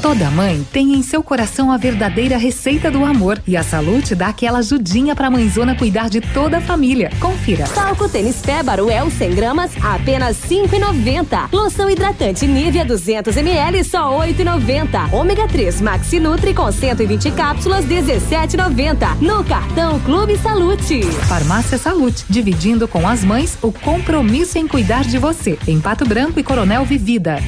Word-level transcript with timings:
Toda 0.00 0.30
mãe 0.30 0.64
tem 0.72 0.94
em 0.94 1.02
seu 1.02 1.22
coração 1.24 1.72
a 1.72 1.76
verdadeira 1.76 2.36
receita 2.36 2.88
do 2.88 3.04
amor 3.04 3.42
e 3.44 3.56
a 3.56 3.64
Salute 3.64 4.14
dá 4.14 4.28
aquela 4.28 4.60
ajudinha 4.60 5.14
pra 5.14 5.28
mãezona 5.28 5.74
cuidar 5.74 6.08
de 6.08 6.20
toda 6.20 6.58
a 6.58 6.60
família. 6.60 7.10
Confira. 7.18 7.64
Talco 7.64 8.08
tênis 8.08 8.36
Pébaro 8.36 8.88
El 8.88 9.10
100 9.10 9.34
gramas 9.34 9.72
apenas 9.82 10.36
5,90. 10.48 11.48
Loção 11.52 11.90
hidratante 11.90 12.46
Nivea 12.46 12.84
200 12.84 13.36
ml 13.36 13.82
só 13.82 14.16
8,90. 14.20 15.12
Ômega 15.12 15.48
3 15.48 15.80
Maxi 15.80 16.20
Nutri 16.20 16.54
com 16.54 16.70
120 16.70 17.32
cápsulas 17.32 17.84
17,90. 17.84 19.16
No 19.20 19.42
cartão 19.42 19.98
Clube 20.00 20.38
Salute. 20.38 21.02
Farmácia 21.28 21.76
Salute, 21.76 22.24
dividindo 22.28 22.86
com 22.86 23.06
as 23.06 23.24
mães 23.24 23.58
o 23.60 23.72
compromisso 23.72 24.58
em 24.58 24.68
cuidar 24.68 25.02
de 25.02 25.18
você. 25.18 25.58
Em 25.66 25.80
Pato 25.80 26.06
Branco 26.06 26.38
e 26.38 26.44
Coronel 26.44 26.84
Vivida. 26.84 27.38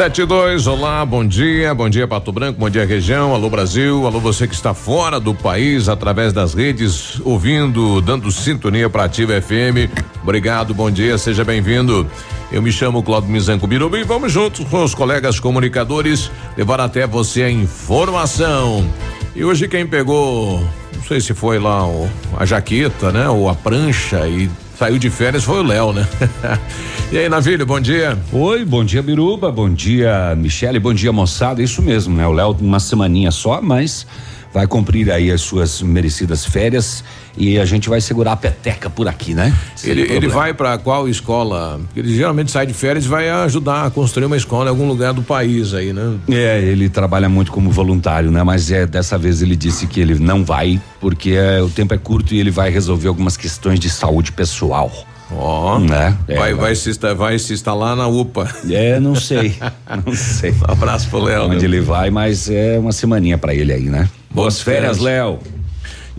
72, 0.00 0.66
olá, 0.66 1.04
bom 1.04 1.22
dia, 1.22 1.74
bom 1.74 1.86
dia 1.86 2.08
Pato 2.08 2.32
Branco, 2.32 2.58
bom 2.58 2.70
dia 2.70 2.86
região, 2.86 3.34
alô 3.34 3.50
Brasil, 3.50 4.06
alô 4.06 4.18
você 4.18 4.48
que 4.48 4.54
está 4.54 4.72
fora 4.72 5.20
do 5.20 5.34
país 5.34 5.90
através 5.90 6.32
das 6.32 6.54
redes, 6.54 7.20
ouvindo, 7.22 8.00
dando 8.00 8.32
sintonia 8.32 8.88
para 8.88 9.04
Ativa 9.04 9.38
FM. 9.38 9.92
Obrigado, 10.22 10.72
bom 10.72 10.90
dia, 10.90 11.18
seja 11.18 11.44
bem-vindo. 11.44 12.10
Eu 12.50 12.62
me 12.62 12.72
chamo 12.72 13.02
Claudio 13.02 13.28
Mizanco 13.28 13.66
Biruba 13.66 13.98
e 13.98 14.02
vamos 14.02 14.32
juntos 14.32 14.66
com 14.70 14.82
os 14.82 14.94
colegas 14.94 15.38
comunicadores 15.38 16.30
levar 16.56 16.80
até 16.80 17.06
você 17.06 17.42
a 17.42 17.50
informação. 17.50 18.90
E 19.36 19.44
hoje 19.44 19.68
quem 19.68 19.86
pegou, 19.86 20.66
não 20.96 21.04
sei 21.06 21.20
se 21.20 21.34
foi 21.34 21.58
lá 21.58 21.86
o, 21.86 22.08
a 22.38 22.46
jaqueta, 22.46 23.12
né, 23.12 23.28
ou 23.28 23.50
a 23.50 23.54
prancha 23.54 24.26
e 24.26 24.48
saiu 24.80 24.98
de 24.98 25.10
férias 25.10 25.44
foi 25.44 25.60
o 25.60 25.62
Léo, 25.62 25.92
né? 25.92 26.08
e 27.12 27.18
aí, 27.18 27.28
Navilho, 27.28 27.66
bom 27.66 27.78
dia. 27.78 28.18
Oi, 28.32 28.64
bom 28.64 28.82
dia, 28.82 29.02
Biruba, 29.02 29.52
bom 29.52 29.68
dia, 29.68 30.34
Michele, 30.34 30.78
bom 30.78 30.94
dia, 30.94 31.12
moçada. 31.12 31.62
Isso 31.62 31.82
mesmo, 31.82 32.16
né? 32.16 32.26
O 32.26 32.32
Léo 32.32 32.56
uma 32.58 32.80
semaninha 32.80 33.30
só, 33.30 33.60
mas 33.60 34.06
vai 34.54 34.66
cumprir 34.66 35.10
aí 35.10 35.30
as 35.30 35.42
suas 35.42 35.82
merecidas 35.82 36.46
férias 36.46 37.04
e 37.36 37.58
a 37.58 37.64
gente 37.64 37.88
vai 37.88 38.00
segurar 38.00 38.32
a 38.32 38.36
peteca 38.36 38.90
por 38.90 39.08
aqui, 39.08 39.34
né? 39.34 39.54
Sem 39.76 39.90
Ele, 39.90 40.02
ele 40.02 40.28
vai 40.28 40.52
para 40.52 40.76
qual 40.78 41.08
escola? 41.08 41.80
Ele 41.94 42.14
geralmente 42.14 42.50
sai 42.50 42.66
de 42.66 42.74
férias 42.74 43.04
e 43.04 43.08
vai 43.08 43.30
ajudar 43.30 43.86
a 43.86 43.90
construir 43.90 44.26
uma 44.26 44.36
escola 44.36 44.66
em 44.66 44.68
algum 44.68 44.86
lugar 44.86 45.12
do 45.12 45.22
país 45.22 45.74
aí, 45.74 45.92
né? 45.92 46.16
É, 46.28 46.60
ele 46.60 46.88
trabalha 46.88 47.28
muito 47.28 47.52
como 47.52 47.70
voluntário, 47.70 48.30
né? 48.30 48.42
Mas 48.42 48.70
é 48.70 48.86
dessa 48.86 49.16
vez 49.16 49.42
ele 49.42 49.56
disse 49.56 49.86
que 49.86 50.00
ele 50.00 50.18
não 50.18 50.44
vai 50.44 50.80
porque 51.00 51.30
é, 51.32 51.62
o 51.62 51.68
tempo 51.68 51.94
é 51.94 51.98
curto 51.98 52.34
e 52.34 52.40
ele 52.40 52.50
vai 52.50 52.70
resolver 52.70 53.08
algumas 53.08 53.36
questões 53.36 53.80
de 53.80 53.88
saúde 53.88 54.32
pessoal. 54.32 54.90
Ó, 55.32 55.78
né? 55.78 56.16
É, 56.26 56.36
vai, 56.36 56.54
vai, 56.54 56.74
se, 56.74 56.92
vai 57.16 57.38
se 57.38 57.52
instalar 57.52 57.94
na 57.94 58.08
UPA. 58.08 58.48
É, 58.68 58.98
não 58.98 59.14
sei, 59.14 59.54
não 60.04 60.14
sei. 60.14 60.50
Um 60.50 60.72
abraço 60.72 61.08
pro 61.08 61.20
Léo. 61.20 61.44
Onde 61.44 61.58
né? 61.58 61.64
ele 61.64 61.80
vai, 61.80 62.10
mas 62.10 62.50
é 62.50 62.78
uma 62.78 62.92
semaninha 62.92 63.38
pra 63.38 63.54
ele 63.54 63.72
aí, 63.72 63.84
né? 63.84 64.08
Boas 64.30 64.60
férias, 64.60 64.98
Léo. 64.98 65.38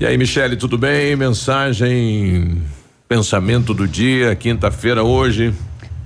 E 0.01 0.05
aí, 0.07 0.17
Michele, 0.17 0.57
tudo 0.57 0.79
bem? 0.79 1.15
Mensagem, 1.15 2.59
pensamento 3.07 3.71
do 3.71 3.87
dia, 3.87 4.35
quinta-feira 4.35 5.03
hoje. 5.03 5.53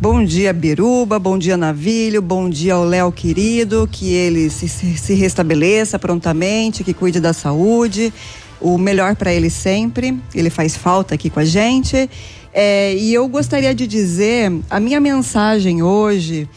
Bom 0.02 0.22
dia, 0.22 0.52
Biruba, 0.52 1.18
bom 1.18 1.38
dia, 1.38 1.56
Navilho, 1.56 2.22
bom 2.22 2.50
dia 2.50 2.74
ao 2.74 2.84
Léo 2.84 3.10
querido, 3.10 3.88
que 3.90 4.12
ele 4.12 4.50
se, 4.50 4.68
se, 4.68 5.14
restabeleça 5.14 5.98
prontamente, 5.98 6.84
que 6.84 6.94
cuide 6.94 7.22
da 7.22 7.32
saúde, 7.32 8.12
o 8.60 8.78
melhor 8.78 9.16
para 9.16 9.34
ele 9.34 9.50
sempre, 9.50 10.20
ele 10.34 10.50
faz 10.50 10.76
falta 10.76 11.16
aqui 11.16 11.30
com 11.30 11.40
a 11.40 11.46
gente. 11.46 12.10
É, 12.54 12.94
e 12.96 13.14
eu 13.14 13.26
gostaria 13.30 13.74
de 13.74 13.88
dizer, 13.88 14.52
a 14.70 14.78
minha 14.78 15.00
mensagem 15.00 15.82
hoje 15.82 16.50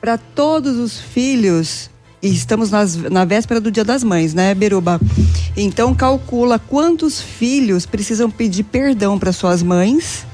para 0.00 0.18
todos 0.18 0.76
os 0.76 0.98
filhos, 0.98 1.88
e 2.24 2.32
estamos 2.34 2.70
nas- 2.70 2.96
na 2.96 3.24
véspera 3.26 3.60
do 3.60 3.70
Dia 3.70 3.84
das 3.84 4.02
Mães, 4.02 4.32
né, 4.32 4.54
Biruba? 4.54 4.98
Então 5.56 5.94
calcula 5.94 6.58
quantos 6.58 7.20
filhos 7.20 7.84
precisam 7.86 8.30
pedir 8.30 8.64
perdão 8.64 9.18
para 9.18 9.30
suas 9.30 9.62
mães 9.62 10.26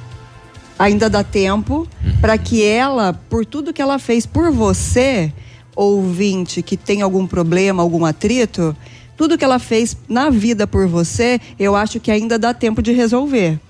ainda 0.79 1.11
dá 1.11 1.23
tempo 1.23 1.87
para 2.23 2.39
que 2.39 2.65
ela, 2.65 3.13
por 3.13 3.45
tudo 3.45 3.73
que 3.73 3.83
ela 3.83 3.99
fez 3.99 4.25
por 4.25 4.51
você, 4.51 5.31
ouvinte 5.77 6.63
que 6.63 6.77
tem 6.77 7.03
algum 7.03 7.27
problema, 7.27 7.83
algum 7.83 8.05
atrito, 8.05 8.75
tudo 9.17 9.37
que 9.37 9.45
ela 9.45 9.59
fez 9.59 9.95
na 10.09 10.31
vida 10.31 10.67
por 10.67 10.87
você, 10.87 11.39
eu 11.59 11.77
acho 11.77 12.01
que 12.01 12.11
ainda 12.11 12.39
dá 12.39 12.55
tempo 12.55 12.81
de 12.81 12.93
resolver. 12.93 13.61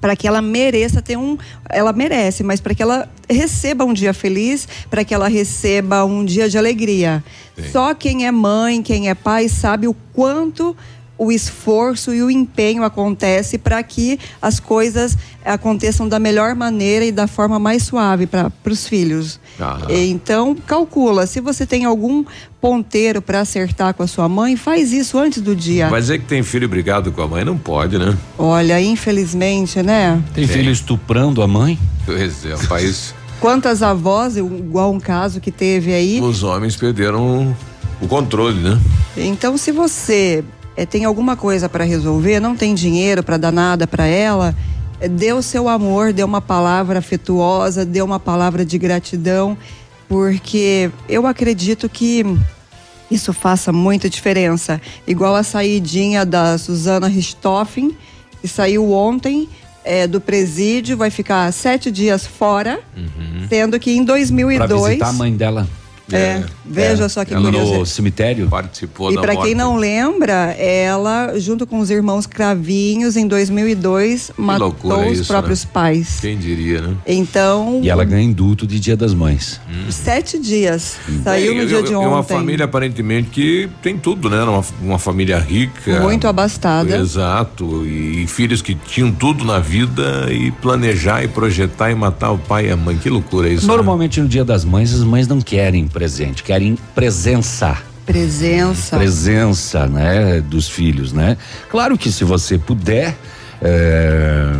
Para 0.00 0.14
que 0.14 0.26
ela 0.26 0.42
mereça 0.42 1.00
ter 1.00 1.16
um. 1.16 1.36
Ela 1.68 1.92
merece, 1.92 2.42
mas 2.42 2.60
para 2.60 2.74
que 2.74 2.82
ela 2.82 3.08
receba 3.28 3.84
um 3.84 3.92
dia 3.92 4.12
feliz, 4.14 4.68
para 4.90 5.04
que 5.04 5.14
ela 5.14 5.28
receba 5.28 6.04
um 6.04 6.24
dia 6.24 6.48
de 6.48 6.58
alegria. 6.58 7.22
Só 7.72 7.94
quem 7.94 8.26
é 8.26 8.30
mãe, 8.30 8.82
quem 8.82 9.08
é 9.08 9.14
pai, 9.14 9.48
sabe 9.48 9.88
o 9.88 9.94
quanto 10.12 10.76
o 11.18 11.32
esforço 11.32 12.14
e 12.14 12.22
o 12.22 12.30
empenho 12.30 12.84
acontece 12.84 13.58
para 13.58 13.82
que 13.82 14.18
as 14.40 14.60
coisas 14.60 15.16
aconteçam 15.44 16.08
da 16.08 16.18
melhor 16.18 16.54
maneira 16.54 17.04
e 17.04 17.12
da 17.12 17.26
forma 17.26 17.58
mais 17.58 17.84
suave 17.84 18.26
para 18.26 18.52
os 18.66 18.86
filhos. 18.86 19.40
Aham. 19.60 19.86
Então, 19.90 20.54
calcula. 20.54 21.26
Se 21.26 21.40
você 21.40 21.64
tem 21.64 21.84
algum 21.84 22.24
ponteiro 22.60 23.22
para 23.22 23.40
acertar 23.40 23.94
com 23.94 24.02
a 24.02 24.06
sua 24.06 24.28
mãe, 24.28 24.56
faz 24.56 24.92
isso 24.92 25.18
antes 25.18 25.40
do 25.40 25.54
dia. 25.54 25.88
Vai 25.88 26.00
dizer 26.00 26.18
que 26.18 26.26
tem 26.26 26.42
filho 26.42 26.68
brigado 26.68 27.12
com 27.12 27.22
a 27.22 27.28
mãe? 27.28 27.44
Não 27.44 27.56
pode, 27.56 27.98
né? 27.98 28.16
Olha, 28.36 28.80
infelizmente, 28.80 29.82
né? 29.82 30.22
Tem 30.34 30.46
filho 30.46 30.70
estuprando 30.70 31.42
a 31.42 31.46
mãe? 31.46 31.78
Pois 32.04 32.44
é, 32.44 32.54
o 32.54 32.68
país. 32.68 33.14
Quantas 33.40 33.82
avós, 33.82 34.36
igual 34.36 34.92
um 34.92 34.98
caso 34.98 35.40
que 35.40 35.52
teve 35.52 35.92
aí. 35.92 36.20
Os 36.20 36.42
homens 36.42 36.74
perderam 36.74 37.54
o 38.00 38.08
controle, 38.08 38.60
né? 38.60 38.78
Então, 39.16 39.56
se 39.56 39.72
você 39.72 40.42
eh, 40.76 40.84
tem 40.86 41.04
alguma 41.04 41.36
coisa 41.36 41.68
para 41.68 41.84
resolver, 41.84 42.40
não 42.40 42.54
tem 42.56 42.74
dinheiro 42.74 43.22
para 43.22 43.36
dar 43.36 43.52
nada 43.52 43.86
para 43.86 44.06
ela, 44.06 44.54
eh, 45.00 45.08
dê 45.08 45.32
o 45.32 45.42
seu 45.42 45.68
amor, 45.68 46.12
dê 46.12 46.22
uma 46.22 46.40
palavra 46.40 46.98
afetuosa, 46.98 47.84
dê 47.84 48.02
uma 48.02 48.20
palavra 48.20 48.64
de 48.64 48.78
gratidão, 48.78 49.56
porque 50.08 50.90
eu 51.08 51.26
acredito 51.26 51.88
que 51.88 52.24
isso 53.10 53.32
faça 53.32 53.72
muita 53.72 54.08
diferença. 54.10 54.80
Igual 55.06 55.34
a 55.36 55.42
saidinha 55.42 56.24
da 56.24 56.58
Suzana 56.58 57.06
Richthofen, 57.08 57.96
que 58.40 58.48
saiu 58.48 58.92
ontem 58.92 59.48
eh, 59.84 60.06
do 60.06 60.20
presídio, 60.20 60.96
vai 60.96 61.10
ficar 61.10 61.52
sete 61.52 61.90
dias 61.90 62.26
fora, 62.26 62.80
sendo 63.48 63.78
que 63.78 63.92
em 63.92 64.04
Pra 64.04 64.14
2002. 64.14 64.84
visitar 64.88 65.08
a 65.08 65.12
mãe 65.12 65.36
dela. 65.36 65.66
É, 66.12 66.44
veja 66.64 67.08
só 67.08 67.24
que 67.24 67.34
ela 67.34 67.42
curioso. 67.42 67.78
no 67.80 67.86
cemitério. 67.86 68.48
Participou 68.48 69.10
E 69.10 69.16
da 69.16 69.20
para 69.22 69.36
quem 69.36 69.54
não 69.54 69.76
lembra, 69.76 70.52
ela, 70.58 71.38
junto 71.38 71.66
com 71.66 71.78
os 71.80 71.90
irmãos 71.90 72.26
Cravinhos, 72.26 73.16
em 73.16 73.26
2002, 73.26 74.30
matou 74.36 74.68
loucura 74.68 75.10
os 75.10 75.18
isso, 75.20 75.26
próprios 75.28 75.64
né? 75.64 75.70
pais. 75.72 76.18
Quem 76.20 76.38
diria, 76.38 76.80
né? 76.80 76.94
Então, 77.06 77.80
E 77.82 77.90
ela 77.90 78.04
ganha 78.04 78.22
indulto 78.22 78.66
de 78.66 78.78
Dia 78.78 78.96
das 78.96 79.12
Mães. 79.14 79.60
sete 79.90 80.38
dias. 80.38 80.96
Saiu 81.24 81.52
É, 81.52 81.54
no 81.56 81.66
dia 81.66 81.78
é- 81.78 81.82
de 81.82 81.92
é 81.92 81.96
ontem. 81.98 82.08
uma 82.08 82.22
família 82.22 82.64
aparentemente 82.66 83.30
que 83.30 83.68
tem 83.82 83.98
tudo, 83.98 84.30
né? 84.30 84.42
Uma, 84.44 84.64
uma 84.80 84.98
família 84.98 85.38
rica. 85.38 86.00
Muito 86.00 86.28
abastada. 86.28 86.96
Exato. 86.96 87.84
E, 87.86 88.26
filhos 88.28 88.62
que 88.62 88.74
tinham 88.74 89.10
tudo 89.10 89.44
na 89.44 89.58
vida 89.58 90.28
e 90.30 90.50
planejar 90.52 91.24
e 91.24 91.28
projetar 91.28 91.90
e 91.90 91.94
matar 91.94 92.30
o 92.30 92.38
pai 92.38 92.68
e 92.68 92.70
a 92.70 92.76
mãe. 92.76 92.96
Que 92.96 93.10
loucura 93.10 93.48
isso. 93.48 93.66
né? 93.66 93.74
Normalmente 93.74 94.20
no 94.20 94.28
Dia 94.28 94.44
das 94.44 94.64
Mães, 94.64 94.92
as 94.94 95.02
mães 95.02 95.26
não 95.26 95.40
querem 95.40 95.86
presente, 95.96 96.42
querem 96.42 96.76
presença. 96.94 97.74
Presença. 98.04 98.98
Presença, 98.98 99.86
né, 99.86 100.42
dos 100.42 100.68
filhos, 100.68 101.10
né? 101.10 101.38
Claro 101.70 101.96
que 101.96 102.12
se 102.12 102.22
você 102.22 102.58
puder, 102.58 103.16
é, 103.62 104.52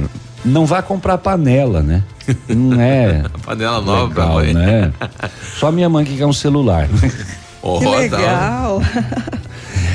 não 0.43 0.65
vá 0.65 0.81
comprar 0.81 1.19
panela, 1.19 1.83
né? 1.83 2.03
Não 2.49 2.81
é 2.81 3.23
panela 3.45 3.83
nova 3.83 4.15
pra 4.15 4.25
legal, 4.25 4.37
mãe. 4.37 4.55
né? 4.55 4.93
Só 5.59 5.71
minha 5.71 5.91
mãe 5.91 6.07
que 6.07 6.17
quer 6.17 6.25
um 6.25 6.33
celular. 6.33 6.89
Oh, 7.61 7.81
Que 7.85 7.87
legal. 7.87 8.81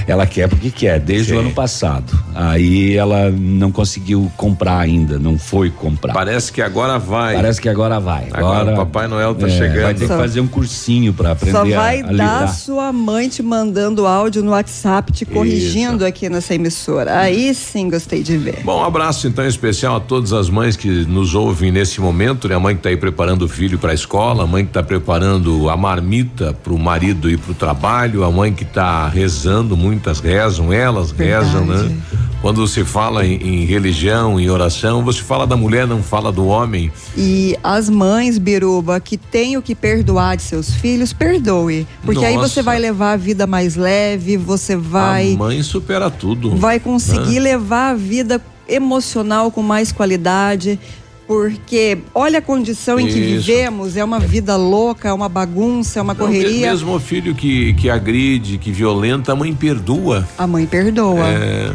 Ela 0.06 0.28
quer 0.28 0.48
porque 0.48 0.70
quer, 0.70 1.00
desde 1.00 1.34
o 1.34 1.40
ano 1.40 1.52
passado. 1.54 2.14
Aí 2.33 2.95
ela 2.95 3.30
não 3.31 3.72
conseguiu 3.72 4.31
comprar 4.38 4.80
ainda, 4.80 5.19
não 5.19 5.38
foi 5.38 5.69
comprar. 5.69 6.13
Parece 6.13 6.51
que 6.51 6.62
agora 6.62 6.98
vai. 6.98 7.36
Parece 7.36 7.62
que 7.62 7.69
agora 7.69 8.00
vai. 8.00 8.28
Agora, 8.31 8.62
Agora, 8.62 8.74
o 8.74 8.75
Papai 8.78 9.07
Noel 9.07 9.36
tá 9.36 9.48
é, 9.48 9.50
chegando. 9.50 9.81
Vai 9.83 9.94
ter 9.94 10.01
que 10.01 10.07
Só- 10.07 10.18
fazer 10.18 10.39
um 10.42 10.48
cursinho 10.48 11.13
para 11.13 11.31
aprender 11.31 11.51
Só 11.57 11.62
a- 11.63 11.75
vai 11.75 12.00
a, 12.00 12.04
dar 12.04 12.12
lidar. 12.12 12.48
sua 12.50 12.92
mãe 12.94 13.28
te 13.30 13.42
mandando 13.44 14.06
áudio 14.06 14.44
no 14.44 14.51
WhatsApp, 14.51 15.12
te 15.12 15.25
corrigindo 15.25 16.06
aqui 16.06 16.30
nessa 16.30 16.54
emissora. 16.56 17.18
Aí 17.19 17.54
sim 17.54 17.89
gostei 17.89 18.24
de 18.24 18.38
ver. 18.38 18.62
Bom, 18.63 18.81
um 18.81 18.86
abraço 18.86 19.28
então 19.28 19.45
especial 19.45 19.95
a 19.98 20.00
todas 20.00 20.33
as 20.33 20.50
mães 20.50 20.75
que 20.75 20.88
nos 21.06 21.36
ouvem 21.36 21.72
nesse 21.72 22.00
momento, 22.01 22.48
né? 22.48 22.56
A 22.56 22.60
mãe 22.60 22.75
que 22.75 22.80
está 22.80 22.89
aí 22.89 22.98
preparando 22.98 23.44
o 23.44 23.48
filho 23.48 23.78
para 23.78 23.92
a 23.92 23.94
escola, 23.95 24.44
a 24.44 24.48
mãe 24.48 24.63
que 24.63 24.69
está 24.69 24.83
preparando 24.83 25.69
a 25.69 25.75
marmita 25.78 26.54
para 26.63 26.74
o 26.74 26.80
marido 26.80 27.30
ir 27.30 27.38
para 27.38 27.51
o 27.51 27.56
trabalho, 27.56 28.24
a 28.24 28.31
mãe 28.31 28.54
que 28.54 28.63
está 28.63 29.07
rezando, 29.07 29.75
muitas 29.75 30.19
rezam, 30.19 30.72
elas 30.72 31.12
rezam, 31.12 31.66
né? 31.66 31.92
Quando 32.41 32.68
se 32.68 32.83
fala 32.83 33.25
em, 33.25 33.35
em 33.35 33.65
religião, 33.65 34.39
em 34.39 34.50
oração, 34.50 35.03
você 35.03 35.21
fala 35.21 35.45
da 35.45 35.56
mulher, 35.56 35.85
não 35.88 36.01
fala 36.01 36.31
do 36.31 36.47
homem. 36.47 36.91
E 37.15 37.56
as 37.63 37.89
mães, 37.89 38.38
Biruba, 38.38 39.00
que 39.00 39.18
têm 39.18 39.57
o 39.57 39.62
que 39.62 39.75
perdoar 39.75 40.38
de 40.38 40.44
seus 40.44 40.73
filhos, 40.73 41.13
perdoe. 41.13 41.88
Porque 42.03 42.25
aí 42.25 42.35
Nossa. 42.35 42.50
você 42.50 42.62
vai 42.62 42.79
levar 42.79 43.13
a 43.13 43.18
vida 43.18 43.45
mais 43.45 43.75
leve, 43.75 44.38
você 44.38 44.75
vai. 44.75 45.33
A 45.33 45.38
mãe 45.38 45.62
supera 45.62 46.09
tudo. 46.09 46.56
vai 46.56 46.79
conseguir 46.79 47.39
levar 47.39 47.91
a 47.91 47.95
vida 47.95 48.41
emocional 48.68 49.51
com 49.51 49.62
mais 49.62 49.91
qualidade. 49.91 50.79
Porque 51.27 52.00
olha 52.13 52.39
a 52.39 52.41
condição 52.41 53.00
em 53.00 53.06
que 53.07 53.18
Isso. 53.18 53.45
vivemos, 53.45 53.95
é 53.95 54.03
uma 54.03 54.19
vida 54.19 54.57
louca, 54.57 55.07
é 55.07 55.13
uma 55.13 55.29
bagunça, 55.29 56.00
é 56.00 56.01
uma 56.01 56.13
Não, 56.13 56.25
correria. 56.25 56.69
Mesmo 56.69 56.94
o 56.94 57.00
filho 57.00 57.33
que, 57.33 57.73
que 57.75 57.89
agride, 57.89 58.57
que 58.57 58.69
violenta, 58.69 59.31
a 59.31 59.35
mãe 59.35 59.53
perdoa. 59.53 60.27
A 60.38 60.45
mãe 60.45 60.65
perdoa. 60.65 61.25
É, 61.25 61.71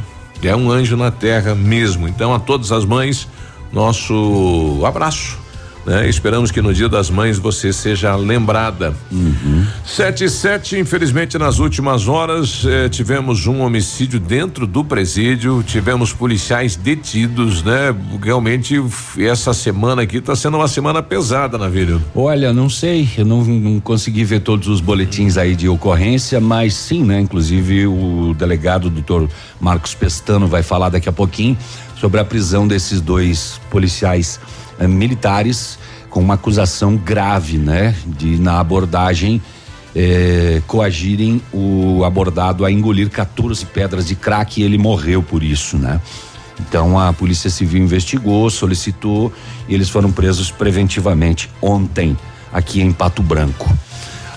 é 0.47 0.57
um 0.57 0.71
anjo 0.71 0.97
na 0.97 1.11
terra 1.11 1.55
mesmo. 1.55 2.09
Então, 2.09 2.35
a 2.35 2.39
todas 2.39 2.73
as 2.73 2.85
mães, 2.85 3.29
nosso 3.73 4.83
abraço. 4.85 5.46
Né? 5.87 6.09
Esperamos 6.09 6.51
que 6.51 6.61
no 6.61 6.75
Dia 6.75 6.89
das 6.89 7.09
Mães 7.09 7.39
você 7.39 7.73
seja 7.73 8.17
lembrada. 8.17 8.93
Sete 9.85 10.25
e 10.25 10.29
sete, 10.29 10.77
infelizmente, 10.77 11.39
nas 11.39 11.61
últimas 11.61 12.09
horas 12.09 12.65
eh, 12.67 12.89
tivemos 12.89 13.47
um 13.47 13.61
homicídio 13.61 14.19
dentro 14.19 14.67
do 14.67 14.85
presídio, 14.85 15.63
tivemos 15.63 16.13
policiais 16.13 16.75
detidos, 16.75 17.63
né? 17.63 17.95
Realmente, 18.21 18.83
essa 19.17 19.55
semana 19.55 20.03
aqui 20.03 20.17
está 20.17 20.35
sendo 20.35 20.57
uma 20.57 20.67
semana 20.67 21.01
pesada 21.05 21.57
na 21.57 21.69
vida. 21.69 22.01
Olha, 22.17 22.53
não 22.53 22.69
sei, 22.69 23.09
eu 23.17 23.25
não, 23.25 23.45
não 23.45 23.79
consegui 23.79 24.25
ver 24.25 24.41
todos 24.41 24.67
os 24.67 24.81
boletins 24.81 25.37
aí 25.37 25.55
de 25.55 25.69
ocorrência, 25.69 26.41
mas 26.41 26.75
sim, 26.75 27.05
né? 27.05 27.21
Inclusive 27.21 27.87
o 27.87 28.35
delegado 28.37 28.91
doutor 28.91 29.29
Marcos 29.61 29.95
Pestano 29.95 30.49
vai 30.49 30.65
falar 30.65 30.89
daqui 30.89 31.09
a 31.09 31.13
pouquinho 31.13 31.57
sobre 32.01 32.21
a 32.21 32.25
prisão 32.25 32.67
desses 32.67 33.01
dois 33.01 33.61
policiais 33.71 34.41
eh, 34.79 34.87
militares 34.87 35.79
com 36.11 36.21
uma 36.21 36.35
acusação 36.35 36.97
grave, 36.97 37.59
né? 37.59 37.95
De 38.07 38.37
na 38.39 38.59
abordagem 38.61 39.41
eh, 39.95 40.63
coagirem 40.67 41.41
o 41.53 42.05
abordado 42.05 42.65
a 42.65 42.71
engolir 42.71 43.11
14 43.11 43.65
pedras 43.67 44.07
de 44.07 44.15
crack 44.15 44.61
e 44.61 44.65
ele 44.65 44.79
morreu 44.79 45.23
por 45.23 45.43
isso, 45.43 45.77
né? 45.77 46.01
Então 46.61 46.99
a 46.99 47.13
Polícia 47.13 47.51
Civil 47.51 47.83
investigou, 47.83 48.49
solicitou 48.51 49.33
e 49.69 49.75
eles 49.75 49.89
foram 49.89 50.11
presos 50.11 50.51
preventivamente 50.51 51.51
ontem 51.61 52.17
aqui 52.53 52.81
em 52.81 52.93
Pato 52.93 53.23
Branco. 53.23 53.71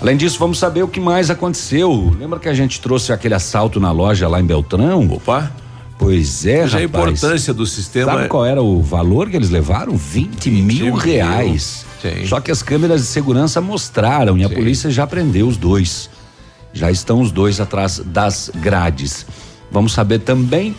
Além 0.02 0.16
disso, 0.16 0.40
vamos 0.40 0.58
saber 0.60 0.82
o 0.84 0.88
que 0.88 1.00
mais 1.00 1.30
aconteceu. 1.30 2.16
Lembra 2.18 2.40
que 2.40 2.48
a 2.48 2.54
gente 2.54 2.80
trouxe 2.80 3.12
aquele 3.12 3.34
assalto 3.34 3.80
na 3.80 3.92
loja 3.92 4.30
lá 4.30 4.40
em 4.40 4.46
Beltrão? 4.46 5.10
Opa! 5.12 5.52
Pois 6.00 6.46
é, 6.46 6.62
Veja 6.62 6.78
a 6.78 6.82
rapaz. 6.82 7.04
importância 7.22 7.54
do 7.54 7.66
sistema. 7.68 8.14
Sabe 8.14 8.28
qual 8.30 8.46
era 8.46 8.62
o 8.64 8.82
valor 8.82 9.30
que 9.30 9.36
eles 9.36 9.50
levaram? 9.50 9.96
20, 9.98 10.50
mil 10.50 10.64
mil. 10.64 10.96
reais. 10.96 11.86
Só 12.26 12.40
que 12.40 12.50
as 12.50 12.64
câmeras 12.64 13.02
de 13.02 13.08
segurança 13.08 13.60
mostraram 13.60 14.38
e 14.38 14.44
a 14.46 14.48
Sim. 14.48 14.56
polícia 14.56 14.90
já 14.90 15.06
prendeu 15.06 15.46
os 15.48 15.58
dois. 15.58 16.10
Já 16.72 16.90
estão 16.90 17.20
os 17.20 17.32
dois 17.34 17.60
atrás 17.60 18.00
das 18.06 18.50
grades. 18.56 19.26
Vamos 19.70 19.92
saber 19.92 20.20
também 20.20 20.74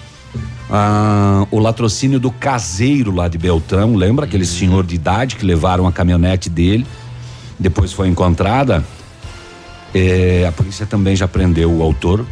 ah, 0.70 1.46
o 1.50 1.58
latrocínio 1.58 2.18
do 2.18 2.30
caseiro 2.30 3.14
lá 3.14 3.28
de 3.28 3.36
Beltrão. 3.36 3.94
Lembra 3.96 4.24
aquele 4.24 4.44
Uhum. 4.44 4.50
senhor 4.50 4.86
de 4.86 4.94
idade 4.94 5.36
que 5.36 5.44
levaram 5.44 5.86
a 5.86 5.92
caminhonete 5.92 6.48
dele? 6.48 6.86
Depois 7.58 7.92
foi 7.92 8.08
encontrada. 8.08 8.82
Eh, 9.94 10.46
a 10.48 10.52
polícia 10.52 10.86
também 10.86 11.14
já 11.14 11.28
prendeu 11.28 11.70
o 11.70 11.82
autor. 11.82 12.24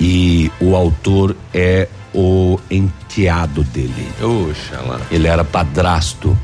E 0.00 0.50
o 0.60 0.76
autor 0.76 1.36
é 1.52 1.88
o 2.14 2.58
enteado 2.70 3.62
dele. 3.64 4.08
Oxa 4.20 4.80
lá. 4.82 5.00
Ele 5.10 5.26
era 5.26 5.44
padrasto 5.44 6.36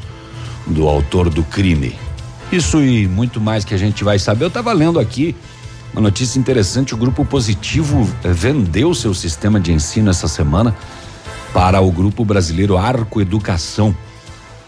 do 0.66 0.88
autor 0.88 1.30
do 1.30 1.42
crime. 1.42 1.94
Isso 2.50 2.82
e 2.82 3.06
muito 3.08 3.40
mais 3.40 3.64
que 3.64 3.74
a 3.74 3.78
gente 3.78 4.04
vai 4.04 4.18
saber. 4.18 4.44
Eu 4.44 4.48
estava 4.48 4.72
lendo 4.72 4.98
aqui 4.98 5.34
uma 5.92 6.02
notícia 6.02 6.38
interessante: 6.38 6.94
o 6.94 6.96
Grupo 6.96 7.24
Positivo 7.24 8.08
eh, 8.22 8.32
vendeu 8.32 8.94
seu 8.94 9.14
sistema 9.14 9.60
de 9.60 9.72
ensino 9.72 10.10
essa 10.10 10.28
semana 10.28 10.74
para 11.52 11.80
o 11.80 11.90
Grupo 11.90 12.24
Brasileiro 12.24 12.76
Arco 12.76 13.20
Educação. 13.20 13.94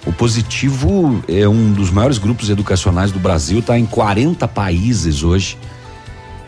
O 0.06 0.12
Positivo 0.12 1.20
é 1.26 1.48
um 1.48 1.72
dos 1.72 1.90
maiores 1.90 2.16
grupos 2.16 2.48
educacionais 2.48 3.10
do 3.10 3.18
Brasil, 3.18 3.58
está 3.58 3.76
em 3.76 3.84
40 3.84 4.46
países 4.46 5.24
hoje. 5.24 5.58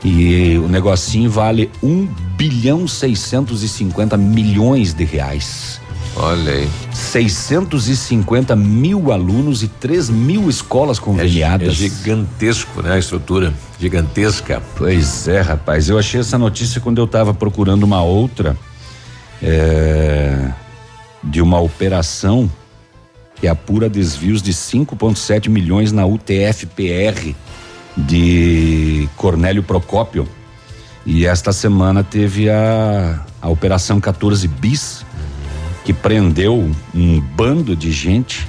E 0.04 0.56
o 0.58 0.68
negocinho 0.68 1.30
vale 1.30 1.70
1 1.82 2.06
bilhão 2.36 2.86
650 2.86 4.16
milhões 4.16 4.92
de 4.94 5.04
reais. 5.04 5.80
Olha 6.14 6.52
aí. 6.52 6.68
650 6.92 8.54
mil 8.56 9.12
alunos 9.12 9.62
e 9.62 9.68
3 9.68 10.10
mil 10.10 10.48
escolas 10.48 10.98
É, 10.98 11.00
conveniadas. 11.00 11.68
é 11.68 11.72
gigantesco, 11.72 12.82
né? 12.82 12.94
A 12.94 12.98
estrutura 12.98 13.52
gigantesca. 13.80 14.62
Pois 14.76 15.26
é, 15.28 15.40
rapaz. 15.40 15.88
Eu 15.88 15.98
achei 15.98 16.20
essa 16.20 16.38
notícia 16.38 16.80
quando 16.80 16.98
eu 16.98 17.04
estava 17.04 17.34
procurando 17.34 17.82
uma 17.84 18.02
outra 18.02 18.56
é, 19.42 20.50
de 21.22 21.40
uma 21.40 21.60
operação 21.60 22.50
que 23.36 23.46
apura 23.46 23.88
desvios 23.88 24.42
de 24.42 24.52
5,7 24.52 25.48
milhões 25.48 25.92
na 25.92 26.04
UTF-PR 26.04 27.34
de 28.06 29.08
Cornélio 29.16 29.62
Procópio. 29.62 30.28
E 31.04 31.26
esta 31.26 31.52
semana 31.52 32.04
teve 32.04 32.50
a, 32.50 33.24
a 33.40 33.48
Operação 33.48 34.00
14 34.00 34.46
Bis, 34.46 35.04
que 35.84 35.92
prendeu 35.92 36.70
um 36.94 37.20
bando 37.20 37.74
de 37.74 37.90
gente, 37.90 38.46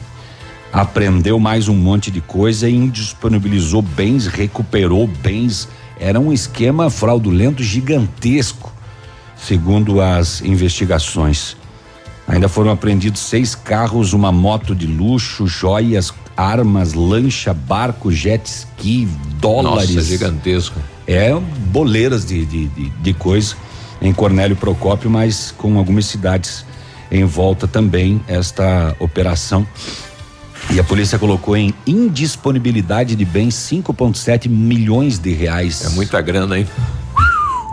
apreendeu 0.71 1.39
mais 1.39 1.67
um 1.67 1.75
monte 1.75 2.11
de 2.11 2.21
coisa 2.21 2.69
e 2.69 2.75
indisponibilizou 2.75 3.81
bens, 3.81 4.27
recuperou 4.27 5.07
bens. 5.07 5.69
Era 5.99 6.19
um 6.19 6.31
esquema 6.31 6.89
fraudulento 6.89 7.63
gigantesco, 7.63 8.73
segundo 9.35 10.01
as 10.01 10.41
investigações. 10.41 11.55
Ainda 12.29 12.47
foram 12.47 12.69
apreendidos 12.69 13.21
seis 13.21 13.55
carros, 13.55 14.13
uma 14.13 14.31
moto 14.31 14.75
de 14.75 14.85
luxo, 14.85 15.47
joias, 15.47 16.13
armas, 16.37 16.93
lancha, 16.93 17.53
barco, 17.53 18.11
jet 18.11 18.45
ski, 18.47 19.07
dólares. 19.39 19.95
Nossa, 19.95 20.07
gigantesco. 20.07 20.79
É 21.07 21.33
boleiras 21.71 22.23
de, 22.23 22.45
de, 22.45 22.67
de, 22.67 22.89
de 22.89 23.13
coisa 23.15 23.55
em 23.99 24.13
Cornélio 24.13 24.55
Procópio, 24.55 25.09
mas 25.09 25.51
com 25.57 25.79
algumas 25.79 26.05
cidades 26.05 26.63
em 27.11 27.25
volta 27.25 27.67
também 27.67 28.21
esta 28.27 28.95
operação. 28.99 29.67
E 30.71 30.79
a 30.79 30.83
polícia 30.83 31.17
colocou 31.17 31.57
em 31.57 31.73
indisponibilidade 31.87 33.15
de 33.15 33.25
bens 33.25 33.55
5,7 33.55 34.47
milhões 34.47 35.17
de 35.17 35.33
reais. 35.33 35.83
É 35.83 35.89
muita 35.89 36.21
grana, 36.21 36.59
hein? 36.59 36.67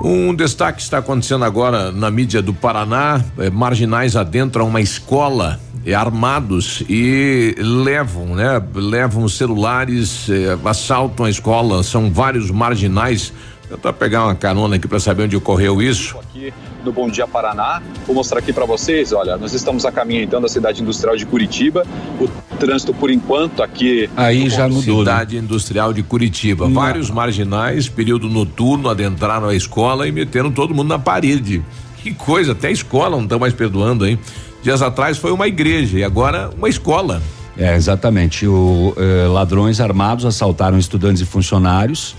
Um 0.02 0.34
destaque 0.34 0.80
está 0.80 0.98
acontecendo 0.98 1.44
agora 1.44 1.90
na 1.90 2.10
mídia 2.10 2.42
do 2.42 2.52
Paraná. 2.52 3.24
eh, 3.38 3.50
marginais 3.50 4.14
adentram 4.14 4.68
uma 4.68 4.80
escola 4.80 5.58
eh, 5.84 5.94
armados 5.94 6.82
e 6.88 7.54
levam, 7.58 8.34
né? 8.34 8.62
Levam 8.74 9.26
celulares, 9.28 10.28
eh, 10.28 10.56
assaltam 10.64 11.26
a 11.26 11.30
escola. 11.30 11.82
São 11.82 12.10
vários 12.10 12.50
marginais. 12.50 13.32
Tentar 13.68 13.94
pegar 13.94 14.24
uma 14.24 14.34
carona 14.34 14.76
aqui 14.76 14.86
para 14.86 15.00
saber 15.00 15.24
onde 15.24 15.36
ocorreu 15.36 15.82
isso. 15.82 16.16
aqui 16.18 16.52
no 16.84 16.92
Bom 16.92 17.08
Dia 17.08 17.26
Paraná. 17.26 17.82
Vou 18.06 18.14
mostrar 18.14 18.38
aqui 18.38 18.52
para 18.52 18.64
vocês, 18.64 19.12
olha, 19.12 19.36
nós 19.36 19.52
estamos 19.52 19.84
a 19.84 19.90
caminho 19.90 20.22
então 20.22 20.40
da 20.40 20.48
cidade 20.48 20.80
industrial 20.80 21.16
de 21.16 21.26
Curitiba. 21.26 21.84
O 22.20 22.28
trânsito 22.56 22.92
por 22.94 23.10
enquanto 23.10 23.62
aqui 23.62 24.08
Aí 24.16 24.48
já 24.48 24.68
mudou. 24.68 24.98
né? 25.04 25.10
Cidade 25.10 25.36
Industrial 25.36 25.92
de 25.92 26.02
Curitiba. 26.02 26.68
Vários 26.68 27.10
marginais, 27.10 27.88
período 27.88 28.28
noturno, 28.28 28.88
adentraram 28.88 29.48
a 29.48 29.54
escola 29.54 30.08
e 30.08 30.12
meteram 30.12 30.50
todo 30.50 30.74
mundo 30.74 30.88
na 30.88 30.98
parede. 30.98 31.62
Que 32.02 32.12
coisa, 32.14 32.52
até 32.52 32.68
a 32.68 32.70
escola 32.72 33.16
não 33.16 33.24
estão 33.24 33.38
mais 33.38 33.52
perdoando, 33.54 34.06
hein? 34.06 34.18
Dias 34.62 34.82
atrás 34.82 35.18
foi 35.18 35.30
uma 35.32 35.46
igreja 35.46 35.98
e 35.98 36.04
agora 36.04 36.50
uma 36.56 36.68
escola. 36.68 37.22
É, 37.56 37.74
exatamente. 37.76 38.46
O, 38.46 38.92
eh, 38.96 39.26
ladrões 39.28 39.80
armados 39.80 40.24
assaltaram 40.24 40.78
estudantes 40.78 41.22
e 41.22 41.24
funcionários. 41.24 42.14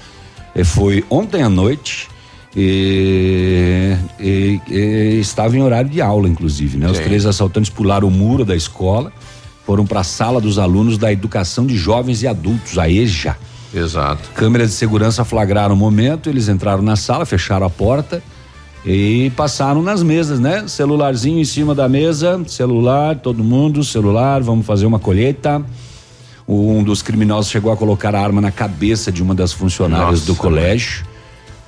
Eh, 0.56 0.64
foi 0.64 1.04
ontem 1.10 1.42
à 1.44 1.50
noite 1.50 2.08
E, 2.56 3.96
e- 4.20 4.60
e 4.68 5.20
estava 5.20 5.56
em 5.56 5.62
horário 5.62 5.90
de 5.90 6.02
aula, 6.02 6.28
inclusive, 6.28 6.76
né? 6.78 6.90
Os 6.90 6.98
Sim. 6.98 7.04
três 7.04 7.26
assaltantes 7.26 7.70
pularam 7.70 8.08
o 8.08 8.12
muro 8.12 8.44
da 8.44 8.56
escola, 8.56 9.12
foram 9.68 9.86
para 9.86 10.00
a 10.00 10.04
sala 10.04 10.40
dos 10.40 10.58
alunos 10.58 10.98
da 10.98 11.12
Educação 11.12 11.66
de 11.66 11.76
Jovens 11.76 12.24
e 12.24 12.28
Adultos, 12.28 12.80
a 12.80 12.90
EJA. 12.90 13.36
Exato. 13.74 14.30
Câmeras 14.34 14.70
de 14.70 14.76
segurança 14.76 15.26
flagraram 15.26 15.76
o 15.76 15.78
momento, 15.78 16.30
eles 16.30 16.48
entraram 16.48 16.82
na 16.82 16.96
sala, 16.96 17.26
fecharam 17.26 17.66
a 17.66 17.70
porta 17.70 18.24
e 18.86 19.30
passaram 19.36 19.84
nas 19.84 20.02
mesas, 20.02 20.40
né? 20.40 20.66
Celularzinho 20.70 21.38
em 21.38 21.44
cima 21.44 21.76
da 21.76 21.90
mesa, 21.90 22.42
celular, 22.48 23.18
todo 23.18 23.44
mundo, 23.44 23.84
celular, 23.84 24.42
vamos 24.42 24.66
fazer 24.66 24.86
uma 24.86 25.00
colheita. 25.00 25.62
Um 26.48 26.82
dos 26.82 27.02
criminosos 27.02 27.52
chegou 27.52 27.70
a 27.70 27.76
colocar 27.76 28.16
a 28.16 28.22
arma 28.22 28.40
na 28.40 28.52
cabeça 28.52 29.12
de 29.12 29.22
uma 29.22 29.36
das 29.36 29.52
funcionárias 29.52 30.22
Nossa, 30.22 30.26
do 30.28 30.36
colégio 30.36 31.06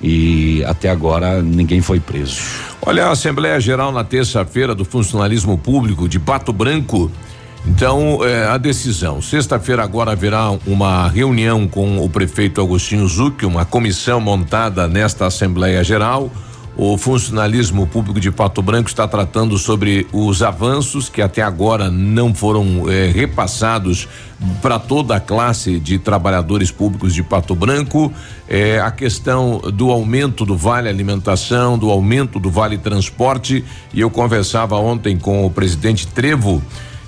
e 0.00 0.64
até 0.64 0.88
agora 0.88 1.42
ninguém 1.42 1.82
foi 1.82 2.00
preso. 2.00 2.40
Olha, 2.80 3.08
a 3.08 3.10
Assembleia 3.10 3.60
Geral 3.60 3.92
na 3.92 4.04
terça-feira 4.04 4.74
do 4.74 4.86
Funcionalismo 4.86 5.58
Público 5.58 6.08
de 6.08 6.18
Pato 6.18 6.50
Branco. 6.50 7.10
Então, 7.66 8.24
eh, 8.24 8.46
a 8.46 8.56
decisão. 8.56 9.20
Sexta-feira 9.20 9.82
agora 9.82 10.12
haverá 10.12 10.50
uma 10.66 11.08
reunião 11.08 11.68
com 11.68 12.02
o 12.02 12.08
prefeito 12.08 12.60
Agostinho 12.60 13.06
Zucchi, 13.06 13.44
uma 13.44 13.64
comissão 13.64 14.20
montada 14.20 14.88
nesta 14.88 15.26
Assembleia 15.26 15.84
Geral. 15.84 16.30
O 16.76 16.96
funcionalismo 16.96 17.86
público 17.86 18.18
de 18.18 18.30
Pato 18.30 18.62
Branco 18.62 18.88
está 18.88 19.06
tratando 19.06 19.58
sobre 19.58 20.06
os 20.12 20.42
avanços 20.42 21.10
que 21.10 21.20
até 21.20 21.42
agora 21.42 21.90
não 21.90 22.32
foram 22.32 22.88
eh, 22.88 23.10
repassados 23.12 24.08
para 24.62 24.78
toda 24.78 25.16
a 25.16 25.20
classe 25.20 25.78
de 25.78 25.98
trabalhadores 25.98 26.70
públicos 26.70 27.12
de 27.12 27.22
Pato 27.22 27.54
Branco. 27.54 28.10
Eh, 28.48 28.80
a 28.80 28.90
questão 28.90 29.58
do 29.58 29.90
aumento 29.90 30.46
do 30.46 30.56
vale 30.56 30.88
alimentação, 30.88 31.76
do 31.76 31.90
aumento 31.90 32.38
do 32.38 32.50
vale 32.50 32.78
transporte. 32.78 33.62
E 33.92 34.00
eu 34.00 34.08
conversava 34.08 34.76
ontem 34.76 35.18
com 35.18 35.44
o 35.44 35.50
presidente 35.50 36.06
Trevo. 36.06 36.62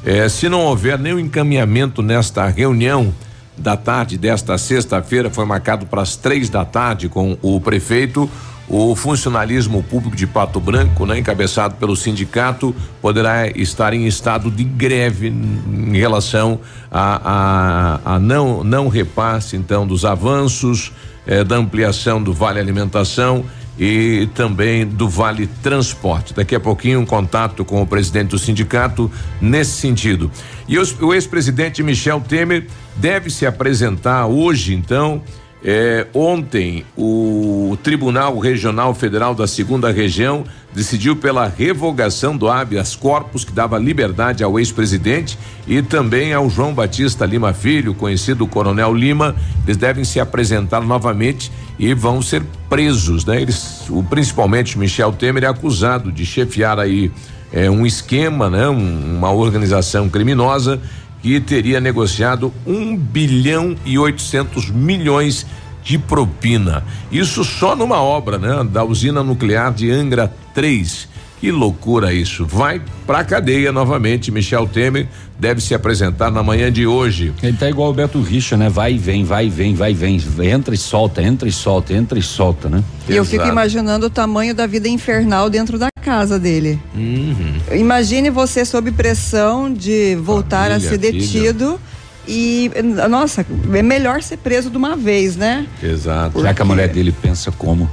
Eh, 0.05 0.29
se 0.29 0.49
não 0.49 0.61
houver 0.61 0.99
nenhum 0.99 1.19
encaminhamento 1.19 2.03
nesta 2.03 2.47
reunião, 2.47 3.13
da 3.57 3.77
tarde 3.77 4.17
desta 4.17 4.57
sexta-feira 4.57 5.31
foi 5.31 5.45
marcado 5.45 5.87
para 5.87 6.03
as 6.03 6.17
três 6.17 6.49
da 6.49 6.65
tarde 6.65 7.09
com 7.09 7.37
o 7.43 7.61
prefeito. 7.61 8.29
O 8.69 8.97
funcionalismo 8.97 9.83
público 9.83 10.17
de 10.17 10.27
Pato 10.27 10.59
Branco, 10.59 11.05
né, 11.05 11.19
encabeçado 11.19 11.75
pelo 11.75 11.95
sindicato, 11.95 12.75
poderá 13.03 13.49
estar 13.49 13.93
em 13.93 14.07
estado 14.07 14.51
de 14.51 14.65
greve 14.65 15.29
em 15.29 15.97
relação 15.97 16.59
a, 16.91 18.01
a, 18.05 18.15
a 18.15 18.19
não, 18.19 18.65
não 18.65 18.89
repasse, 18.89 19.57
então, 19.57 19.87
dos 19.87 20.05
avanços, 20.05 20.93
eh, 21.27 21.45
da 21.45 21.57
ampliação 21.57 22.23
do 22.23 22.33
Vale 22.33 22.61
Alimentação 22.61 23.45
e 23.79 24.29
também 24.35 24.87
do 24.87 25.09
Vale 25.09 25.47
Transporte. 25.63 26.35
Daqui 26.35 26.55
a 26.55 26.61
pouquinho 26.61 27.01
um 27.01 27.07
contato 27.07 27.65
com 27.65 27.81
o 27.81 27.87
presidente 27.87 28.29
do 28.31 28.39
sindicato 28.39 29.11
nesse 29.41 29.73
sentido. 29.73 30.31
E 30.69 30.79
os- 30.79 30.95
o 31.01 31.13
ex-presidente 31.15 31.83
Michel 31.83 32.21
Temer 32.21 32.67
deve 32.97 33.31
se 33.31 33.47
apresentar 33.47 34.27
hoje, 34.27 34.75
então. 34.75 35.23
Eh, 35.65 36.07
ontem, 36.13 36.85
o 36.97 37.77
Tribunal 37.83 38.39
Regional 38.39 38.95
Federal 38.95 39.35
da 39.35 39.47
Segunda 39.47 39.91
Região 39.93 40.45
decidiu 40.75 41.15
pela 41.15 41.47
revogação 41.47 42.37
do 42.37 42.49
habeas 42.49 42.97
corpus 42.97 43.45
que 43.45 43.53
dava 43.53 43.79
liberdade 43.79 44.43
ao 44.43 44.59
ex-presidente 44.59 45.39
e 45.69 45.83
também 45.83 46.33
ao 46.33 46.49
João 46.51 46.73
Batista 46.73 47.27
Lima 47.27 47.53
Filho, 47.53 47.95
conhecido 47.95 48.47
Coronel 48.47 48.95
Lima. 48.95 49.37
Eles 49.65 49.77
devem 49.77 50.03
se 50.05 50.19
apresentar 50.19 50.81
novamente 50.81 51.53
e 51.79 51.93
vão 51.95 52.21
ser 52.23 52.43
presos, 52.69 53.25
né? 53.25 53.41
Eles, 53.41 53.85
o, 53.91 54.03
principalmente 54.03 54.79
Michel 54.79 55.13
Temer 55.13 55.45
é 55.45 55.47
acusado 55.47 56.11
de 56.11 56.25
chefiar 56.27 56.79
aí 56.79 57.13
eh, 57.53 57.69
um 57.71 57.85
esquema, 57.87 58.49
né? 58.49 58.69
Um- 58.69 59.17
uma 59.19 59.31
organização 59.31 60.09
criminosa 60.09 60.81
que 61.23 61.41
teria 61.41 61.81
negociado 61.81 62.53
um 62.67 62.97
bilhão 62.97 63.77
e 63.87 63.99
800 63.99 64.71
milhões 64.71 65.47
de 65.83 65.97
propina. 65.99 66.85
Isso 67.11 67.45
só 67.45 67.75
numa 67.77 68.03
obra, 68.03 68.39
né? 68.39 68.65
Da 68.71 68.85
usina 68.85 69.23
nuclear 69.23 69.73
de 69.73 69.91
Angra 69.91 70.33
3. 70.55 71.09
Que 71.41 71.51
loucura 71.51 72.13
isso. 72.13 72.47
Vai 72.47 72.81
pra 73.05 73.25
cadeia 73.25 73.73
novamente. 73.73 74.31
Michel 74.31 74.65
Temer 74.69 75.09
deve 75.39 75.61
se 75.61 75.75
apresentar 75.75 76.31
na 76.31 76.41
manhã 76.41 76.71
de 76.71 76.87
hoje. 76.87 77.33
Ele 77.43 77.57
tá 77.57 77.69
igual 77.69 77.91
o 77.91 77.93
Beto 77.93 78.21
Richa, 78.21 78.57
né? 78.57 78.69
Vai 78.69 78.95
e 78.95 78.99
vem, 78.99 79.25
vai 79.25 79.47
e 79.47 79.51
vem, 79.51 79.75
vai 79.75 79.91
e 79.91 79.95
vem. 79.95 80.21
Entra 80.49 80.73
e 80.73 80.79
solta, 80.79 81.21
entra 81.21 81.49
e 81.49 81.53
solta, 81.53 81.93
entra 81.93 82.17
e 82.17 82.23
solta, 82.23 82.69
né? 82.69 82.85
E 83.09 83.17
eu 83.17 83.25
fico 83.25 83.45
imaginando 83.45 84.07
o 84.07 84.11
tamanho 84.11 84.55
da 84.55 84.69
vida 84.69 84.89
infernal 84.89 85.51
dentro 85.51 85.81
da 85.81 85.92
casa 86.03 86.39
dele. 86.39 86.79
Uhum. 86.95 87.55
Imagine 87.73 88.29
você 88.29 88.65
sob 88.65 88.91
pressão 88.93 89.73
de 89.73 90.17
voltar 90.17 90.69
Família, 90.71 90.77
a 90.77 90.81
ser 90.91 90.99
filho. 91.01 91.13
detido. 91.13 91.81
E, 92.29 92.71
nossa, 93.09 93.45
é 93.75 93.83
melhor 93.83 94.23
ser 94.23 94.37
preso 94.37 94.71
de 94.71 94.77
uma 94.77 94.95
vez, 94.95 95.37
né? 95.37 95.67
Exato. 95.83 96.39
Será 96.39 96.55
que 96.55 96.63
a 96.63 96.65
mulher 96.65 96.89
dele 96.89 97.11
pensa 97.11 97.51
como? 97.51 97.91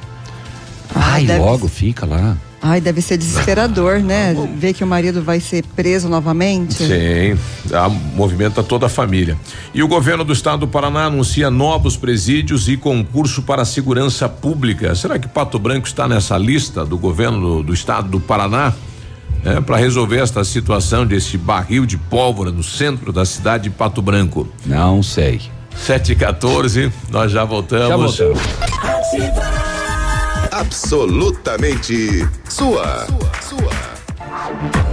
Ai, 0.94 1.26
deve 1.26 1.40
logo, 1.40 1.68
fica 1.68 2.06
lá. 2.06 2.38
Ai, 2.62 2.82
deve 2.82 3.02
ser 3.02 3.18
desesperador, 3.18 4.00
né? 4.00 4.36
Ver 4.58 4.74
que 4.74 4.84
o 4.84 4.88
marido 4.88 5.22
vai 5.22 5.40
ser 5.40 5.64
preso 5.76 6.10
novamente. 6.10 6.76
Sim, 6.76 7.38
a, 7.74 7.88
movimenta 7.90 8.62
toda 8.62 8.88
a 8.88 8.90
família. 8.90 9.38
E 9.74 9.82
o 9.82 9.88
governo 9.88 10.24
do 10.24 10.34
estado 10.34 10.62
do 10.62 10.68
Paraná 10.68 11.06
anuncia 11.06 11.50
novos 11.50 11.96
presídios 11.96 12.68
e 12.68 12.76
concurso 12.76 13.42
para 13.44 13.62
a 13.62 13.66
segurança 13.66 14.28
pública. 14.28 14.94
Será 14.94 15.18
que 15.18 15.28
Pato 15.28 15.58
Branco 15.58 15.88
está 15.88 16.08
nessa 16.08 16.38
lista 16.38 16.86
do 16.86 16.98
governo 16.98 17.40
do, 17.40 17.64
do 17.64 17.74
estado 17.74 18.10
do 18.10 18.20
Paraná? 18.20 18.74
para 19.66 19.78
resolver 19.78 20.18
esta 20.18 20.44
situação 20.44 21.06
desse 21.06 21.38
barril 21.38 21.86
de 21.86 21.98
pólvora 21.98 22.52
no 22.52 22.62
centro 22.62 23.14
da 23.14 23.24
cidade 23.24 23.64
de 23.64 23.70
Pato 23.70 24.02
Branco. 24.02 24.46
Não 24.66 25.02
sei. 25.02 25.40
7 25.76 26.12
e 26.12 26.16
14 26.16 26.92
nós 27.10 27.32
já 27.32 27.46
voltamos. 27.46 28.16
Já 28.16 28.26
voltamos. 28.26 29.69
Absolutamente 30.60 32.28
sua. 32.50 33.08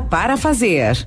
para 0.00 0.36
fazer. 0.36 1.06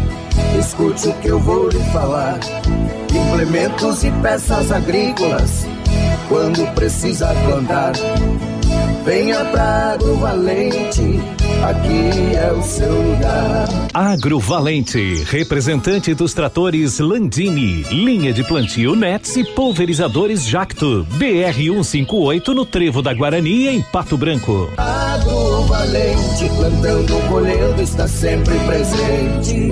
escute 0.59 1.09
o 1.09 1.13
que 1.15 1.27
eu 1.27 1.39
vou 1.39 1.69
lhe 1.69 1.79
falar. 1.91 2.39
Implementos 3.13 4.03
e 4.03 4.11
peças 4.21 4.71
agrícolas, 4.71 5.65
quando 6.29 6.73
precisa 6.73 7.33
plantar. 7.45 7.93
Venha 9.03 9.43
pra 9.45 9.93
Agrovalente, 9.93 11.19
aqui 11.63 12.35
é 12.35 12.51
o 12.51 12.61
seu 12.61 12.93
lugar. 12.93 13.67
Agrovalente, 13.93 15.23
representante 15.25 16.13
dos 16.13 16.33
tratores 16.33 16.99
Landini, 16.99 17.83
linha 17.83 18.33
de 18.33 18.43
plantio 18.43 18.95
Nets 18.95 19.35
e 19.35 19.43
pulverizadores 19.43 20.45
Jacto, 20.45 21.05
BR 21.11 21.83
158 21.83 22.53
no 22.53 22.65
Trevo 22.65 23.01
da 23.01 23.13
Guarani, 23.13 23.67
em 23.67 23.81
Pato 23.81 24.17
Branco. 24.17 24.71
Agrovalente, 24.77 26.49
plantando, 26.55 27.27
colhendo, 27.27 27.81
está 27.81 28.07
sempre 28.07 28.57
presente. 28.59 29.71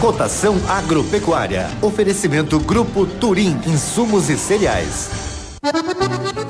Cotação 0.00 0.56
agropecuária. 0.66 1.68
Oferecimento 1.82 2.58
Grupo 2.58 3.04
Turim, 3.06 3.58
insumos 3.66 4.30
e 4.30 4.38
cereais. 4.38 5.29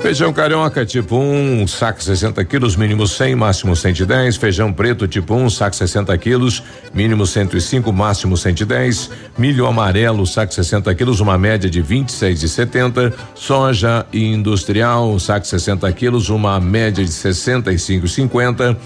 Feijão 0.01 0.31
carioca 0.31 0.85
tipo 0.85 1.17
1, 1.17 1.61
um, 1.61 1.67
saco 1.67 2.01
60 2.01 2.43
quilos, 2.45 2.77
mínimo 2.77 3.05
100, 3.05 3.35
máximo 3.35 3.75
110. 3.75 4.37
Feijão 4.37 4.71
preto 4.71 5.05
tipo 5.05 5.35
1, 5.35 5.43
um, 5.43 5.49
saco 5.49 5.75
60 5.75 6.17
quilos, 6.17 6.63
mínimo 6.93 7.27
105, 7.27 7.91
máximo 7.91 8.37
110. 8.37 9.11
Milho 9.37 9.67
amarelo, 9.67 10.25
saco 10.25 10.53
60 10.53 10.95
quilos, 10.95 11.19
uma 11.19 11.37
média 11.37 11.69
de 11.69 11.83
26,70. 11.83 13.13
Soja 13.35 14.05
industrial, 14.13 15.19
saco 15.19 15.45
60 15.45 15.91
quilos, 15.91 16.29
uma 16.29 16.57
média 16.59 17.03
de 17.03 17.11
65,50. 17.11 18.77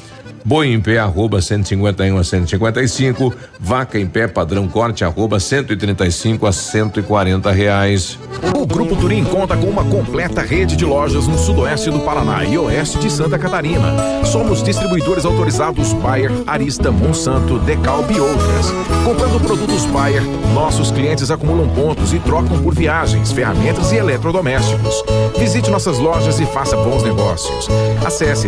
Boi 0.48 0.72
em 0.72 0.80
pé, 0.80 1.00
arroba 1.00 1.42
151 1.42 2.20
a 2.20 2.24
155. 2.24 3.34
Vaca 3.60 3.98
em 3.98 4.06
pé, 4.06 4.28
padrão 4.28 4.68
corte, 4.68 5.04
arroba 5.04 5.40
135 5.40 6.46
a 6.46 6.52
140 6.52 7.52
reais. 7.52 8.20
O 8.56 8.64
Grupo 8.64 8.96
Turim 8.96 9.24
conta 9.24 9.58
com 9.58 9.66
uma 9.66 9.84
completa 9.84 10.44
rede 10.44 10.76
de 10.76 10.86
lojas 10.86 11.28
no 11.28 11.36
sudoeste 11.36 11.90
do 11.90 12.00
Paraná 12.02 12.44
e 12.46 12.60
oeste 12.60 13.00
de 13.00 13.10
Santa 13.10 13.40
Catarina. 13.40 13.96
Somos 14.24 14.62
distribuidores 14.62 15.26
autorizados 15.26 15.94
Bayer, 15.94 16.32
Arista, 16.46 16.92
Monsanto, 16.92 17.58
Decalb 17.60 18.12
e 18.12 18.20
outras. 18.20 18.68
Comprando 19.04 19.42
produtos 19.42 19.86
Bayer, 19.86 20.22
nossos 20.54 20.92
clientes 20.92 21.32
acumulam 21.32 21.68
pontos 21.70 22.14
e 22.14 22.20
trocam 22.20 22.62
por 22.62 22.76
viagens, 22.76 23.32
ferramentas 23.32 23.92
e 23.92 23.96
eletrodomésticos. 23.96 25.04
Visite 25.40 25.72
nossas 25.72 25.98
lojas 25.98 26.40
e 26.40 26.46
faça 26.46 26.78
bons 26.78 27.02
negócios. 27.02 27.68
Acesse 28.06 28.48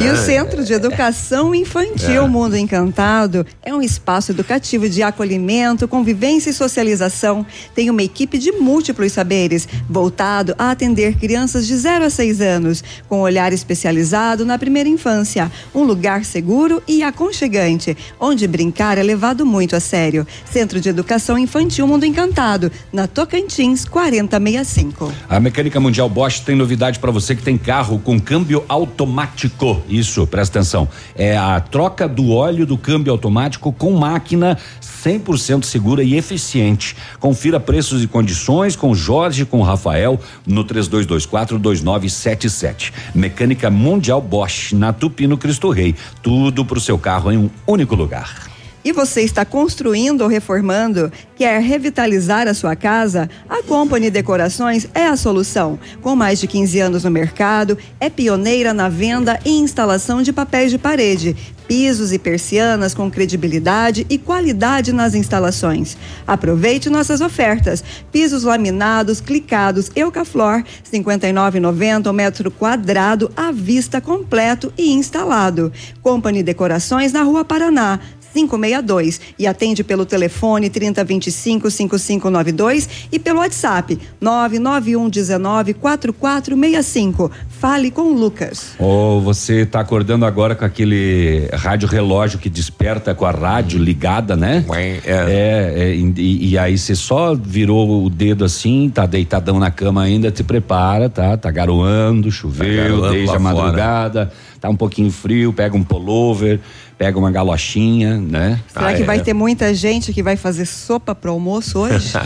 E 0.00 0.04
É. 0.06 0.12
o 0.12 0.16
Centro 0.16 0.64
de 0.64 0.72
Educação 0.72 1.54
Infantil 1.54 2.24
É. 2.24 2.28
Mundo 2.28 2.56
Encantado 2.56 3.46
é 3.62 3.74
um 3.74 3.82
espaço 3.82 4.32
educativo 4.32 4.88
de 4.88 5.02
acolhimento, 5.02 5.86
convivência 5.86 6.50
e 6.50 6.52
socialização. 6.52 7.44
Tem 7.74 7.90
uma 7.90 8.02
equipe 8.02 8.38
de 8.38 8.52
múltiplos 8.52 9.12
saberes, 9.12 9.68
voltado 9.88 10.54
a 10.58 10.70
atender 10.70 11.16
crianças 11.16 11.66
de 11.66 11.76
0 11.76 12.04
a 12.04 12.10
6 12.10 12.40
anos, 12.40 12.82
com 13.08 13.20
olhar 13.20 13.52
especializado 13.52 14.44
na 14.44 14.58
primeira 14.58 14.88
infância. 14.88 15.50
Um 15.74 15.82
lugar 15.82 16.24
seguro 16.24 16.82
e 16.88 17.02
aconchegante, 17.02 17.96
onde 18.18 18.46
brincar 18.46 18.98
é 18.98 19.02
levado 19.02 19.44
muito 19.44 19.76
a 19.76 19.80
sério. 19.80 20.26
Centro 20.50 20.80
de 20.80 20.88
Educação 20.88 21.38
Infantil 21.38 21.86
Mundo 21.86 22.04
Encantado, 22.04 22.70
na 22.92 23.06
Tocantins 23.06 23.84
4065. 23.84 25.12
A 25.28 25.38
Mecânica 25.40 25.78
Mundial 25.80 26.08
Bosch 26.08 26.40
tem 26.40 26.56
novidade 26.56 26.98
para 26.98 27.10
você 27.10 27.34
que 27.34 27.42
tem 27.42 27.56
carro 27.58 27.98
com 27.98 28.18
câmbio 28.20 28.64
automático. 28.68 29.81
Isso, 29.88 30.26
presta 30.26 30.58
atenção. 30.58 30.88
É 31.14 31.36
a 31.36 31.60
troca 31.60 32.08
do 32.08 32.32
óleo 32.32 32.66
do 32.66 32.78
câmbio 32.78 33.12
automático 33.12 33.72
com 33.72 33.92
máquina 33.92 34.58
100% 34.80 35.64
segura 35.64 36.02
e 36.02 36.16
eficiente. 36.16 36.96
Confira 37.18 37.58
preços 37.58 38.02
e 38.02 38.06
condições 38.06 38.76
com 38.76 38.94
Jorge, 38.94 39.44
com 39.44 39.60
Rafael 39.62 40.20
no 40.46 40.64
32242977. 40.64 42.92
Mecânica 43.14 43.70
Mundial 43.70 44.20
Bosch 44.20 44.72
na 44.72 44.92
Tupi 44.92 45.26
no 45.26 45.38
Cristo 45.38 45.70
Rei. 45.70 45.94
Tudo 46.22 46.64
pro 46.64 46.80
seu 46.80 46.98
carro 46.98 47.32
em 47.32 47.38
um 47.38 47.50
único 47.66 47.94
lugar. 47.94 48.51
E 48.84 48.90
você 48.90 49.22
está 49.22 49.44
construindo 49.44 50.22
ou 50.22 50.28
reformando? 50.28 51.12
Quer 51.36 51.60
revitalizar 51.60 52.48
a 52.48 52.54
sua 52.54 52.74
casa? 52.74 53.30
A 53.48 53.62
Company 53.62 54.10
Decorações 54.10 54.88
é 54.92 55.06
a 55.06 55.16
solução. 55.16 55.78
Com 56.00 56.16
mais 56.16 56.40
de 56.40 56.48
15 56.48 56.80
anos 56.80 57.04
no 57.04 57.10
mercado, 57.10 57.78
é 58.00 58.10
pioneira 58.10 58.74
na 58.74 58.88
venda 58.88 59.38
e 59.44 59.50
instalação 59.50 60.20
de 60.20 60.32
papéis 60.32 60.72
de 60.72 60.78
parede, 60.78 61.36
pisos 61.68 62.12
e 62.12 62.18
persianas 62.18 62.92
com 62.92 63.08
credibilidade 63.08 64.04
e 64.10 64.18
qualidade 64.18 64.92
nas 64.92 65.14
instalações. 65.14 65.96
Aproveite 66.26 66.90
nossas 66.90 67.20
ofertas. 67.20 67.84
Pisos 68.10 68.42
laminados, 68.42 69.20
clicados, 69.20 69.92
Eucaflor, 69.94 70.64
59,90 70.92 72.10
o 72.10 72.12
metro 72.12 72.50
quadrado 72.50 73.30
à 73.36 73.52
vista 73.52 74.00
completo 74.00 74.72
e 74.76 74.92
instalado. 74.92 75.72
Company 76.02 76.42
Decorações 76.42 77.12
na 77.12 77.22
Rua 77.22 77.44
Paraná. 77.44 78.00
562 78.32 79.20
e 79.38 79.46
atende 79.46 79.84
pelo 79.84 80.04
telefone 80.04 80.70
3025 80.70 81.70
5592 81.70 82.88
e 83.10 83.18
pelo 83.18 83.40
WhatsApp 83.40 83.98
99119 84.20 85.74
4465. 85.74 87.30
Fale 87.48 87.90
com 87.90 88.02
o 88.02 88.14
Lucas. 88.14 88.74
Ou 88.78 89.20
você 89.20 89.64
tá 89.64 89.80
acordando 89.80 90.24
agora 90.24 90.54
com 90.54 90.64
aquele 90.64 91.48
rádio 91.52 91.88
relógio 91.88 92.38
que 92.38 92.48
desperta 92.48 93.14
com 93.14 93.24
a 93.24 93.30
rádio 93.30 93.78
ligada, 93.78 94.36
né? 94.36 94.64
É, 94.72 95.00
é, 95.06 95.94
e, 95.94 96.50
e 96.50 96.58
aí 96.58 96.76
você 96.76 96.94
só 96.94 97.34
virou 97.34 98.04
o 98.04 98.10
dedo 98.10 98.44
assim, 98.44 98.90
tá 98.92 99.06
deitadão 99.06 99.58
na 99.58 99.70
cama 99.70 100.02
ainda, 100.02 100.30
te 100.30 100.42
prepara, 100.42 101.08
tá? 101.08 101.36
Tá 101.36 101.50
garoando, 101.50 102.30
choveu, 102.30 102.76
garoando 102.76 103.10
desde 103.10 103.36
a 103.36 103.40
fora. 103.40 103.54
madrugada, 103.54 104.32
tá 104.60 104.68
um 104.68 104.76
pouquinho 104.76 105.10
frio, 105.10 105.52
pega 105.52 105.76
um 105.76 105.82
pullover, 105.82 106.60
pega 106.98 107.18
uma 107.18 107.30
galochinha, 107.30 108.18
né? 108.18 108.60
Será 108.72 108.94
que 108.94 109.02
vai 109.02 109.20
ter 109.20 109.32
muita 109.32 109.74
gente 109.74 110.12
que 110.12 110.22
vai 110.22 110.36
fazer 110.36 110.66
sopa 110.66 111.14
pro 111.14 111.30
almoço 111.30 111.78
hoje? 111.78 112.12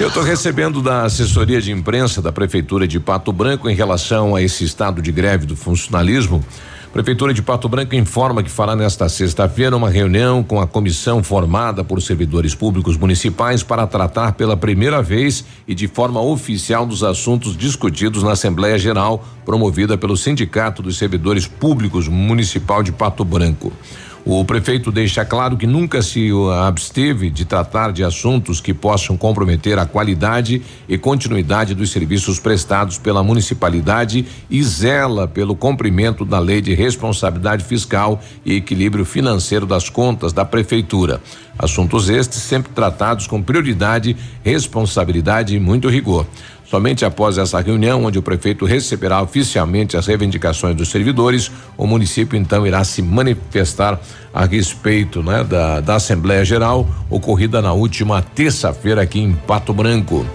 Eu 0.00 0.08
estou 0.08 0.22
recebendo 0.22 0.80
da 0.80 1.04
assessoria 1.04 1.60
de 1.60 1.70
imprensa 1.70 2.22
da 2.22 2.32
Prefeitura 2.32 2.88
de 2.88 2.98
Pato 2.98 3.32
Branco 3.32 3.68
em 3.68 3.74
relação 3.74 4.34
a 4.34 4.42
esse 4.42 4.64
estado 4.64 5.02
de 5.02 5.12
greve 5.12 5.44
do 5.46 5.54
funcionalismo. 5.56 6.42
A 6.98 7.00
Prefeitura 7.00 7.32
de 7.32 7.42
Pato 7.42 7.68
Branco 7.68 7.94
informa 7.94 8.42
que 8.42 8.50
fará 8.50 8.74
nesta 8.74 9.08
sexta-feira 9.08 9.76
uma 9.76 9.88
reunião 9.88 10.42
com 10.42 10.60
a 10.60 10.66
comissão 10.66 11.22
formada 11.22 11.84
por 11.84 12.02
servidores 12.02 12.56
públicos 12.56 12.96
municipais 12.96 13.62
para 13.62 13.86
tratar 13.86 14.32
pela 14.32 14.56
primeira 14.56 15.00
vez 15.00 15.44
e 15.68 15.76
de 15.76 15.86
forma 15.86 16.20
oficial 16.20 16.84
dos 16.84 17.04
assuntos 17.04 17.56
discutidos 17.56 18.24
na 18.24 18.32
Assembleia 18.32 18.76
Geral, 18.76 19.24
promovida 19.44 19.96
pelo 19.96 20.16
Sindicato 20.16 20.82
dos 20.82 20.98
Servidores 20.98 21.46
Públicos 21.46 22.08
Municipal 22.08 22.82
de 22.82 22.90
Pato 22.90 23.24
Branco. 23.24 23.72
O 24.24 24.44
prefeito 24.44 24.92
deixa 24.92 25.24
claro 25.24 25.56
que 25.56 25.66
nunca 25.66 26.02
se 26.02 26.28
absteve 26.62 27.30
de 27.30 27.44
tratar 27.44 27.92
de 27.92 28.04
assuntos 28.04 28.60
que 28.60 28.74
possam 28.74 29.16
comprometer 29.16 29.78
a 29.78 29.86
qualidade 29.86 30.62
e 30.86 30.98
continuidade 30.98 31.74
dos 31.74 31.90
serviços 31.90 32.38
prestados 32.38 32.98
pela 32.98 33.22
municipalidade 33.22 34.26
e 34.50 34.62
zela 34.62 35.26
pelo 35.26 35.56
cumprimento 35.56 36.24
da 36.26 36.38
lei 36.38 36.60
de 36.60 36.74
responsabilidade 36.74 37.64
fiscal 37.64 38.20
e 38.44 38.56
equilíbrio 38.56 39.04
financeiro 39.04 39.64
das 39.64 39.88
contas 39.88 40.32
da 40.32 40.44
prefeitura. 40.44 41.22
Assuntos 41.58 42.10
estes 42.10 42.42
sempre 42.42 42.72
tratados 42.72 43.26
com 43.26 43.42
prioridade, 43.42 44.16
responsabilidade 44.44 45.56
e 45.56 45.60
muito 45.60 45.88
rigor. 45.88 46.26
Somente 46.70 47.02
após 47.02 47.38
essa 47.38 47.58
reunião, 47.60 48.04
onde 48.04 48.18
o 48.18 48.22
prefeito 48.22 48.66
receberá 48.66 49.22
oficialmente 49.22 49.96
as 49.96 50.06
reivindicações 50.06 50.76
dos 50.76 50.90
servidores, 50.90 51.50
o 51.78 51.86
município 51.86 52.38
então 52.38 52.66
irá 52.66 52.84
se 52.84 53.00
manifestar 53.00 53.98
a 54.34 54.44
respeito 54.44 55.22
né, 55.22 55.42
da, 55.42 55.80
da 55.80 55.94
Assembleia 55.94 56.44
Geral, 56.44 56.86
ocorrida 57.08 57.62
na 57.62 57.72
última 57.72 58.20
terça-feira 58.20 59.00
aqui 59.00 59.18
em 59.18 59.32
Pato 59.32 59.72
Branco. 59.72 60.26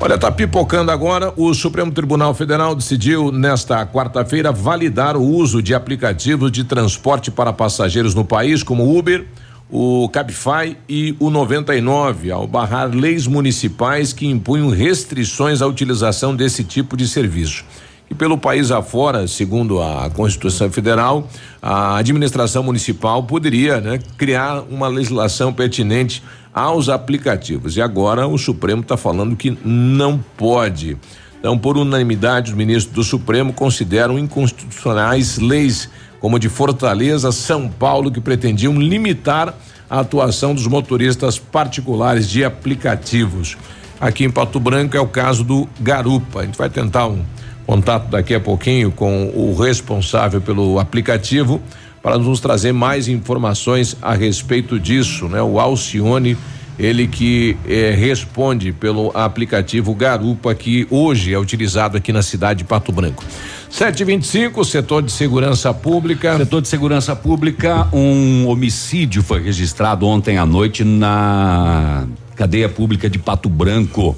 Olha, 0.00 0.16
tá 0.16 0.32
pipocando 0.32 0.90
agora. 0.90 1.34
O 1.36 1.52
Supremo 1.52 1.92
Tribunal 1.92 2.32
Federal 2.32 2.74
decidiu 2.74 3.30
nesta 3.30 3.86
quarta-feira 3.86 4.50
validar 4.50 5.18
o 5.18 5.22
uso 5.22 5.62
de 5.62 5.74
aplicativos 5.74 6.50
de 6.50 6.64
transporte 6.64 7.30
para 7.30 7.52
passageiros 7.52 8.14
no 8.14 8.24
país, 8.24 8.62
como 8.62 8.98
Uber, 8.98 9.26
o 9.74 10.06
Cabify 10.10 10.76
e 10.86 11.16
o 11.18 11.30
99, 11.30 12.30
ao 12.30 12.46
barrar 12.46 12.94
leis 12.94 13.26
municipais 13.26 14.12
que 14.12 14.26
impunham 14.26 14.68
restrições 14.68 15.62
à 15.62 15.66
utilização 15.66 16.36
desse 16.36 16.62
tipo 16.62 16.94
de 16.94 17.08
serviço. 17.08 17.64
E 18.10 18.14
pelo 18.14 18.36
país 18.36 18.70
afora, 18.70 19.26
segundo 19.26 19.80
a 19.80 20.10
Constituição 20.10 20.70
Federal, 20.70 21.26
a 21.62 21.96
administração 21.96 22.62
municipal 22.62 23.22
poderia 23.22 23.80
né, 23.80 23.98
criar 24.18 24.60
uma 24.68 24.88
legislação 24.88 25.50
pertinente 25.50 26.22
aos 26.52 26.90
aplicativos. 26.90 27.78
E 27.78 27.80
agora 27.80 28.28
o 28.28 28.36
Supremo 28.36 28.82
está 28.82 28.98
falando 28.98 29.34
que 29.34 29.56
não 29.64 30.22
pode. 30.36 30.98
Então, 31.40 31.56
por 31.56 31.78
unanimidade, 31.78 32.50
os 32.50 32.56
ministros 32.56 32.94
do 32.94 33.02
Supremo 33.02 33.54
consideram 33.54 34.18
inconstitucionais 34.18 35.38
leis 35.38 35.88
como 36.22 36.38
de 36.38 36.48
Fortaleza, 36.48 37.32
São 37.32 37.68
Paulo, 37.68 38.08
que 38.08 38.20
pretendiam 38.20 38.80
limitar 38.80 39.52
a 39.90 39.98
atuação 39.98 40.54
dos 40.54 40.68
motoristas 40.68 41.36
particulares 41.36 42.30
de 42.30 42.44
aplicativos. 42.44 43.56
Aqui 44.00 44.24
em 44.24 44.30
Pato 44.30 44.60
Branco 44.60 44.96
é 44.96 45.00
o 45.00 45.08
caso 45.08 45.42
do 45.42 45.68
Garupa. 45.80 46.40
A 46.40 46.44
gente 46.44 46.56
vai 46.56 46.70
tentar 46.70 47.08
um 47.08 47.24
contato 47.66 48.08
daqui 48.08 48.36
a 48.36 48.40
pouquinho 48.40 48.92
com 48.92 49.32
o 49.34 49.52
responsável 49.54 50.40
pelo 50.40 50.78
aplicativo 50.78 51.60
para 52.00 52.16
nos 52.18 52.38
trazer 52.38 52.72
mais 52.72 53.08
informações 53.08 53.96
a 54.00 54.14
respeito 54.14 54.78
disso, 54.78 55.28
né? 55.28 55.42
O 55.42 55.58
Alcione, 55.58 56.36
ele 56.78 57.08
que 57.08 57.56
eh, 57.68 57.94
responde 57.98 58.72
pelo 58.72 59.10
aplicativo 59.12 59.92
Garupa, 59.92 60.54
que 60.54 60.86
hoje 60.88 61.34
é 61.34 61.38
utilizado 61.38 61.96
aqui 61.96 62.12
na 62.12 62.22
cidade 62.22 62.58
de 62.58 62.64
Pato 62.64 62.92
Branco. 62.92 63.24
725, 63.72 64.62
setor 64.66 65.02
de 65.02 65.10
segurança 65.10 65.72
pública. 65.72 66.36
Setor 66.36 66.60
de 66.60 66.68
segurança 66.68 67.16
pública, 67.16 67.88
um 67.90 68.46
homicídio 68.46 69.22
foi 69.22 69.42
registrado 69.42 70.06
ontem 70.06 70.36
à 70.36 70.44
noite 70.44 70.84
na 70.84 72.06
cadeia 72.36 72.68
pública 72.68 73.08
de 73.08 73.18
Pato 73.18 73.48
Branco. 73.48 74.14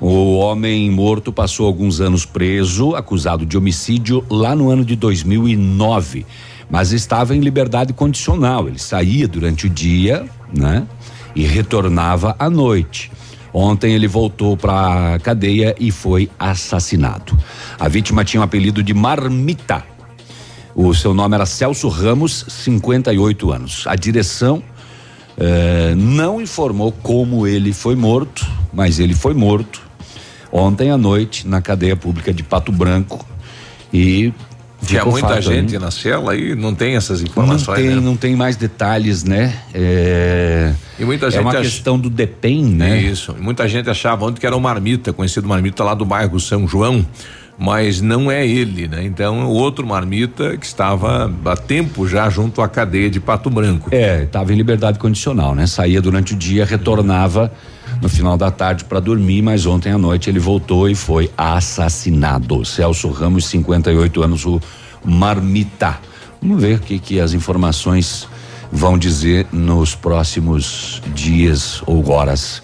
O 0.00 0.34
homem 0.38 0.90
morto 0.90 1.32
passou 1.32 1.68
alguns 1.68 2.00
anos 2.00 2.26
preso, 2.26 2.96
acusado 2.96 3.46
de 3.46 3.56
homicídio 3.56 4.24
lá 4.28 4.56
no 4.56 4.70
ano 4.70 4.84
de 4.84 4.96
2009, 4.96 6.26
mas 6.68 6.90
estava 6.90 7.34
em 7.36 7.38
liberdade 7.38 7.92
condicional. 7.92 8.66
Ele 8.66 8.78
saía 8.80 9.28
durante 9.28 9.66
o 9.66 9.70
dia, 9.70 10.26
né? 10.52 10.84
E 11.36 11.44
retornava 11.44 12.34
à 12.40 12.50
noite. 12.50 13.12
Ontem 13.52 13.92
ele 13.94 14.06
voltou 14.06 14.56
para 14.56 15.14
a 15.14 15.18
cadeia 15.18 15.74
e 15.78 15.90
foi 15.90 16.30
assassinado. 16.38 17.36
A 17.78 17.88
vítima 17.88 18.24
tinha 18.24 18.40
o 18.40 18.44
apelido 18.44 18.82
de 18.82 18.94
Marmita. 18.94 19.84
O 20.74 20.94
seu 20.94 21.12
nome 21.12 21.34
era 21.34 21.46
Celso 21.46 21.88
Ramos, 21.88 22.44
58 22.48 23.52
anos. 23.52 23.84
A 23.86 23.96
direção 23.96 24.62
eh, 25.36 25.94
não 25.96 26.40
informou 26.40 26.92
como 26.92 27.46
ele 27.46 27.72
foi 27.72 27.96
morto, 27.96 28.46
mas 28.72 29.00
ele 29.00 29.14
foi 29.14 29.34
morto 29.34 29.90
ontem 30.52 30.90
à 30.90 30.98
noite 30.98 31.46
na 31.46 31.62
cadeia 31.62 31.96
pública 31.96 32.32
de 32.32 32.42
Pato 32.42 32.72
Branco 32.72 33.24
e 33.92 34.32
Tinha 34.84 35.04
muita 35.04 35.28
fato, 35.28 35.42
gente 35.42 35.74
né? 35.74 35.78
na 35.78 35.90
cela 35.90 36.32
aí, 36.32 36.54
não 36.54 36.74
tem 36.74 36.96
essas 36.96 37.20
Não 37.20 37.28
informações, 37.28 37.78
tem, 37.78 37.88
né? 37.90 37.96
não 37.96 38.16
tem 38.16 38.34
mais 38.34 38.56
detalhes, 38.56 39.22
né? 39.24 39.54
É, 39.74 40.72
E 40.98 41.04
muita 41.04 41.26
é 41.26 41.30
gente 41.30 41.40
uma 41.42 41.52
ach- 41.52 41.60
questão 41.62 41.98
do 41.98 42.08
DEPEN, 42.10 42.64
né? 42.64 43.00
Isso. 43.00 43.34
E 43.38 43.42
muita 43.42 43.68
gente 43.68 43.88
achava 43.90 44.24
ontem 44.24 44.40
que 44.40 44.46
era 44.46 44.56
o 44.56 44.60
Marmita, 44.60 45.12
conhecido 45.12 45.46
Marmita 45.48 45.84
lá 45.84 45.94
do 45.94 46.04
bairro 46.04 46.38
São 46.40 46.66
João, 46.66 47.04
mas 47.58 48.00
não 48.00 48.30
é 48.30 48.46
ele, 48.46 48.88
né? 48.88 49.04
Então, 49.04 49.44
o 49.46 49.50
outro 49.52 49.86
Marmita 49.86 50.56
que 50.56 50.64
estava 50.64 51.30
há 51.44 51.56
tempo 51.56 52.08
já 52.08 52.28
junto 52.30 52.62
à 52.62 52.68
cadeia 52.68 53.10
de 53.10 53.20
Pato 53.20 53.50
Branco. 53.50 53.88
É, 53.92 54.22
estava 54.22 54.50
em 54.52 54.56
liberdade 54.56 54.98
condicional, 54.98 55.54
né? 55.54 55.66
Saía 55.66 56.00
durante 56.00 56.32
o 56.32 56.36
dia, 56.36 56.64
retornava 56.64 57.52
no 58.00 58.08
final 58.08 58.36
da 58.36 58.50
tarde 58.50 58.84
para 58.84 59.00
dormir, 59.00 59.42
mas 59.42 59.66
ontem 59.66 59.92
à 59.92 59.98
noite 59.98 60.30
ele 60.30 60.38
voltou 60.38 60.88
e 60.88 60.94
foi 60.94 61.30
assassinado. 61.36 62.64
Celso 62.64 63.10
Ramos, 63.10 63.46
58 63.46 64.22
anos, 64.22 64.46
o 64.46 64.60
Marmita. 65.04 65.98
Vamos 66.40 66.62
ver 66.62 66.78
o 66.78 66.80
que, 66.80 66.98
que 66.98 67.20
as 67.20 67.34
informações 67.34 68.26
vão 68.72 68.96
dizer 68.96 69.46
nos 69.52 69.94
próximos 69.94 71.02
dias 71.14 71.82
ou 71.86 72.08
horas. 72.10 72.62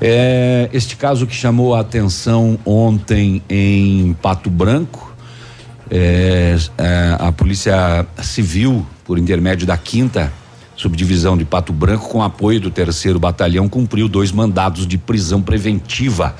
É, 0.00 0.68
este 0.72 0.96
caso 0.96 1.26
que 1.26 1.34
chamou 1.34 1.74
a 1.74 1.80
atenção 1.80 2.58
ontem 2.64 3.42
em 3.48 4.12
Pato 4.20 4.50
Branco, 4.50 5.14
é, 5.90 6.56
é, 6.76 7.16
a 7.18 7.32
Polícia 7.32 8.06
Civil, 8.22 8.86
por 9.04 9.18
intermédio 9.18 9.66
da 9.66 9.78
quinta 9.78 10.32
subdivisão 10.76 11.36
de 11.36 11.44
Pato 11.44 11.72
Branco, 11.72 12.08
com 12.08 12.22
apoio 12.22 12.60
do 12.60 12.70
terceiro 12.70 13.18
batalhão, 13.18 13.68
cumpriu 13.68 14.08
dois 14.08 14.30
mandados 14.30 14.86
de 14.86 14.98
prisão 14.98 15.40
preventiva. 15.40 16.36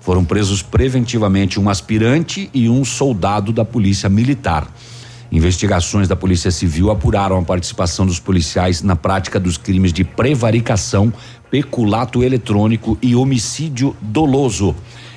Foram 0.00 0.24
presos 0.24 0.62
preventivamente 0.62 1.60
um 1.60 1.68
aspirante 1.68 2.50
e 2.52 2.68
um 2.68 2.84
soldado 2.84 3.52
da 3.52 3.64
Polícia 3.64 4.08
Militar. 4.08 4.66
Investigações 5.30 6.08
da 6.08 6.16
Polícia 6.16 6.50
Civil 6.50 6.90
apuraram 6.90 7.38
a 7.38 7.42
participação 7.42 8.06
dos 8.06 8.18
policiais 8.18 8.82
na 8.82 8.96
prática 8.96 9.38
dos 9.38 9.58
crimes 9.58 9.92
de 9.92 10.02
prevaricação, 10.02 11.12
peculato 11.50 12.22
eletrônico 12.22 12.98
e 13.02 13.14
homicídio 13.14 13.94
doloso, 14.00 14.74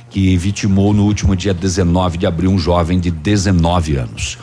que 0.09 0.35
vitimou 0.35 0.93
no 0.93 1.05
último 1.05 1.35
dia 1.35 1.53
19 1.53 2.17
de 2.17 2.27
abril 2.27 2.51
um 2.51 2.59
jovem 2.59 2.99
de 2.99 3.09
19 3.09 3.95
anos. 3.95 4.37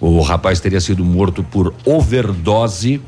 O 0.00 0.20
rapaz 0.22 0.60
teria 0.60 0.80
sido 0.80 1.04
morto 1.04 1.42
por 1.42 1.74
overdose 1.84 3.00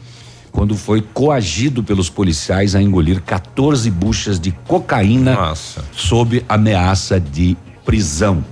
quando 0.52 0.76
foi 0.76 1.00
coagido 1.00 1.82
pelos 1.82 2.10
policiais 2.10 2.74
a 2.74 2.82
engolir 2.82 3.22
14 3.22 3.90
buchas 3.90 4.38
de 4.38 4.52
cocaína 4.52 5.54
sob 5.92 6.44
ameaça 6.48 7.20
de 7.20 7.56
prisão. 7.84 8.44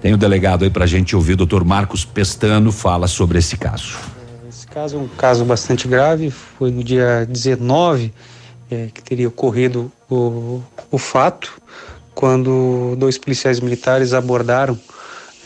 Tem 0.00 0.12
o 0.12 0.16
delegado 0.16 0.64
aí 0.64 0.70
pra 0.70 0.84
gente 0.84 1.14
ouvir, 1.14 1.34
o 1.34 1.36
doutor 1.36 1.64
Marcos 1.64 2.04
Pestano 2.04 2.72
fala 2.72 3.06
sobre 3.06 3.38
esse 3.38 3.56
caso. 3.56 3.96
Esse 4.48 4.66
caso 4.66 4.96
é 4.96 4.98
um 4.98 5.08
caso 5.08 5.44
bastante 5.44 5.86
grave. 5.86 6.30
Foi 6.30 6.70
no 6.70 6.82
dia 6.82 7.24
19 7.28 8.12
eh, 8.70 8.88
que 8.92 9.02
teria 9.02 9.28
ocorrido 9.28 9.92
o, 10.10 10.60
o 10.90 10.98
fato, 10.98 11.52
quando 12.14 12.96
dois 12.98 13.16
policiais 13.16 13.60
militares 13.60 14.12
abordaram 14.12 14.78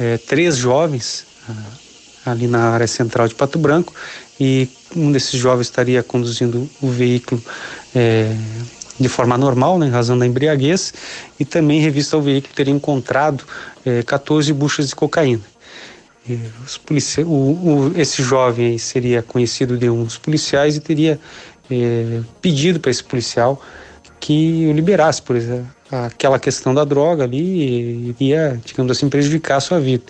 eh, 0.01 0.19
três 0.19 0.57
jovens 0.57 1.27
ah, 1.49 2.31
ali 2.31 2.47
na 2.47 2.71
área 2.71 2.87
central 2.87 3.29
de 3.29 3.35
Pato 3.35 3.59
Branco 3.59 3.93
e 4.38 4.68
um 4.94 5.11
desses 5.12 5.38
jovens 5.38 5.66
estaria 5.66 6.03
conduzindo 6.03 6.68
o 6.81 6.88
veículo 6.88 7.42
eh, 7.94 8.35
de 8.99 9.09
forma 9.09 9.37
normal, 9.37 9.79
né, 9.79 9.87
em 9.87 9.90
razão 9.90 10.18
da 10.18 10.27
embriaguez, 10.27 10.92
e 11.38 11.44
também 11.44 11.79
em 11.79 11.83
revista 11.83 12.16
ao 12.16 12.22
veículo 12.22 12.55
teria 12.55 12.72
encontrado 12.72 13.44
eh, 13.85 14.03
14 14.03 14.53
buchas 14.53 14.88
de 14.88 14.94
cocaína. 14.94 15.42
Policia 16.85 17.25
o, 17.25 17.31
o, 17.31 17.92
esse 17.96 18.20
jovem 18.20 18.77
seria 18.79 19.22
conhecido 19.22 19.79
de 19.79 19.88
uns 19.88 20.18
policiais 20.18 20.75
e 20.77 20.81
teria 20.81 21.20
eh, 21.70 22.20
pedido 22.40 22.81
para 22.81 22.90
esse 22.90 23.05
policial 23.05 23.62
que 24.18 24.66
o 24.68 24.72
liberasse, 24.72 25.22
por 25.22 25.37
exemplo, 25.37 25.68
aquela 25.90 26.38
questão 26.38 26.75
da 26.75 26.85
droga 26.85 27.25
ali 27.25 28.09
iria, 28.18 28.61
digamos 28.64 28.90
assim, 28.90 29.09
prejudicar 29.09 29.59
a 29.59 29.61
sua 29.61 29.79
vida. 29.79 30.05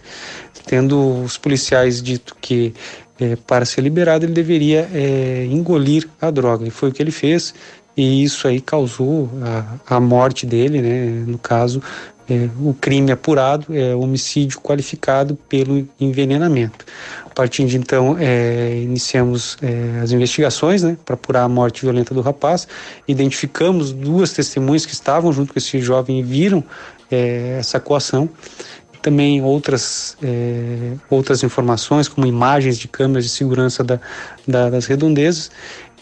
Tendo 0.65 1.23
os 1.23 1.37
policiais 1.37 2.03
dito 2.03 2.35
que 2.41 2.73
eh, 3.21 3.37
para 3.47 3.65
ser 3.65 3.81
liberado 3.81 4.25
ele 4.25 4.33
deveria 4.33 4.89
eh, 4.93 5.47
engolir 5.51 6.09
a 6.21 6.31
droga, 6.31 6.67
e 6.67 6.71
foi 6.71 6.91
o 6.91 6.93
que 6.93 7.03
ele 7.03 7.11
fez, 7.11 7.55
e 7.97 8.23
isso 8.23 8.47
aí 8.47 8.61
causou 8.61 9.31
a, 9.43 9.97
a 9.97 10.01
morte 10.01 10.45
dele, 10.45 10.83
né? 10.83 11.25
No 11.27 11.39
caso, 11.39 11.83
é, 12.29 12.49
o 12.61 12.75
crime 12.75 13.13
apurado 13.13 13.67
é 13.75 13.95
homicídio 13.95 14.61
qualificado 14.61 15.37
pelo 15.49 15.89
envenenamento. 16.01 16.85
A 17.25 17.31
partir 17.31 17.65
de 17.67 17.77
então, 17.77 18.17
é, 18.19 18.81
iniciamos 18.83 19.57
é, 19.63 20.01
as 20.03 20.11
investigações 20.11 20.83
né, 20.83 20.97
para 21.05 21.15
apurar 21.15 21.45
a 21.45 21.49
morte 21.49 21.83
violenta 21.83 22.13
do 22.13 22.21
rapaz. 22.21 22.67
Identificamos 23.07 23.93
duas 23.93 24.33
testemunhas 24.33 24.85
que 24.85 24.93
estavam 24.93 25.33
junto 25.33 25.53
com 25.53 25.59
esse 25.59 25.81
jovem 25.81 26.19
e 26.19 26.23
viram 26.23 26.65
é, 27.11 27.59
essa 27.61 27.79
coação. 27.79 28.29
Também 29.07 29.41
outras, 29.41 30.17
é, 30.21 30.95
outras 31.09 31.45
informações, 31.45 32.09
como 32.09 32.27
imagens 32.27 32.77
de 32.77 32.89
câmeras 32.89 33.23
de 33.23 33.31
segurança 33.31 33.85
da, 33.85 34.01
da, 34.49 34.69
das 34.69 34.87
redondezas, 34.87 35.49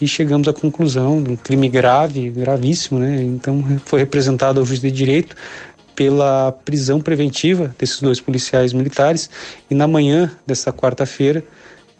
e 0.01 0.07
chegamos 0.07 0.47
à 0.47 0.53
conclusão 0.53 1.21
de 1.21 1.29
um 1.29 1.35
crime 1.35 1.69
grave, 1.69 2.31
gravíssimo. 2.31 2.99
Né? 2.99 3.21
Então, 3.21 3.63
foi 3.85 3.99
representado 3.99 4.59
ao 4.59 4.65
juiz 4.65 4.79
de 4.79 4.89
direito 4.89 5.35
pela 5.95 6.51
prisão 6.51 6.99
preventiva 6.99 7.75
desses 7.77 8.01
dois 8.01 8.19
policiais 8.19 8.73
militares 8.73 9.29
e 9.69 9.75
na 9.75 9.87
manhã 9.87 10.31
desta 10.47 10.73
quarta-feira, 10.73 11.43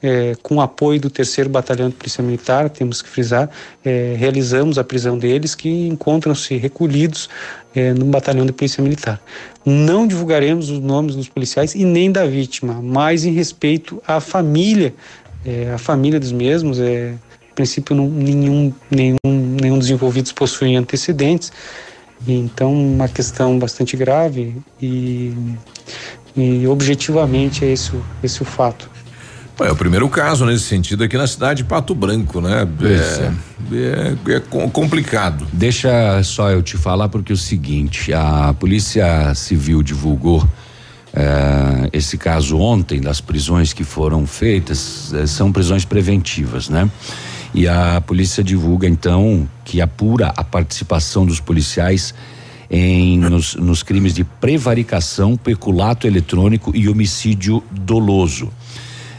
é, 0.02 0.34
com 0.42 0.60
apoio 0.60 1.00
do 1.00 1.12
terceiro 1.12 1.52
batalhão 1.52 1.90
de 1.90 1.96
polícia 1.96 2.24
militar, 2.24 2.68
temos 2.72 3.04
que 3.04 3.10
frisar, 3.10 3.48
é, 3.84 4.16
realizamos 4.18 4.80
a 4.80 4.84
prisão 4.84 5.20
deles 5.20 5.54
que 5.54 5.70
encontram-se 5.88 6.58
recolhidos 6.58 7.30
é, 7.76 7.94
no 7.94 8.06
batalhão 8.06 8.46
de 8.46 8.54
polícia 8.54 8.84
militar. 8.84 9.22
Não 9.66 10.06
divulgaremos 10.06 10.70
os 10.70 10.80
nomes 10.80 11.16
dos 11.16 11.28
policiais 11.28 11.74
e 11.74 11.84
nem 11.84 12.12
da 12.12 12.26
vítima, 12.26 12.82
mas 12.84 13.26
em 13.26 13.32
respeito 13.32 14.02
à 14.06 14.20
família, 14.20 14.94
é, 15.44 15.72
a 15.74 15.78
família 15.78 16.20
dos 16.20 16.32
mesmos, 16.32 16.80
é, 16.80 17.16
princípio 17.56 17.96
não, 17.96 18.08
nenhum, 18.08 18.72
nenhum, 18.92 19.18
nenhum 19.26 19.80
dos 19.80 19.90
envolvidos 19.90 20.32
possui 20.32 20.76
antecedentes, 20.76 21.52
então, 22.28 22.74
uma 22.74 23.08
questão 23.08 23.60
bastante 23.60 23.96
grave 23.96 24.56
e, 24.82 25.34
e 26.36 26.68
objetivamente 26.68 27.64
é 27.64 27.72
esse, 27.72 27.92
esse 28.24 28.42
o 28.42 28.46
fato. 28.46 28.90
É 29.60 29.72
o 29.72 29.76
primeiro 29.76 30.10
caso 30.10 30.46
nesse 30.46 30.66
sentido 30.66 31.04
aqui 31.04 31.18
na 31.18 31.28
cidade 31.28 31.64
de 31.64 31.70
Pato 31.70 31.96
Branco, 31.96 32.42
né? 32.42 32.68
É, 32.82 33.74
é, 33.74 34.34
é, 34.34 34.36
é 34.36 34.40
complicado. 34.70 35.48
Deixa 35.54 36.22
só 36.24 36.52
eu 36.52 36.62
te 36.62 36.78
falar 36.78 37.08
porque 37.08 37.32
é 37.32 37.36
o 37.36 37.38
seguinte, 37.38 38.14
a 38.14 38.54
Polícia 38.60 39.34
Civil 39.34 39.82
divulgou 39.82 40.46
é, 41.14 41.90
esse 41.94 42.18
caso 42.18 42.58
ontem 42.58 43.00
das 43.00 43.22
prisões 43.22 43.72
que 43.72 43.86
foram 43.86 44.28
feitas, 44.28 45.14
é, 45.14 45.26
são 45.26 45.52
prisões 45.52 45.86
preventivas, 45.86 46.68
né? 46.68 46.90
E 47.54 47.70
a 47.70 48.02
polícia 48.02 48.44
divulga 48.44 48.86
então 48.86 49.48
que 49.64 49.80
apura 49.80 50.34
a 50.36 50.44
participação 50.44 51.26
dos 51.26 51.40
policiais 51.40 52.14
em 52.70 53.18
nos, 53.18 53.56
nos 53.56 53.82
crimes 53.82 54.14
de 54.14 54.26
prevaricação, 54.26 55.38
peculato 55.38 56.06
eletrônico 56.06 56.76
e 56.76 56.90
homicídio 56.90 57.64
doloso. 57.72 58.52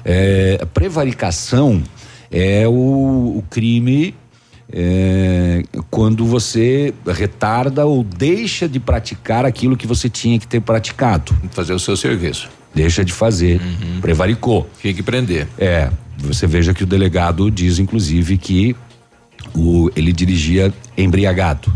É, 0.09 0.65
prevaricação 0.73 1.83
é 2.31 2.67
o, 2.69 3.39
o 3.39 3.45
crime 3.51 4.15
é, 4.73 5.65
quando 5.91 6.25
você 6.25 6.95
retarda 7.05 7.85
ou 7.87 8.05
deixa 8.05 8.69
de 8.69 8.79
praticar 8.79 9.45
aquilo 9.45 9.77
que 9.77 9.85
você 9.85 10.09
tinha 10.09 10.39
que 10.39 10.47
ter 10.47 10.61
praticado. 10.61 11.35
Fazer 11.51 11.73
o 11.73 11.79
seu 11.81 11.97
serviço. 11.97 12.49
Deixa 12.73 13.05
de 13.05 13.13
fazer, 13.13 13.61
uhum. 13.61 14.01
prevaricou. 14.01 14.71
Tinha 14.81 14.95
que 14.95 15.03
prender. 15.03 15.49
É, 15.59 15.91
você 16.19 16.47
veja 16.47 16.73
que 16.73 16.85
o 16.85 16.87
delegado 16.87 17.51
diz, 17.51 17.81
inclusive, 17.81 18.39
que 18.39 18.77
o, 19.53 19.91
ele 19.97 20.13
dirigia 20.13 20.73
embriagado. 20.97 21.73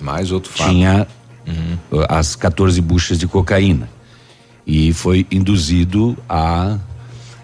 Mais 0.00 0.32
outro 0.32 0.50
fato. 0.50 0.70
Tinha 0.70 1.06
uhum. 1.46 2.04
as 2.08 2.36
14 2.36 2.80
buchas 2.80 3.18
de 3.18 3.26
cocaína. 3.26 3.88
E 4.66 4.94
foi 4.94 5.26
induzido 5.30 6.16
a 6.26 6.78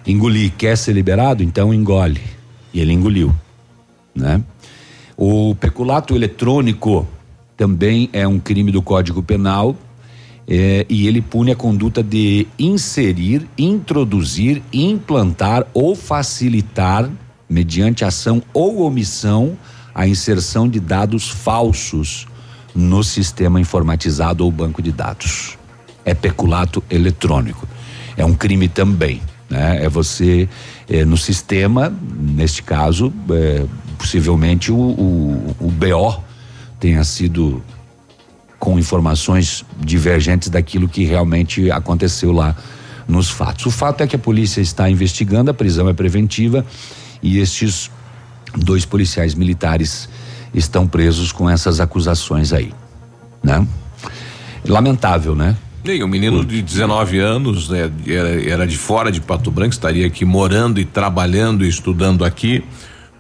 engolir. 0.07 0.53
Quer 0.57 0.77
ser 0.77 0.93
liberado? 0.93 1.43
Então 1.43 1.73
engole. 1.73 2.21
E 2.73 2.81
ele 2.81 2.93
engoliu. 2.93 3.35
Né? 4.15 4.43
O 5.17 5.55
peculato 5.55 6.15
eletrônico 6.15 7.07
também 7.57 8.09
é 8.13 8.27
um 8.27 8.39
crime 8.39 8.73
do 8.73 8.81
Código 8.81 9.23
Penal 9.23 9.77
é, 10.49 10.85
e 10.89 11.07
ele 11.07 11.21
pune 11.21 11.53
a 11.53 11.57
conduta 11.57 12.03
de 12.03 12.47
inserir, 12.59 13.47
introduzir, 13.57 14.63
implantar 14.73 15.65
ou 15.73 15.95
facilitar, 15.95 17.09
mediante 17.49 18.05
ação 18.05 18.43
ou 18.53 18.83
omissão, 18.83 19.57
a 19.95 20.09
inserção 20.09 20.69
de 20.69 20.81
dados 20.81 21.29
falsos 21.29 22.27
no 22.75 23.05
sistema 23.05 23.61
informatizado 23.61 24.45
ou 24.45 24.51
banco 24.51 24.81
de 24.81 24.91
dados. 24.91 25.59
É 26.05 26.15
peculato 26.15 26.83
eletrônico. 26.91 27.69
É 28.17 28.25
um 28.25 28.35
crime 28.35 28.69
também. 28.69 29.21
Né? 29.51 29.85
É 29.85 29.89
você, 29.89 30.49
é, 30.89 31.05
no 31.05 31.17
sistema, 31.17 31.93
neste 32.19 32.63
caso, 32.63 33.13
é, 33.31 33.67
possivelmente 33.99 34.71
o, 34.71 34.77
o, 34.79 35.57
o 35.59 35.71
BO 35.71 36.23
tenha 36.79 37.03
sido 37.03 37.63
com 38.59 38.79
informações 38.79 39.65
divergentes 39.79 40.49
daquilo 40.49 40.89
que 40.89 41.05
realmente 41.05 41.71
aconteceu 41.71 42.31
lá 42.31 42.55
nos 43.09 43.29
fatos. 43.29 43.67
O 43.67 43.71
fato 43.71 44.03
é 44.03 44.07
que 44.07 44.15
a 44.15 44.19
polícia 44.19 44.61
está 44.61 44.89
investigando, 44.89 45.51
a 45.51 45.55
prisão 45.55 45.89
é 45.89 45.93
preventiva 45.93 46.65
e 47.23 47.39
estes 47.39 47.91
dois 48.57 48.85
policiais 48.85 49.35
militares 49.35 50.09
estão 50.55 50.87
presos 50.87 51.33
com 51.33 51.49
essas 51.49 51.81
acusações 51.81 52.53
aí, 52.53 52.73
né? 53.43 53.67
Lamentável, 54.65 55.35
né? 55.35 55.57
E 55.85 56.05
um 56.05 56.09
menino 56.09 56.45
de 56.45 56.61
19 56.61 57.19
anos, 57.19 57.69
né, 57.69 57.91
era, 58.07 58.49
era 58.49 58.67
de 58.67 58.77
fora 58.77 59.11
de 59.11 59.21
Pato 59.21 59.51
Branco, 59.51 59.73
estaria 59.73 60.07
aqui 60.07 60.25
morando 60.25 60.79
e 60.79 60.85
trabalhando 60.85 61.65
e 61.65 61.69
estudando 61.69 62.25
aqui. 62.25 62.63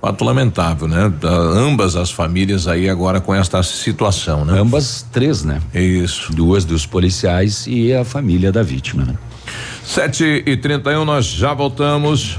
Fato 0.00 0.24
lamentável, 0.24 0.88
né? 0.88 1.12
Ambas 1.22 1.94
as 1.94 2.10
famílias 2.10 2.66
aí 2.66 2.88
agora 2.88 3.20
com 3.20 3.34
esta 3.34 3.62
situação, 3.62 4.46
né? 4.46 4.58
Ambas 4.58 5.06
três, 5.12 5.44
né? 5.44 5.60
Isso. 5.74 6.32
Duas 6.32 6.64
dos 6.64 6.86
policiais 6.86 7.66
e 7.66 7.92
a 7.92 8.02
família 8.02 8.50
da 8.50 8.62
vítima, 8.62 9.04
né? 9.04 9.14
Sete 9.84 10.42
e 10.46 10.56
trinta 10.56 10.90
e 10.90 10.96
um, 10.96 11.04
nós 11.04 11.26
já 11.26 11.52
voltamos. 11.52 12.38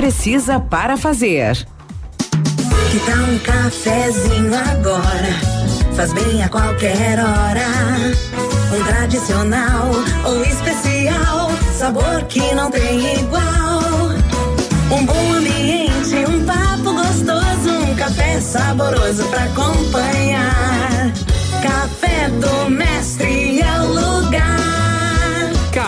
precisa 0.00 0.58
para 0.58 0.96
fazer. 0.96 1.54
Que 2.90 2.98
tal 3.00 3.22
um 3.22 3.38
cafezinho 3.40 4.54
agora? 4.54 5.28
Faz 5.94 6.14
bem 6.14 6.42
a 6.42 6.48
qualquer 6.48 7.18
hora. 7.18 7.66
Um 8.74 8.82
tradicional 8.82 9.90
ou 10.24 10.42
especial, 10.42 11.50
sabor 11.76 12.22
que 12.30 12.40
não 12.54 12.70
tem 12.70 13.20
igual. 13.20 14.08
Um 14.90 15.04
bom 15.04 15.32
ambiente, 15.34 16.16
um 16.26 16.46
papo 16.46 16.94
gostoso, 16.94 17.70
um 17.86 17.94
café 17.94 18.40
saboroso 18.40 19.22
pra 19.24 19.44
acompanhar. 19.44 21.12
Café 21.62 22.30
do 22.40 22.70
Mestre 22.70 22.89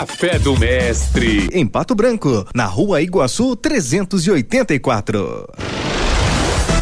Café 0.03 0.37
do 0.37 0.59
Mestre. 0.59 1.47
Em 1.53 1.65
Pato 1.65 1.95
Branco, 1.95 2.45
na 2.53 2.65
rua 2.65 3.01
Iguaçu 3.01 3.55
384. 3.55 5.47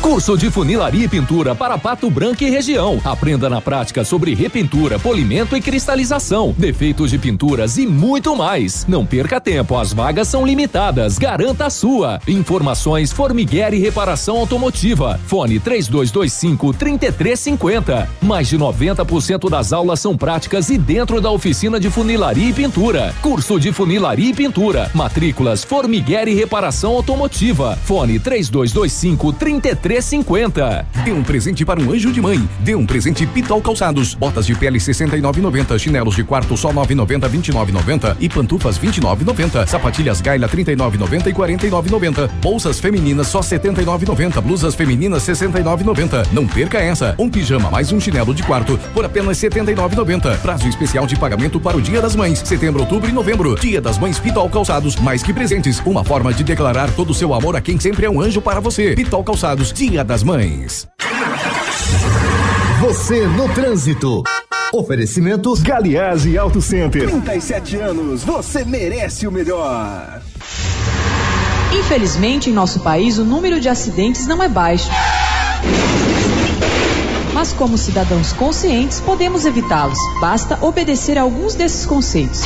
Curso 0.02 0.36
de 0.36 0.50
funilaria 0.50 1.06
e 1.06 1.08
pintura 1.08 1.54
para 1.54 1.78
Pato 1.78 2.10
Branco 2.10 2.44
e 2.44 2.50
região. 2.50 3.00
Aprenda 3.06 3.48
na 3.48 3.62
prática 3.62 4.04
sobre 4.04 4.34
repintura, 4.34 4.98
polimento 4.98 5.56
e 5.56 5.62
cristalização, 5.62 6.56
defeitos 6.58 7.12
de 7.12 7.20
pinturas 7.20 7.78
e 7.78 7.86
muito 7.86 8.36
mais. 8.36 8.84
Não 8.88 9.06
perca 9.06 9.40
tempo, 9.40 9.78
as 9.78 9.94
vagas 9.94 10.28
são 10.28 10.44
limitadas. 10.44 11.20
Garanta 11.20 11.68
a 11.68 11.70
sua. 11.70 12.20
Informações 12.28 13.12
Formiguer 13.12 13.76
e 13.76 13.78
Reparação 13.78 14.38
Automotiva. 14.38 15.20
Fone 15.28 15.60
3225 15.60 16.74
3350. 16.74 18.10
Mais 18.24 18.48
de 18.48 18.58
90% 18.58 19.52
das 19.52 19.72
aulas 19.72 20.00
são 20.00 20.18
práticas 20.18 20.72
e 20.72 20.80
dentro 20.80 21.22
da 21.22 21.30
oficina 21.30 21.80
de 21.80 21.92
funilaria 21.92 22.50
e 22.50 22.54
pintura. 22.54 23.14
Curso 23.22 23.60
de 23.60 23.72
funilaria 23.72 24.32
e 24.32 24.34
pintura. 24.34 24.90
Matrículas 24.96 25.64
Formiguer 25.64 26.28
e 26.28 26.34
Reparação 26.34 26.94
Automotiva. 26.94 27.78
Fone 27.84 28.18
3225 28.18 29.32
3350. 29.92 30.86
Dê 31.04 31.12
um 31.12 31.22
presente 31.22 31.66
para 31.66 31.82
um 31.82 31.92
anjo 31.92 32.14
de 32.14 32.22
mãe. 32.22 32.48
Dê 32.60 32.76
um 32.76 32.86
presente 32.86 33.26
Pitol 33.26 33.62
Calçados. 33.62 34.14
Botas 34.14 34.46
de 34.46 34.56
pele 34.56 34.80
69,90. 34.80 35.78
Chinelos 35.78 36.16
de 36.16 36.24
quarto 36.24 36.56
só 36.56 36.72
9,90, 36.72 37.30
29,90 37.30 38.16
e 38.20 38.30
pantufas 38.30 38.80
29,90. 38.80 39.68
Sapatilhas 39.68 40.22
Gaila 40.22 40.48
39,90 40.48 41.28
e 41.28 41.34
49,90. 41.34 42.30
Bolsas 42.42 42.80
femininas 42.80 43.28
só 43.28 43.42
79,90. 43.42 44.40
Blusas 44.40 44.76
femininas 44.76 45.24
69,90. 45.24 46.28
Não 46.32 46.48
perca 46.48 46.78
essa. 46.78 47.14
Um 47.20 47.30
pijama 47.30 47.70
mais 47.70 47.92
um 47.92 48.00
chinelo 48.00 48.34
de 48.34 48.44
quarto 48.44 48.80
por 48.94 49.04
apenas 49.04 49.38
79,90. 49.40 50.38
Prazo 50.38 50.70
especial 50.70 51.06
de 51.06 51.18
pagamento 51.18 51.60
para 51.60 51.76
o 51.76 51.82
Dia 51.82 52.02
das 52.02 52.16
Mães. 52.16 52.40
Setembro, 52.40 52.82
outubro 52.82 53.10
e 53.10 53.12
novembro. 53.12 53.56
Dia 53.60 53.82
das 53.82 53.98
Mães 53.98 54.18
Pitol 54.20 54.50
Calçados. 54.50 54.96
Mais 54.96 55.22
que 55.22 55.34
presentes. 55.34 55.82
Uma 55.86 56.06
forma 56.06 56.34
de 56.34 56.46
declarar 56.46 56.90
todo 56.92 57.10
o 57.10 57.14
seu 57.14 57.34
amor 57.34 57.58
a 57.58 57.62
quem 57.62 57.78
sempre 57.78 58.06
é 58.06 58.10
um 58.10 58.22
anjo 58.22 58.42
para 58.42 58.62
você. 58.62 58.96
Pitol 58.96 59.24
Calçados. 59.24 59.74
Dia 59.82 60.04
das 60.04 60.22
Mães. 60.22 60.88
Você 62.82 63.26
no 63.26 63.50
trânsito. 63.50 64.22
Oferecimento 64.72 65.56
Galiase 65.60 66.38
Auto 66.38 66.62
Center. 66.62 67.10
37 67.10 67.78
anos, 67.78 68.24
você 68.24 68.64
merece 68.64 69.26
o 69.26 69.32
melhor. 69.32 70.22
Infelizmente, 71.74 72.52
em 72.52 72.54
nosso 72.54 72.82
país, 72.82 73.18
o 73.18 73.26
número 73.26 73.60
de 73.60 73.70
acidentes 73.70 74.28
não 74.28 74.44
é 74.44 74.48
baixo. 74.48 74.88
Mas, 77.34 77.52
como 77.52 77.76
cidadãos 77.76 78.34
conscientes, 78.34 79.00
podemos 79.00 79.46
evitá-los. 79.46 79.98
Basta 80.20 80.64
obedecer 80.64 81.18
a 81.18 81.24
alguns 81.24 81.56
desses 81.56 81.88
conceitos. 81.88 82.44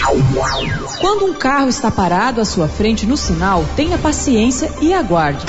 Quando 1.02 1.26
um 1.26 1.34
carro 1.34 1.68
está 1.68 1.92
parado 1.92 2.40
à 2.40 2.46
sua 2.46 2.70
frente 2.70 3.06
no 3.06 3.18
sinal, 3.18 3.66
tenha 3.76 3.98
paciência 3.98 4.72
e 4.82 4.94
aguarde. 4.94 5.46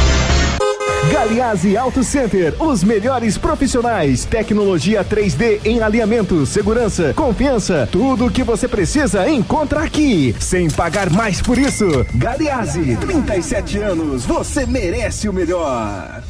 Galiase 1.10 1.76
Auto 1.76 2.02
Center, 2.02 2.54
os 2.60 2.82
melhores 2.82 3.38
profissionais, 3.38 4.24
tecnologia 4.24 5.04
3D 5.04 5.60
em 5.64 5.80
alinhamento, 5.80 6.44
segurança, 6.44 7.14
confiança, 7.14 7.88
tudo 7.90 8.26
o 8.26 8.30
que 8.30 8.42
você 8.42 8.66
precisa 8.66 9.28
encontra 9.28 9.80
aqui, 9.80 10.34
sem 10.40 10.68
pagar 10.68 11.08
mais 11.10 11.40
por 11.40 11.58
isso. 11.58 11.86
Galiase, 12.14 12.96
37 12.96 13.78
anos, 13.78 14.24
você 14.24 14.66
merece 14.66 15.28
o 15.28 15.32
melhor. 15.32 16.22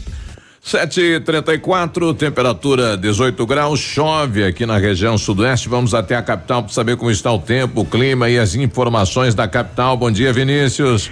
Sete 0.60 1.00
e 1.00 1.20
trinta 1.20 1.54
e 1.54 1.58
quatro, 1.58 2.12
temperatura 2.12 2.96
18 2.96 3.46
graus, 3.46 3.78
chove 3.78 4.44
aqui 4.44 4.66
na 4.66 4.76
região 4.76 5.16
sudoeste. 5.16 5.68
Vamos 5.68 5.94
até 5.94 6.16
a 6.16 6.22
capital 6.22 6.64
para 6.64 6.72
saber 6.72 6.96
como 6.96 7.10
está 7.10 7.32
o 7.32 7.38
tempo, 7.38 7.82
o 7.82 7.84
clima 7.84 8.28
e 8.28 8.36
as 8.36 8.56
informações 8.56 9.32
da 9.32 9.46
capital. 9.46 9.96
Bom 9.96 10.10
dia, 10.10 10.32
Vinícius. 10.32 11.08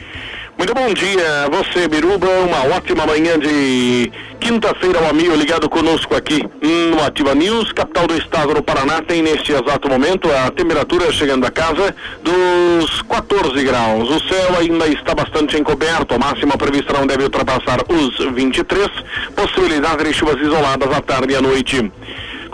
Muito 0.56 0.72
bom 0.72 0.94
dia 0.94 1.44
a 1.44 1.48
você, 1.50 1.88
Biruba. 1.88 2.28
Uma 2.28 2.76
ótima 2.76 3.04
manhã 3.04 3.36
de 3.36 4.10
quinta-feira, 4.38 5.02
o 5.02 5.08
amigo 5.10 5.34
ligado 5.34 5.68
conosco 5.68 6.14
aqui 6.14 6.48
no 6.62 7.02
Ativa 7.04 7.34
News, 7.34 7.72
capital 7.72 8.06
do 8.06 8.16
estado 8.16 8.54
do 8.54 8.62
Paraná. 8.62 9.02
Tem 9.02 9.20
neste 9.20 9.52
exato 9.52 9.88
momento 9.88 10.30
a 10.30 10.52
temperatura 10.52 11.12
chegando 11.12 11.44
a 11.44 11.50
casa 11.50 11.94
dos 12.22 13.02
14 13.02 13.64
graus. 13.64 14.08
O 14.08 14.20
céu 14.28 14.56
ainda 14.60 14.86
está 14.86 15.12
bastante 15.12 15.58
encoberto. 15.58 16.14
A 16.14 16.18
máxima 16.18 16.56
prevista 16.56 16.92
não 16.92 17.04
deve 17.04 17.24
ultrapassar 17.24 17.80
os 17.88 18.16
23. 18.32 18.88
Possibilidade 19.34 20.04
de 20.04 20.14
chuvas 20.14 20.40
isoladas 20.40 20.88
à 20.92 21.00
tarde 21.00 21.32
e 21.32 21.36
à 21.36 21.42
noite. 21.42 21.90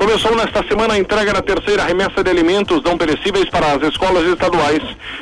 Começou 0.01 0.35
nesta 0.35 0.67
semana 0.67 0.95
a 0.95 0.99
entrega 0.99 1.31
da 1.31 1.43
terceira 1.43 1.85
remessa 1.85 2.25
de 2.25 2.31
alimentos 2.31 2.83
não 2.83 2.97
perecíveis 2.97 3.51
para 3.51 3.75
as 3.75 3.83
escolas 3.83 4.27
estaduais. 4.29 4.81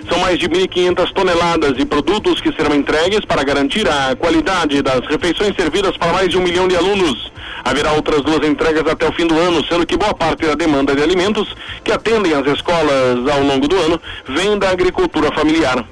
São 0.09 0.21
mais 0.21 0.39
de 0.39 0.49
1.500 0.49 1.13
toneladas 1.13 1.77
de 1.77 1.85
produtos 1.85 2.41
que 2.41 2.53
serão 2.53 2.77
entregues 2.77 3.25
para 3.25 3.43
garantir 3.43 3.89
a 3.89 4.15
qualidade 4.15 4.81
das 4.81 5.01
refeições 5.09 5.57
servidas 5.57 5.97
para 5.97 6.13
mais 6.13 6.29
de 6.29 6.39
um 6.39 6.43
milhão 6.43 6.69
de 6.69 6.77
alunos. 6.77 7.33
Haverá 7.65 7.91
outras 7.95 8.23
duas 8.23 8.49
entregas 8.49 8.87
até 8.87 9.09
o 9.09 9.13
fim 9.13 9.27
do 9.27 9.37
ano, 9.37 9.67
sendo 9.67 9.85
que 9.85 9.97
boa 9.97 10.15
parte 10.15 10.47
da 10.47 10.55
demanda 10.55 10.95
de 10.95 11.03
alimentos 11.03 11.57
que 11.83 11.91
atendem 11.91 12.35
as 12.35 12.47
escolas 12.47 13.29
ao 13.33 13.43
longo 13.43 13.67
do 13.67 13.77
ano 13.77 14.01
vem 14.29 14.57
da 14.61 14.71
agricultura 14.71 15.33
familiar. 15.33 15.85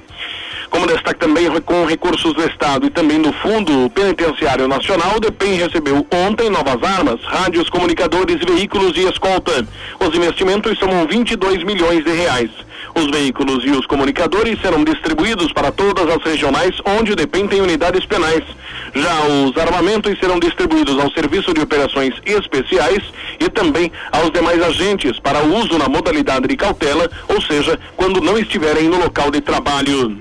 Como 0.69 0.87
destaque 0.87 1.19
também 1.19 1.49
com 1.61 1.85
recursos 1.85 2.33
do 2.33 2.43
Estado 2.43 2.85
e 2.85 2.89
também 2.89 3.21
do 3.21 3.31
Fundo 3.33 3.89
Penitenciário 3.89 4.67
Nacional, 4.67 5.15
o 5.15 5.19
DEPEN 5.19 5.55
recebeu 5.55 6.05
ontem 6.11 6.49
novas 6.49 6.81
armas, 6.83 7.19
rádios, 7.23 7.69
comunicadores, 7.69 8.37
veículos 8.45 8.95
e 8.97 9.07
escolta. 9.07 9.65
Os 9.99 10.15
investimentos 10.15 10.77
somam 10.77 11.07
22 11.07 11.63
milhões 11.63 12.03
de 12.03 12.11
reais. 12.11 12.49
Os 12.95 13.09
veículos 13.11 13.63
e 13.63 13.69
os 13.71 13.85
comunicadores 13.85 14.59
serão 14.59 14.83
distribuídos 14.83 15.53
para 15.53 15.71
todas 15.71 16.09
as 16.09 16.23
regionais 16.23 16.75
onde 16.85 17.11
o 17.11 17.15
DEPEN 17.15 17.47
tem 17.47 17.61
unidades 17.61 18.05
penais. 18.05 18.43
Já 18.93 19.25
os 19.25 19.57
armamentos 19.57 20.19
serão 20.19 20.39
distribuídos 20.39 20.99
ao 20.99 21.11
Serviço 21.11 21.53
de 21.53 21.61
Operações 21.61 22.13
Especiais 22.25 23.03
e 23.39 23.49
também 23.49 23.91
aos 24.11 24.31
demais 24.31 24.61
agentes 24.61 25.19
para 25.19 25.43
uso 25.43 25.77
na 25.77 25.87
modalidade 25.87 26.47
de 26.47 26.57
cautela, 26.57 27.09
ou 27.27 27.41
seja, 27.41 27.79
quando 27.95 28.21
não 28.21 28.37
estiverem 28.37 28.89
no 28.89 28.97
local 28.97 29.29
de 29.31 29.41
trabalho. 29.41 30.17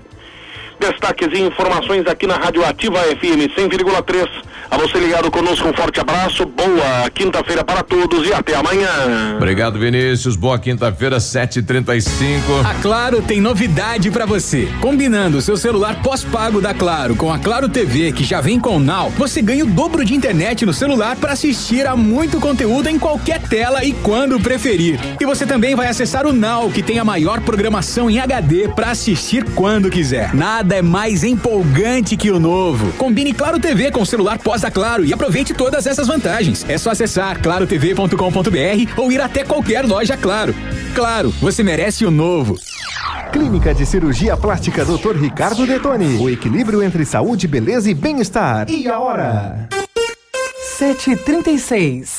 Destaques 0.78 1.28
e 1.32 1.40
informações 1.40 2.06
aqui 2.06 2.26
na 2.26 2.36
Rádio 2.36 2.64
Ativa 2.64 2.98
FM 2.98 3.48
100,3. 3.56 4.28
A 4.68 4.76
você 4.76 4.98
ligado 4.98 5.30
conosco, 5.30 5.68
um 5.68 5.72
forte 5.72 6.00
abraço, 6.00 6.44
boa 6.44 7.08
quinta-feira 7.14 7.64
para 7.64 7.82
todos 7.82 8.26
e 8.26 8.32
até 8.32 8.56
amanhã. 8.56 8.88
Obrigado, 9.36 9.78
Vinícius. 9.78 10.34
Boa 10.34 10.58
quinta-feira, 10.58 11.18
7h35. 11.18 12.64
A 12.64 12.74
Claro 12.82 13.22
tem 13.22 13.40
novidade 13.40 14.10
para 14.10 14.26
você. 14.26 14.68
Combinando 14.80 15.40
seu 15.40 15.56
celular 15.56 16.02
pós-pago 16.02 16.60
da 16.60 16.74
Claro 16.74 17.14
com 17.14 17.32
a 17.32 17.38
Claro 17.38 17.68
TV, 17.68 18.10
que 18.10 18.24
já 18.24 18.40
vem 18.40 18.58
com 18.58 18.76
o 18.76 18.80
Now, 18.80 19.10
você 19.10 19.40
ganha 19.40 19.64
o 19.64 19.68
dobro 19.68 20.04
de 20.04 20.14
internet 20.14 20.66
no 20.66 20.72
celular 20.74 21.14
para 21.16 21.32
assistir 21.32 21.86
a 21.86 21.94
muito 21.94 22.40
conteúdo 22.40 22.88
em 22.88 22.98
qualquer 22.98 23.40
tela 23.40 23.84
e 23.84 23.92
quando 23.92 24.40
preferir. 24.40 24.98
E 25.20 25.24
você 25.24 25.46
também 25.46 25.76
vai 25.76 25.86
acessar 25.86 26.26
o 26.26 26.32
Now, 26.32 26.70
que 26.70 26.82
tem 26.82 26.98
a 26.98 27.04
maior 27.04 27.40
programação 27.40 28.10
em 28.10 28.18
HD 28.18 28.68
para 28.68 28.90
assistir 28.90 29.44
quando 29.54 29.88
quiser. 29.88 30.34
Nada 30.34 30.65
é 30.74 30.82
mais 30.82 31.24
empolgante 31.24 32.16
que 32.16 32.30
o 32.30 32.40
novo. 32.40 32.92
Combine 32.94 33.32
Claro 33.32 33.58
TV 33.58 33.90
com 33.90 34.02
o 34.02 34.06
celular 34.06 34.38
pós 34.38 34.62
da 34.62 34.70
Claro 34.70 35.04
e 35.04 35.12
aproveite 35.12 35.54
todas 35.54 35.86
essas 35.86 36.06
vantagens. 36.06 36.64
É 36.68 36.76
só 36.78 36.90
acessar 36.90 37.40
clarotv.com.br 37.40 38.92
ou 38.96 39.12
ir 39.12 39.20
até 39.20 39.44
qualquer 39.44 39.84
loja 39.84 40.16
Claro. 40.16 40.54
Claro, 40.94 41.30
você 41.40 41.62
merece 41.62 42.04
o 42.04 42.10
novo. 42.10 42.56
Clínica 43.32 43.74
de 43.74 43.84
Cirurgia 43.84 44.36
Plástica 44.36 44.84
Dr. 44.84 45.16
Ricardo 45.16 45.66
Detoni. 45.66 46.16
O 46.18 46.30
equilíbrio 46.30 46.82
entre 46.82 47.04
saúde, 47.04 47.46
beleza 47.46 47.90
e 47.90 47.94
bem-estar. 47.94 48.70
E 48.70 48.88
a 48.88 48.98
hora? 48.98 49.68
736. 50.78 52.18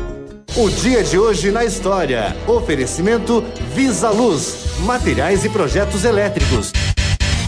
O 0.53 0.69
dia 0.69 1.01
de 1.01 1.17
hoje 1.17 1.49
na 1.49 1.63
história. 1.63 2.35
Oferecimento 2.45 3.41
Visa 3.73 4.09
Luz, 4.09 4.65
materiais 4.81 5.45
e 5.45 5.49
projetos 5.49 6.03
elétricos. 6.03 6.73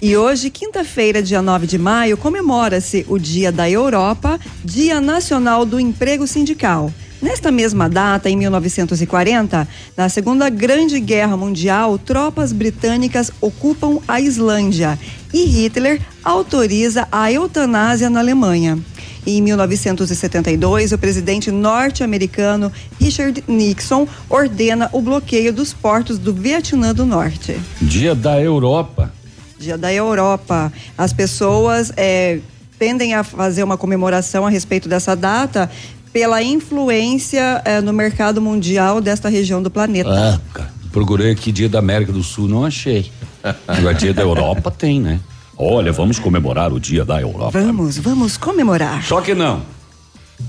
E 0.01 0.15
hoje, 0.15 0.49
quinta-feira, 0.49 1.21
dia 1.21 1.41
9 1.41 1.67
de 1.67 1.77
maio, 1.77 2.15
comemora-se 2.15 3.05
o 3.09 3.19
Dia 3.19 3.51
da 3.51 3.69
Europa, 3.69 4.39
Dia 4.63 5.01
Nacional 5.01 5.65
do 5.65 5.81
Emprego 5.81 6.25
Sindical. 6.25 6.93
Nesta 7.21 7.51
mesma 7.51 7.89
data, 7.89 8.29
em 8.29 8.37
1940, 8.37 9.67
na 9.97 10.07
Segunda 10.07 10.49
Grande 10.49 10.97
Guerra 11.01 11.35
Mundial, 11.35 11.97
tropas 11.97 12.53
britânicas 12.53 13.29
ocupam 13.41 13.99
a 14.07 14.21
Islândia 14.21 14.97
e 15.33 15.43
Hitler 15.43 15.99
autoriza 16.23 17.05
a 17.11 17.29
eutanásia 17.29 18.09
na 18.09 18.21
Alemanha. 18.21 18.79
Em 19.25 19.41
1972, 19.41 20.91
o 20.91 20.97
presidente 20.97 21.49
norte-americano 21.49 22.71
Richard 22.99 23.43
Nixon 23.47 24.07
ordena 24.29 24.89
o 24.91 25.01
bloqueio 25.01 25.53
dos 25.53 25.73
portos 25.73 26.17
do 26.17 26.33
Vietnã 26.33 26.93
do 26.93 27.05
Norte. 27.05 27.57
Dia 27.81 28.13
da 28.13 28.39
Europa. 28.41 29.13
Dia 29.57 29.77
da 29.77 29.93
Europa. 29.93 30.71
As 30.97 31.13
pessoas 31.13 31.93
é, 31.95 32.39
tendem 32.77 33.13
a 33.13 33.23
fazer 33.23 33.63
uma 33.63 33.77
comemoração 33.77 34.45
a 34.45 34.49
respeito 34.49 34.89
dessa 34.89 35.15
data 35.15 35.71
pela 36.11 36.43
influência 36.43 37.61
é, 37.63 37.79
no 37.79 37.93
mercado 37.93 38.41
mundial 38.41 38.99
desta 38.99 39.29
região 39.29 39.63
do 39.63 39.71
planeta. 39.71 40.09
Ah, 40.09 40.39
cara, 40.53 40.73
procurei 40.91 41.31
aqui 41.31 41.51
dia 41.51 41.69
da 41.69 41.79
América 41.79 42.11
do 42.11 42.21
Sul, 42.21 42.47
não 42.47 42.65
achei. 42.65 43.09
Agora 43.67 43.93
dia 43.93 44.13
da 44.13 44.21
Europa 44.21 44.69
tem, 44.69 44.99
né? 44.99 45.19
Olha, 45.57 45.91
vamos 45.91 46.19
comemorar 46.19 46.73
o 46.73 46.79
dia 46.79 47.05
da 47.05 47.21
Europa. 47.21 47.59
Vamos, 47.61 47.97
vamos 47.97 48.37
comemorar. 48.37 49.03
Só 49.03 49.21
que 49.21 49.33
não. 49.35 49.61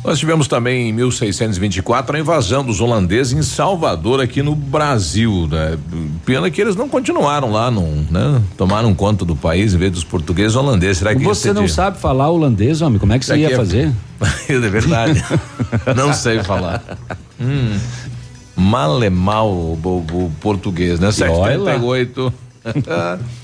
Nós 0.03 0.19
tivemos 0.19 0.49
também 0.49 0.89
em 0.89 0.93
1624 0.93 2.17
a 2.17 2.21
invasão 2.21 2.65
dos 2.65 2.81
holandeses 2.81 3.33
em 3.33 3.43
Salvador, 3.43 4.21
aqui 4.21 4.43
no 4.43 4.55
Brasil. 4.55 5.47
Né? 5.51 5.79
Pena 6.25 6.51
que 6.51 6.61
eles 6.61 6.75
não 6.75 6.89
continuaram 6.89 7.51
lá, 7.51 7.71
não, 7.71 8.05
né? 8.11 8.43
Tomaram 8.57 8.95
conta 8.95 9.25
do 9.25 9.37
país 9.37 9.73
em 9.75 9.79
vez 9.79 9.93
dos 9.93 10.05
portugueses 10.05 10.57
holandeses. 10.57 10.99
Será 10.99 11.15
que 11.15 11.23
você 11.23 11.53
não 11.53 11.69
sabe 11.69 11.99
falar 11.99 12.31
holandês, 12.31 12.83
homem? 12.83 12.99
Como 12.99 13.13
é 13.13 13.19
que 13.19 13.25
você 13.25 13.37
ia 13.37 13.53
é... 13.53 13.57
fazer? 13.57 13.93
é 14.49 14.59
verdade. 14.59 15.25
não 15.97 16.13
sei 16.13 16.43
falar. 16.43 16.83
Hum, 17.41 17.79
mal 18.57 19.03
é 19.03 19.11
mal 19.11 19.51
o, 19.51 19.79
o, 19.83 20.25
o 20.25 20.33
português, 20.41 20.99
né? 20.99 21.13
738. 21.13 22.33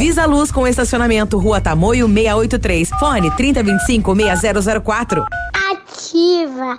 Visa 0.00 0.24
Luz 0.24 0.50
com 0.50 0.66
estacionamento 0.66 1.36
Rua 1.36 1.60
Tamoio 1.60 2.08
683. 2.08 2.88
Fone 2.98 3.30
3025 3.36 4.16
6004. 4.40 5.26
Ativa. 5.70 6.78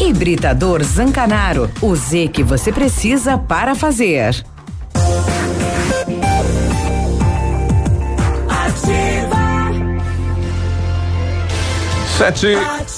Hibridador 0.00 0.82
Zancanaro, 0.82 1.70
o 1.80 1.94
Z 1.94 2.28
que 2.28 2.42
você 2.42 2.72
precisa 2.72 3.38
para 3.38 3.74
fazer. 3.74 4.44
Sete 12.16 12.46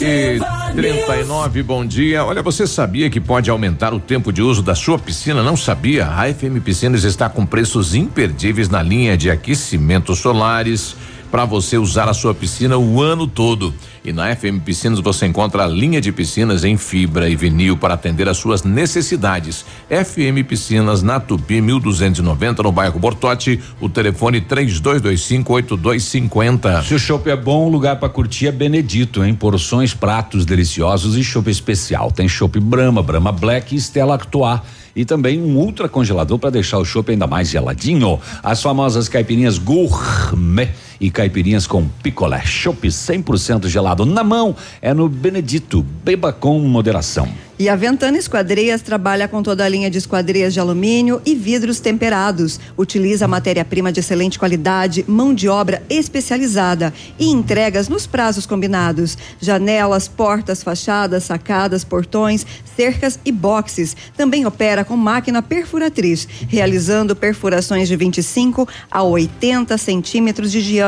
e 0.00 0.38
trinta 0.76 1.16
e 1.16 1.24
nove, 1.24 1.60
bom 1.60 1.84
dia. 1.84 2.24
Olha, 2.24 2.40
você 2.40 2.68
sabia 2.68 3.10
que 3.10 3.20
pode 3.20 3.50
aumentar 3.50 3.92
o 3.92 3.98
tempo 3.98 4.32
de 4.32 4.40
uso 4.40 4.62
da 4.62 4.76
sua 4.76 4.96
piscina? 4.96 5.42
Não 5.42 5.56
sabia? 5.56 6.06
A 6.06 6.32
FM 6.32 6.62
Piscinas 6.64 7.02
está 7.02 7.28
com 7.28 7.44
preços 7.44 7.96
imperdíveis 7.96 8.68
na 8.68 8.80
linha 8.80 9.16
de 9.16 9.28
aquecimentos 9.28 10.20
solares 10.20 10.94
para 11.30 11.44
você 11.44 11.78
usar 11.78 12.08
a 12.08 12.14
sua 12.14 12.34
piscina 12.34 12.78
o 12.78 13.02
ano 13.02 13.26
todo. 13.26 13.74
E 14.04 14.12
na 14.12 14.34
FM 14.34 14.60
Piscinas 14.64 15.00
você 15.00 15.26
encontra 15.26 15.64
a 15.64 15.66
linha 15.66 16.00
de 16.00 16.10
piscinas 16.10 16.64
em 16.64 16.76
fibra 16.76 17.28
e 17.28 17.36
vinil 17.36 17.76
para 17.76 17.94
atender 17.94 18.28
às 18.28 18.38
suas 18.38 18.62
necessidades. 18.62 19.64
FM 19.88 20.46
Piscinas 20.46 21.02
na 21.02 21.18
Tupi 21.20 21.60
1290 21.60 22.62
no 22.62 22.72
bairro 22.72 22.98
Bortote, 22.98 23.60
o 23.80 23.88
telefone 23.88 24.40
32258250. 24.40 26.84
Se 26.84 26.94
o 26.94 26.98
chopp 26.98 27.28
é 27.28 27.36
bom, 27.36 27.66
o 27.66 27.68
lugar 27.68 27.96
para 27.96 28.08
curtir 28.08 28.46
é 28.46 28.52
Benedito, 28.52 29.24
hein? 29.24 29.34
Porções, 29.34 29.92
pratos 29.92 30.46
deliciosos 30.46 31.16
e 31.16 31.24
chopp 31.24 31.50
especial. 31.50 32.10
Tem 32.10 32.28
chopp 32.28 32.58
Brahma, 32.60 33.02
Brahma 33.02 33.32
Black 33.32 33.74
e 33.74 33.78
Stella 33.78 34.14
Artois 34.14 34.60
e 34.98 35.04
também 35.04 35.40
um 35.40 35.56
ultra 35.56 35.88
congelador 35.88 36.40
para 36.40 36.50
deixar 36.50 36.78
o 36.78 36.84
chopp 36.84 37.12
ainda 37.12 37.26
mais 37.26 37.48
geladinho. 37.48 38.18
As 38.42 38.60
famosas 38.60 39.08
caipirinhas 39.08 39.56
gourmet 39.56 40.70
e 41.00 41.10
caipirinhas 41.10 41.66
com 41.66 41.86
picolé. 42.02 42.42
Chopp 42.44 42.86
100% 42.86 43.68
gelado 43.68 44.04
na 44.04 44.24
mão 44.24 44.54
é 44.80 44.92
no 44.92 45.08
Benedito. 45.08 45.82
Beba 46.04 46.32
com 46.32 46.58
moderação. 46.60 47.28
E 47.60 47.68
a 47.68 47.74
Ventana 47.74 48.16
Esquadrias 48.16 48.82
trabalha 48.82 49.26
com 49.26 49.42
toda 49.42 49.64
a 49.64 49.68
linha 49.68 49.90
de 49.90 49.98
esquadrias 49.98 50.54
de 50.54 50.60
alumínio 50.60 51.20
e 51.26 51.34
vidros 51.34 51.80
temperados. 51.80 52.60
Utiliza 52.76 53.26
matéria-prima 53.26 53.90
de 53.90 53.98
excelente 53.98 54.38
qualidade, 54.38 55.04
mão 55.08 55.34
de 55.34 55.48
obra 55.48 55.82
especializada 55.90 56.94
e 57.18 57.26
entregas 57.26 57.88
nos 57.88 58.06
prazos 58.06 58.46
combinados. 58.46 59.18
Janelas, 59.40 60.06
portas, 60.06 60.62
fachadas, 60.62 61.24
sacadas, 61.24 61.82
portões, 61.82 62.46
cercas 62.76 63.18
e 63.24 63.32
boxes. 63.32 63.96
Também 64.16 64.46
opera 64.46 64.84
com 64.84 64.96
máquina 64.96 65.42
perfuratriz, 65.42 66.28
realizando 66.46 67.16
perfurações 67.16 67.88
de 67.88 67.96
25 67.96 68.68
a 68.88 69.02
80 69.02 69.76
centímetros 69.78 70.52
de 70.52 70.62
diâmetro 70.62 70.87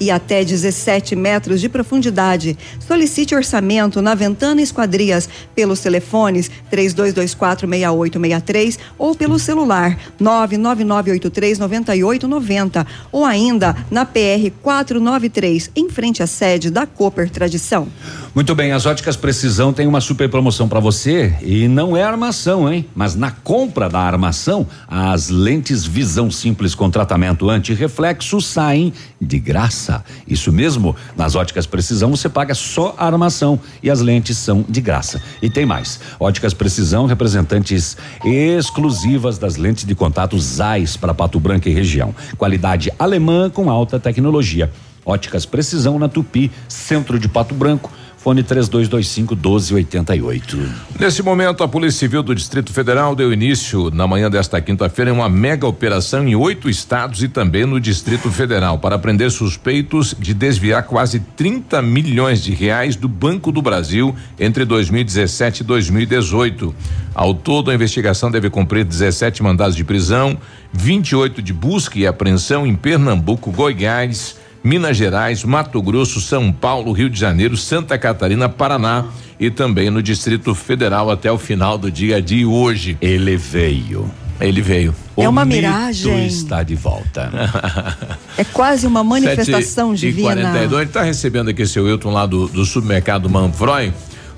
e 0.00 0.10
até 0.10 0.44
17 0.44 1.16
metros 1.16 1.60
de 1.60 1.68
profundidade. 1.68 2.56
Solicite 2.86 3.34
orçamento 3.34 4.00
na 4.00 4.14
Ventana 4.14 4.62
Esquadrias 4.62 5.28
pelo 5.54 5.76
telefone 5.76 6.06
telefones 6.06 6.50
32246863 6.70 8.78
ou 8.98 9.14
pelo 9.14 9.38
celular 9.38 9.96
999839890 10.20 12.86
ou 13.10 13.24
ainda 13.24 13.74
na 13.90 14.04
PR 14.04 14.50
493, 14.62 15.70
em 15.74 15.88
frente 15.88 16.22
à 16.22 16.26
sede 16.26 16.70
da 16.70 16.86
Cooper 16.86 17.30
Tradição. 17.30 17.88
Muito 18.34 18.54
bem, 18.54 18.72
as 18.72 18.84
óticas 18.84 19.16
Precisão 19.16 19.72
tem 19.72 19.86
uma 19.86 20.02
super 20.02 20.28
promoção 20.28 20.68
para 20.68 20.78
você 20.78 21.34
e 21.40 21.66
não 21.68 21.96
é 21.96 22.02
armação, 22.02 22.70
hein? 22.70 22.84
Mas 22.94 23.14
na 23.14 23.30
compra 23.30 23.88
da 23.88 24.00
armação, 24.00 24.66
as 24.86 25.30
lentes 25.30 25.86
Visão 25.86 26.30
Simples 26.30 26.74
com 26.74 26.90
tratamento 26.90 27.48
anti-reflexo 27.48 28.42
saem 28.42 28.92
de 29.26 29.38
graça. 29.38 30.04
Isso 30.26 30.52
mesmo, 30.52 30.94
nas 31.16 31.34
óticas 31.34 31.66
Precisão 31.66 32.10
você 32.10 32.28
paga 32.28 32.54
só 32.54 32.94
a 32.96 33.06
armação 33.06 33.60
e 33.82 33.90
as 33.90 34.00
lentes 34.00 34.38
são 34.38 34.64
de 34.68 34.80
graça. 34.80 35.20
E 35.42 35.50
tem 35.50 35.66
mais. 35.66 36.00
Óticas 36.18 36.54
Precisão, 36.54 37.06
representantes 37.06 37.96
exclusivas 38.24 39.38
das 39.38 39.56
lentes 39.56 39.84
de 39.84 39.94
contato 39.94 40.38
Zeiss 40.38 40.96
para 40.96 41.12
Pato 41.12 41.38
Branco 41.40 41.68
e 41.68 41.72
região. 41.72 42.14
Qualidade 42.38 42.90
alemã 42.98 43.50
com 43.50 43.70
alta 43.70 43.98
tecnologia. 43.98 44.70
Óticas 45.04 45.46
Precisão 45.46 45.98
na 45.98 46.08
Tupi, 46.08 46.50
centro 46.68 47.18
de 47.18 47.28
Pato 47.28 47.54
Branco. 47.54 47.92
Fone 48.26 48.42
3225 48.42 49.36
1288. 49.36 50.58
Nesse 50.98 51.22
momento, 51.22 51.62
a 51.62 51.68
Polícia 51.68 52.00
Civil 52.00 52.24
do 52.24 52.34
Distrito 52.34 52.72
Federal 52.72 53.14
deu 53.14 53.32
início, 53.32 53.88
na 53.92 54.04
manhã 54.04 54.28
desta 54.28 54.60
quinta-feira, 54.60 55.12
em 55.12 55.14
uma 55.14 55.28
mega 55.28 55.64
operação 55.64 56.26
em 56.26 56.34
oito 56.34 56.68
estados 56.68 57.22
e 57.22 57.28
também 57.28 57.64
no 57.64 57.78
Distrito 57.78 58.28
Federal, 58.32 58.80
para 58.80 58.98
prender 58.98 59.30
suspeitos 59.30 60.12
de 60.18 60.34
desviar 60.34 60.82
quase 60.82 61.20
30 61.20 61.80
milhões 61.82 62.42
de 62.42 62.52
reais 62.52 62.96
do 62.96 63.06
Banco 63.06 63.52
do 63.52 63.62
Brasil 63.62 64.12
entre 64.40 64.64
2017 64.64 65.60
e 65.60 65.64
2018. 65.64 66.74
Ao 67.14 67.32
todo, 67.32 67.70
a 67.70 67.74
investigação 67.76 68.28
deve 68.28 68.50
cumprir 68.50 68.84
17 68.84 69.40
mandados 69.40 69.76
de 69.76 69.84
prisão, 69.84 70.36
28 70.72 71.40
de 71.40 71.52
busca 71.52 71.96
e 71.96 72.08
apreensão 72.08 72.66
em 72.66 72.74
Pernambuco, 72.74 73.52
Goiás. 73.52 74.34
Minas 74.66 74.96
Gerais, 74.96 75.44
Mato 75.44 75.80
Grosso, 75.80 76.20
São 76.20 76.50
Paulo, 76.50 76.90
Rio 76.90 77.08
de 77.08 77.16
Janeiro, 77.16 77.56
Santa 77.56 77.96
Catarina, 77.96 78.48
Paraná 78.48 79.04
e 79.38 79.48
também 79.48 79.90
no 79.90 80.02
Distrito 80.02 80.56
Federal 80.56 81.08
até 81.08 81.30
o 81.30 81.38
final 81.38 81.78
do 81.78 81.88
dia 81.88 82.20
de 82.20 82.44
hoje. 82.44 82.98
Ele 83.00 83.36
veio. 83.36 84.10
Ele 84.40 84.60
veio. 84.60 84.92
É 85.16 85.28
O 85.28 85.30
uma 85.30 85.44
mito 85.44 85.58
miragem. 85.58 86.26
está 86.26 86.64
de 86.64 86.74
volta. 86.74 87.30
É 88.36 88.42
quase 88.42 88.88
uma 88.88 89.04
manifestação 89.04 89.92
Sete 89.92 90.00
divina. 90.08 90.32
E 90.32 90.42
42, 90.42 90.72
ele 90.72 90.90
está 90.90 91.02
recebendo 91.02 91.48
aqui 91.50 91.64
seu 91.64 91.84
Wilton 91.84 92.10
lá 92.10 92.26
do, 92.26 92.48
do 92.48 92.64
supermercado 92.64 93.30
Manfroy. 93.30 93.92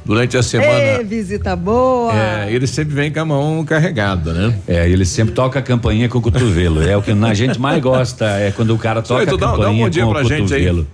Durante 0.09 0.39
a 0.39 0.43
semana. 0.43 1.03
visita 1.05 1.55
boa. 1.55 2.15
É, 2.15 2.51
ele 2.51 2.67
sempre 2.67 2.95
vem 2.95 3.13
com 3.13 3.21
a 3.21 3.25
mão 3.27 3.63
carregada, 3.63 4.33
né? 4.33 4.59
É, 4.67 4.89
ele 4.89 5.05
sempre 5.05 5.35
toca 5.35 5.59
a 5.59 5.63
campainha 5.63 6.09
com 6.09 6.17
o 6.17 6.23
cotovelo. 6.23 6.83
É 6.83 6.97
o 6.97 7.03
que 7.03 7.11
a 7.11 7.35
gente 7.35 7.61
mais 7.61 7.79
gosta, 7.83 8.25
é 8.25 8.51
quando 8.51 8.75
o 8.75 8.79
cara 8.79 9.03
toca 9.03 9.21
Senhor, 9.27 9.33
a 9.33 9.35
então 9.35 9.39
dá- 9.39 9.47
dá 9.49 9.53
um 9.53 9.57
campainha 9.59 9.85
bom 9.85 9.91
dia 9.91 10.05
com 10.07 10.11
pra 10.13 10.21
o 10.21 10.25
gente 10.25 10.55
aí. 10.55 10.65
cotovelo. 10.65 10.87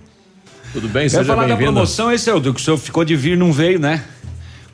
Tudo 0.73 0.89
bem? 0.89 1.03
Quer 1.03 1.09
Seja 1.09 1.23
falar 1.23 1.47
da 1.47 1.55
promoção, 1.55 2.11
esse 2.11 2.29
é 2.29 2.33
o 2.33 2.41
que 2.41 2.49
o 2.49 2.59
senhor 2.59 2.75
ficou 2.77 3.05
de 3.05 3.15
vir, 3.15 3.37
não 3.37 3.53
veio, 3.53 3.79
né? 3.79 4.03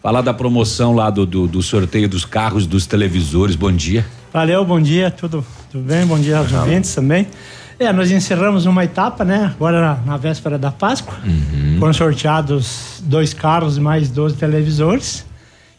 Falar 0.02 0.22
da 0.24 0.34
promoção 0.34 0.94
lá 0.96 1.12
do, 1.12 1.28
do, 1.28 1.46
do 1.48 1.62
sorteio 1.62 2.10
dos 2.10 2.26
carros, 2.26 2.66
dos 2.66 2.88
televisores. 2.88 3.56
Bom 3.56 3.72
dia. 3.72 4.04
Valeu, 4.34 4.66
bom 4.66 4.82
dia, 4.82 5.12
tudo, 5.12 5.46
tudo 5.72 5.84
bem? 5.84 6.04
Bom 6.08 6.18
dia 6.18 6.40
aos 6.40 6.52
ouvintes 6.52 6.96
também. 6.96 7.28
É, 7.82 7.92
nós 7.92 8.12
encerramos 8.12 8.68
uma 8.68 8.84
etapa, 8.84 9.26
né? 9.26 9.52
Agora 9.56 9.82
na, 9.82 10.12
na 10.12 10.18
véspera 10.18 10.58
da 10.58 10.72
Páscoa. 10.72 11.16
Uhum. 11.26 11.78
Foram 11.80 11.94
sorteados 11.94 13.02
dois 13.04 13.34
carros 13.34 13.78
e 13.78 13.82
mais 13.82 14.10
12 14.10 14.36
televisores. 14.36 15.26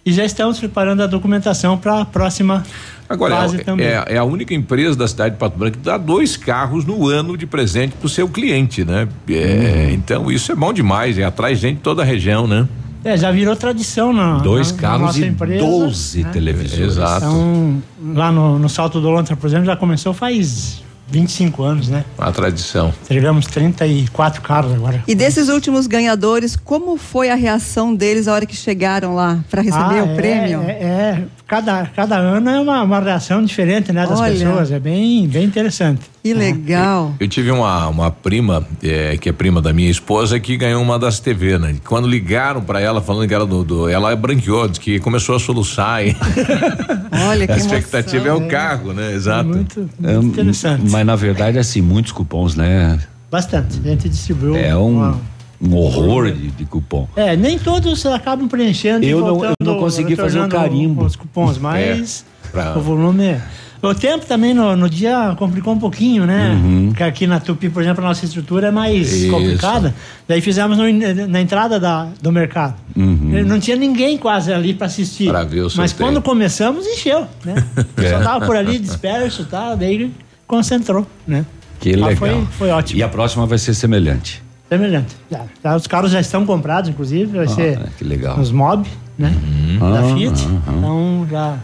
E 0.04 0.12
já 0.12 0.24
estamos 0.24 0.58
preparando 0.58 1.00
a 1.02 1.06
documentação 1.06 1.78
para 1.78 2.00
a 2.00 2.04
próxima 2.04 2.64
Agora, 3.08 3.36
fase 3.36 3.60
é, 3.60 3.64
também. 3.64 3.86
é, 3.86 4.04
é 4.08 4.18
a 4.18 4.24
única 4.24 4.52
empresa 4.52 4.96
da 4.96 5.06
cidade 5.06 5.36
de 5.36 5.38
Pato 5.38 5.56
Branco 5.56 5.78
que 5.78 5.84
dá 5.84 5.96
dois 5.96 6.36
carros 6.36 6.84
no 6.84 7.06
ano 7.06 7.36
de 7.36 7.46
presente 7.46 7.94
pro 8.00 8.08
seu 8.08 8.28
cliente, 8.28 8.84
né? 8.84 9.06
É, 9.28 9.86
Uhum. 9.86 9.90
Então, 9.94 10.30
isso 10.32 10.50
é 10.50 10.56
bom 10.56 10.72
demais, 10.72 11.16
é, 11.18 11.22
atrai 11.22 11.54
gente 11.54 11.76
de 11.76 11.82
toda 11.82 12.02
a 12.02 12.04
região, 12.04 12.48
né? 12.48 12.66
É, 13.04 13.16
já 13.16 13.30
virou 13.30 13.54
tradição 13.54 14.12
na, 14.12 14.38
Dois 14.38 14.72
na, 14.72 14.78
carros 14.78 15.00
na 15.00 15.06
nossa 15.06 15.20
e 15.20 15.28
empresa. 15.28 15.64
12 15.64 16.22
né? 16.24 16.30
televisores. 16.32 16.80
Exato. 16.80 17.26
Então, 17.26 17.82
lá 18.14 18.32
no, 18.32 18.58
no 18.58 18.68
Salto 18.68 19.00
do 19.00 19.08
Lontra, 19.08 19.36
por 19.36 19.46
exemplo, 19.46 19.66
já 19.66 19.76
começou 19.76 20.12
faz 20.12 20.82
25 21.12 21.62
anos, 21.62 21.88
né? 21.88 22.04
A 22.18 22.32
tradição. 22.32 22.92
Tivemos 23.06 23.46
34 23.46 24.40
carros 24.40 24.72
agora. 24.72 25.04
E 25.06 25.14
desses 25.14 25.48
últimos 25.50 25.86
ganhadores, 25.86 26.56
como 26.56 26.96
foi 26.96 27.28
a 27.28 27.34
reação 27.34 27.94
deles 27.94 28.26
a 28.26 28.32
hora 28.32 28.46
que 28.46 28.56
chegaram 28.56 29.14
lá 29.14 29.38
para 29.50 29.60
receber 29.60 30.00
Ah, 30.00 30.04
o 30.04 30.10
é, 30.10 30.14
prêmio? 30.16 30.62
É, 30.62 30.72
é. 30.72 31.24
cada, 31.46 31.84
cada 31.94 32.16
ano 32.16 32.48
é 32.48 32.58
uma, 32.58 32.82
uma 32.82 33.00
reação 33.00 33.44
diferente, 33.44 33.92
né, 33.92 34.06
das 34.06 34.18
Olha. 34.18 34.32
pessoas. 34.32 34.70
É 34.72 34.80
bem, 34.80 35.28
bem 35.28 35.44
interessante. 35.44 36.00
Que 36.22 36.32
legal. 36.32 37.14
Eu 37.18 37.26
tive 37.26 37.50
uma, 37.50 37.88
uma 37.88 38.10
prima, 38.10 38.64
é, 38.82 39.16
que 39.16 39.28
é 39.28 39.32
prima 39.32 39.60
da 39.60 39.72
minha 39.72 39.90
esposa, 39.90 40.38
que 40.38 40.56
ganhou 40.56 40.80
uma 40.80 40.96
das 40.98 41.18
TV, 41.18 41.58
né? 41.58 41.74
Quando 41.84 42.06
ligaram 42.06 42.60
pra 42.62 42.80
ela, 42.80 43.00
falando 43.02 43.26
que 43.26 43.34
era 43.34 43.44
do. 43.44 43.64
do 43.64 43.88
ela 43.88 44.14
branqueou, 44.14 44.68
disse 44.68 44.78
que 44.80 45.00
começou 45.00 45.34
a 45.34 45.40
soluçar. 45.40 46.06
E 46.06 46.16
Olha 47.28 47.46
que 47.46 47.52
a 47.52 47.56
expectativa 47.56 48.28
emoção, 48.28 48.44
é 48.44 48.46
o 48.46 48.50
carro, 48.50 48.92
né? 48.92 49.12
Exato. 49.12 49.48
Muito, 49.48 49.90
É, 50.02 50.12
muito 50.14 50.26
interessante. 50.28 50.88
Mas 50.90 51.04
na 51.04 51.16
verdade, 51.16 51.58
assim, 51.58 51.80
muitos 51.80 52.12
cupons, 52.12 52.54
né? 52.54 53.00
Bastante. 53.30 53.80
A 53.84 53.88
gente 53.88 54.08
distribuiu. 54.08 54.56
É 54.56 54.76
um, 54.76 54.96
uma- 54.98 55.20
um 55.60 55.74
horror 55.76 56.30
de, 56.30 56.50
de 56.50 56.64
cupom. 56.64 57.08
É, 57.16 57.36
nem 57.36 57.58
todos 57.58 58.04
acabam 58.06 58.48
preenchendo. 58.48 59.04
e 59.04 59.10
Eu 59.10 59.20
não- 59.20 59.26
eu 59.28 59.34
voltando, 59.34 59.54
não 59.64 59.78
consegui 59.78 60.14
fazer 60.16 60.40
o 60.40 60.48
carimbo. 60.48 61.04
Os 61.04 61.16
cupons, 61.16 61.58
mas 61.58 62.24
É, 62.28 62.31
pra- 62.52 62.76
o 62.76 62.80
volume 62.80 63.24
é. 63.24 63.42
O 63.82 63.92
tempo 63.92 64.24
também 64.26 64.54
no, 64.54 64.76
no 64.76 64.88
dia 64.88 65.34
complicou 65.36 65.74
um 65.74 65.78
pouquinho, 65.78 66.24
né? 66.24 66.50
Uhum. 66.52 66.86
Porque 66.90 67.02
aqui 67.02 67.26
na 67.26 67.40
Tupi, 67.40 67.68
por 67.68 67.82
exemplo, 67.82 68.04
a 68.04 68.06
nossa 68.08 68.24
estrutura 68.24 68.68
é 68.68 68.70
mais 68.70 69.12
Isso. 69.12 69.30
complicada. 69.32 69.92
Daí 70.28 70.40
fizemos 70.40 70.78
no- 70.78 71.26
na 71.28 71.40
entrada 71.40 71.80
da, 71.80 72.06
do 72.22 72.30
mercado. 72.30 72.74
Uhum. 72.96 73.42
Não 73.44 73.58
tinha 73.58 73.76
ninguém 73.76 74.16
quase 74.16 74.52
ali 74.52 74.72
para 74.72 74.86
assistir. 74.86 75.28
Pra 75.30 75.42
ver 75.42 75.62
o 75.62 75.64
Mas 75.64 75.72
sorteio. 75.90 75.96
quando 75.98 76.22
começamos, 76.22 76.86
encheu, 76.86 77.26
né? 77.44 77.54
O 77.76 77.84
pessoal 77.84 78.20
É. 78.20 78.24
tava 78.24 78.46
por 78.46 78.54
ali 78.54 78.78
disperso 78.78 79.42
e 79.42 79.46
tal, 79.46 79.76
daí 79.76 80.12
concentrou, 80.46 81.04
né? 81.26 81.44
Que 81.80 81.90
Ah, 81.94 82.06
legal. 82.06 82.16
foi- 82.16 82.46
foi 82.52 82.70
ótimo. 82.70 83.00
E 83.00 83.02
a 83.02 83.08
próxima 83.08 83.46
vai 83.46 83.58
ser 83.58 83.74
semelhante. 83.74 84.40
Semelhante. 84.68 85.16
Já, 85.28 85.40
já 85.64 85.76
os 85.76 85.86
carros 85.88 86.12
já 86.12 86.20
estão 86.20 86.46
comprados, 86.46 86.88
inclusive, 86.88 87.36
vai 87.36 87.48
ser 87.48 87.78
Ah, 87.78 87.88
que 87.98 88.04
legal. 88.04 88.36
nos 88.38 88.52
mob, 88.52 88.88
né? 89.18 89.34
Da 89.80 90.00
Ah, 90.00 90.14
Fiat. 90.14 90.46
ah. 90.68 90.72
Então 90.78 91.26
já. 91.28 91.56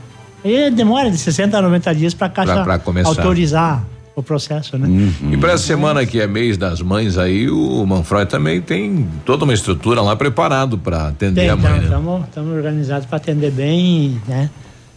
E 0.44 0.70
demora 0.70 1.10
de 1.10 1.18
60 1.18 1.56
a 1.58 1.62
90 1.62 1.94
dias 1.94 2.14
para 2.14 2.26
a 2.26 2.30
Caixa 2.30 2.52
Pra- 2.54 2.64
pra 2.64 2.78
começar. 2.78 3.08
autorizar 3.08 3.84
o 4.14 4.22
processo, 4.22 4.76
né? 4.76 4.88
Uhum. 4.88 5.32
E 5.32 5.36
para 5.36 5.52
essa 5.52 5.64
semana 5.64 6.04
que 6.04 6.20
é 6.20 6.26
mês 6.26 6.56
das 6.56 6.80
mães 6.80 7.16
aí, 7.16 7.48
o 7.48 7.84
Manfroy 7.86 8.26
também 8.26 8.60
tem 8.60 9.06
toda 9.24 9.44
uma 9.44 9.54
estrutura 9.54 10.00
lá 10.00 10.16
preparado 10.16 10.76
para 10.76 11.08
atender 11.08 11.48
a 11.48 11.56
mãe, 11.56 11.80
né? 11.80 11.98
Estamos 12.24 12.52
organizados 12.56 13.06
para 13.06 13.16
atender 13.16 13.50
bem, 13.52 14.20
né? 14.26 14.50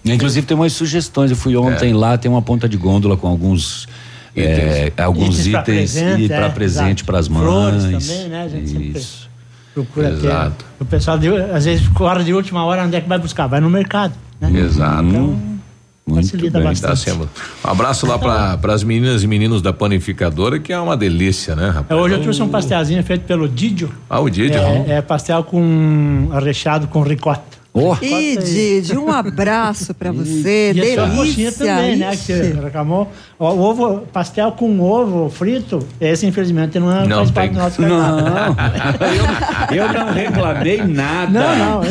Inclusive 0.04 0.46
tem 0.48 0.58
umas 0.58 0.74
sugestões. 0.74 1.30
Eu 1.30 1.38
fui 1.38 1.56
ontem 1.56 1.94
lá, 1.94 2.18
tem 2.18 2.30
uma 2.32 2.42
ponta 2.42 2.68
de 2.68 2.78
gôndola 2.78 3.16
com 3.16 3.28
alguns 3.28 3.88
é, 4.36 4.92
alguns 4.98 5.40
Itens 5.40 5.48
pra 5.52 5.62
itens, 5.62 5.92
presente, 5.94 6.24
e 6.24 6.28
para 6.30 6.46
é, 6.46 6.50
presente 6.50 6.88
exato. 7.00 7.06
para 7.06 7.20
as 7.20 7.28
mães. 7.28 7.44
Flores 7.44 8.08
também, 8.08 8.30
né? 8.30 8.44
A 8.44 8.48
gente 8.48 8.70
sempre 8.70 8.98
Isso. 8.98 9.30
procura 9.74 10.10
Exato. 10.10 10.56
ter. 10.58 10.84
O 10.84 10.86
pessoal, 10.86 11.18
de, 11.20 11.28
às 11.28 11.66
vezes, 11.66 11.88
hora 12.00 12.24
de 12.24 12.34
última 12.34 12.64
hora, 12.64 12.84
onde 12.86 12.96
é 12.96 13.02
que 13.02 13.10
vai 13.10 13.20
buscar? 13.20 13.48
Vai 13.48 13.60
no 13.60 13.70
mercado, 13.70 14.14
né? 14.42 14.60
Exato. 14.60 15.04
Muito 15.04 16.26
facilita 16.26 16.58
bem. 16.58 16.68
bastante. 16.68 16.90
Tá 16.90 16.96
sendo- 16.96 17.30
Um 17.64 17.70
abraço 17.70 18.06
lá 18.08 18.18
para 18.18 18.74
as 18.74 18.84
meninas 18.84 19.24
e 19.24 19.28
meninos 19.28 19.62
da 19.62 19.72
panificadora, 19.72 20.60
que 20.60 20.74
é 20.74 20.80
uma 20.80 20.98
delícia, 20.98 21.56
né, 21.56 21.68
É, 21.68 21.70
rapaz? 21.70 22.02
hoje 22.02 22.16
eu 22.16 22.22
trouxe 22.22 22.42
um 22.42 22.50
pastelzinho 22.50 23.04
feito 23.04 23.22
pelo 23.26 23.48
Didio. 23.48 23.92
Ah, 24.10 24.20
o 24.20 24.30
Didio. 24.30 24.58
É, 24.60 24.98
é 24.98 25.02
pastel 25.02 25.44
com 25.44 26.30
recheado 26.44 26.88
com 26.88 27.02
ricota. 27.04 27.61
Oh, 27.74 27.96
E 28.02 28.36
Didi, 28.38 28.98
um 28.98 29.10
abraço 29.10 29.94
para 29.94 30.12
você. 30.14 30.74
E 30.76 30.82
a 30.82 30.94
sua 30.94 31.10
coxinha 31.16 31.52
Delícia. 31.52 31.66
também, 31.76 31.96
né? 31.96 32.10
Que 32.10 32.16
Ixi. 32.16 32.34
você 32.34 32.60
reclamou. 32.66 33.10
O 33.40 33.46
ovo, 33.46 34.00
pastel 34.12 34.52
com 34.52 34.80
ovo 34.82 35.30
frito, 35.30 35.80
esse 36.00 36.26
infelizmente 36.26 36.78
não, 36.80 37.08
Não 37.08 37.18
faz 37.20 37.32
parte 37.32 37.54
do 37.54 37.60
nosso 37.60 37.82
Não, 37.82 38.54
cardápio. 38.56 39.08
eu, 39.72 39.84
eu 39.86 39.94
não 39.94 40.12
reclamei 40.14 40.78
nada. 40.84 41.32
Não, 41.40 41.82
não. 41.82 41.84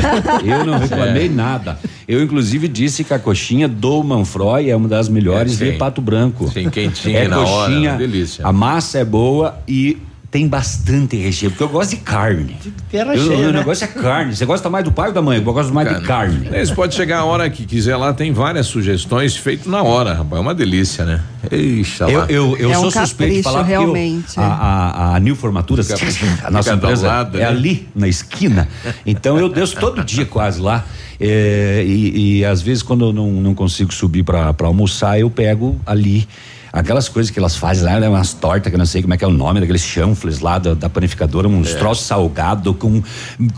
Eu 0.45 0.67
não 0.67 0.79
reclamei 0.79 1.29
nada. 1.31 1.79
Eu, 2.07 2.23
inclusive, 2.23 2.69
disse 2.69 3.03
que 3.03 3.15
a 3.15 3.19
coxinha 3.19 3.67
do 3.67 4.03
Manfroy 4.05 4.69
é 4.69 4.77
uma 4.77 4.89
das 4.89 5.09
melhores 5.09 5.61
É, 5.63 5.65
de 5.71 5.79
Pato 5.79 6.03
Branco. 6.03 6.51
Sim, 6.53 6.69
quentinha 6.69 7.21
é 7.21 7.29
na 7.29 7.41
hora, 7.41 7.71
coxinha, 7.71 7.91
uma 7.93 7.99
delícia. 7.99 8.47
A 8.47 8.53
massa 8.53 8.99
é 8.99 9.05
boa 9.05 9.59
e 9.67 9.97
tem 10.31 10.47
bastante 10.47 11.17
recheio, 11.17 11.51
porque 11.51 11.65
eu 11.65 11.69
gosto 11.69 11.91
de 11.91 11.97
carne. 11.97 12.57
Ter 12.89 12.99
Eu- 12.99 13.07
recheio, 13.09 13.49
o 13.49 13.53
né? 13.53 13.59
negócio 13.59 13.83
é 13.85 13.89
carne. 13.89 14.37
Você 14.37 14.47
gosta 14.47 14.71
mais 14.71 14.85
do 14.85 14.93
pai 14.93 15.09
ou 15.09 15.13
da 15.15 15.21
mãe? 15.21 15.39
Eu 15.39 15.53
gosto 15.53 15.75
mais 15.75 15.89
de 15.89 16.05
carne. 16.07 16.47
Eles 16.53 16.71
pode 16.71 16.95
chegar 16.95 17.19
a 17.19 17.25
hora 17.25 17.51
que 17.51 17.67
quiser 17.67 17.97
lá, 17.97 18.13
tem 18.15 18.33
várias 18.33 18.67
sugestões 18.69 19.35
feito 19.37 19.69
na 19.69 19.83
hora, 19.83 20.15
rapaz. 20.15 20.39
É 20.39 20.41
uma 20.41 20.55
delícia, 20.55 21.05
né? 21.05 21.21
Eixa 21.51 22.05
Eu, 22.09 22.27
eu, 22.27 22.57
eu 22.59 22.71
É 22.73 22.79
um 22.79 22.83
sou 22.83 22.91
suspeito 22.93 23.35
de 23.39 23.43
falar 23.43 23.63
realmente. 23.65 24.37
eu, 24.37 24.43
a, 24.45 24.47
a, 24.47 25.17
a 25.17 25.21
New 25.21 25.35
Formaturas, 25.35 25.91
Fica- 25.91 26.07
a 26.47 26.51
nossa 26.51 26.75
empresa 26.75 27.09
lado, 27.09 27.37
é 27.37 27.41
né? 27.41 27.47
ali 27.49 27.89
na 27.93 28.07
esquina. 28.07 28.69
Então 29.05 29.37
eu 29.37 29.49
desço 29.49 29.77
todo 29.81 30.05
dia 30.05 30.25
quase 30.27 30.61
lá. 30.61 30.85
É, 31.19 31.83
e, 31.87 32.39
e 32.39 32.45
às 32.45 32.63
vezes 32.63 32.83
quando 32.83 33.05
eu 33.07 33.13
não, 33.13 33.31
não 33.33 33.53
consigo 33.55 33.93
subir 33.93 34.23
para 34.23 34.55
almoçar, 34.61 35.19
eu 35.19 35.29
pego 35.29 35.79
ali. 35.85 36.27
Aquelas 36.73 37.09
coisas 37.09 37.31
que 37.33 37.39
elas 37.39 37.57
fazem 37.57 37.85
lá, 37.85 37.99
né, 37.99 38.09
umas 38.09 38.33
tortas 38.33 38.71
que 38.71 38.77
eu 38.77 38.79
não 38.79 38.87
sei 38.87 39.03
como 39.03 39.13
é 39.13 39.17
que 39.17 39.25
é 39.25 39.27
o 39.27 39.33
nome, 39.33 39.59
daqueles 39.59 39.83
chanfles 39.83 40.39
lá 40.39 40.57
da, 40.57 40.73
da 40.75 40.89
panificadora, 40.89 41.49
uns 41.49 41.71
É. 41.73 41.75
troços 41.79 42.07
salgados 42.07 42.77
com. 42.77 43.03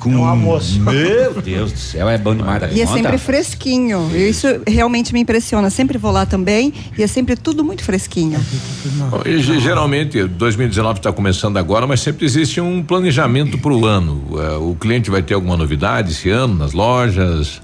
com 0.01 0.11
um 0.11 0.25
almoço. 0.25 0.81
Meu 0.81 1.35
Deus 1.43 1.73
do 1.73 1.79
céu, 1.79 2.09
é 2.09 2.17
bom 2.17 2.35
demais 2.35 2.61
da 2.61 2.69
E 2.69 2.81
é 2.81 2.87
conta. 2.87 2.97
sempre 3.03 3.19
fresquinho. 3.19 4.11
E 4.15 4.29
Isso 4.31 4.47
realmente 4.67 5.13
me 5.13 5.21
impressiona. 5.21 5.69
Sempre 5.69 5.99
vou 5.99 6.11
lá 6.11 6.25
também 6.25 6.73
e 6.97 7.03
é 7.03 7.07
sempre 7.07 7.37
tudo 7.37 7.63
muito 7.63 7.85
fresquinho. 7.85 8.41
Bom, 9.11 9.21
e 9.27 9.39
ge- 9.43 9.61
geralmente, 9.61 10.25
2019 10.25 10.99
está 11.01 11.13
começando 11.13 11.59
agora, 11.59 11.87
mas 11.87 12.01
sempre 12.01 12.25
existe 12.25 12.61
um 12.63 12.83
planejamento 12.83 13.59
para 13.59 13.73
o 13.75 13.85
ano. 13.85 14.23
É, 14.41 14.57
o 14.57 14.75
cliente 14.75 15.11
vai 15.11 15.23
ter 15.23 15.35
alguma 15.35 15.57
novidade 15.57 16.13
esse 16.13 16.31
ano 16.31 16.55
nas 16.55 16.73
lojas? 16.73 17.61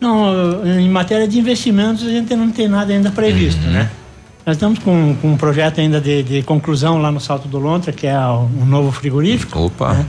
Não, 0.00 0.64
em 0.78 0.88
matéria 0.88 1.26
de 1.26 1.38
investimentos 1.40 2.06
a 2.06 2.10
gente 2.10 2.34
não 2.36 2.50
tem 2.52 2.68
nada 2.68 2.92
ainda 2.92 3.10
previsto, 3.10 3.60
Uhum. 3.66 3.72
né? 3.72 3.90
Nós 4.48 4.56
estamos 4.56 4.78
com, 4.78 5.14
com 5.20 5.32
um 5.32 5.36
projeto 5.36 5.78
ainda 5.78 6.00
de, 6.00 6.22
de 6.22 6.42
conclusão 6.42 7.02
lá 7.02 7.12
no 7.12 7.20
Salto 7.20 7.46
do 7.46 7.58
Lontra, 7.58 7.92
que 7.92 8.06
é 8.06 8.18
um 8.18 8.64
novo 8.64 8.90
frigorífico. 8.90 9.58
Opa! 9.58 9.92
Né? 9.92 10.06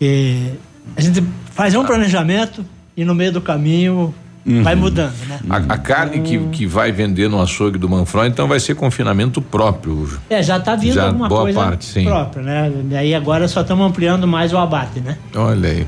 E 0.00 0.50
a 0.96 1.00
gente 1.00 1.20
faz 1.50 1.74
um 1.74 1.84
planejamento 1.84 2.64
e 2.96 3.04
no 3.04 3.12
meio 3.12 3.32
do 3.32 3.40
caminho 3.40 4.14
Uhum. 4.44 4.64
vai 4.64 4.74
mudando, 4.74 5.14
né? 5.28 5.38
A, 5.48 5.56
a 5.56 5.78
carne 5.78 6.20
que, 6.20 6.36
que 6.48 6.66
vai 6.66 6.90
vender 6.90 7.28
no 7.28 7.40
açougue 7.40 7.78
do 7.78 7.88
Manfro, 7.88 8.24
então 8.26 8.48
vai 8.48 8.58
ser 8.58 8.74
confinamento 8.74 9.40
próprio. 9.40 10.08
É, 10.28 10.42
já 10.42 10.56
está 10.56 10.74
vindo 10.74 10.94
Já, 10.94 11.06
alguma 11.06 11.28
boa 11.28 11.42
coisa 11.42 11.60
parte, 11.60 11.84
sim. 11.84 12.04
própria, 12.04 12.42
né? 12.42 12.72
Daí 12.86 13.14
agora 13.14 13.46
só 13.46 13.60
estamos 13.60 13.86
ampliando 13.86 14.26
mais 14.26 14.52
o 14.52 14.58
abate, 14.58 14.98
né? 14.98 15.16
Olha 15.36 15.68
aí. 15.68 15.86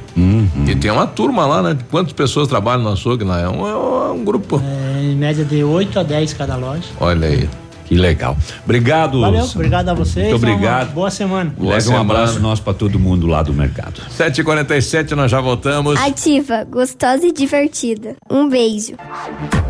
E 0.68 0.76
tem 0.76 0.88
uma 0.88 1.04
turma 1.04 1.44
lá, 1.46 1.62
né? 1.64 1.76
Quantas 1.90 2.12
pessoas 2.12 2.46
trabalham 2.46 2.84
no 2.84 2.90
açougue 2.90 3.24
lá? 3.24 3.40
É 3.40 3.48
um, 3.48 3.66
é 3.66 4.12
um 4.12 4.24
grupo. 4.24 4.62
É, 4.64 5.02
em 5.02 5.16
média 5.16 5.44
de 5.44 5.64
8 5.64 5.98
a 5.98 6.02
10 6.04 6.34
cada 6.34 6.54
loja. 6.54 6.84
Olha 7.00 7.26
aí. 7.26 7.48
Que 7.84 7.94
legal. 7.94 8.36
Obrigado. 8.64 9.20
Valeu, 9.20 9.44
obrigado 9.44 9.88
a 9.90 9.94
vocês. 9.94 10.30
Muito 10.30 10.44
uma 10.44 10.52
obrigado. 10.54 10.92
boa 10.92 11.10
semana. 11.10 11.52
Boa 11.56 11.74
Leve 11.74 11.88
um 11.88 11.92
semana. 11.92 12.12
abraço 12.12 12.40
nosso 12.40 12.62
para 12.62 12.74
todo 12.74 12.98
mundo 12.98 13.26
lá 13.26 13.42
do 13.42 13.52
mercado. 13.52 14.00
7h47, 14.18 15.12
nós 15.12 15.30
já 15.30 15.40
voltamos. 15.40 15.98
Ativa, 16.00 16.64
gostosa 16.64 17.26
e 17.26 17.32
divertida. 17.32 18.16
Um 18.30 18.48
beijo. 18.48 18.94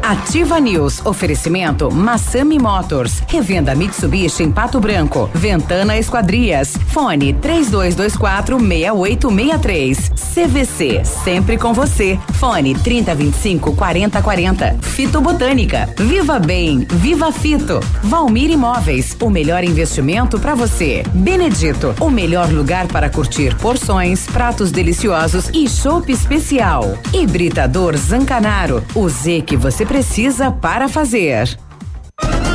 Ativa 0.02 0.60
News. 0.60 1.04
Oferecimento 1.04 1.90
Massami 1.92 2.58
Motors. 2.58 3.22
Revenda 3.28 3.74
Mitsubishi 3.74 4.42
em 4.42 4.52
Pato 4.52 4.78
Branco. 4.80 5.28
Ventana 5.34 5.96
Esquadrias. 5.98 6.76
Fone 6.88 7.32
3224 7.34 8.58
6863. 8.58 10.10
CVC. 10.34 11.04
Sempre 11.04 11.56
com 11.58 11.72
você. 11.72 12.18
Fone 12.34 12.74
3025 12.74 13.74
4040. 13.74 14.76
Fito 14.82 15.20
Botânica. 15.20 15.88
Viva 15.98 16.38
Bem. 16.38 16.86
Viva 16.90 17.32
Fito. 17.32 17.80
Valmir 18.05 18.50
Imóveis. 18.50 19.16
O 19.20 19.30
melhor 19.30 19.64
investimento 19.64 20.38
para 20.38 20.55
você. 20.55 21.02
Benedito. 21.14 21.94
O 21.98 22.11
melhor 22.11 22.50
lugar 22.52 22.86
para 22.86 23.09
curtir 23.09 23.57
porções, 23.57 24.26
pratos 24.26 24.70
deliciosos 24.70 25.48
e 25.55 25.66
chopp 25.66 26.12
especial. 26.12 26.98
Hibridador 27.14 27.96
Zancanaro. 27.96 28.84
O 28.94 29.09
Z 29.09 29.42
que 29.46 29.57
você 29.57 29.86
precisa 29.86 30.50
para 30.50 30.86
fazer. 30.86 31.59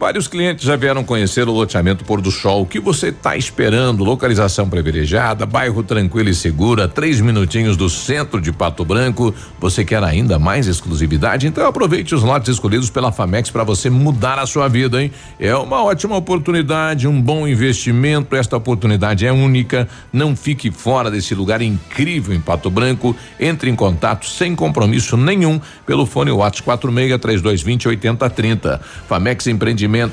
Vários 0.00 0.26
clientes 0.26 0.64
já 0.64 0.76
vieram 0.76 1.04
conhecer 1.04 1.46
o 1.46 1.52
loteamento 1.52 2.06
Pôr 2.06 2.22
do 2.22 2.30
Sol. 2.30 2.62
O 2.62 2.66
que 2.66 2.80
você 2.80 3.08
está 3.08 3.36
esperando? 3.36 4.02
Localização 4.02 4.66
privilegiada, 4.66 5.44
bairro 5.44 5.82
tranquilo 5.82 6.30
e 6.30 6.34
seguro, 6.34 6.82
a 6.82 6.88
três 6.88 7.20
minutinhos 7.20 7.76
do 7.76 7.90
centro 7.90 8.40
de 8.40 8.50
Pato 8.50 8.82
Branco. 8.82 9.34
Você 9.60 9.84
quer 9.84 10.02
ainda 10.02 10.38
mais 10.38 10.66
exclusividade? 10.66 11.46
Então 11.46 11.66
aproveite 11.66 12.14
os 12.14 12.22
lotes 12.22 12.48
escolhidos 12.48 12.88
pela 12.88 13.12
Famex 13.12 13.50
para 13.50 13.62
você 13.62 13.90
mudar 13.90 14.38
a 14.38 14.46
sua 14.46 14.68
vida, 14.68 15.02
hein? 15.02 15.12
É 15.38 15.54
uma 15.54 15.84
ótima 15.84 16.16
oportunidade, 16.16 17.06
um 17.06 17.20
bom 17.20 17.46
investimento. 17.46 18.34
Esta 18.34 18.56
oportunidade 18.56 19.26
é 19.26 19.32
única. 19.32 19.86
Não 20.10 20.34
fique 20.34 20.70
fora 20.70 21.10
desse 21.10 21.34
lugar 21.34 21.60
incrível 21.60 22.34
em 22.34 22.40
Pato 22.40 22.70
Branco. 22.70 23.14
Entre 23.38 23.68
em 23.68 23.76
contato 23.76 24.24
sem 24.24 24.56
compromisso 24.56 25.18
nenhum 25.18 25.60
pelo 25.84 26.06
fone 26.06 26.30
WhatsApp 26.30 26.64
46 26.64 27.20
3220 27.20 27.88
8030. 27.88 28.80
Famex 29.06 29.46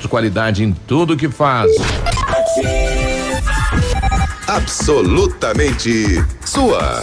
Qualidade 0.08 0.64
em 0.64 0.72
tudo 0.72 1.16
que 1.16 1.28
faz. 1.28 1.70
Absolutamente 4.46 6.24
sua. 6.44 7.02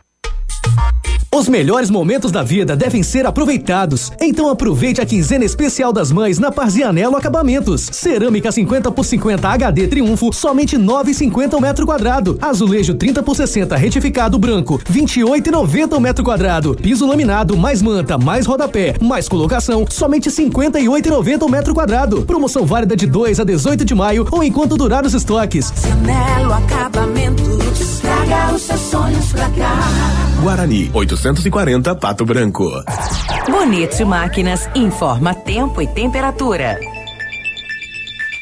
Os 1.33 1.47
melhores 1.47 1.89
momentos 1.89 2.29
da 2.29 2.43
vida 2.43 2.75
devem 2.75 3.01
ser 3.01 3.25
aproveitados. 3.25 4.11
Então 4.19 4.49
aproveite 4.49 4.99
a 4.99 5.05
quinzena 5.05 5.45
especial 5.45 5.93
das 5.93 6.11
mães 6.11 6.37
na 6.37 6.51
Parzianello 6.51 7.15
Acabamentos. 7.15 7.89
Cerâmica 7.89 8.51
50 8.51 8.91
por 8.91 9.05
50 9.05 9.47
HD 9.47 9.87
Triunfo, 9.87 10.33
somente 10.33 10.77
9,50 10.77 11.57
o 11.57 11.61
metro 11.61 11.85
quadrado. 11.85 12.37
Azulejo 12.41 12.95
30 12.95 13.23
por 13.23 13.33
60 13.33 13.77
retificado 13.77 14.37
branco, 14.37 14.77
28,90 14.91 15.95
o 15.95 15.99
metro 16.01 16.23
quadrado. 16.23 16.75
Piso 16.75 17.07
laminado 17.07 17.55
mais 17.55 17.81
manta, 17.81 18.17
mais 18.17 18.45
rodapé, 18.45 18.95
mais 19.01 19.29
colocação, 19.29 19.85
somente 19.89 20.29
58,90 20.29 21.43
o 21.43 21.49
metro 21.49 21.73
quadrado. 21.73 22.23
Promoção 22.23 22.65
válida 22.65 22.93
de 22.93 23.07
2 23.07 23.39
a 23.39 23.45
18 23.45 23.85
de 23.85 23.95
maio 23.95 24.27
ou 24.31 24.43
enquanto 24.43 24.75
durar 24.75 25.05
os 25.05 25.13
estoques. 25.13 25.71
Melo 26.05 26.51
Acabamentos, 26.51 28.01
traga 28.31 28.55
os 28.55 28.61
seus 28.61 28.79
sonhos 28.79 29.33
pra 29.33 29.49
cá. 29.49 29.75
Guarani, 30.41 30.89
840 30.93 31.95
Pato 31.95 32.25
Branco. 32.25 32.63
Bonito 33.49 34.05
Máquinas 34.05 34.69
informa 34.73 35.33
tempo 35.33 35.81
e 35.81 35.87
temperatura. 35.87 36.79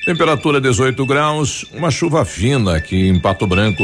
Temperatura 0.06 0.62
18 0.62 1.06
graus, 1.08 1.66
uma 1.74 1.90
chuva 1.90 2.24
fina 2.24 2.78
aqui 2.78 3.08
em 3.08 3.20
Pato 3.20 3.48
Branco. 3.48 3.84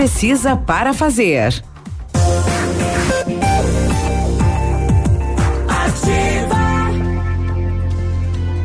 para 0.57 0.93
fazer. 0.93 1.63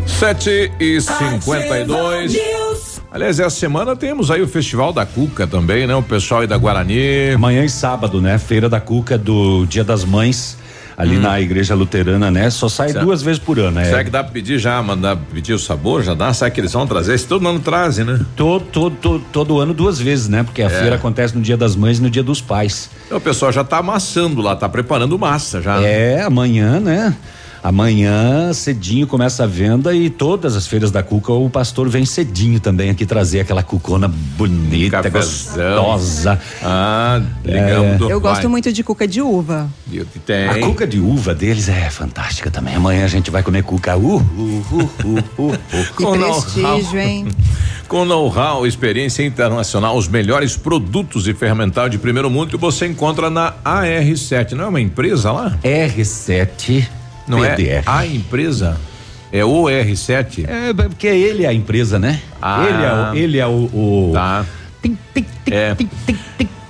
Sete 0.06 0.72
e 0.80 1.00
cinquenta 1.00 1.78
e 1.78 1.84
dois. 1.84 3.02
Aliás, 3.12 3.38
essa 3.38 3.50
semana 3.50 3.94
temos 3.94 4.30
aí 4.30 4.40
o 4.40 4.48
Festival 4.48 4.92
da 4.92 5.04
Cuca 5.04 5.46
também, 5.46 5.86
né? 5.86 5.94
O 5.94 6.02
pessoal 6.02 6.40
aí 6.40 6.46
da 6.46 6.56
Guarani. 6.56 7.32
Amanhã 7.34 7.64
e 7.64 7.68
sábado, 7.68 8.20
né? 8.20 8.38
Feira 8.38 8.68
da 8.68 8.80
Cuca 8.80 9.18
do 9.18 9.66
Dia 9.66 9.84
das 9.84 10.04
Mães, 10.04 10.56
ali 10.96 11.18
Hum. 11.18 11.20
na 11.20 11.40
Igreja 11.40 11.74
Luterana, 11.74 12.30
né? 12.30 12.48
Só 12.48 12.68
sai 12.68 12.88
Certo. 12.88 13.04
duas 13.04 13.22
vezes 13.22 13.38
por 13.38 13.58
ano, 13.58 13.80
Será 13.84 14.00
é. 14.00 14.04
que 14.04 14.10
dá 14.10 14.24
pra 14.24 14.32
pedir 14.32 14.58
já, 14.58 14.82
mandar 14.82 15.16
pedir 15.16 15.52
o 15.52 15.58
sabor? 15.58 16.02
Já 16.02 16.14
dá? 16.14 16.32
Será 16.32 16.50
que 16.50 16.58
eles 16.60 16.72
vão 16.72 16.86
trazer? 16.86 17.14
Esse 17.14 17.26
todo 17.26 17.46
ano 17.46 17.60
trazem, 17.60 18.04
né? 18.04 18.18
Todo, 18.34 18.64
todo, 18.64 18.96
todo, 18.96 19.24
todo 19.32 19.58
ano 19.60 19.74
duas 19.74 19.98
vezes, 19.98 20.28
né? 20.28 20.42
Porque 20.42 20.62
a 20.62 20.66
É. 20.66 20.70
feira 20.70 20.96
acontece 20.96 21.34
no 21.36 21.42
Dia 21.42 21.56
das 21.56 21.76
Mães 21.76 21.98
e 21.98 22.02
no 22.02 22.08
Dia 22.08 22.22
dos 22.22 22.40
Pais. 22.40 22.88
Então, 23.06 23.18
o 23.18 23.20
pessoal 23.20 23.52
já 23.52 23.62
tá 23.62 23.78
amassando 23.78 24.40
lá, 24.40 24.56
tá 24.56 24.68
preparando 24.68 25.18
massa 25.18 25.60
já. 25.60 25.82
É, 25.82 26.22
amanhã, 26.22 26.80
né? 26.80 27.14
Amanhã, 27.66 28.52
cedinho, 28.52 29.08
começa 29.08 29.42
a 29.42 29.46
venda 29.48 29.92
e 29.92 30.08
todas 30.08 30.54
as 30.54 30.68
feiras 30.68 30.92
da 30.92 31.02
Cuca, 31.02 31.32
o 31.32 31.50
pastor 31.50 31.88
vem 31.88 32.06
cedinho 32.06 32.60
também 32.60 32.90
aqui 32.90 33.04
trazer 33.04 33.40
aquela 33.40 33.60
cucona 33.60 34.06
bonita, 34.06 35.02
Cafezão. 35.02 35.82
gostosa. 35.84 36.40
Ah, 36.62 37.20
ligamos 37.44 38.08
Eu 38.08 38.20
gosto 38.20 38.48
muito 38.48 38.72
de 38.72 38.84
cuca 38.84 39.08
de 39.08 39.20
uva. 39.20 39.68
Tem. 40.24 40.46
A 40.46 40.60
cuca 40.60 40.86
de 40.86 41.00
uva 41.00 41.34
deles 41.34 41.68
é 41.68 41.90
fantástica 41.90 42.52
também. 42.52 42.76
Amanhã 42.76 43.04
a 43.04 43.08
gente 43.08 43.32
vai 43.32 43.42
comer 43.42 43.64
cuca. 43.64 43.96
Uh, 43.96 44.14
uh, 44.14 44.22
uh, 44.22 44.90
uh, 45.04 45.24
uh, 45.36 45.52
uh. 45.52 45.58
Com 45.96 46.12
prestígio, 46.12 47.00
hein? 47.00 47.26
Com 47.88 48.04
know-how, 48.04 48.64
experiência 48.64 49.24
internacional, 49.24 49.96
os 49.96 50.06
melhores 50.06 50.56
produtos 50.56 51.24
de 51.24 51.34
fermental 51.34 51.88
de 51.88 51.98
primeiro 51.98 52.30
mundo 52.30 52.50
que 52.50 52.56
você 52.56 52.86
encontra 52.86 53.28
na 53.28 53.54
AR7. 53.64 54.52
Não 54.52 54.66
é 54.66 54.68
uma 54.68 54.80
empresa 54.80 55.32
lá? 55.32 55.58
R7 55.64 56.86
Não 57.26 57.40
PDR. 57.40 57.62
é 57.62 57.82
a 57.86 58.06
empresa? 58.06 58.76
É 59.32 59.44
o 59.44 59.64
R7? 59.64 60.46
É, 60.48 60.72
porque 60.72 61.06
ele 61.06 61.44
é 61.44 61.48
a 61.48 61.52
empresa, 61.52 61.98
né? 61.98 62.20
Ah. 62.40 62.64
Ele 62.64 62.82
é 62.84 62.92
o. 62.92 63.14
Ele 63.14 63.38
é 63.38 63.46
o, 63.46 63.50
o- 63.72 64.10
Tá. 64.14 64.44
É. 65.50 65.76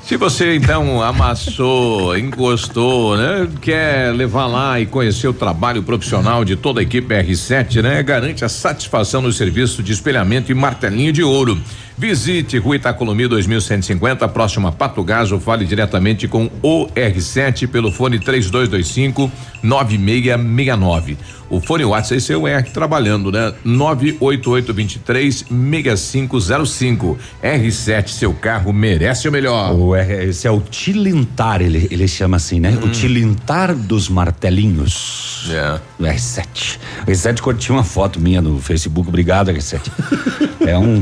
Se 0.03 0.17
você 0.17 0.55
então 0.57 1.03
amassou, 1.03 2.17
encostou, 2.19 3.17
né? 3.17 3.49
Quer 3.61 4.15
levar 4.15 4.47
lá 4.47 4.81
e 4.81 4.87
conhecer 4.87 5.27
o 5.29 5.33
trabalho 5.35 5.83
profissional 5.83 6.45
de 6.45 6.55
toda 6.57 6.81
a 6.81 6.83
equipe 6.83 7.13
R7, 7.15 7.83
né? 7.83 8.03
Garante 8.03 8.45
a 8.45 8.49
satisfação 8.49 9.21
no 9.21 9.33
serviço 9.33 9.83
de 9.83 9.93
espelhamento 9.93 10.51
e 10.53 10.55
martelinho 10.55 11.13
de 11.13 11.23
ouro. 11.23 11.59
Visite 11.99 12.59
Rua 12.59 12.76
Itacolomi 12.76 13.26
2150, 13.26 14.28
próximo 14.28 14.68
a 14.68 14.72
Pato 14.72 15.03
Gás, 15.03 15.32
ou 15.32 15.40
fale 15.40 15.64
diretamente 15.64 16.28
com 16.28 16.51
o 16.62 16.86
R7 16.88 17.66
pelo 17.68 17.90
fone 17.90 18.18
3225 18.18 19.32
9669. 19.62 21.16
O 21.49 21.61
fone 21.61 21.84
WhatsApp 21.84 22.16
esse 22.16 22.32
é 22.32 22.36
o 22.36 22.47
R 22.47 22.70
trabalhando, 22.70 23.32
né? 23.32 23.55
98823 23.64 25.44
6505. 25.49 27.18
R7, 27.42 28.09
seu 28.09 28.34
carro 28.34 28.72
merece 28.72 29.28
o 29.28 29.32
melhor. 29.32 29.72
O 29.72 29.94
R, 29.94 30.28
esse 30.28 30.47
é 30.47 30.51
o 30.51 30.61
tilintar, 30.61 31.62
ele, 31.62 31.88
ele 31.90 32.07
chama 32.09 32.36
assim, 32.36 32.61
né? 32.61 32.78
O 32.82 32.88
tilintar 32.90 33.74
dos 33.74 34.09
martelinhos. 34.09 35.49
É. 35.51 35.80
O 35.99 36.03
R7. 36.03 36.78
O 37.07 37.11
R7 37.11 37.40
curtiu 37.40 37.74
uma 37.74 37.84
foto 37.84 38.20
minha 38.20 38.42
no 38.42 38.61
Facebook. 38.61 39.09
Obrigado, 39.09 39.51
R7. 39.51 39.80
é 40.66 40.76
um. 40.76 41.01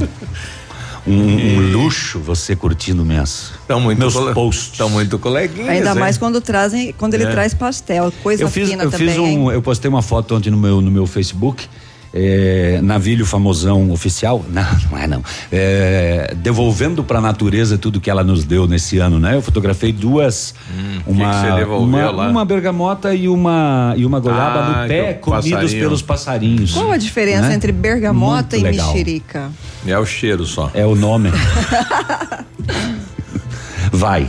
Um, 1.07 1.13
um 1.13 1.71
luxo 1.73 2.19
você 2.19 2.57
curtindo 2.57 3.05
minhas, 3.05 3.53
Tão 3.69 3.79
muito 3.79 3.99
meus 3.99 4.15
cole- 4.15 4.33
posts. 4.33 4.79
Tão 4.79 4.89
muito 4.89 5.19
coleguinhas. 5.19 5.69
Ainda 5.69 5.91
hein? 5.91 5.99
mais 5.99 6.17
quando 6.17 6.41
trazem, 6.41 6.95
quando 6.97 7.13
ele 7.13 7.25
É. 7.25 7.31
traz 7.31 7.53
pastel, 7.53 8.11
coisa 8.23 8.43
eu 8.43 8.49
fiz, 8.51 8.71
fina 8.71 8.85
eu 8.85 8.91
também. 8.91 9.09
fiz 9.09 9.19
um, 9.19 9.53
eu 9.53 9.61
postei 9.61 9.89
uma 9.91 10.01
foto 10.01 10.35
ontem 10.35 10.51
no 10.51 10.57
meu 10.57 10.81
no 10.81 10.91
meu 10.91 11.07
Facebook. 11.07 11.69
É, 12.17 12.79
navilho 12.81 13.27
famosão 13.27 13.91
oficial, 13.91 14.45
não, 14.49 14.63
não 14.91 14.99
é 14.99 15.07
não. 15.09 15.23
É, 15.51 16.33
devolvendo 16.37 17.03
para 17.03 17.19
a 17.19 17.21
natureza 17.21 17.77
tudo 17.77 18.01
que 18.01 18.09
ela 18.09 18.23
nos 18.23 18.45
deu 18.45 18.69
nesse 18.69 18.99
ano, 18.99 19.19
né? 19.19 19.35
Eu 19.35 19.43
fotografei 19.43 19.93
duas, 19.93 20.55
Hum, 20.73 21.01
que 21.05 21.11
uma, 21.11 21.31
que 21.31 21.37
você 21.41 21.53
devolveu 21.57 21.81
uma, 21.87 22.11
lá? 22.13 22.29
uma 22.29 22.45
bergamota 22.45 23.13
e 23.15 23.29
uma 23.29 23.95
e 23.97 24.07
uma 24.07 24.21
goiaba 24.21 24.61
Ah, 24.61 24.83
no 24.83 24.89
pé, 24.89 25.15
que 25.15 25.19
o 25.19 25.23
comidos 25.23 25.51
passarinho. 25.51 25.81
pelos 25.83 26.03
passarinhos. 26.03 26.73
Qual 26.73 26.93
a 26.93 26.97
diferença 26.97 27.49
né? 27.49 27.55
entre 27.55 27.73
bergamota 27.73 28.57
Muito 28.57 28.57
e 28.57 28.63
legal. 28.71 28.87
mexerica? 28.93 29.51
É 29.85 29.99
o 29.99 30.07
cheiro 30.07 30.47
só. 30.47 30.71
É 30.73 30.87
o 30.87 30.95
nome. 30.95 31.31
Vai. 33.93 34.29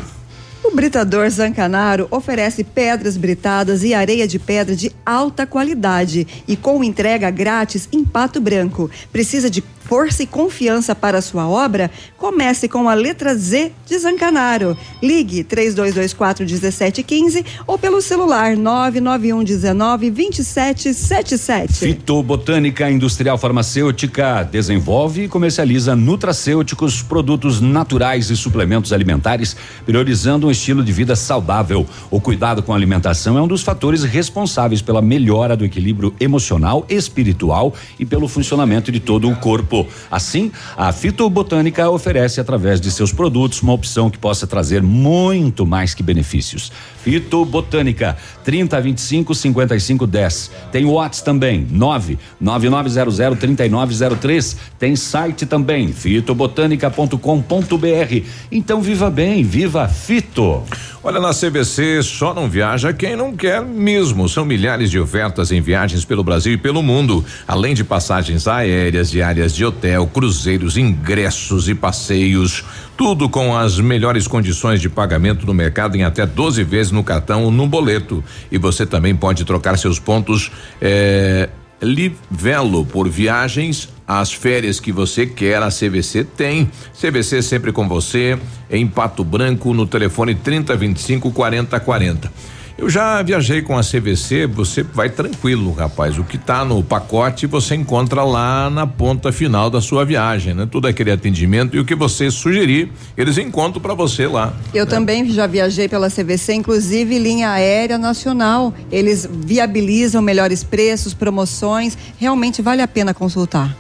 O 0.68 0.72
Britador 0.76 1.30
Zancanaro 1.30 2.08
oferece 2.10 2.64
pedras 2.64 3.18
britadas 3.18 3.84
e 3.84 3.94
areia 3.94 4.28
de 4.28 4.40
pedra 4.40 4.76
de 4.76 4.92
alta 5.06 5.46
qualidade 5.46 6.28
e 6.48 6.58
com 6.58 6.84
entrega 6.84 7.30
grátis 7.30 7.88
em 7.92 8.04
Pato 8.04 8.42
Branco. 8.42 8.90
Precisa 9.12 9.48
de 9.48 9.62
força 9.86 10.24
e 10.24 10.28
confiança 10.28 10.96
para 10.96 11.22
sua 11.22 11.48
obra? 11.48 11.92
Comece 12.18 12.68
com 12.68 12.90
a 12.90 12.94
letra 12.94 13.36
Z 13.36 13.72
de 13.86 13.98
Zancanaro. 14.00 14.76
Ligue 15.02 15.44
3224 15.44 16.46
1715 16.46 17.46
ou 17.68 17.78
pelo 17.78 18.02
celular 18.02 18.58
991 18.58 19.44
19 19.44 20.10
2777. 20.10 21.74
Fitobotânica 21.74 22.90
Industrial 22.90 23.38
Farmacêutica 23.38 24.44
desenvolve 24.44 25.26
e 25.26 25.28
comercializa 25.28 25.96
nutracêuticos, 25.96 27.02
produtos 27.04 27.62
naturais 27.62 28.30
e 28.30 28.36
suplementos 28.36 28.92
alimentares, 28.92 29.56
priorizando 29.86 30.48
um 30.48 30.52
estilo 30.52 30.84
de 30.84 30.92
vida 30.92 31.16
saudável. 31.16 31.86
O 32.10 32.20
cuidado 32.20 32.64
com 32.64 32.74
a 32.74 32.76
alimentação 32.76 33.38
é 33.38 33.42
um 33.42 33.48
dos 33.48 33.62
fatores 33.62 34.04
responsáveis 34.04 34.82
pela 34.82 35.02
melhora 35.02 35.56
do 35.56 35.66
equilíbrio 35.66 36.14
emocional, 36.20 36.86
espiritual 36.90 37.74
e 38.00 38.06
pelo 38.06 38.28
funcionamento 38.28 38.92
de 38.92 39.00
todo 39.00 39.30
o 39.30 39.36
corpo. 39.36 39.75
Assim, 40.10 40.52
a 40.78 40.92
Fitobotânica 40.92 41.90
oferece 41.90 42.40
através 42.40 42.80
de 42.80 42.92
seus 42.92 43.12
produtos 43.12 43.62
uma 43.62 43.74
opção 43.74 44.10
que 44.10 44.18
possa 44.18 44.46
trazer 44.46 44.82
muito 44.82 45.66
mais 45.66 45.94
que 45.94 46.04
benefícios. 46.04 46.72
Fitobotânica 47.04 48.18
3025 48.44 49.36
5510. 49.36 50.52
Tem 50.72 50.86
o 50.86 50.94
WhatsApp 50.94 51.26
também 51.26 51.68
9 51.70 52.18
9900 52.40 53.40
3903. 53.40 54.58
Tem 54.80 54.96
site 54.96 55.46
também 55.46 55.92
fitobotânica.com.br. 55.92 58.26
Então 58.52 58.82
viva 58.82 59.10
bem, 59.10 59.44
viva 59.44 59.88
Fito. 59.88 60.64
Olha, 61.04 61.20
na 61.20 61.34
CVC 61.34 62.02
só 62.02 62.34
não 62.34 62.50
viaja 62.50 62.92
quem 62.92 63.16
não 63.16 63.36
quer 63.36 63.64
mesmo. 63.64 64.28
São 64.28 64.44
milhares 64.44 64.90
de 64.90 65.00
ofertas 65.00 65.52
em 65.52 65.62
viagens 65.62 66.04
pelo 66.04 66.24
Brasil 66.24 66.54
e 66.54 66.58
pelo 66.58 66.82
mundo, 66.82 67.24
além 67.48 67.76
de 67.76 67.84
passagens 67.84 68.48
aéreas, 68.48 69.12
diárias 69.12 69.54
de 69.54 69.64
hotel, 69.66 70.08
cruzeiros, 70.08 70.78
ingressos 70.78 71.68
e 71.68 71.76
passeios. 71.76 72.64
Tudo 72.98 73.28
com 73.28 73.56
as 73.56 73.80
melhores 73.80 74.28
condições 74.28 74.80
de 74.80 74.90
pagamento 74.90 75.46
no 75.46 75.54
mercado 75.54 75.96
em 75.98 76.04
até 76.04 76.26
12 76.26 76.64
vezes 76.64 76.92
no 76.92 77.04
cartão 77.04 77.44
ou 77.44 77.52
no 77.52 77.68
boleto. 77.68 78.24
E 78.52 78.58
você 78.58 78.86
também 78.86 79.16
pode 79.16 79.44
trocar 79.44 79.78
seus 79.78 80.00
pontos. 80.00 80.52
Eh, 80.82 81.50
Livelo 81.82 82.86
por 82.86 83.10
viagens, 83.10 83.90
as 84.08 84.32
férias 84.32 84.80
que 84.80 84.92
você 84.92 85.26
quer, 85.26 85.62
a 85.62 85.70
CVC 85.70 86.24
tem. 86.24 86.70
CVC 87.00 87.42
sempre 87.42 87.72
com 87.72 87.88
você, 87.88 88.38
em 88.72 88.88
Pato 88.88 89.24
Branco, 89.24 89.74
no 89.74 89.86
telefone 89.86 90.36
3025 90.36 91.32
4040. 91.32 92.55
Eu 92.78 92.90
já 92.90 93.22
viajei 93.22 93.62
com 93.62 93.78
a 93.78 93.82
CVC, 93.82 94.48
você 94.48 94.84
vai 94.84 95.10
tranquilo, 95.10 95.72
rapaz. 95.72 96.18
O 96.18 96.26
que 96.26 96.38
tá 96.38 96.66
no 96.66 96.84
pacote 96.84 97.48
você 97.48 97.74
encontra 97.74 98.22
lá 98.24 98.70
na 98.70 98.86
ponta 98.86 99.32
final 99.32 99.70
da 99.70 99.80
sua 99.80 100.04
viagem, 100.04 100.54
né? 100.54 100.68
Tudo 100.70 100.86
aquele 100.86 101.10
atendimento 101.10 101.78
e 101.78 101.80
o 101.80 101.86
que 101.86 101.96
você 101.96 102.30
sugerir, 102.30 102.92
eles 103.16 103.38
encontram 103.38 103.82
para 103.82 103.94
você 103.94 104.28
lá. 104.28 104.54
Eu 104.74 104.84
né? 104.84 104.92
também 104.92 105.30
já 105.30 105.48
viajei 105.48 105.88
pela 105.88 106.10
CVC, 106.10 106.54
inclusive 106.54 107.18
linha 107.18 107.52
aérea 107.52 107.98
nacional. 107.98 108.74
Eles 108.92 109.28
viabilizam 109.32 110.22
melhores 110.22 110.62
preços, 110.62 111.14
promoções. 111.14 111.98
Realmente 112.18 112.62
vale 112.62 112.82
a 112.82 112.88
pena 112.88 113.14
consultar. 113.14 113.74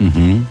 Uhum. 0.00 0.44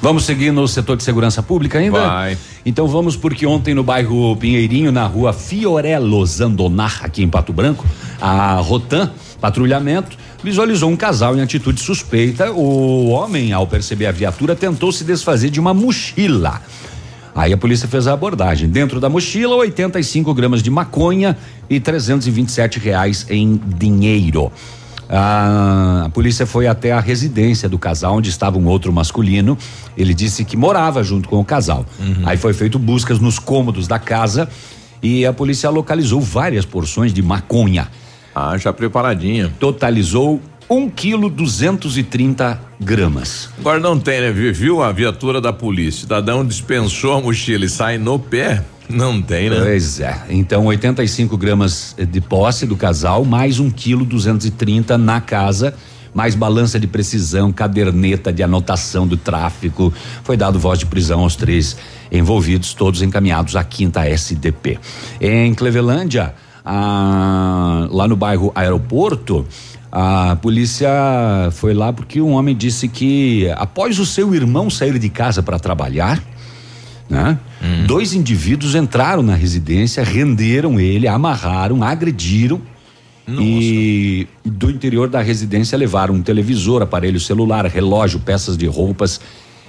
Vamos 0.00 0.24
seguir 0.24 0.52
no 0.52 0.66
setor 0.68 0.96
de 0.96 1.02
segurança 1.02 1.42
pública 1.42 1.78
ainda? 1.78 2.06
Vai. 2.06 2.38
Então 2.64 2.86
vamos 2.86 3.16
porque 3.16 3.46
ontem 3.46 3.74
no 3.74 3.82
bairro 3.82 4.36
Pinheirinho, 4.36 4.92
na 4.92 5.04
rua 5.06 5.32
Fiorello 5.32 6.24
Zandonar, 6.24 7.00
aqui 7.02 7.22
em 7.22 7.28
Pato 7.28 7.52
Branco, 7.52 7.84
a 8.20 8.54
Rotan 8.54 9.10
Patrulhamento 9.40 10.16
visualizou 10.42 10.90
um 10.90 10.96
casal 10.96 11.36
em 11.36 11.40
atitude 11.40 11.80
suspeita. 11.80 12.52
O 12.52 13.08
homem, 13.08 13.52
ao 13.52 13.66
perceber 13.66 14.06
a 14.06 14.12
viatura, 14.12 14.54
tentou 14.54 14.92
se 14.92 15.04
desfazer 15.04 15.50
de 15.50 15.58
uma 15.58 15.74
mochila. 15.74 16.62
Aí 17.34 17.52
a 17.52 17.56
polícia 17.56 17.86
fez 17.86 18.06
a 18.06 18.12
abordagem. 18.12 18.68
Dentro 18.68 19.00
da 19.00 19.08
mochila, 19.08 19.54
85 19.56 20.34
gramas 20.34 20.62
de 20.62 20.70
maconha 20.70 21.36
e 21.70 21.78
327 21.78 22.78
reais 22.78 23.26
em 23.28 23.60
dinheiro. 23.76 24.50
A, 25.08 26.02
a 26.06 26.08
polícia 26.10 26.46
foi 26.46 26.66
até 26.66 26.92
a 26.92 27.00
residência 27.00 27.68
do 27.68 27.78
casal, 27.78 28.16
onde 28.16 28.28
estava 28.28 28.58
um 28.58 28.66
outro 28.66 28.92
masculino. 28.92 29.56
Ele 29.96 30.12
disse 30.14 30.44
que 30.44 30.56
morava 30.56 31.02
junto 31.02 31.28
com 31.28 31.38
o 31.40 31.44
casal. 31.44 31.86
Aí 32.24 32.36
foi 32.36 32.52
feito 32.52 32.78
buscas 32.78 33.18
nos 33.18 33.38
cômodos 33.38 33.88
da 33.88 33.98
casa 33.98 34.48
e 35.02 35.24
a 35.24 35.32
polícia 35.32 35.70
localizou 35.70 36.20
várias 36.20 36.64
porções 36.64 37.12
de 37.12 37.22
maconha. 37.22 37.88
Ah, 38.34 38.56
já 38.58 38.72
preparadinha. 38.72 39.52
Totalizou 39.58 40.40
um 40.70 40.88
quilo 40.90 41.30
230 41.30 42.60
gramas. 42.78 43.48
Agora 43.58 43.80
não 43.80 43.98
tem, 43.98 44.20
né? 44.20 44.30
Vi- 44.30 44.52
Viu 44.52 44.82
a 44.82 44.92
viatura 44.92 45.40
da 45.40 45.52
polícia? 45.52 46.02
Cidadão 46.02 46.44
dispensou 46.44 47.14
a 47.14 47.20
mochila 47.20 47.64
e 47.64 47.68
sai 47.68 47.96
no 47.98 48.18
pé? 48.18 48.62
Não 48.88 49.20
tem, 49.20 49.50
né? 49.50 49.56
Pois 49.60 50.00
é. 50.00 50.18
Então, 50.30 50.64
85 50.64 51.36
gramas 51.36 51.94
de 51.98 52.20
posse 52.20 52.66
do 52.66 52.76
casal, 52.76 53.24
mais 53.24 53.58
um 53.60 53.70
quilo 53.70 54.04
230 54.04 54.96
na 54.96 55.20
casa, 55.20 55.74
mais 56.14 56.34
balança 56.34 56.80
de 56.80 56.86
precisão, 56.86 57.52
caderneta 57.52 58.32
de 58.32 58.42
anotação 58.42 59.06
do 59.06 59.16
tráfico. 59.16 59.92
Foi 60.24 60.36
dado 60.36 60.58
voz 60.58 60.78
de 60.78 60.86
prisão 60.86 61.20
aos 61.20 61.36
três 61.36 61.76
envolvidos, 62.10 62.72
todos 62.72 63.02
encaminhados 63.02 63.56
à 63.56 63.62
quinta 63.62 64.08
SDP. 64.08 64.78
Em 65.20 65.52
Clevelândia, 65.54 66.34
ah, 66.64 67.86
lá 67.90 68.08
no 68.08 68.16
bairro 68.16 68.50
Aeroporto, 68.54 69.46
a 69.92 70.36
polícia 70.36 70.90
foi 71.52 71.74
lá 71.74 71.92
porque 71.92 72.20
um 72.20 72.32
homem 72.32 72.56
disse 72.56 72.88
que 72.88 73.50
após 73.56 73.98
o 73.98 74.06
seu 74.06 74.34
irmão 74.34 74.68
sair 74.70 74.98
de 74.98 75.08
casa 75.08 75.42
para 75.42 75.58
trabalhar, 75.58 76.22
né? 77.08 77.38
Dois 77.86 78.14
indivíduos 78.14 78.74
entraram 78.74 79.22
na 79.22 79.34
residência, 79.34 80.02
renderam 80.04 80.78
ele, 80.78 81.08
amarraram, 81.08 81.82
agrediram 81.82 82.60
e 83.36 84.26
do 84.44 84.70
interior 84.70 85.08
da 85.08 85.20
residência 85.20 85.76
levaram 85.76 86.14
um 86.14 86.22
televisor, 86.22 86.80
aparelho 86.80 87.20
celular, 87.20 87.66
relógio, 87.66 88.20
peças 88.20 88.56
de 88.56 88.66
roupas. 88.66 89.20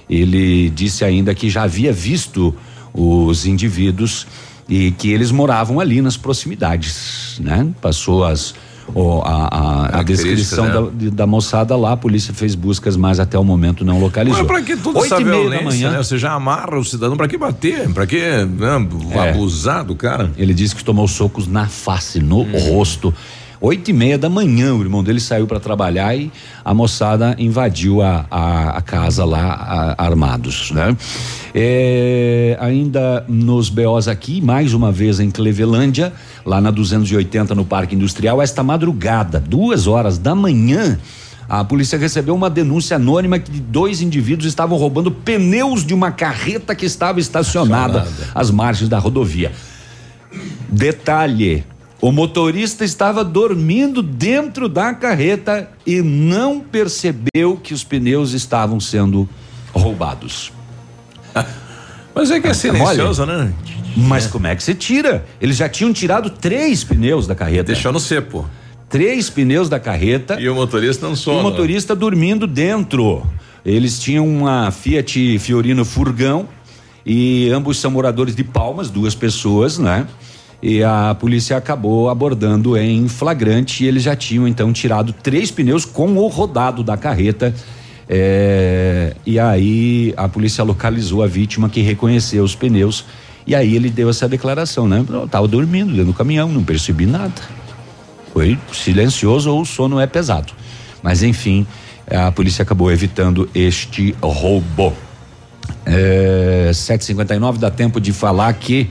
Ele 0.10 0.70
disse 0.70 1.04
ainda 1.04 1.36
que 1.36 1.50
já 1.50 1.64
havia 1.64 1.92
visto 1.92 2.56
os 2.94 3.46
indivíduos 3.46 4.26
e 4.68 4.92
que 4.92 5.12
eles 5.12 5.32
moravam 5.32 5.80
ali 5.80 6.02
nas 6.02 6.16
proximidades, 6.16 7.40
né? 7.42 7.68
Passou 7.82 8.24
as 8.24 8.56
o- 8.96 9.22
a, 9.24 9.48
a- 9.96 10.00
a 10.00 10.04
descrição 10.04 10.66
né? 10.66 10.74
da, 10.74 10.82
de- 10.90 11.10
da 11.12 11.28
moçada 11.28 11.76
lá, 11.76 11.94
a 11.94 11.98
polícia 11.98 12.34
fez 12.34 12.56
buscas, 12.56 12.96
mas 12.96 13.20
até 13.20 13.38
o 13.38 13.44
momento 13.44 13.84
não 13.86 14.00
localizou. 14.00 14.40
Mas 14.40 14.48
pra 14.48 14.62
que 14.62 14.76
toda 14.78 15.00
Oito 15.00 15.14
essa 15.14 15.22
e 15.22 15.26
meia 15.26 15.36
da 15.36 15.42
violência, 15.42 15.66
manhã. 15.66 15.92
né? 15.92 15.98
Você 15.98 16.18
já 16.18 16.34
amarra 16.34 16.78
o 16.78 16.84
cidadão, 16.84 17.16
pra 17.18 17.28
que 17.28 17.38
bater? 17.38 17.90
Pra 17.94 18.06
que 18.08 18.20
né, 18.20 18.88
É. 19.12 19.30
abusar 19.32 19.84
do 19.84 19.96
cara? 19.96 20.32
Ele 20.38 20.54
disse 20.54 20.76
que 20.76 20.84
tomou 20.84 21.08
socos 21.08 21.48
na 21.48 21.68
face, 21.68 22.20
no 22.20 22.42
rosto. 22.70 23.14
Oito 23.62 23.90
e 23.90 23.94
meia 23.94 24.18
da 24.18 24.30
manhã, 24.30 24.74
o 24.74 24.82
irmão 24.82 25.04
dele 25.04 25.20
saiu 25.20 25.46
para 25.46 25.60
trabalhar 25.60 26.16
e 26.16 26.32
a 26.64 26.74
moçada 26.74 27.36
invadiu 27.38 28.02
a, 28.02 28.26
a, 28.32 28.70
a 28.78 28.82
casa 28.82 29.26
lá 29.26 29.96
a- 29.98 30.06
armados, 30.06 30.72
né? 30.72 30.96
É, 31.54 32.58
ainda 32.62 33.26
nos 33.28 33.68
BOs 33.70 34.08
aqui, 34.08 34.40
mais 34.40 34.74
uma 34.74 34.94
vez 34.94 35.20
em 35.20 35.30
Clevelândia, 35.30 36.14
lá 36.46 36.62
na 36.62 36.72
280 36.72 37.54
no 37.54 37.66
Parque 37.66 37.96
Industrial, 37.96 38.42
esta 38.42 38.64
madrugada, 38.64 39.42
duas 39.46 39.88
horas 39.88 40.18
da 40.18 40.34
manhã, 40.34 40.98
a 41.50 41.62
polícia 41.66 42.00
recebeu 42.00 42.36
uma 42.36 42.50
denúncia 42.50 42.96
anônima 42.96 43.40
que 43.40 43.52
dois 43.60 44.02
indivíduos 44.02 44.48
estavam 44.48 44.78
roubando 44.78 45.12
pneus 45.12 45.86
de 45.86 45.94
uma 45.94 46.12
carreta 46.12 46.74
que 46.74 46.86
estava 46.86 47.20
estacionada 47.20 48.08
às 48.34 48.52
margens 48.52 48.88
da 48.88 49.00
rodovia. 49.00 49.52
Detalhe: 50.70 51.66
o 52.02 52.12
motorista 52.12 52.86
estava 52.86 53.24
dormindo 53.24 54.02
dentro 54.02 54.70
da 54.70 54.94
carreta 54.94 55.70
e 55.86 56.02
não 56.02 56.60
percebeu 56.60 57.58
que 57.62 57.74
os 57.74 57.84
pneus 57.84 58.32
estavam 58.34 58.80
sendo 58.80 59.28
roubados. 59.74 60.52
Mas 62.16 62.32
é 62.32 62.40
que 62.40 62.48
é 62.48 62.54
silencioso, 62.54 63.26
né? 63.26 63.54
Mas 63.96 64.28
como 64.28 64.48
é 64.48 64.56
que 64.56 64.64
você 64.64 64.74
tira? 64.74 65.26
Eles 65.42 65.58
já 65.58 65.68
tinham 65.68 65.92
tirado 65.92 66.30
três 66.30 66.84
pneus 66.84 67.28
da 67.28 67.36
carreta. 67.36 67.66
Deixou 67.74 67.92
no 67.92 68.00
cepo. 68.00 68.48
Três 68.90 69.30
pneus 69.30 69.70
da 69.70 69.80
carreta. 69.80 70.40
E 70.40 70.48
o 70.50 70.56
motorista 70.56 71.06
não 71.06 71.14
E 71.14 71.18
sola. 71.18 71.40
o 71.40 71.44
motorista 71.44 71.96
dormindo 71.96 72.48
dentro. 72.48 73.26
Eles 73.66 74.00
tinham 74.00 74.28
uma 74.28 74.72
Fiat 74.72 75.38
Fiorino 75.40 75.84
Furgão 75.84 76.48
e 77.06 77.50
ambos 77.50 77.78
são 77.78 77.92
moradores 77.92 78.36
de 78.36 78.44
Palmas, 78.44 78.90
duas 78.90 79.14
pessoas, 79.16 79.78
né? 79.78 80.08
E 80.62 80.84
a 80.84 81.16
polícia 81.18 81.56
acabou 81.56 82.10
abordando 82.10 82.78
em 82.78 83.08
flagrante 83.08 83.84
e 83.84 83.88
eles 83.88 84.04
já 84.04 84.16
tinham 84.16 84.48
então 84.48 84.74
tirado 84.74 85.14
três 85.14 85.50
pneus 85.52 85.86
com 85.86 86.18
o 86.18 86.28
rodado 86.28 86.84
da 86.84 86.98
carreta. 86.98 87.54
É, 88.10 89.16
e 89.26 89.40
aí 89.40 90.14
a 90.18 90.28
polícia 90.28 90.64
localizou 90.64 91.24
a 91.24 91.28
vítima 91.28 91.70
que 91.70 91.82
reconheceu 91.82 92.44
os 92.44 92.56
pneus 92.56 93.06
e 93.46 93.56
aí 93.56 93.76
ele 93.76 93.90
deu 93.90 94.10
essa 94.10 94.28
declaração, 94.28 94.88
né? 94.88 95.04
Eu 95.08 95.28
tava 95.28 95.48
dormindo 95.48 95.92
dentro 95.92 96.06
do 96.06 96.14
caminhão, 96.14 96.50
não 96.50 96.64
percebi 96.64 97.06
nada. 97.06 97.42
Foi 98.34 98.58
silencioso 98.72 99.52
ou 99.52 99.62
o 99.62 99.66
sono 99.66 100.00
é 100.00 100.06
pesado. 100.06 100.54
Mas 101.02 101.24
enfim, 101.24 101.66
a 102.10 102.32
polícia 102.32 102.64
acabou 102.64 102.92
evitando 102.92 103.50
este 103.56 104.16
roubo. 104.22 104.94
É, 105.86 106.70
7h59 106.72 107.58
dá 107.58 107.72
tempo 107.72 108.00
de 108.00 108.14
falar 108.14 108.54
que. 108.54 108.90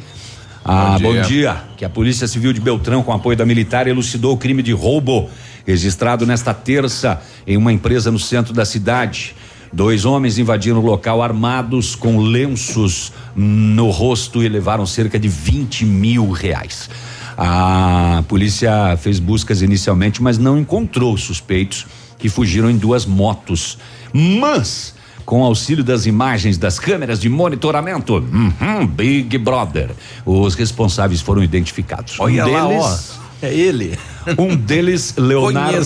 Ah, 0.70 0.98
Bom 1.00 1.04
bom 1.04 1.12
dia. 1.12 1.22
dia. 1.22 1.56
Que 1.78 1.84
a 1.86 1.88
Polícia 1.88 2.28
Civil 2.28 2.52
de 2.52 2.60
Beltrão, 2.60 3.02
com 3.02 3.10
apoio 3.10 3.34
da 3.34 3.46
militar, 3.46 3.86
elucidou 3.86 4.34
o 4.34 4.36
crime 4.36 4.62
de 4.62 4.72
roubo 4.72 5.30
registrado 5.66 6.26
nesta 6.26 6.52
terça 6.52 7.22
em 7.46 7.56
uma 7.56 7.72
empresa 7.72 8.10
no 8.10 8.18
centro 8.18 8.52
da 8.52 8.66
cidade. 8.66 9.34
Dois 9.72 10.04
homens 10.04 10.38
invadiram 10.38 10.78
o 10.78 10.84
local 10.84 11.22
armados 11.22 11.94
com 11.94 12.18
lenços 12.18 13.14
no 13.34 13.88
rosto 13.88 14.42
e 14.42 14.48
levaram 14.48 14.84
cerca 14.84 15.18
de 15.18 15.26
20 15.28 15.86
mil 15.86 16.30
reais. 16.30 16.90
A 17.34 18.22
polícia 18.28 18.94
fez 19.00 19.18
buscas 19.18 19.62
inicialmente, 19.62 20.22
mas 20.22 20.36
não 20.36 20.58
encontrou 20.58 21.16
suspeitos 21.16 21.86
que 22.18 22.28
fugiram 22.28 22.68
em 22.68 22.76
duas 22.76 23.06
motos. 23.06 23.78
Mas, 24.12 24.94
com 25.28 25.44
auxílio 25.44 25.84
das 25.84 26.06
imagens 26.06 26.56
das 26.56 26.78
câmeras 26.78 27.20
de 27.20 27.28
monitoramento, 27.28 28.14
uhum, 28.14 28.86
Big 28.86 29.36
Brother, 29.36 29.90
os 30.24 30.54
responsáveis 30.54 31.20
foram 31.20 31.42
identificados. 31.42 32.18
Olha 32.18 32.46
um 32.46 32.50
lá, 32.50 32.66
deles, 32.66 33.20
ó. 33.42 33.46
É 33.46 33.54
ele. 33.54 33.98
um 34.38 34.56
deles, 34.56 35.12
Leonardo. 35.20 35.76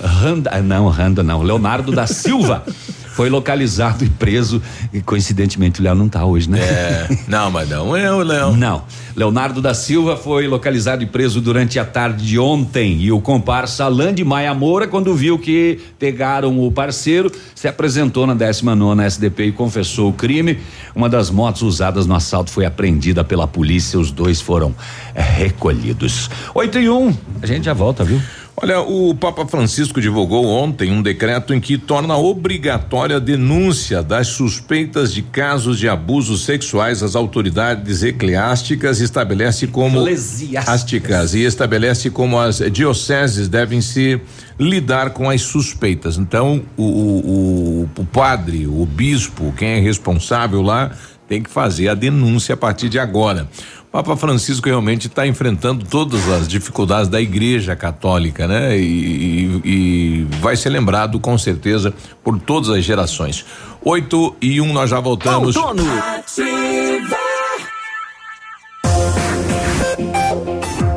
Randa, 0.00 0.62
não, 0.62 0.88
Randa 0.88 1.24
não, 1.24 1.42
Leonardo 1.42 1.90
da 1.90 2.06
Silva, 2.06 2.64
Foi 3.12 3.28
localizado 3.28 4.04
e 4.04 4.08
preso. 4.08 4.62
E 4.92 5.00
coincidentemente 5.00 5.80
o 5.80 5.84
Léo 5.84 5.94
não 5.94 6.08
tá 6.08 6.24
hoje, 6.24 6.48
né? 6.48 6.60
É. 6.60 7.18
Não, 7.28 7.50
mas 7.50 7.68
não 7.68 7.96
é 7.96 8.12
o 8.12 8.22
Léo. 8.22 8.56
Não. 8.56 8.84
Leonardo 9.14 9.60
da 9.60 9.74
Silva 9.74 10.16
foi 10.16 10.48
localizado 10.48 11.02
e 11.02 11.06
preso 11.06 11.40
durante 11.40 11.78
a 11.78 11.84
tarde 11.84 12.24
de 12.24 12.38
ontem. 12.38 13.00
E 13.02 13.12
o 13.12 13.20
comparsa 13.20 13.84
Alain 13.84 14.14
de 14.14 14.24
Maia 14.24 14.54
Moura, 14.54 14.88
quando 14.88 15.14
viu 15.14 15.38
que 15.38 15.78
pegaram 15.98 16.58
o 16.58 16.72
parceiro, 16.72 17.30
se 17.54 17.68
apresentou 17.68 18.26
na 18.26 18.34
19 18.34 19.02
SDP 19.02 19.44
e 19.44 19.52
confessou 19.52 20.08
o 20.10 20.12
crime. 20.12 20.58
Uma 20.94 21.08
das 21.08 21.30
motos 21.30 21.62
usadas 21.62 22.06
no 22.06 22.14
assalto 22.14 22.50
foi 22.50 22.64
apreendida 22.64 23.22
pela 23.22 23.46
polícia. 23.46 23.98
Os 23.98 24.10
dois 24.10 24.40
foram 24.40 24.74
é, 25.14 25.20
recolhidos. 25.20 26.30
8 26.54 26.78
e 26.78 26.88
1. 26.88 26.98
Um. 26.98 27.14
A 27.42 27.46
gente 27.46 27.64
já 27.64 27.74
volta, 27.74 28.04
viu? 28.04 28.20
Olha, 28.64 28.80
o 28.80 29.12
Papa 29.12 29.44
Francisco 29.44 30.00
divulgou 30.00 30.46
ontem 30.46 30.92
um 30.92 31.02
decreto 31.02 31.52
em 31.52 31.58
que 31.58 31.76
torna 31.76 32.16
obrigatória 32.16 33.16
a 33.16 33.18
denúncia 33.18 34.04
das 34.04 34.28
suspeitas 34.28 35.12
de 35.12 35.20
casos 35.20 35.80
de 35.80 35.88
abusos 35.88 36.44
sexuais 36.44 37.02
às 37.02 37.16
autoridades 37.16 38.04
eclesiásticas 38.04 39.00
e 39.00 39.04
estabelece 39.04 39.66
como 39.66 40.02
eclesiásticas 40.02 41.34
e 41.34 41.40
estabelece 41.40 42.08
como 42.08 42.38
as 42.38 42.58
dioceses 42.70 43.48
devem 43.48 43.80
se 43.80 44.20
lidar 44.56 45.10
com 45.10 45.28
as 45.28 45.42
suspeitas. 45.42 46.16
Então, 46.16 46.62
o, 46.76 46.84
o, 46.84 47.90
o 47.98 48.04
padre, 48.04 48.68
o 48.68 48.86
bispo, 48.86 49.52
quem 49.58 49.70
é 49.70 49.80
responsável 49.80 50.62
lá, 50.62 50.92
tem 51.28 51.42
que 51.42 51.50
fazer 51.50 51.88
a 51.88 51.94
denúncia 51.94 52.54
a 52.54 52.56
partir 52.56 52.88
de 52.88 53.00
agora. 53.00 53.48
Papa 53.92 54.16
Francisco 54.16 54.66
realmente 54.66 55.06
está 55.06 55.26
enfrentando 55.26 55.84
todas 55.84 56.26
as 56.30 56.48
dificuldades 56.48 57.08
da 57.08 57.20
Igreja 57.20 57.76
Católica, 57.76 58.48
né? 58.48 58.74
E, 58.78 58.80
e, 58.82 59.60
e, 59.64 60.26
vai 60.40 60.56
ser 60.56 60.70
lembrado 60.70 61.20
com 61.20 61.36
certeza 61.36 61.92
por 62.24 62.40
todas 62.40 62.70
as 62.70 62.82
gerações. 62.82 63.44
8 63.84 64.36
e 64.40 64.62
1, 64.62 64.64
um, 64.64 64.72
nós 64.72 64.88
já 64.88 64.98
voltamos. 64.98 65.54
Outono. 65.56 65.84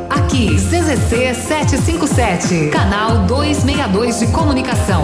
Aqui, 0.10 0.56
CZC 0.56 1.34
757, 1.34 2.70
canal 2.70 3.26
262 3.26 4.20
de 4.20 4.28
comunicação. 4.28 5.04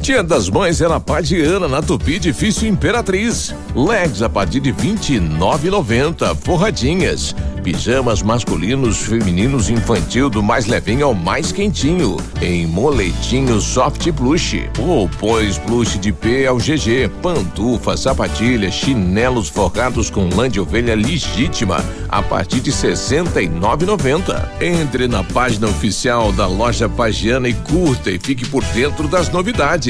Dia 0.00 0.22
das 0.22 0.48
Mães 0.48 0.80
é 0.80 0.88
na 0.88 0.98
Padiana, 0.98 1.68
na 1.68 1.82
Tupi 1.82 2.18
Difícil 2.18 2.70
Imperatriz. 2.70 3.54
Legs 3.76 4.22
a 4.22 4.30
partir 4.30 4.58
de 4.58 4.72
29,90. 4.72 6.34
Forradinhas. 6.36 7.34
Pijamas 7.62 8.22
masculinos, 8.22 9.02
femininos 9.02 9.68
infantil 9.68 10.30
do 10.30 10.42
mais 10.42 10.64
levinho 10.64 11.04
ao 11.04 11.14
mais 11.14 11.52
quentinho. 11.52 12.16
Em 12.40 12.66
moletinho 12.66 13.60
soft 13.60 14.10
plush. 14.12 14.66
Roupões 14.78 15.58
plush 15.58 15.98
de 15.98 16.10
P 16.10 16.46
ao 16.46 16.56
GG. 16.56 17.10
Pantufa, 17.20 17.98
sapatilha, 17.98 18.70
chinelos 18.70 19.50
forrados 19.50 20.08
com 20.08 20.30
lã 20.34 20.48
de 20.48 20.58
ovelha 20.58 20.96
legítima. 20.96 21.84
A 22.08 22.22
partir 22.22 22.60
de 22.60 22.72
69,90. 22.72 24.48
Entre 24.62 25.06
na 25.06 25.22
página 25.22 25.68
oficial 25.68 26.32
da 26.32 26.46
loja 26.46 26.88
Pagiana 26.88 27.48
e 27.48 27.52
curta 27.52 28.10
e 28.10 28.18
fique 28.18 28.48
por 28.48 28.64
dentro 28.64 29.06
das 29.06 29.28
novidades. 29.28 29.89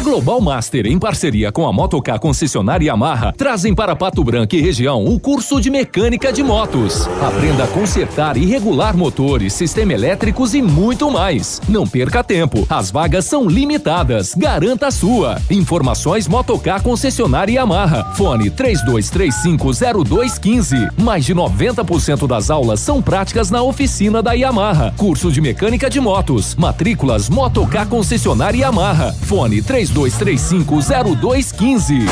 A 0.00 0.02
Global 0.02 0.40
Master, 0.40 0.86
em 0.86 0.98
parceria 0.98 1.52
com 1.52 1.68
a 1.68 1.72
Motocar 1.74 2.18
Concessionária 2.18 2.86
Yamaha, 2.86 3.34
trazem 3.36 3.74
para 3.74 3.94
Pato 3.94 4.24
Branco 4.24 4.56
e 4.56 4.62
região 4.62 5.04
o 5.04 5.20
curso 5.20 5.60
de 5.60 5.68
mecânica 5.68 6.32
de 6.32 6.42
motos. 6.42 7.06
Aprenda 7.20 7.64
a 7.64 7.68
consertar 7.68 8.38
e 8.38 8.46
regular 8.46 8.96
motores, 8.96 9.52
sistema 9.52 9.92
elétricos 9.92 10.54
e 10.54 10.62
muito 10.62 11.10
mais. 11.10 11.60
Não 11.68 11.86
perca 11.86 12.24
tempo, 12.24 12.66
as 12.70 12.90
vagas 12.90 13.26
são 13.26 13.46
limitadas. 13.46 14.34
Garanta 14.34 14.86
a 14.86 14.90
sua. 14.90 15.38
Informações 15.50 16.26
Motocar 16.26 16.82
Concessionária 16.82 17.56
Yamaha. 17.56 18.10
Fone 18.14 18.50
32350215. 18.52 20.92
Mais 20.96 21.26
de 21.26 21.34
90% 21.34 22.26
das 22.26 22.48
aulas 22.48 22.80
são 22.80 23.02
práticas 23.02 23.50
na 23.50 23.62
oficina 23.62 24.22
da 24.22 24.32
Yamaha. 24.32 24.94
Curso 24.96 25.30
de 25.30 25.42
mecânica 25.42 25.90
de 25.90 26.00
motos. 26.00 26.54
Matrículas 26.54 27.28
Motocar 27.28 27.86
Concessionária 27.86 28.60
Yamaha. 28.60 29.12
Fone 29.12 29.60
32 29.60 29.89
32350215. 29.94 32.06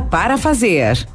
para 0.00 0.38
fazer. 0.38 1.06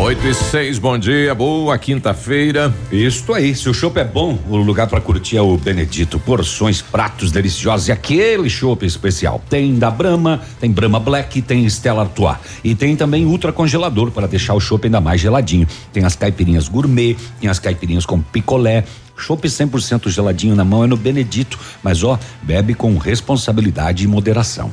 8 0.00 0.26
e 0.26 0.34
6, 0.34 0.78
bom 0.78 0.96
dia, 0.96 1.34
boa 1.34 1.76
quinta-feira. 1.76 2.74
Isso 2.90 3.34
aí, 3.34 3.54
se 3.54 3.68
o 3.68 3.74
chopp 3.74 4.00
é 4.00 4.04
bom, 4.04 4.38
o 4.48 4.56
lugar 4.56 4.86
para 4.86 4.98
curtir 4.98 5.36
é 5.36 5.42
o 5.42 5.58
Benedito. 5.58 6.18
Porções, 6.18 6.80
pratos 6.80 7.30
deliciosos 7.30 7.88
e 7.88 7.92
aquele 7.92 8.48
chopp 8.48 8.84
especial. 8.86 9.42
Tem 9.50 9.78
da 9.78 9.90
Brahma, 9.90 10.40
tem 10.58 10.72
Brahma 10.72 10.98
Black, 10.98 11.42
tem 11.42 11.66
Stella 11.66 12.00
Artois. 12.00 12.38
E 12.64 12.74
tem 12.74 12.96
também 12.96 13.26
ultra 13.26 13.52
congelador 13.52 14.10
para 14.10 14.26
deixar 14.26 14.54
o 14.54 14.60
chopp 14.60 14.86
ainda 14.86 15.02
mais 15.02 15.20
geladinho. 15.20 15.68
Tem 15.92 16.02
as 16.02 16.16
caipirinhas 16.16 16.66
gourmet, 16.66 17.14
tem 17.38 17.50
as 17.50 17.58
caipirinhas 17.58 18.06
com 18.06 18.22
picolé. 18.22 18.84
Chopp 19.18 19.46
100% 19.46 20.08
geladinho 20.08 20.56
na 20.56 20.64
mão 20.64 20.82
é 20.82 20.86
no 20.86 20.96
Benedito, 20.96 21.58
mas 21.82 22.02
ó, 22.02 22.18
bebe 22.40 22.72
com 22.72 22.96
responsabilidade 22.96 24.04
e 24.04 24.06
moderação. 24.06 24.72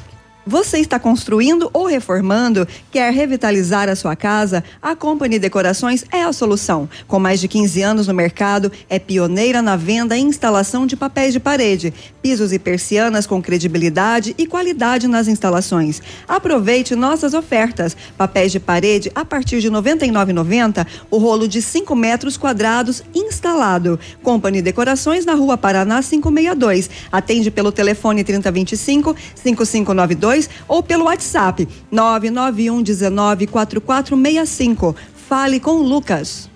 Você 0.45 0.79
está 0.79 0.97
construindo 0.97 1.69
ou 1.71 1.85
reformando? 1.85 2.67
Quer 2.89 3.13
revitalizar 3.13 3.87
a 3.87 3.95
sua 3.95 4.15
casa? 4.15 4.63
A 4.81 4.95
Company 4.95 5.37
Decorações 5.37 6.03
é 6.11 6.23
a 6.23 6.33
solução. 6.33 6.89
Com 7.07 7.19
mais 7.19 7.39
de 7.39 7.47
15 7.47 7.81
anos 7.83 8.07
no 8.07 8.13
mercado, 8.15 8.71
é 8.89 8.97
pioneira 8.97 9.61
na 9.61 9.75
venda 9.75 10.17
e 10.17 10.21
instalação 10.21 10.87
de 10.87 10.97
papéis 10.97 11.31
de 11.31 11.39
parede, 11.39 11.93
pisos 12.23 12.51
e 12.51 12.57
persianas 12.57 13.27
com 13.27 13.39
credibilidade 13.39 14.33
e 14.35 14.47
qualidade 14.47 15.07
nas 15.07 15.27
instalações. 15.27 16.01
Aproveite 16.27 16.95
nossas 16.95 17.35
ofertas. 17.35 17.95
Papéis 18.17 18.51
de 18.51 18.59
parede 18.59 19.11
a 19.13 19.23
partir 19.23 19.61
de 19.61 19.69
R$ 19.69 19.75
99,90, 19.75 20.87
o 21.11 21.19
rolo 21.19 21.47
de 21.47 21.61
5 21.61 21.95
metros 21.95 22.35
quadrados 22.35 23.03
instalado. 23.13 23.99
Company 24.23 24.59
Decorações 24.59 25.23
na 25.23 25.35
Rua 25.35 25.55
Paraná 25.55 26.01
562. 26.01 26.89
Atende 27.11 27.51
pelo 27.51 27.71
telefone 27.71 28.23
3025 28.23 29.15
5592 29.35 30.30
ou 30.67 30.81
pelo 30.81 31.05
WhatsApp 31.05 31.67
991 31.91 32.81
19 32.81 33.47
4465. 33.47 34.95
Fale 35.27 35.59
com 35.59 35.71
o 35.71 35.83
Lucas. 35.83 36.49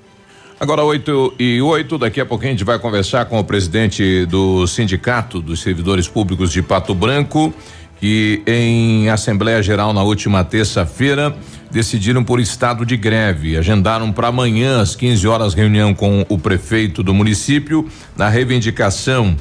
Agora 0.59 0.83
8 0.83 1.33
e 1.37 1.61
8, 1.61 1.97
daqui 1.97 2.21
a 2.21 2.25
pouquinho 2.25 2.51
a 2.51 2.53
gente 2.53 2.63
vai 2.63 2.79
conversar 2.79 3.25
com 3.25 3.37
o 3.37 3.43
presidente 3.43 4.25
do 4.25 4.65
Sindicato 4.65 5.41
dos 5.41 5.61
Servidores 5.61 6.07
Públicos 6.07 6.49
de 6.49 6.61
Pato 6.61 6.95
Branco, 6.95 7.53
que 7.99 8.41
em 8.47 9.09
Assembleia 9.09 9.61
Geral 9.61 9.91
na 9.91 10.01
última 10.01 10.45
terça-feira 10.45 11.35
decidiram 11.69 12.23
por 12.23 12.39
estado 12.39 12.85
de 12.85 12.95
greve. 12.95 13.57
Agendaram 13.57 14.13
para 14.13 14.29
amanhã 14.29 14.81
às 14.81 14.95
15 14.95 15.27
horas 15.27 15.53
reunião 15.53 15.93
com 15.93 16.25
o 16.29 16.37
prefeito 16.37 17.03
do 17.03 17.13
município 17.13 17.89
na 18.15 18.29
reivindicação 18.29 19.35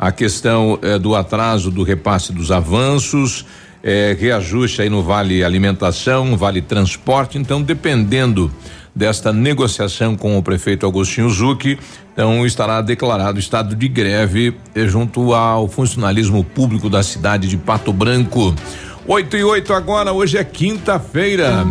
a 0.00 0.10
questão 0.10 0.78
eh, 0.80 0.98
do 0.98 1.14
atraso 1.14 1.70
do 1.70 1.82
repasse 1.82 2.32
dos 2.32 2.50
avanços, 2.50 3.44
eh, 3.82 4.16
reajuste 4.18 4.82
aí 4.82 4.88
no 4.88 5.02
vale 5.02 5.42
alimentação, 5.42 6.36
vale 6.36 6.60
transporte. 6.60 7.38
Então, 7.38 7.62
dependendo 7.62 8.50
desta 8.94 9.32
negociação 9.32 10.16
com 10.16 10.36
o 10.36 10.42
prefeito 10.42 10.86
Agostinho 10.86 11.30
Zucchi, 11.30 11.78
então 12.12 12.44
estará 12.44 12.80
declarado 12.82 13.38
estado 13.38 13.74
de 13.74 13.88
greve 13.88 14.54
eh, 14.74 14.86
junto 14.86 15.34
ao 15.34 15.68
funcionalismo 15.68 16.44
público 16.44 16.90
da 16.90 17.02
cidade 17.02 17.48
de 17.48 17.56
Pato 17.56 17.92
Branco. 17.92 18.54
8 19.06 19.36
e 19.36 19.44
8 19.44 19.72
agora, 19.72 20.12
hoje 20.12 20.36
é 20.36 20.44
quinta-feira. 20.44 21.64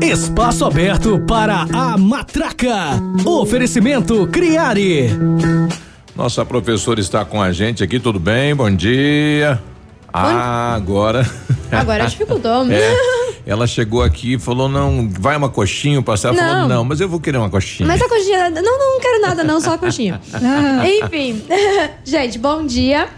Espaço 0.00 0.64
aberto 0.64 1.18
para 1.26 1.66
a 1.72 1.98
matraca. 1.98 2.98
Oferecimento 3.26 4.26
Criare. 4.28 5.10
Nossa 6.16 6.44
professora 6.44 7.00
está 7.00 7.24
com 7.24 7.42
a 7.42 7.52
gente 7.52 7.82
aqui, 7.82 7.98
tudo 7.98 8.20
bem? 8.20 8.54
Bom 8.54 8.70
dia. 8.70 9.60
Ah, 10.12 10.74
agora. 10.74 11.28
Agora 11.70 12.06
dificultou. 12.06 12.66
É, 12.70 13.50
ela 13.50 13.66
chegou 13.66 14.02
aqui 14.02 14.34
e 14.34 14.38
falou: 14.38 14.68
não, 14.68 15.08
vai 15.08 15.36
uma 15.36 15.48
coxinha, 15.48 15.98
o 15.98 16.02
pastel 16.02 16.32
Não. 16.32 16.42
falou: 16.42 16.68
não, 16.68 16.84
mas 16.84 17.00
eu 17.00 17.08
vou 17.08 17.18
querer 17.20 17.38
uma 17.38 17.50
coxinha. 17.50 17.86
Mas 17.86 18.00
a 18.00 18.08
coxinha. 18.08 18.50
Não, 18.50 18.62
não 18.62 19.00
quero 19.00 19.20
nada, 19.20 19.42
não, 19.42 19.60
só 19.60 19.74
a 19.74 19.78
coxinha. 19.78 20.20
Enfim. 21.04 21.42
Gente, 22.04 22.38
bom 22.38 22.64
dia. 22.64 23.08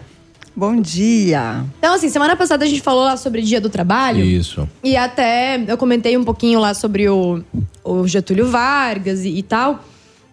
Bom 0.54 0.80
dia. 0.80 1.64
Então, 1.78 1.94
assim, 1.94 2.10
semana 2.10 2.36
passada 2.36 2.64
a 2.64 2.68
gente 2.68 2.82
falou 2.82 3.04
lá 3.04 3.16
sobre 3.16 3.40
Dia 3.40 3.60
do 3.60 3.70
Trabalho. 3.70 4.22
Isso. 4.22 4.68
E 4.84 4.96
até 4.96 5.62
eu 5.66 5.78
comentei 5.78 6.16
um 6.16 6.24
pouquinho 6.24 6.60
lá 6.60 6.74
sobre 6.74 7.08
o, 7.08 7.42
o 7.82 8.06
Getúlio 8.06 8.46
Vargas 8.48 9.24
e, 9.24 9.30
e 9.30 9.42
tal. 9.42 9.82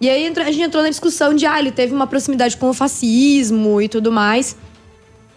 E 0.01 0.09
aí 0.09 0.25
a 0.25 0.51
gente 0.51 0.61
entrou 0.61 0.83
na 0.83 0.89
discussão 0.89 1.33
de, 1.33 1.45
ah, 1.45 1.57
ele 1.57 1.71
teve 1.71 1.93
uma 1.93 2.05
proximidade 2.05 2.55
com 2.57 2.69
o 2.69 2.73
fascismo 2.73 3.81
e 3.81 3.87
tudo 3.87 4.11
mais. 4.11 4.57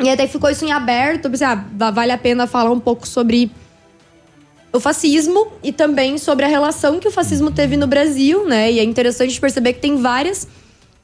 E 0.02 0.10
até 0.10 0.26
ficou 0.26 0.50
isso 0.50 0.64
em 0.64 0.72
aberto. 0.72 1.30
Pensei, 1.30 1.46
ah, 1.46 1.64
va- 1.76 1.90
vale 1.90 2.12
a 2.12 2.18
pena 2.18 2.46
falar 2.46 2.70
um 2.70 2.80
pouco 2.80 3.06
sobre 3.06 3.50
o 4.72 4.80
fascismo 4.80 5.52
e 5.62 5.70
também 5.70 6.18
sobre 6.18 6.44
a 6.44 6.48
relação 6.48 6.98
que 6.98 7.06
o 7.06 7.10
fascismo 7.10 7.50
teve 7.50 7.76
no 7.76 7.86
Brasil, 7.86 8.46
né? 8.46 8.72
E 8.72 8.78
é 8.80 8.84
interessante 8.84 9.36
a 9.36 9.40
perceber 9.40 9.74
que 9.74 9.80
tem 9.80 9.96
várias 9.96 10.48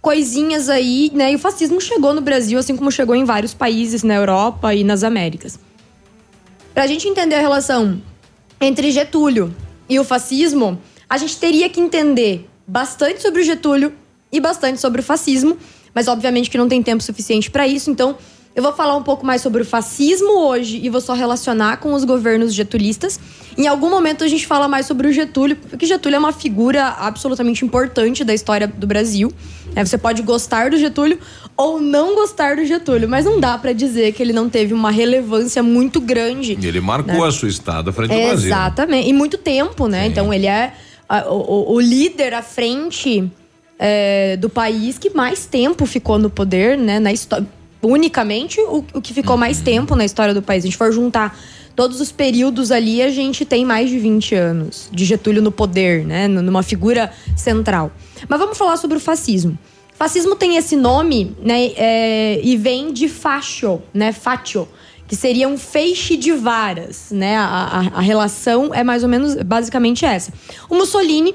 coisinhas 0.01 0.68
aí, 0.68 1.11
né? 1.14 1.32
E 1.32 1.36
o 1.36 1.38
fascismo 1.38 1.80
chegou 1.80 2.12
no 2.14 2.20
Brasil, 2.20 2.59
assim 2.59 2.76
como 2.76 2.90
chegou 2.90 3.14
em 3.14 3.24
vários 3.24 3.55
países 3.55 4.03
na 4.03 4.14
Europa 4.14 4.74
e 4.74 4.82
nas 4.82 5.05
Américas. 5.05 5.59
Pra 6.74 6.86
gente 6.86 7.07
entender 7.07 7.34
a 7.36 7.40
relação 7.40 8.01
entre 8.61 8.90
Getúlio 8.90 9.55
e 9.88 9.99
o 9.99 10.05
fascismo, 10.05 10.78
a 11.09 11.18
gente 11.18 11.36
teria 11.36 11.68
que 11.68 11.80
entender 11.80 12.49
bastante 12.66 13.22
sobre 13.22 13.42
o 13.42 13.44
Getúlio 13.44 13.92
e 14.32 14.40
bastante 14.40 14.80
sobre 14.80 15.00
o 15.00 15.04
fascismo, 15.04 15.57
mas 15.95 16.08
obviamente 16.08 16.50
que 16.50 16.58
não 16.58 16.68
tem 16.68 16.83
tempo 16.83 17.03
suficiente 17.03 17.50
pra 17.50 17.66
isso, 17.66 17.91
então 17.91 18.16
eu 18.59 18.63
vou 18.63 18.72
falar 18.72 18.97
um 18.97 19.05
pouco 19.05 19.25
mais 19.25 19.41
sobre 19.41 19.63
o 19.63 19.64
fascismo 19.64 20.33
hoje 20.49 20.80
e 20.83 20.91
vou 20.91 21.01
só 21.01 21.14
relacionar 21.14 21.76
com 21.76 21.93
os 21.95 22.03
governos 22.05 22.53
getulistas. 22.53 23.21
Em 23.57 23.68
algum 23.68 23.89
momento 23.89 24.25
a 24.25 24.26
gente 24.26 24.49
fala 24.49 24.67
mais 24.67 24.85
sobre 24.85 25.07
o 25.07 25.13
Getúlio, 25.13 25.55
porque 25.55 25.87
Getúlio 25.87 26.17
é 26.17 26.18
uma 26.18 26.33
figura 26.33 26.89
absolutamente 26.89 27.64
importante 27.64 28.25
da 28.25 28.35
história 28.35 28.67
do 28.67 28.85
Brasil. 28.85 29.33
né? 29.76 29.85
Você 29.85 29.97
pode 29.97 30.22
gostar 30.22 30.71
do 30.71 30.76
Getúlio 30.76 31.21
ou 31.57 31.80
não 31.80 32.17
gostar 32.17 32.57
do 32.57 32.64
Getúlio, 32.64 33.09
mas 33.09 33.25
não 33.25 33.39
dá 33.39 33.57
pra 33.57 33.72
dizer 33.72 34.13
que 34.13 34.21
ele 34.21 34.33
não 34.33 34.49
teve 34.49 34.75
uma 34.75 34.91
relevância 34.91 35.63
muito 35.63 36.01
grande 36.01 36.59
Ele 36.61 36.80
marcou 36.80 37.14
Né? 37.14 37.29
a 37.29 37.30
sua 37.30 37.49
estada 37.49 37.93
frente 37.93 38.13
ao 38.13 38.21
Brasil. 38.21 38.49
Exatamente. 38.49 39.09
E 39.09 39.13
muito 39.13 39.39
tempo, 39.39 39.87
né? 39.87 40.09
Então 40.09 40.35
ele 40.35 40.49
é 40.49 40.72
o, 41.30 41.75
o 41.75 41.80
líder 41.80 42.35
à 42.35 42.43
frente 42.43 43.30
é, 43.79 44.37
do 44.37 44.51
país 44.51 44.99
que 44.99 45.11
mais 45.11 45.47
tempo 45.47 45.87
ficou 45.87 46.18
no 46.18 46.29
poder, 46.29 46.76
né? 46.76 46.99
Na 46.99 47.13
história. 47.13 47.47
Unicamente 47.83 48.61
o, 48.61 48.84
o 48.95 49.00
que 49.00 49.14
ficou 49.14 49.37
mais 49.37 49.61
tempo 49.61 49.95
na 49.95 50.05
história 50.05 50.34
do 50.34 50.42
país. 50.42 50.63
Se 50.63 50.68
a 50.68 50.71
gente 50.71 50.79
for 50.79 50.92
juntar 50.92 51.38
todos 51.76 52.00
os 52.00 52.11
períodos 52.11 52.72
ali, 52.72 53.00
a 53.03 53.11
gente 53.11 53.45
tem 53.45 53.64
mais 53.64 53.88
de 53.88 53.99
20 53.99 54.34
anos 54.34 54.88
de 54.92 55.05
Getúlio 55.05 55.41
no 55.41 55.53
poder, 55.53 56.05
né? 56.05 56.26
Numa 56.26 56.63
figura 56.63 57.13
central. 57.37 57.92
Mas 58.29 58.38
vamos 58.41 58.59
falar 58.59 58.76
sobre 58.76 58.96
o 58.96 59.00
fascismo. 59.00 59.57
Fascismo 59.95 60.34
tem 60.37 60.57
esse 60.57 60.76
nome, 60.76 61.37
né? 61.42 61.72
é, 61.76 62.41
e 62.42 62.57
vem 62.57 62.92
de 62.92 63.09
fascio, 63.09 63.83
né? 63.95 64.13
Faccio, 64.13 64.68
que 65.07 65.14
seria 65.17 65.49
um 65.49 65.57
feixe 65.59 66.17
de 66.17 66.33
varas, 66.33 67.09
né? 67.13 67.37
A, 67.37 67.45
a- 67.45 67.99
a 67.99 68.00
relação 68.00 68.75
é 68.75 68.83
mais 68.84 69.03
ou 69.05 69.09
menos, 69.09 69.34
basicamente 69.37 70.05
essa. 70.05 70.33
O 70.68 70.75
Mussolini, 70.76 71.34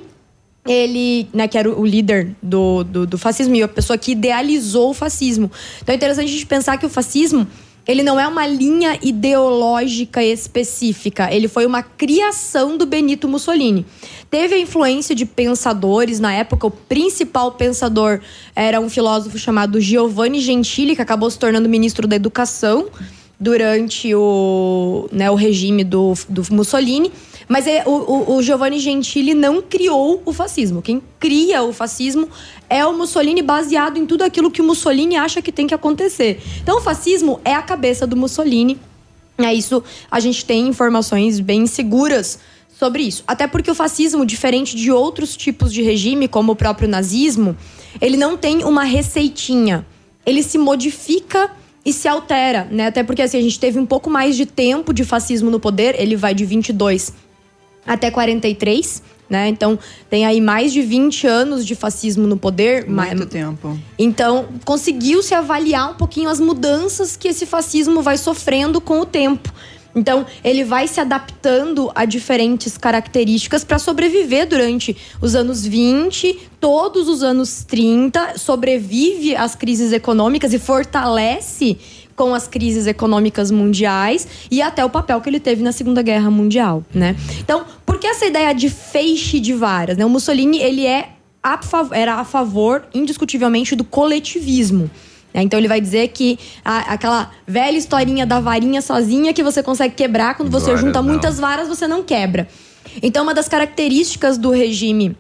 ele, 0.66 1.28
né, 1.34 1.48
que 1.48 1.58
era 1.58 1.70
o 1.70 1.86
líder 1.86 2.36
do, 2.42 2.84
do, 2.84 3.06
do 3.06 3.18
fascismo 3.18 3.56
e 3.56 3.64
a 3.64 3.68
pessoa 3.68 3.98
que 3.98 4.12
idealizou 4.14 4.92
o 4.92 4.94
fascismo. 4.94 5.52
Então 5.82 5.94
é 5.94 5.96
interessante 5.96 6.30
a 6.30 6.32
gente 6.32 6.46
pensar 6.46 6.78
que 6.78 6.86
o 6.86 6.90
fascismo, 6.90 7.46
ele 7.86 8.02
não 8.02 8.18
é 8.18 8.26
uma 8.26 8.48
linha 8.48 8.98
ideológica 9.02 10.24
específica, 10.24 11.34
ele 11.34 11.50
foi 11.50 11.66
uma 11.66 11.84
criação 11.84 12.78
do 12.78 12.86
Benito 12.86 13.28
Mussolini. 13.28 13.86
Teve 14.30 14.56
a 14.56 14.60
influência 14.60 15.14
de 15.14 15.26
pensadores, 15.26 16.20
na 16.20 16.34
época 16.34 16.66
o 16.66 16.72
principal 16.72 17.52
pensador 17.52 18.22
era 18.56 18.80
um 18.80 18.90
filósofo 18.90 19.38
chamado 19.38 19.82
Giovanni 19.82 20.40
Gentili, 20.40 20.96
que 20.96 21.02
acabou 21.02 21.30
se 21.30 21.38
tornando 21.38 21.68
ministro 21.68 22.08
da 22.08 22.16
Educação 22.16 22.88
durante 23.38 24.16
o, 24.16 25.10
né, 25.12 25.30
o 25.30 25.36
regime 25.36 25.84
do, 25.84 26.14
do 26.30 26.42
Mussolini. 26.52 27.12
Mas 27.54 27.68
é, 27.68 27.84
o, 27.86 27.92
o, 27.92 28.36
o 28.38 28.42
Giovanni 28.42 28.80
Gentili 28.80 29.36
não 29.36 29.62
criou 29.62 30.24
o 30.26 30.34
fascismo. 30.34 30.82
Quem 30.82 31.00
cria 31.20 31.62
o 31.62 31.72
fascismo 31.72 32.28
é 32.68 32.84
o 32.84 32.98
Mussolini, 32.98 33.44
baseado 33.44 33.98
em 33.98 34.08
tudo 34.08 34.24
aquilo 34.24 34.50
que 34.50 34.60
o 34.60 34.64
Mussolini 34.64 35.18
acha 35.18 35.40
que 35.40 35.52
tem 35.52 35.68
que 35.68 35.74
acontecer. 35.76 36.42
Então, 36.64 36.80
o 36.80 36.82
fascismo 36.82 37.40
é 37.46 37.54
a 37.54 37.62
cabeça 37.62 38.08
do 38.08 38.18
Mussolini. 38.18 38.80
É 39.38 39.54
isso, 39.54 39.84
a 40.10 40.20
gente 40.20 40.44
tem 40.44 40.68
informações 40.68 41.40
bem 41.40 41.68
seguras 41.68 42.40
sobre 42.76 43.04
isso. 43.04 43.24
Até 43.28 43.46
porque 43.46 43.70
o 43.70 43.76
fascismo, 43.76 44.26
diferente 44.26 44.76
de 44.76 44.92
outros 44.92 45.38
tipos 45.38 45.72
de 45.72 45.84
regime, 45.84 46.28
como 46.28 46.54
o 46.54 46.56
próprio 46.56 46.90
nazismo, 46.90 47.56
ele 48.02 48.18
não 48.18 48.36
tem 48.36 48.64
uma 48.64 48.84
receitinha. 48.84 49.86
Ele 50.26 50.42
se 50.42 50.58
modifica 50.58 51.52
e 51.86 51.94
se 51.94 52.08
altera, 52.08 52.68
né? 52.72 52.88
Até 52.88 53.04
porque 53.04 53.22
assim, 53.22 53.38
a 53.38 53.44
gente 53.44 53.60
teve 53.60 53.78
um 53.78 53.86
pouco 53.86 54.10
mais 54.10 54.36
de 54.36 54.48
tempo 54.48 54.92
de 54.92 55.04
fascismo 55.04 55.52
no 55.52 55.60
poder, 55.60 55.94
ele 56.00 56.16
vai 56.16 56.34
de 56.34 56.46
22 56.46 57.22
até 57.86 58.10
43, 58.10 59.04
né? 59.30 59.48
Então, 59.48 59.80
tem 60.10 60.26
aí 60.26 60.40
mais 60.40 60.72
de 60.72 60.82
20 60.82 61.26
anos 61.28 61.66
de 61.66 61.76
fascismo 61.76 62.28
no 62.28 62.38
poder. 62.38 62.88
Muito 62.88 63.26
tempo. 63.26 63.78
Então, 63.98 64.48
conseguiu-se 64.64 65.34
avaliar 65.34 65.92
um 65.92 65.96
pouquinho 65.96 66.30
as 66.30 66.40
mudanças 66.40 67.16
que 67.16 67.28
esse 67.28 67.46
fascismo 67.46 68.02
vai 68.02 68.18
sofrendo 68.18 68.80
com 68.80 69.00
o 69.00 69.06
tempo. 69.06 69.52
Então, 69.96 70.26
ele 70.44 70.64
vai 70.64 70.88
se 70.88 71.00
adaptando 71.00 71.92
a 71.94 72.04
diferentes 72.06 72.78
características 72.78 73.64
para 73.64 73.78
sobreviver 73.78 74.48
durante 74.48 74.98
os 75.22 75.36
anos 75.36 75.66
20, 75.66 76.50
todos 76.60 77.08
os 77.08 77.22
anos 77.22 77.64
30, 77.64 78.38
sobrevive 78.38 79.36
às 79.36 79.56
crises 79.56 79.92
econômicas 79.92 80.52
e 80.52 80.58
fortalece 80.58 81.78
com 82.16 82.34
as 82.34 82.48
crises 82.48 82.88
econômicas 82.88 83.50
mundiais 83.52 84.28
e 84.52 84.62
até 84.62 84.84
o 84.86 84.90
papel 84.90 85.20
que 85.22 85.30
ele 85.30 85.40
teve 85.40 85.64
na 85.64 85.72
Segunda 85.72 86.02
Guerra 86.02 86.30
Mundial, 86.30 86.84
né? 86.94 87.16
Então, 87.40 87.66
por 87.86 87.98
que 88.00 88.08
essa 88.08 88.26
ideia 88.26 88.54
de 88.54 88.70
feixe 88.70 89.40
de 89.40 89.54
varas? 89.54 89.98
Né? 89.98 90.06
O 90.06 90.10
Mussolini, 90.10 90.60
ele 90.60 90.86
é 90.86 91.10
a 91.42 91.62
fav- 91.62 91.92
era 91.94 92.16
a 92.16 92.24
favor, 92.24 92.84
indiscutivelmente, 92.94 93.76
do 93.76 93.84
coletivismo. 93.84 94.90
né? 95.34 95.42
Então 95.42 95.60
ele 95.60 95.68
vai 95.68 95.82
dizer 95.82 96.10
que 96.10 96.38
a- 96.64 96.94
aquela 96.94 97.32
velha 97.48 97.76
historinha 97.78 98.24
da 98.26 98.40
varinha 98.40 98.82
sozinha 98.84 99.34
que 99.34 99.42
você 99.44 99.64
consegue 99.64 99.96
quebrar, 99.96 100.36
quando 100.38 100.52
você 100.52 100.68
Varas 100.68 100.82
junta 100.82 101.02
não. 101.02 101.10
muitas 101.10 101.40
varas, 101.40 101.68
você 101.68 101.88
não 101.88 102.04
quebra. 102.04 102.48
Então, 103.02 103.24
uma 103.24 103.34
das 103.34 103.48
características 103.50 104.38
do 104.38 104.52
regime 104.52 105.18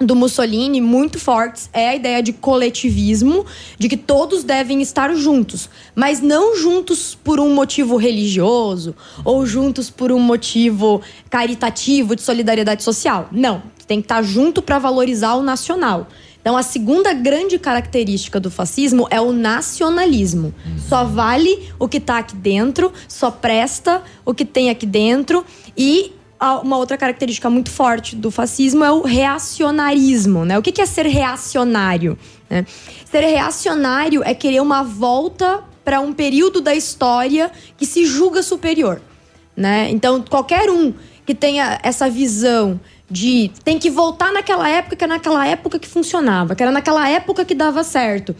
do 0.00 0.14
Mussolini 0.14 0.80
muito 0.80 1.18
fortes 1.18 1.68
é 1.72 1.88
a 1.88 1.96
ideia 1.96 2.22
de 2.22 2.32
coletivismo, 2.32 3.44
de 3.78 3.88
que 3.88 3.96
todos 3.96 4.44
devem 4.44 4.80
estar 4.80 5.12
juntos, 5.14 5.68
mas 5.94 6.20
não 6.20 6.56
juntos 6.56 7.16
por 7.16 7.40
um 7.40 7.52
motivo 7.52 7.96
religioso 7.96 8.94
ou 9.24 9.44
juntos 9.44 9.90
por 9.90 10.12
um 10.12 10.20
motivo 10.20 11.02
caritativo 11.28 12.14
de 12.14 12.22
solidariedade 12.22 12.82
social. 12.82 13.28
Não, 13.32 13.62
tem 13.86 14.00
que 14.00 14.04
estar 14.04 14.22
junto 14.22 14.62
para 14.62 14.78
valorizar 14.78 15.34
o 15.34 15.42
nacional. 15.42 16.06
Então, 16.40 16.56
a 16.56 16.62
segunda 16.62 17.12
grande 17.12 17.58
característica 17.58 18.38
do 18.38 18.50
fascismo 18.50 19.06
é 19.10 19.20
o 19.20 19.32
nacionalismo. 19.32 20.54
Só 20.88 21.04
vale 21.04 21.68
o 21.78 21.88
que 21.88 21.98
está 21.98 22.18
aqui 22.18 22.36
dentro, 22.36 22.92
só 23.06 23.30
presta 23.30 24.02
o 24.24 24.32
que 24.32 24.44
tem 24.44 24.70
aqui 24.70 24.86
dentro 24.86 25.44
e 25.76 26.12
uma 26.40 26.76
outra 26.76 26.96
característica 26.96 27.50
muito 27.50 27.70
forte 27.70 28.14
do 28.14 28.30
fascismo 28.30 28.84
é 28.84 28.90
o 28.90 29.02
reacionarismo, 29.02 30.44
né? 30.44 30.58
O 30.58 30.62
que 30.62 30.80
é 30.80 30.86
ser 30.86 31.06
reacionário? 31.06 32.18
né? 32.48 32.64
Ser 33.04 33.20
reacionário 33.20 34.22
é 34.24 34.34
querer 34.34 34.60
uma 34.60 34.82
volta 34.82 35.62
para 35.84 36.00
um 36.00 36.12
período 36.12 36.60
da 36.60 36.74
história 36.74 37.50
que 37.76 37.86
se 37.86 38.04
julga 38.04 38.42
superior, 38.42 39.00
né? 39.56 39.88
Então, 39.90 40.22
qualquer 40.22 40.70
um 40.70 40.92
que 41.24 41.34
tenha 41.34 41.78
essa 41.82 42.08
visão 42.08 42.80
de 43.10 43.50
tem 43.64 43.78
que 43.78 43.90
voltar 43.90 44.32
naquela 44.32 44.68
época 44.68 44.96
que 44.96 45.04
era 45.04 45.14
naquela 45.14 45.46
época 45.46 45.78
que 45.78 45.88
funcionava, 45.88 46.54
que 46.54 46.62
era 46.62 46.72
naquela 46.72 47.08
época 47.08 47.44
que 47.44 47.54
dava 47.54 47.82
certo. 47.82 48.36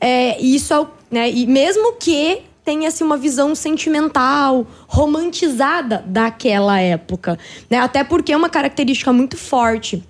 É, 0.00 0.40
isso 0.40 0.72
é, 0.74 0.86
né? 1.10 1.30
E 1.30 1.46
mesmo 1.46 1.94
que 1.94 2.42
tenha 2.66 2.88
assim, 2.88 3.04
uma 3.04 3.16
visão 3.16 3.54
sentimental, 3.54 4.66
romantizada 4.88 6.02
daquela 6.04 6.80
época, 6.80 7.38
né? 7.70 7.78
Até 7.78 8.02
porque 8.02 8.34
uma 8.34 8.50
característica 8.50 9.12
muito 9.12 9.36
forte 9.36 10.02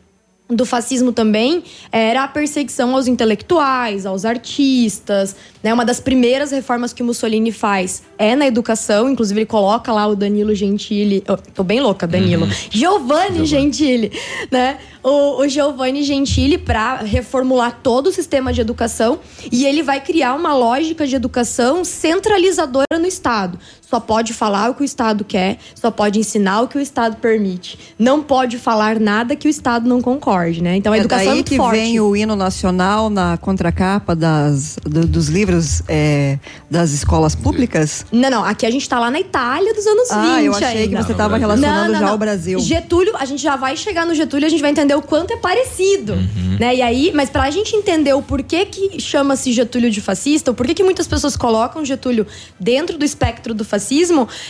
do 0.48 0.64
fascismo 0.64 1.12
também 1.12 1.64
era 1.90 2.23
a 2.23 2.28
perseguição 2.28 2.94
aos 2.94 3.09
intelectuais, 3.09 4.06
aos 4.06 4.24
artistas. 4.24 5.35
Né? 5.62 5.74
Uma 5.74 5.85
das 5.85 5.98
primeiras 5.98 6.52
reformas 6.52 6.93
que 6.93 7.02
o 7.02 7.06
Mussolini 7.06 7.51
faz 7.51 8.05
é 8.16 8.36
na 8.36 8.47
educação. 8.47 9.10
Inclusive, 9.10 9.40
ele 9.40 9.47
coloca 9.47 9.93
lá 9.93 10.06
o 10.06 10.14
Danilo 10.14 10.55
Gentili. 10.55 11.24
Oh, 11.28 11.36
tô 11.36 11.64
bem 11.64 11.81
louca, 11.81 12.06
Danilo. 12.06 12.47
Giovanni 12.70 13.44
Gentili, 13.44 14.12
né? 14.51 14.78
O, 15.02 15.40
o 15.40 15.48
Giovanni 15.48 16.02
Gentili 16.02 16.59
para 16.59 16.97
reformular 16.97 17.81
todo 17.82 18.09
o 18.09 18.12
sistema 18.12 18.52
de 18.52 18.60
educação. 18.60 19.18
E 19.51 19.66
ele 19.66 19.82
vai 19.82 20.01
criar 20.01 20.35
uma 20.35 20.55
lógica 20.55 21.06
de 21.06 21.16
educação 21.16 21.85
centralizadora 21.85 22.98
no 22.98 23.06
Estado. 23.06 23.59
Só 23.88 24.00
pode 24.00 24.32
falar 24.34 24.70
o 24.70 24.74
que 24.74 24.82
o 24.82 24.84
Estado 24.84 25.24
quer, 25.24 25.58
só 25.74 25.90
pode 25.92 26.18
ensinar 26.18 26.62
o 26.62 26.68
que 26.68 26.76
o 26.76 26.80
Estado 26.80 27.16
permite. 27.16 27.78
Não 27.98 28.20
pode 28.22 28.58
falar 28.58 28.98
nada 28.98 29.36
que 29.36 29.46
o 29.46 29.50
Estado 29.50 29.88
não 29.88 30.02
concorde, 30.02 30.60
né? 30.62 30.74
Então 30.76 30.92
a 30.92 30.96
é 30.96 31.00
educação 31.00 31.22
é 31.22 31.26
daí 31.26 31.34
muito 31.36 31.48
que 31.50 31.56
forte. 31.56 31.76
vem 31.78 32.00
o 32.00 32.16
hino 32.16 32.34
nacional 32.34 33.08
na 33.08 33.36
contracapa 33.36 34.14
das, 34.16 34.76
do- 34.84 35.06
dos 35.06 35.28
livros 35.28 35.82
é, 35.86 36.38
das 36.68 36.90
escolas 36.90 37.36
públicas? 37.36 38.04
Não, 38.10 38.28
não. 38.28 38.44
Aqui 38.44 38.66
a 38.66 38.70
gente 38.70 38.88
tá 38.88 38.98
lá 38.98 39.08
na 39.10 39.20
Itália 39.20 39.72
dos 39.72 39.86
anos 39.86 40.08
20 40.08 40.16
Ah, 40.16 40.42
eu 40.42 40.52
achei 40.54 40.66
ainda. 40.66 40.96
que 40.98 41.04
você 41.04 41.12
estava 41.12 41.36
relacionando 41.36 41.76
Não, 41.82 41.86
não, 41.92 41.94
já 41.94 42.00
não. 42.06 42.08
ao 42.12 42.18
Brasil. 42.18 42.58
Getúlio, 42.58 43.16
a 43.16 43.24
gente 43.24 43.40
já 43.42 43.54
vai 43.54 43.76
chegar 43.76 44.04
no 44.04 44.14
Getúlio, 44.16 44.46
a 44.46 44.50
gente 44.50 44.60
vai 44.60 44.72
entender 44.72 44.96
o 44.96 45.02
quanto 45.02 45.32
é 45.32 45.36
parecido, 45.36 46.14
Uhum. 46.14 46.56
né? 46.58 46.74
E 46.74 46.82
aí, 46.82 47.12
mas 47.14 47.30
pra 47.30 47.48
gente 47.50 47.76
entender 47.76 48.12
o 48.14 48.20
porquê 48.22 48.64
que 48.66 49.00
chama-se 49.00 49.52
Getúlio 49.52 49.90
de 49.92 50.00
fascista, 50.00 50.50
o 50.50 50.54
porquê 50.54 50.74
que 50.74 50.82
muitas 50.82 51.06
pessoas 51.06 51.36
colocam 51.36 51.84
Getúlio 51.84 52.26
dentro 52.58 52.98
do 52.98 53.04
espectro 53.04 53.54
do 53.54 53.64
fascismo, 53.64 53.75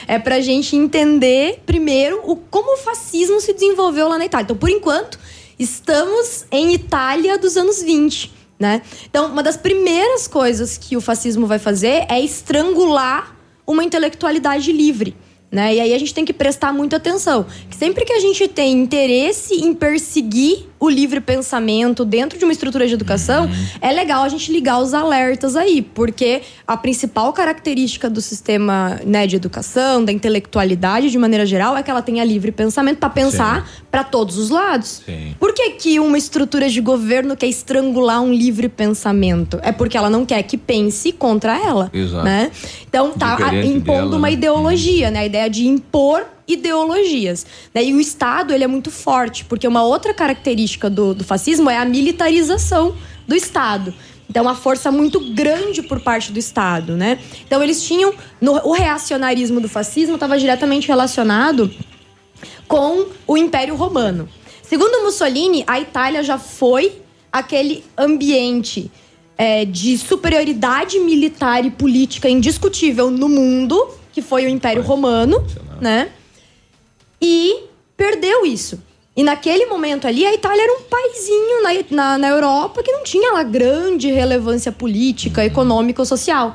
é 0.06 0.18
pra 0.18 0.40
gente 0.40 0.76
entender 0.76 1.62
primeiro 1.66 2.20
o 2.24 2.36
como 2.36 2.74
o 2.74 2.76
fascismo 2.76 3.40
se 3.40 3.52
desenvolveu 3.52 4.08
lá 4.08 4.18
na 4.18 4.26
Itália. 4.26 4.44
Então, 4.44 4.56
por 4.56 4.70
enquanto, 4.70 5.18
estamos 5.58 6.46
em 6.50 6.74
Itália 6.74 7.38
dos 7.38 7.56
anos 7.56 7.82
20. 7.82 8.34
Né? 8.58 8.80
Então, 9.08 9.26
uma 9.26 9.42
das 9.42 9.56
primeiras 9.56 10.26
coisas 10.26 10.78
que 10.78 10.96
o 10.96 11.00
fascismo 11.00 11.46
vai 11.46 11.58
fazer 11.58 12.06
é 12.08 12.20
estrangular 12.20 13.36
uma 13.66 13.84
intelectualidade 13.84 14.72
livre. 14.72 15.14
Né? 15.50 15.76
E 15.76 15.80
aí 15.80 15.94
a 15.94 15.98
gente 15.98 16.14
tem 16.14 16.24
que 16.24 16.32
prestar 16.32 16.72
muita 16.72 16.96
atenção. 16.96 17.46
Que 17.70 17.76
sempre 17.76 18.04
que 18.04 18.12
a 18.12 18.20
gente 18.20 18.48
tem 18.48 18.72
interesse 18.72 19.54
em 19.54 19.74
perseguir 19.74 20.66
o 20.78 20.88
livre 20.88 21.20
pensamento 21.20 22.04
dentro 22.04 22.38
de 22.38 22.44
uma 22.44 22.52
estrutura 22.52 22.86
de 22.86 22.94
educação, 22.94 23.48
é 23.80 23.90
legal 23.92 24.22
a 24.22 24.28
gente 24.28 24.52
ligar 24.52 24.78
os 24.78 24.92
alertas 24.92 25.56
aí, 25.56 25.80
porque 25.82 26.42
a 26.66 26.76
principal 26.76 27.32
característica 27.32 28.10
do 28.10 28.20
sistema 28.20 29.00
né, 29.04 29.26
de 29.26 29.36
educação, 29.36 30.04
da 30.04 30.12
intelectualidade 30.12 31.10
de 31.10 31.18
maneira 31.18 31.46
geral, 31.46 31.76
é 31.76 31.82
que 31.82 31.90
ela 31.90 32.02
tenha 32.02 32.24
livre 32.24 32.52
pensamento 32.52 32.98
para 32.98 33.10
pensar 33.10 33.68
para 33.90 34.04
todos 34.04 34.36
os 34.36 34.50
lados. 34.50 35.02
Por 35.38 35.54
que, 35.54 35.70
que 35.70 35.98
uma 35.98 36.18
estrutura 36.18 36.68
de 36.68 36.80
governo 36.80 37.36
quer 37.36 37.46
estrangular 37.46 38.20
um 38.22 38.32
livre 38.32 38.68
pensamento? 38.68 39.58
É 39.62 39.72
porque 39.72 39.96
ela 39.96 40.10
não 40.10 40.26
quer 40.26 40.42
que 40.42 40.58
pense 40.58 41.12
contra 41.12 41.58
ela. 41.58 41.90
Exato. 41.92 42.24
Né? 42.24 42.50
Então 42.88 43.12
tá 43.12 43.36
Diferente 43.36 43.68
impondo 43.68 44.10
dela, 44.10 44.16
uma 44.16 44.28
né? 44.28 44.32
ideologia, 44.34 45.10
né? 45.10 45.20
A 45.20 45.26
ideia 45.26 45.48
de 45.48 45.66
impor 45.66 46.24
ideologias. 46.46 47.46
Né? 47.74 47.84
E 47.84 47.94
o 47.94 48.00
Estado 48.00 48.52
ele 48.52 48.64
é 48.64 48.66
muito 48.66 48.90
forte, 48.90 49.44
porque 49.44 49.66
uma 49.66 49.82
outra 49.82 50.14
característica 50.14 50.88
do, 50.88 51.14
do 51.14 51.24
fascismo 51.24 51.68
é 51.68 51.76
a 51.76 51.84
militarização 51.84 52.96
do 53.26 53.34
Estado. 53.34 53.92
Então, 54.28 54.42
uma 54.42 54.56
força 54.56 54.90
muito 54.90 55.20
grande 55.34 55.82
por 55.82 56.00
parte 56.00 56.32
do 56.32 56.38
Estado, 56.38 56.96
né? 56.96 57.20
Então, 57.46 57.62
eles 57.62 57.82
tinham... 57.82 58.12
No, 58.40 58.54
o 58.64 58.72
reacionarismo 58.72 59.60
do 59.60 59.68
fascismo 59.68 60.14
estava 60.14 60.36
diretamente 60.36 60.88
relacionado 60.88 61.70
com 62.66 63.06
o 63.26 63.36
Império 63.36 63.76
Romano. 63.76 64.28
Segundo 64.62 65.04
Mussolini, 65.04 65.62
a 65.66 65.78
Itália 65.78 66.24
já 66.24 66.38
foi 66.38 67.00
aquele 67.32 67.84
ambiente 67.96 68.90
é, 69.38 69.64
de 69.64 69.96
superioridade 69.96 70.98
militar 70.98 71.64
e 71.64 71.70
política 71.70 72.28
indiscutível 72.28 73.10
no 73.10 73.28
mundo, 73.28 73.90
que 74.12 74.22
foi 74.22 74.44
o 74.46 74.48
Império 74.48 74.82
Romano, 74.82 75.46
né? 75.80 76.10
E 77.20 77.64
perdeu 77.96 78.44
isso. 78.44 78.80
E 79.16 79.22
naquele 79.22 79.64
momento 79.64 80.06
ali, 80.06 80.26
a 80.26 80.34
Itália 80.34 80.62
era 80.62 80.72
um 80.74 80.82
paizinho 80.82 81.62
na, 81.62 81.70
na, 81.90 82.18
na 82.18 82.28
Europa 82.28 82.82
que 82.82 82.92
não 82.92 83.02
tinha 83.02 83.32
lá 83.32 83.42
grande 83.42 84.10
relevância 84.10 84.70
política, 84.70 85.42
econômica 85.42 86.02
ou 86.02 86.06
social. 86.06 86.54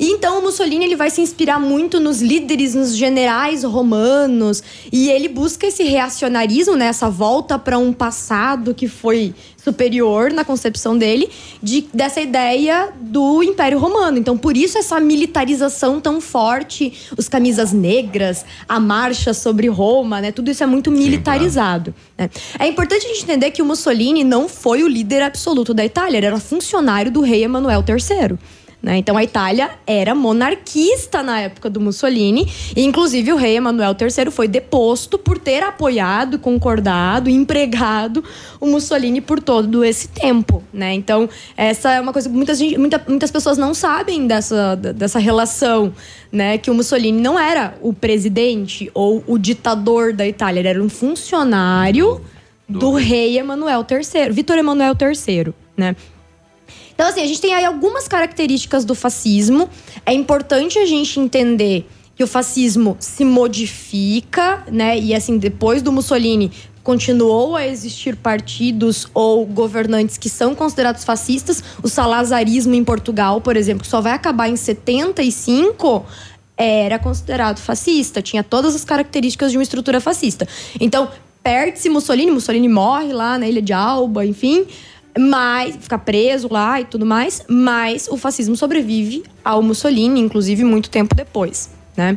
E 0.00 0.06
então 0.06 0.38
o 0.38 0.42
Mussolini 0.42 0.86
ele 0.86 0.96
vai 0.96 1.10
se 1.10 1.20
inspirar 1.20 1.60
muito 1.60 2.00
nos 2.00 2.22
líderes, 2.22 2.74
nos 2.74 2.96
generais 2.96 3.62
romanos, 3.64 4.62
e 4.90 5.10
ele 5.10 5.28
busca 5.28 5.66
esse 5.66 5.82
reacionarismo, 5.82 6.74
né, 6.74 6.86
essa 6.86 7.10
volta 7.10 7.58
para 7.58 7.76
um 7.76 7.92
passado 7.92 8.74
que 8.74 8.88
foi 8.88 9.34
superior 9.62 10.32
na 10.32 10.42
concepção 10.42 10.96
dele 10.96 11.28
de, 11.62 11.86
dessa 11.92 12.18
ideia 12.18 12.88
do 12.98 13.42
Império 13.42 13.78
Romano. 13.78 14.16
Então, 14.16 14.38
por 14.38 14.56
isso 14.56 14.78
essa 14.78 14.98
militarização 14.98 16.00
tão 16.00 16.18
forte, 16.18 16.94
os 17.18 17.28
camisas 17.28 17.70
negras, 17.70 18.46
a 18.66 18.80
marcha 18.80 19.34
sobre 19.34 19.68
Roma, 19.68 20.18
né? 20.22 20.32
Tudo 20.32 20.50
isso 20.50 20.64
é 20.64 20.66
muito 20.66 20.90
militarizado. 20.90 21.94
né? 22.16 22.30
É 22.58 22.66
importante 22.66 23.04
a 23.04 23.08
gente 23.08 23.24
entender 23.24 23.50
que 23.50 23.60
o 23.60 23.66
Mussolini 23.66 24.24
não 24.24 24.48
foi 24.48 24.82
o 24.82 24.88
líder 24.88 25.22
absoluto 25.22 25.74
da 25.74 25.84
Itália, 25.84 26.16
ele 26.16 26.26
era 26.26 26.40
funcionário 26.40 27.12
do 27.12 27.20
rei 27.20 27.44
Emanuel 27.44 27.84
III. 27.86 28.38
Né? 28.82 28.96
Então 28.96 29.16
a 29.16 29.22
Itália 29.22 29.70
era 29.86 30.14
monarquista 30.14 31.22
na 31.22 31.40
época 31.40 31.68
do 31.68 31.80
Mussolini, 31.80 32.50
e 32.74 32.82
inclusive 32.82 33.32
o 33.32 33.36
rei 33.36 33.56
Emanuel 33.56 33.94
III 33.98 34.30
foi 34.30 34.48
deposto 34.48 35.18
por 35.18 35.38
ter 35.38 35.62
apoiado, 35.62 36.38
concordado, 36.38 37.28
empregado 37.28 38.24
o 38.58 38.66
Mussolini 38.66 39.20
por 39.20 39.40
todo 39.40 39.84
esse 39.84 40.08
tempo. 40.08 40.62
Né? 40.72 40.94
Então, 40.94 41.28
essa 41.56 41.92
é 41.92 42.00
uma 42.00 42.12
coisa 42.12 42.28
que 42.28 42.34
muitas, 42.34 42.60
muita, 42.60 43.02
muitas 43.06 43.30
pessoas 43.30 43.58
não 43.58 43.74
sabem 43.74 44.26
dessa, 44.26 44.74
dessa 44.76 45.18
relação. 45.18 45.92
Né, 46.32 46.58
que 46.58 46.70
o 46.70 46.74
Mussolini 46.74 47.20
não 47.20 47.36
era 47.36 47.74
o 47.82 47.92
presidente 47.92 48.88
ou 48.94 49.20
o 49.26 49.36
ditador 49.36 50.12
da 50.12 50.24
Itália, 50.24 50.60
ele 50.60 50.68
era 50.68 50.80
um 50.80 50.88
funcionário 50.88 52.20
do, 52.68 52.78
do 52.78 52.92
rei 52.92 53.36
Emanuel 53.36 53.84
III, 53.90 54.30
Vitor 54.30 54.56
Emanuel 54.56 54.94
III, 54.94 55.52
né? 55.76 55.96
Então, 57.00 57.08
assim, 57.08 57.22
a 57.22 57.26
gente 57.26 57.40
tem 57.40 57.54
aí 57.54 57.64
algumas 57.64 58.06
características 58.06 58.84
do 58.84 58.94
fascismo. 58.94 59.70
É 60.04 60.12
importante 60.12 60.78
a 60.78 60.84
gente 60.84 61.18
entender 61.18 61.88
que 62.14 62.22
o 62.22 62.26
fascismo 62.26 62.94
se 63.00 63.24
modifica, 63.24 64.62
né? 64.70 64.98
E 64.98 65.14
assim, 65.14 65.38
depois 65.38 65.80
do 65.80 65.90
Mussolini, 65.90 66.52
continuou 66.82 67.56
a 67.56 67.66
existir 67.66 68.16
partidos 68.16 69.08
ou 69.14 69.46
governantes 69.46 70.18
que 70.18 70.28
são 70.28 70.54
considerados 70.54 71.02
fascistas. 71.02 71.64
O 71.82 71.88
salazarismo 71.88 72.74
em 72.74 72.84
Portugal, 72.84 73.40
por 73.40 73.56
exemplo, 73.56 73.82
que 73.82 73.88
só 73.88 74.02
vai 74.02 74.12
acabar 74.12 74.50
em 74.50 74.56
75, 74.56 76.04
era 76.54 76.98
considerado 76.98 77.60
fascista, 77.60 78.20
tinha 78.20 78.44
todas 78.44 78.74
as 78.74 78.84
características 78.84 79.52
de 79.52 79.56
uma 79.56 79.62
estrutura 79.62 80.02
fascista. 80.02 80.46
Então, 80.78 81.08
perde-se 81.42 81.88
Mussolini, 81.88 82.30
Mussolini 82.30 82.68
morre 82.68 83.10
lá 83.10 83.38
na 83.38 83.48
Ilha 83.48 83.62
de 83.62 83.72
Alba, 83.72 84.26
enfim 84.26 84.66
mas 85.20 85.76
fica 85.76 85.98
preso 85.98 86.48
lá 86.50 86.80
e 86.80 86.86
tudo 86.86 87.04
mais, 87.04 87.44
mas 87.46 88.08
o 88.08 88.16
fascismo 88.16 88.56
sobrevive 88.56 89.22
ao 89.44 89.62
Mussolini, 89.62 90.18
inclusive 90.18 90.64
muito 90.64 90.88
tempo 90.88 91.14
depois, 91.14 91.68
né? 91.94 92.16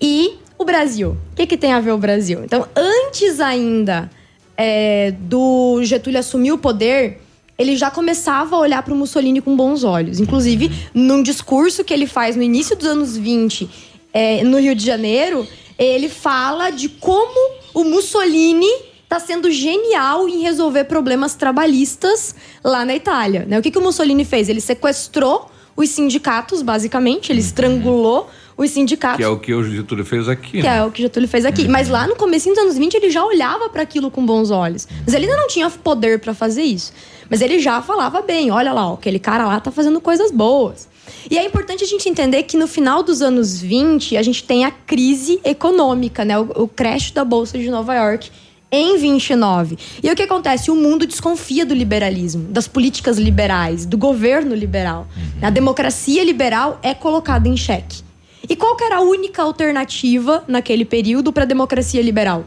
E 0.00 0.38
o 0.58 0.64
Brasil, 0.64 1.10
o 1.10 1.36
que, 1.36 1.46
que 1.46 1.58
tem 1.58 1.74
a 1.74 1.80
ver 1.80 1.92
o 1.92 1.98
Brasil? 1.98 2.42
Então, 2.42 2.66
antes 2.74 3.38
ainda 3.38 4.10
é, 4.56 5.10
do 5.10 5.80
Getúlio 5.82 6.18
assumir 6.18 6.52
o 6.52 6.58
poder, 6.58 7.20
ele 7.58 7.76
já 7.76 7.90
começava 7.90 8.56
a 8.56 8.58
olhar 8.58 8.82
para 8.82 8.94
o 8.94 8.96
Mussolini 8.96 9.42
com 9.42 9.54
bons 9.54 9.84
olhos. 9.84 10.20
Inclusive, 10.20 10.72
num 10.94 11.22
discurso 11.22 11.84
que 11.84 11.92
ele 11.92 12.06
faz 12.06 12.34
no 12.34 12.42
início 12.42 12.74
dos 12.74 12.86
anos 12.86 13.14
20, 13.14 13.68
é, 14.14 14.42
no 14.42 14.58
Rio 14.58 14.74
de 14.74 14.86
Janeiro, 14.86 15.46
ele 15.78 16.08
fala 16.08 16.70
de 16.70 16.88
como 16.88 17.60
o 17.74 17.84
Mussolini 17.84 18.91
está 19.12 19.20
sendo 19.20 19.50
genial 19.50 20.26
em 20.26 20.40
resolver 20.40 20.84
problemas 20.84 21.34
trabalhistas 21.34 22.34
lá 22.64 22.82
na 22.82 22.94
Itália. 22.94 23.44
Né? 23.46 23.58
O 23.58 23.62
que, 23.62 23.70
que 23.70 23.78
o 23.78 23.82
Mussolini 23.82 24.24
fez? 24.24 24.48
Ele 24.48 24.60
sequestrou 24.60 25.50
os 25.76 25.90
sindicatos, 25.90 26.62
basicamente, 26.62 27.30
ele 27.30 27.40
estrangulou 27.40 28.30
os 28.56 28.70
sindicatos. 28.70 29.18
Que 29.18 29.22
é 29.22 29.28
o 29.28 29.38
que 29.38 29.52
o 29.52 29.62
Getúlio 29.62 30.04
fez 30.04 30.28
aqui. 30.28 30.60
Que 30.60 30.62
né? 30.62 30.78
é 30.78 30.84
o 30.84 30.90
que 30.90 31.00
o 31.00 31.02
Getúlio 31.02 31.28
fez 31.28 31.44
aqui. 31.44 31.64
Uhum. 31.64 31.70
Mas 31.70 31.88
lá 31.88 32.06
no 32.06 32.16
começo 32.16 32.48
dos 32.48 32.58
anos 32.58 32.78
20 32.78 32.94
ele 32.94 33.10
já 33.10 33.24
olhava 33.24 33.68
para 33.68 33.82
aquilo 33.82 34.10
com 34.10 34.24
bons 34.24 34.50
olhos. 34.50 34.88
Mas 35.04 35.14
ele 35.14 35.26
ainda 35.26 35.36
não 35.36 35.48
tinha 35.48 35.68
poder 35.68 36.18
para 36.18 36.32
fazer 36.32 36.62
isso. 36.62 36.92
Mas 37.28 37.40
ele 37.40 37.58
já 37.58 37.80
falava 37.82 38.22
bem, 38.22 38.50
olha 38.50 38.72
lá, 38.72 38.90
ó, 38.90 38.94
aquele 38.94 39.18
cara 39.18 39.46
lá 39.46 39.60
tá 39.60 39.70
fazendo 39.70 40.00
coisas 40.00 40.30
boas. 40.30 40.88
E 41.30 41.38
é 41.38 41.44
importante 41.44 41.84
a 41.84 41.86
gente 41.86 42.08
entender 42.08 42.42
que 42.44 42.56
no 42.56 42.66
final 42.66 43.02
dos 43.02 43.22
anos 43.22 43.60
20 43.60 44.16
a 44.16 44.22
gente 44.22 44.44
tem 44.44 44.64
a 44.64 44.70
crise 44.70 45.40
econômica, 45.44 46.24
né? 46.24 46.38
O, 46.38 46.62
o 46.62 46.68
crash 46.68 47.10
da 47.10 47.24
bolsa 47.24 47.58
de 47.58 47.70
Nova 47.70 47.94
York 47.94 48.30
em 48.72 48.96
29. 48.96 49.76
E 50.02 50.10
o 50.10 50.16
que 50.16 50.22
acontece? 50.22 50.70
O 50.70 50.74
mundo 50.74 51.06
desconfia 51.06 51.66
do 51.66 51.74
liberalismo, 51.74 52.44
das 52.48 52.66
políticas 52.66 53.18
liberais, 53.18 53.84
do 53.84 53.98
governo 53.98 54.54
liberal. 54.54 55.06
Uhum. 55.14 55.46
A 55.46 55.50
democracia 55.50 56.24
liberal 56.24 56.80
é 56.82 56.94
colocada 56.94 57.46
em 57.46 57.56
xeque. 57.56 58.02
E 58.48 58.56
qual 58.56 58.74
era 58.80 58.96
a 58.96 59.00
única 59.00 59.42
alternativa 59.42 60.42
naquele 60.48 60.86
período 60.86 61.32
para 61.32 61.42
a 61.42 61.46
democracia 61.46 62.00
liberal? 62.00 62.46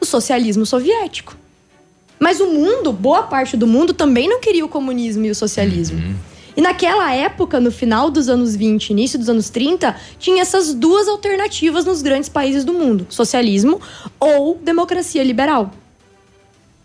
O 0.00 0.06
socialismo 0.06 0.64
soviético. 0.64 1.36
Mas 2.18 2.40
o 2.40 2.46
mundo, 2.46 2.92
boa 2.92 3.24
parte 3.24 3.56
do 3.56 3.66
mundo, 3.66 3.92
também 3.92 4.28
não 4.28 4.40
queria 4.40 4.64
o 4.64 4.68
comunismo 4.68 5.26
e 5.26 5.30
o 5.30 5.34
socialismo. 5.34 5.98
Uhum. 5.98 6.14
E 6.56 6.60
naquela 6.60 7.12
época, 7.14 7.58
no 7.58 7.70
final 7.70 8.10
dos 8.10 8.28
anos 8.28 8.54
20, 8.54 8.90
início 8.90 9.18
dos 9.18 9.28
anos 9.28 9.48
30, 9.48 9.96
tinha 10.18 10.42
essas 10.42 10.74
duas 10.74 11.08
alternativas 11.08 11.84
nos 11.84 12.02
grandes 12.02 12.28
países 12.28 12.64
do 12.64 12.72
mundo: 12.72 13.06
socialismo 13.08 13.80
ou 14.20 14.56
democracia 14.56 15.24
liberal. 15.24 15.72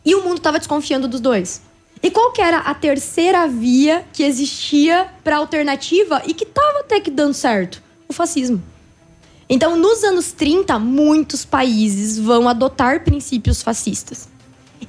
E 0.06 0.16
o 0.16 0.24
mundo 0.24 0.38
estava 0.38 0.58
desconfiando 0.58 1.08
dos 1.08 1.20
dois. 1.20 1.62
E 2.02 2.10
qual 2.10 2.32
que 2.32 2.42
era 2.42 2.60
a 2.60 2.74
terceira 2.74 3.48
via 3.48 4.06
que 4.14 4.24
existia 4.24 5.08
para 5.24 5.38
alternativa 5.38 6.22
e 6.26 6.34
que 6.34 6.44
estava 6.44 6.80
até 6.80 7.00
que 7.00 7.12
dando 7.12 7.34
certo? 7.34 7.82
O 8.08 8.14
fascismo. 8.14 8.62
Então, 9.50 9.76
nos 9.76 10.04
anos 10.04 10.32
30, 10.32 10.78
muitos 10.78 11.44
países 11.44 12.20
vão 12.20 12.48
adotar 12.48 13.04
princípios 13.04 13.62
fascistas. 13.62 14.30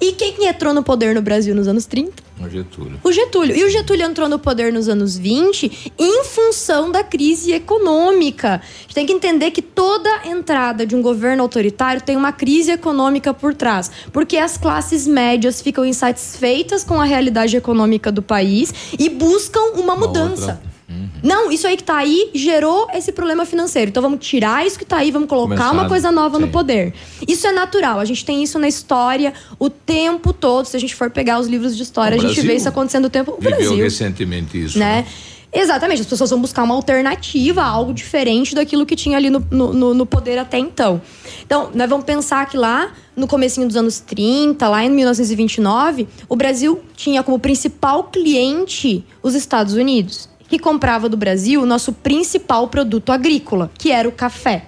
E 0.01 0.12
quem 0.12 0.47
entrou 0.47 0.73
no 0.73 0.82
poder 0.82 1.15
no 1.15 1.23
Brasil 1.23 1.55
nos 1.55 1.66
anos 1.66 1.86
30? 1.86 2.23
O 2.40 2.48
Getúlio. 2.48 3.01
O 3.02 3.12
Getúlio. 3.12 3.56
E 3.56 3.65
o 3.65 3.70
Getúlio 3.70 4.05
entrou 4.05 4.28
no 4.28 4.39
poder 4.39 4.73
nos 4.73 4.89
anos 4.89 5.16
20 5.16 5.93
em 5.98 6.24
função 6.24 6.90
da 6.93 7.02
crise 7.02 7.52
econômica. 7.52 8.56
A 8.56 8.82
gente 8.82 8.94
tem 8.94 9.06
que 9.06 9.12
entender 9.12 9.51
que 9.51 9.60
toda 9.62 10.09
entrada 10.24 10.86
de 10.86 10.94
um 10.94 11.02
governo 11.02 11.43
autoritário 11.43 12.01
tem 12.01 12.16
uma 12.16 12.32
crise 12.32 12.70
econômica 12.70 13.35
por 13.35 13.55
trás. 13.55 13.90
Porque 14.12 14.36
as 14.36 14.56
classes 14.56 15.06
médias 15.06 15.60
ficam 15.60 15.85
insatisfeitas 15.85 16.85
com 16.85 17.01
a 17.01 17.05
realidade 17.05 17.56
econômica 17.56 18.12
do 18.12 18.23
país 18.23 18.73
e 18.98 19.09
buscam 19.09 19.73
uma, 19.74 19.94
uma 19.94 19.97
mudança. 19.97 20.52
Outra 20.52 20.77
Uhum. 20.89 21.09
Não, 21.23 21.52
isso 21.52 21.66
aí 21.66 21.77
que 21.77 21.85
tá 21.85 21.98
aí 21.98 22.31
gerou 22.35 22.89
esse 22.94 23.12
problema 23.12 23.44
financeiro. 23.44 23.90
Então 23.90 24.02
vamos 24.02 24.27
tirar 24.27 24.66
isso 24.66 24.78
que 24.78 24.85
tá 24.85 24.97
aí, 24.97 25.10
vamos 25.10 25.28
colocar 25.28 25.56
Começar, 25.56 25.73
uma 25.73 25.89
coisa 25.89 26.10
nova 26.10 26.36
sim. 26.36 26.44
no 26.44 26.48
poder. 26.48 26.94
Isso 27.27 27.47
é 27.47 27.52
natural. 27.52 28.01
A 28.01 28.05
gente 28.05 28.24
tem 28.24 28.43
isso 28.43 28.59
na 28.59 28.69
história 28.69 29.35
o 29.59 29.69
tempo 29.69 30.32
todo. 30.32 30.65
Se 30.65 30.77
a 30.77 30.81
gente 30.81 30.94
for 30.94 31.10
pegar 31.10 31.39
os 31.39 31.47
livros 31.47 31.77
de 31.77 31.82
história, 31.82 32.16
o 32.16 32.19
a 32.19 32.23
gente 32.23 32.35
Brasil 32.35 32.51
vê 32.51 32.56
isso 32.56 32.69
acontecendo 32.69 33.05
o 33.05 33.10
tempo. 33.10 33.32
O 33.32 33.36
viveu 33.36 33.56
Brasil, 33.56 33.77
recentemente 33.77 34.65
isso. 34.65 34.78
Né? 34.78 35.02
né? 35.02 35.06
Exatamente, 35.51 36.02
as 36.02 36.06
pessoas 36.06 36.28
vão 36.28 36.40
buscar 36.40 36.62
uma 36.62 36.74
alternativa, 36.74 37.62
algo 37.62 37.94
diferente 37.94 38.55
daquilo 38.55 38.85
que 38.85 38.94
tinha 38.94 39.16
ali 39.16 39.31
no, 39.31 39.43
no, 39.51 39.94
no, 39.94 40.05
poder 40.06 40.36
até 40.39 40.59
então. 40.59 41.01
Então, 41.43 41.70
nós 41.74 41.89
vamos 41.89 42.05
pensar 42.05 42.44
que 42.47 42.56
lá 42.56 42.93
no 43.16 43.27
comecinho 43.27 43.66
dos 43.66 43.74
anos 43.74 43.98
30, 43.98 44.69
lá 44.69 44.85
em 44.85 44.90
1929, 44.90 46.06
o 46.28 46.36
Brasil 46.36 46.82
tinha 46.94 47.23
como 47.23 47.39
principal 47.39 48.05
cliente 48.05 49.02
os 49.23 49.35
Estados 49.35 49.73
Unidos 49.73 50.28
que 50.48 50.58
comprava 50.58 51.08
do 51.08 51.16
Brasil 51.16 51.62
o 51.62 51.66
nosso 51.66 51.92
principal 51.92 52.68
produto 52.68 53.12
agrícola, 53.12 53.70
que 53.76 53.92
era 53.92 54.08
o 54.08 54.12
café. 54.12 54.64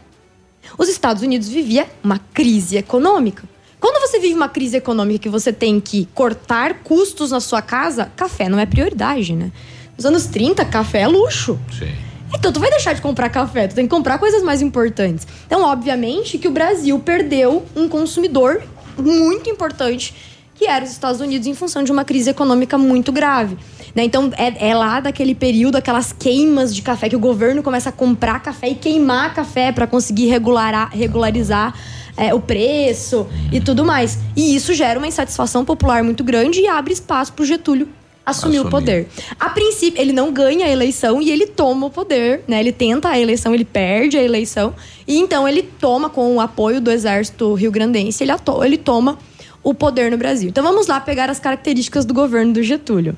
Os 0.78 0.88
Estados 0.88 1.22
Unidos 1.22 1.48
vivia 1.48 1.88
uma 2.04 2.20
crise 2.32 2.76
econômica. 2.76 3.42
Quando 3.80 3.98
você 4.06 4.20
vive 4.20 4.34
uma 4.34 4.48
crise 4.48 4.76
econômica 4.76 5.20
que 5.20 5.28
você 5.30 5.52
tem 5.52 5.80
que 5.80 6.06
cortar 6.14 6.80
custos 6.84 7.30
na 7.30 7.40
sua 7.40 7.62
casa, 7.62 8.12
café 8.14 8.48
não 8.48 8.58
é 8.58 8.66
prioridade, 8.66 9.34
né? 9.34 9.50
Nos 9.96 10.04
anos 10.04 10.26
30, 10.26 10.64
café 10.66 11.00
é 11.00 11.08
luxo. 11.08 11.58
Sim. 11.76 11.90
Então 12.34 12.52
tu 12.52 12.60
vai 12.60 12.70
deixar 12.70 12.92
de 12.92 13.00
comprar 13.00 13.28
café, 13.30 13.66
tu 13.66 13.74
tem 13.74 13.86
que 13.86 13.90
comprar 13.90 14.18
coisas 14.18 14.42
mais 14.42 14.62
importantes. 14.62 15.26
Então, 15.46 15.62
obviamente, 15.62 16.38
que 16.38 16.46
o 16.46 16.50
Brasil 16.50 16.98
perdeu 16.98 17.64
um 17.74 17.88
consumidor 17.88 18.62
muito 18.96 19.48
importante, 19.48 20.14
que 20.54 20.66
era 20.66 20.84
os 20.84 20.90
Estados 20.90 21.20
Unidos, 21.20 21.46
em 21.46 21.54
função 21.54 21.82
de 21.82 21.90
uma 21.90 22.04
crise 22.04 22.30
econômica 22.30 22.78
muito 22.78 23.10
grave. 23.10 23.56
Né? 23.94 24.04
Então, 24.04 24.30
é, 24.36 24.70
é 24.70 24.74
lá 24.74 25.00
daquele 25.00 25.34
período, 25.34 25.76
aquelas 25.76 26.12
queimas 26.12 26.74
de 26.74 26.82
café, 26.82 27.08
que 27.08 27.16
o 27.16 27.20
governo 27.20 27.62
começa 27.62 27.88
a 27.88 27.92
comprar 27.92 28.40
café 28.40 28.70
e 28.70 28.74
queimar 28.74 29.34
café 29.34 29.72
para 29.72 29.86
conseguir 29.86 30.26
regularar, 30.26 30.90
regularizar 30.92 31.74
é, 32.16 32.34
o 32.34 32.40
preço 32.40 33.26
e 33.52 33.60
tudo 33.60 33.84
mais. 33.84 34.18
E 34.36 34.54
isso 34.54 34.74
gera 34.74 34.98
uma 34.98 35.06
insatisfação 35.06 35.64
popular 35.64 36.02
muito 36.02 36.22
grande 36.22 36.60
e 36.60 36.66
abre 36.66 36.92
espaço 36.92 37.32
para 37.32 37.42
o 37.42 37.46
Getúlio 37.46 37.88
assumir 38.24 38.58
o 38.58 38.60
Assumir. 38.60 38.70
poder. 38.70 39.08
A 39.38 39.50
princípio, 39.50 40.00
ele 40.00 40.12
não 40.12 40.32
ganha 40.32 40.66
a 40.66 40.68
eleição 40.68 41.20
e 41.20 41.30
ele 41.30 41.46
toma 41.46 41.86
o 41.86 41.90
poder, 41.90 42.42
né? 42.46 42.60
Ele 42.60 42.72
tenta 42.72 43.08
a 43.08 43.18
eleição, 43.18 43.54
ele 43.54 43.64
perde 43.64 44.16
a 44.16 44.22
eleição. 44.22 44.74
E 45.06 45.18
então 45.18 45.48
ele 45.48 45.62
toma, 45.62 46.08
com 46.08 46.36
o 46.36 46.40
apoio 46.40 46.80
do 46.80 46.90
exército 46.90 47.52
rio-grandense, 47.54 48.22
ele, 48.22 48.32
ele 48.64 48.78
toma 48.78 49.18
o 49.62 49.74
poder 49.74 50.10
no 50.10 50.16
Brasil. 50.16 50.48
Então 50.48 50.62
vamos 50.62 50.86
lá 50.86 51.00
pegar 51.00 51.28
as 51.28 51.38
características 51.38 52.04
do 52.04 52.14
governo 52.14 52.52
do 52.52 52.62
Getúlio. 52.62 53.16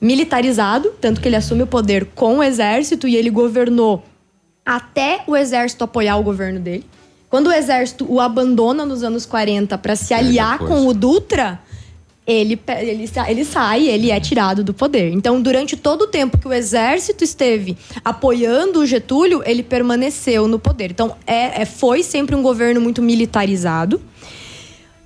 Militarizado, 0.00 0.92
tanto 1.00 1.20
que 1.20 1.28
ele 1.28 1.36
assume 1.36 1.62
o 1.62 1.66
poder 1.66 2.06
com 2.14 2.38
o 2.38 2.42
exército 2.42 3.06
e 3.06 3.16
ele 3.16 3.30
governou 3.30 4.04
até 4.64 5.22
o 5.26 5.36
exército 5.36 5.84
apoiar 5.84 6.16
o 6.16 6.22
governo 6.22 6.60
dele. 6.60 6.84
Quando 7.28 7.46
o 7.46 7.52
exército 7.52 8.06
o 8.08 8.20
abandona 8.20 8.84
nos 8.84 9.02
anos 9.02 9.24
40 9.24 9.78
para 9.78 9.96
se 9.96 10.12
aliar 10.12 10.58
com 10.58 10.86
o 10.86 10.92
Dutra, 10.92 11.60
ele, 12.26 12.60
ele, 12.68 13.10
ele 13.28 13.44
sai, 13.44 13.88
ele 13.88 14.10
é 14.10 14.20
tirado 14.20 14.62
do 14.62 14.72
poder. 14.72 15.12
Então, 15.12 15.40
durante 15.40 15.76
todo 15.76 16.02
o 16.02 16.06
tempo 16.06 16.38
que 16.38 16.46
o 16.46 16.52
exército 16.52 17.24
esteve 17.24 17.76
apoiando 18.04 18.80
o 18.80 18.86
Getúlio, 18.86 19.42
ele 19.44 19.62
permaneceu 19.62 20.46
no 20.46 20.58
poder. 20.58 20.90
Então, 20.90 21.16
é, 21.26 21.62
é- 21.62 21.64
foi 21.64 22.02
sempre 22.02 22.36
um 22.36 22.42
governo 22.42 22.80
muito 22.80 23.02
militarizado. 23.02 24.00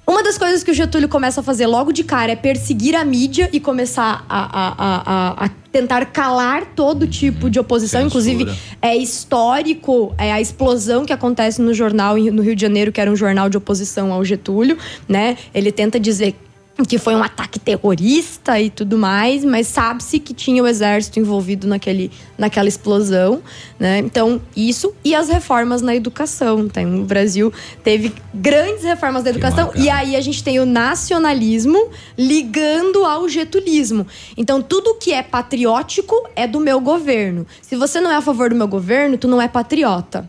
Uma 0.06 0.22
das 0.22 0.38
coisas 0.38 0.62
que 0.62 0.70
o 0.70 0.74
Getúlio 0.74 1.08
começa 1.08 1.40
a 1.40 1.42
fazer 1.42 1.66
logo 1.66 1.90
de 1.90 2.04
cara 2.04 2.30
é 2.32 2.36
perseguir 2.36 2.94
a 2.94 3.04
mídia 3.04 3.50
e 3.52 3.58
começar 3.58 4.24
a, 4.28 4.38
a- 4.38 4.74
a- 4.78 5.44
a- 5.46 5.50
tentar 5.72 6.06
calar 6.06 6.64
todo 6.76 7.06
tipo 7.08 7.50
de 7.50 7.58
oposição. 7.58 8.00
Inclusive, 8.06 8.44
é 8.80 8.96
histórico 8.96 10.14
é, 10.16 10.32
a 10.32 10.40
explosão 10.40 11.04
que 11.04 11.12
acontece 11.12 11.60
no 11.60 11.74
jornal 11.74 12.16
no 12.16 12.40
Rio 12.40 12.54
de 12.54 12.62
Janeiro, 12.62 12.92
que 12.92 13.00
era 13.00 13.10
um 13.10 13.16
jornal 13.16 13.48
de 13.50 13.56
oposição 13.56 14.12
ao 14.12 14.24
Getúlio, 14.24 14.78
né? 15.08 15.36
Ele 15.52 15.72
tenta 15.72 15.98
dizer 15.98 16.36
que 16.84 16.98
foi 16.98 17.14
um 17.14 17.22
ataque 17.22 17.58
terrorista 17.58 18.60
e 18.60 18.68
tudo 18.68 18.98
mais, 18.98 19.44
mas 19.44 19.66
sabe-se 19.66 20.18
que 20.18 20.34
tinha 20.34 20.62
o 20.62 20.66
exército 20.66 21.18
envolvido 21.18 21.66
naquele, 21.66 22.10
naquela 22.36 22.68
explosão, 22.68 23.42
né? 23.78 23.98
Então, 23.98 24.40
isso 24.54 24.92
e 25.02 25.14
as 25.14 25.28
reformas 25.28 25.80
na 25.80 25.94
educação. 25.94 26.60
Então, 26.60 27.02
o 27.02 27.04
Brasil 27.04 27.52
teve 27.82 28.12
grandes 28.34 28.84
reformas 28.84 29.22
da 29.22 29.30
educação 29.30 29.72
e 29.74 29.88
aí 29.88 30.14
a 30.14 30.20
gente 30.20 30.44
tem 30.44 30.60
o 30.60 30.66
nacionalismo 30.66 31.90
ligando 32.18 33.04
ao 33.04 33.26
getulismo. 33.28 34.06
Então, 34.36 34.60
tudo 34.60 34.96
que 34.96 35.12
é 35.12 35.22
patriótico 35.22 36.28
é 36.36 36.46
do 36.46 36.60
meu 36.60 36.80
governo. 36.80 37.46
Se 37.62 37.74
você 37.74 38.00
não 38.00 38.10
é 38.10 38.16
a 38.16 38.22
favor 38.22 38.50
do 38.50 38.56
meu 38.56 38.68
governo, 38.68 39.16
tu 39.16 39.26
não 39.26 39.40
é 39.40 39.48
patriota. 39.48 40.28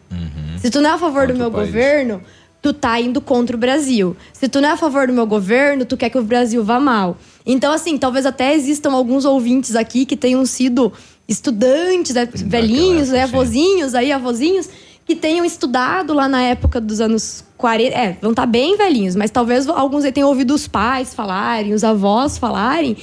Se 0.57 0.69
tu 0.69 0.81
não 0.81 0.89
é 0.89 0.93
a 0.93 0.97
favor 0.97 1.27
do 1.27 1.35
meu 1.35 1.51
governo, 1.51 2.21
tu 2.61 2.73
tá 2.73 2.99
indo 2.99 3.21
contra 3.21 3.55
o 3.55 3.59
Brasil. 3.59 4.15
Se 4.34 4.47
tu 4.47 4.59
não 4.59 4.69
é 4.69 4.71
a 4.73 4.77
favor 4.77 5.07
do 5.07 5.13
meu 5.13 5.25
governo, 5.25 5.85
tu 5.85 5.95
quer 5.95 6.09
que 6.09 6.17
o 6.17 6.23
Brasil 6.23 6.63
vá 6.63 6.79
mal. 6.79 7.17
Então, 7.45 7.71
assim, 7.71 7.97
talvez 7.97 8.25
até 8.25 8.53
existam 8.53 8.91
alguns 8.91 9.25
ouvintes 9.25 9.75
aqui 9.75 10.05
que 10.05 10.17
tenham 10.17 10.45
sido 10.45 10.91
estudantes, 11.27 12.13
né, 12.13 12.27
velhinhos, 12.31 13.09
né, 13.09 13.23
avôzinhos 13.23 13.93
aí, 13.93 14.11
avôzinhos, 14.11 14.69
que 15.05 15.15
tenham 15.15 15.45
estudado 15.45 16.13
lá 16.13 16.27
na 16.27 16.41
época 16.41 16.81
dos 16.81 16.99
anos 16.99 17.43
40. 17.57 17.95
É, 17.95 18.17
vão 18.21 18.31
estar 18.31 18.45
bem 18.45 18.75
velhinhos, 18.75 19.15
mas 19.15 19.31
talvez 19.31 19.67
alguns 19.67 20.03
aí 20.03 20.11
tenham 20.11 20.29
ouvido 20.29 20.53
os 20.53 20.67
pais 20.67 21.13
falarem, 21.13 21.73
os 21.73 21.84
avós 21.84 22.38
falarem, 22.38 22.97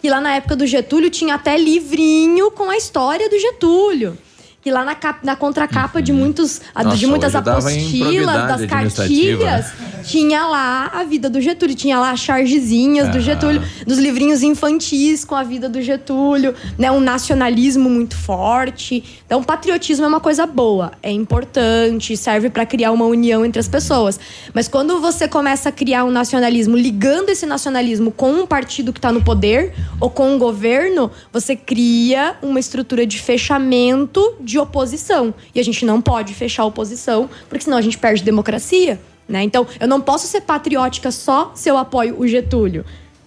que 0.00 0.10
lá 0.10 0.20
na 0.20 0.34
época 0.34 0.54
do 0.54 0.66
Getúlio 0.66 1.08
tinha 1.08 1.34
até 1.34 1.56
livrinho 1.56 2.50
com 2.50 2.70
a 2.70 2.76
história 2.76 3.28
do 3.30 3.38
Getúlio. 3.38 4.18
Que 4.66 4.72
lá 4.72 4.84
na, 4.84 4.96
cap- 4.96 5.20
na 5.24 5.36
contracapa 5.36 6.02
de 6.02 6.12
muitos 6.12 6.60
a- 6.74 6.82
Nossa, 6.82 6.96
de 6.96 7.06
muitas 7.06 7.36
apostilas, 7.36 8.26
das 8.48 8.66
cartilhas, 8.66 9.72
tinha 10.06 10.46
lá 10.46 10.90
a 10.94 11.04
vida 11.04 11.28
do 11.28 11.40
Getúlio, 11.40 11.74
tinha 11.74 11.98
lá 11.98 12.12
as 12.12 12.20
chargezinhas 12.20 13.10
do. 13.10 13.26
Getúlio, 13.26 13.60
dos 13.84 13.98
livrinhos 13.98 14.42
infantis 14.42 15.24
com 15.24 15.34
a 15.34 15.42
vida 15.42 15.68
do 15.68 15.82
Getúlio, 15.82 16.54
né? 16.78 16.90
Um 16.90 17.00
nacionalismo 17.00 17.90
muito 17.90 18.16
forte. 18.16 19.02
Então, 19.26 19.42
patriotismo 19.42 20.04
é 20.04 20.08
uma 20.08 20.20
coisa 20.20 20.46
boa, 20.46 20.92
é 21.02 21.10
importante, 21.10 22.16
serve 22.16 22.48
para 22.48 22.64
criar 22.64 22.92
uma 22.92 23.04
união 23.04 23.44
entre 23.44 23.58
as 23.58 23.66
pessoas. 23.66 24.18
Mas 24.54 24.68
quando 24.68 25.00
você 25.00 25.26
começa 25.26 25.70
a 25.70 25.72
criar 25.72 26.04
um 26.04 26.10
nacionalismo, 26.10 26.76
ligando 26.76 27.30
esse 27.30 27.46
nacionalismo 27.46 28.12
com 28.12 28.30
um 28.30 28.46
partido 28.46 28.92
que 28.92 28.98
está 28.98 29.10
no 29.10 29.24
poder 29.24 29.74
ou 30.00 30.08
com 30.08 30.32
um 30.34 30.38
governo, 30.38 31.10
você 31.32 31.56
cria 31.56 32.36
uma 32.40 32.60
estrutura 32.60 33.04
de 33.04 33.18
fechamento 33.18 34.36
de 34.40 34.58
oposição. 34.58 35.34
E 35.52 35.58
a 35.58 35.64
gente 35.64 35.84
não 35.84 36.00
pode 36.00 36.32
fechar 36.32 36.62
a 36.62 36.66
oposição, 36.66 37.28
porque 37.48 37.64
senão 37.64 37.76
a 37.76 37.82
gente 37.82 37.98
perde 37.98 38.22
democracia. 38.22 39.00
Né? 39.28 39.42
Então, 39.42 39.66
eu 39.80 39.88
não 39.88 40.00
posso 40.00 40.26
ser 40.26 40.42
patriótica 40.42 41.10
só 41.10 41.52
se 41.54 41.68
eu 41.68 41.76
apoio 41.76 42.18
o 42.18 42.26
Getúlio. 42.26 42.84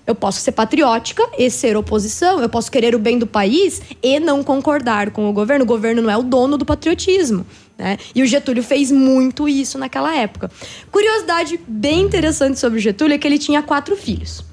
Eu 0.07 0.15
posso 0.15 0.39
ser 0.39 0.53
patriótica 0.53 1.23
e 1.38 1.51
ser 1.51 1.77
oposição. 1.77 2.41
Eu 2.41 2.49
posso 2.49 2.71
querer 2.71 2.95
o 2.95 2.99
bem 2.99 3.19
do 3.19 3.27
país 3.27 3.81
e 4.01 4.19
não 4.19 4.43
concordar 4.43 5.11
com 5.11 5.30
o 5.30 5.34
governo. 5.34 5.65
O 5.65 5.67
governo 5.67 6.01
não 6.01 6.09
é 6.09 6.17
o 6.17 6.23
dono 6.23 6.57
do 6.57 6.65
patriotismo. 6.65 7.45
Né? 7.77 7.97
E 8.15 8.23
o 8.23 8.26
Getúlio 8.26 8.63
fez 8.63 8.91
muito 8.91 9.47
isso 9.47 9.77
naquela 9.77 10.15
época. 10.15 10.49
Curiosidade 10.91 11.59
bem 11.67 12.01
interessante 12.01 12.59
sobre 12.59 12.80
o 12.80 12.81
Getúlio 12.81 13.13
é 13.13 13.17
que 13.19 13.27
ele 13.27 13.38
tinha 13.38 13.61
quatro 13.61 13.95
filhos. 13.95 14.43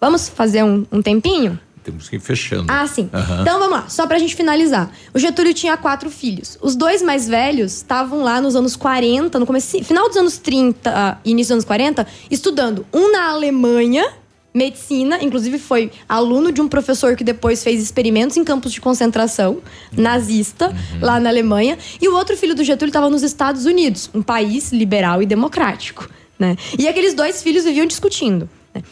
Vamos 0.00 0.28
fazer 0.28 0.64
um, 0.64 0.84
um 0.90 1.00
tempinho? 1.00 1.58
Temos 1.88 2.06
que 2.06 2.16
ir 2.16 2.20
fechando. 2.20 2.66
Ah, 2.68 2.86
sim. 2.86 3.08
Aham. 3.14 3.40
Então 3.40 3.58
vamos 3.58 3.74
lá, 3.74 3.88
só 3.88 4.06
pra 4.06 4.18
gente 4.18 4.36
finalizar. 4.36 4.90
O 5.14 5.18
Getúlio 5.18 5.54
tinha 5.54 5.74
quatro 5.74 6.10
filhos. 6.10 6.58
Os 6.60 6.76
dois 6.76 7.00
mais 7.00 7.26
velhos 7.26 7.76
estavam 7.76 8.22
lá 8.22 8.42
nos 8.42 8.54
anos 8.54 8.76
40, 8.76 9.38
no 9.38 9.46
começo, 9.46 9.82
final 9.82 10.06
dos 10.06 10.18
anos 10.18 10.36
30 10.36 10.90
ah, 10.90 11.16
e 11.24 11.30
início 11.30 11.48
dos 11.48 11.52
anos 11.52 11.64
40, 11.64 12.06
estudando. 12.30 12.84
Um 12.92 13.10
na 13.10 13.30
Alemanha, 13.30 14.04
medicina, 14.52 15.18
inclusive 15.22 15.58
foi 15.58 15.90
aluno 16.06 16.52
de 16.52 16.60
um 16.60 16.68
professor 16.68 17.16
que 17.16 17.24
depois 17.24 17.64
fez 17.64 17.82
experimentos 17.82 18.36
em 18.36 18.44
campos 18.44 18.70
de 18.70 18.82
concentração 18.82 19.62
nazista 19.90 20.76
lá 21.00 21.18
na 21.18 21.30
Alemanha. 21.30 21.78
E 22.02 22.06
o 22.06 22.14
outro 22.14 22.36
filho 22.36 22.54
do 22.54 22.62
Getúlio 22.62 22.90
estava 22.90 23.08
nos 23.08 23.22
Estados 23.22 23.64
Unidos, 23.64 24.10
um 24.12 24.20
país 24.20 24.72
liberal 24.72 25.22
e 25.22 25.26
democrático. 25.26 26.06
Né? 26.38 26.54
E 26.78 26.86
aqueles 26.86 27.14
dois 27.14 27.42
filhos 27.42 27.64
viviam 27.64 27.86
discutindo. 27.86 28.46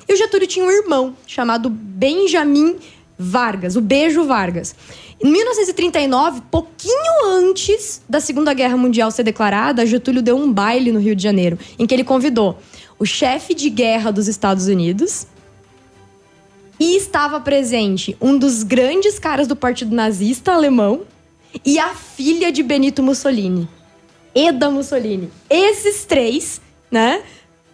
E 0.08 0.14
o 0.14 0.16
Getúlio 0.16 0.46
tinha 0.46 0.64
um 0.64 0.70
irmão 0.70 1.16
chamado 1.26 1.70
Benjamin 1.70 2.76
Vargas, 3.18 3.76
o 3.76 3.80
Beijo 3.80 4.24
Vargas. 4.24 4.74
Em 5.22 5.30
1939, 5.30 6.42
pouquinho 6.50 7.24
antes 7.24 8.02
da 8.08 8.20
Segunda 8.20 8.52
Guerra 8.52 8.76
Mundial 8.76 9.10
ser 9.10 9.22
declarada, 9.22 9.86
Getúlio 9.86 10.20
deu 10.20 10.36
um 10.36 10.52
baile 10.52 10.92
no 10.92 11.00
Rio 11.00 11.16
de 11.16 11.22
Janeiro, 11.22 11.58
em 11.78 11.86
que 11.86 11.94
ele 11.94 12.04
convidou 12.04 12.58
o 12.98 13.06
chefe 13.06 13.54
de 13.54 13.70
guerra 13.70 14.10
dos 14.10 14.28
Estados 14.28 14.66
Unidos 14.66 15.26
e 16.78 16.96
estava 16.96 17.40
presente 17.40 18.16
um 18.20 18.38
dos 18.38 18.62
grandes 18.62 19.18
caras 19.18 19.46
do 19.46 19.56
Partido 19.56 19.94
Nazista 19.94 20.52
alemão 20.52 21.02
e 21.64 21.78
a 21.78 21.94
filha 21.94 22.52
de 22.52 22.62
Benito 22.62 23.02
Mussolini, 23.02 23.66
Eda 24.34 24.70
Mussolini. 24.70 25.30
Esses 25.48 26.04
três, 26.04 26.60
né? 26.90 27.22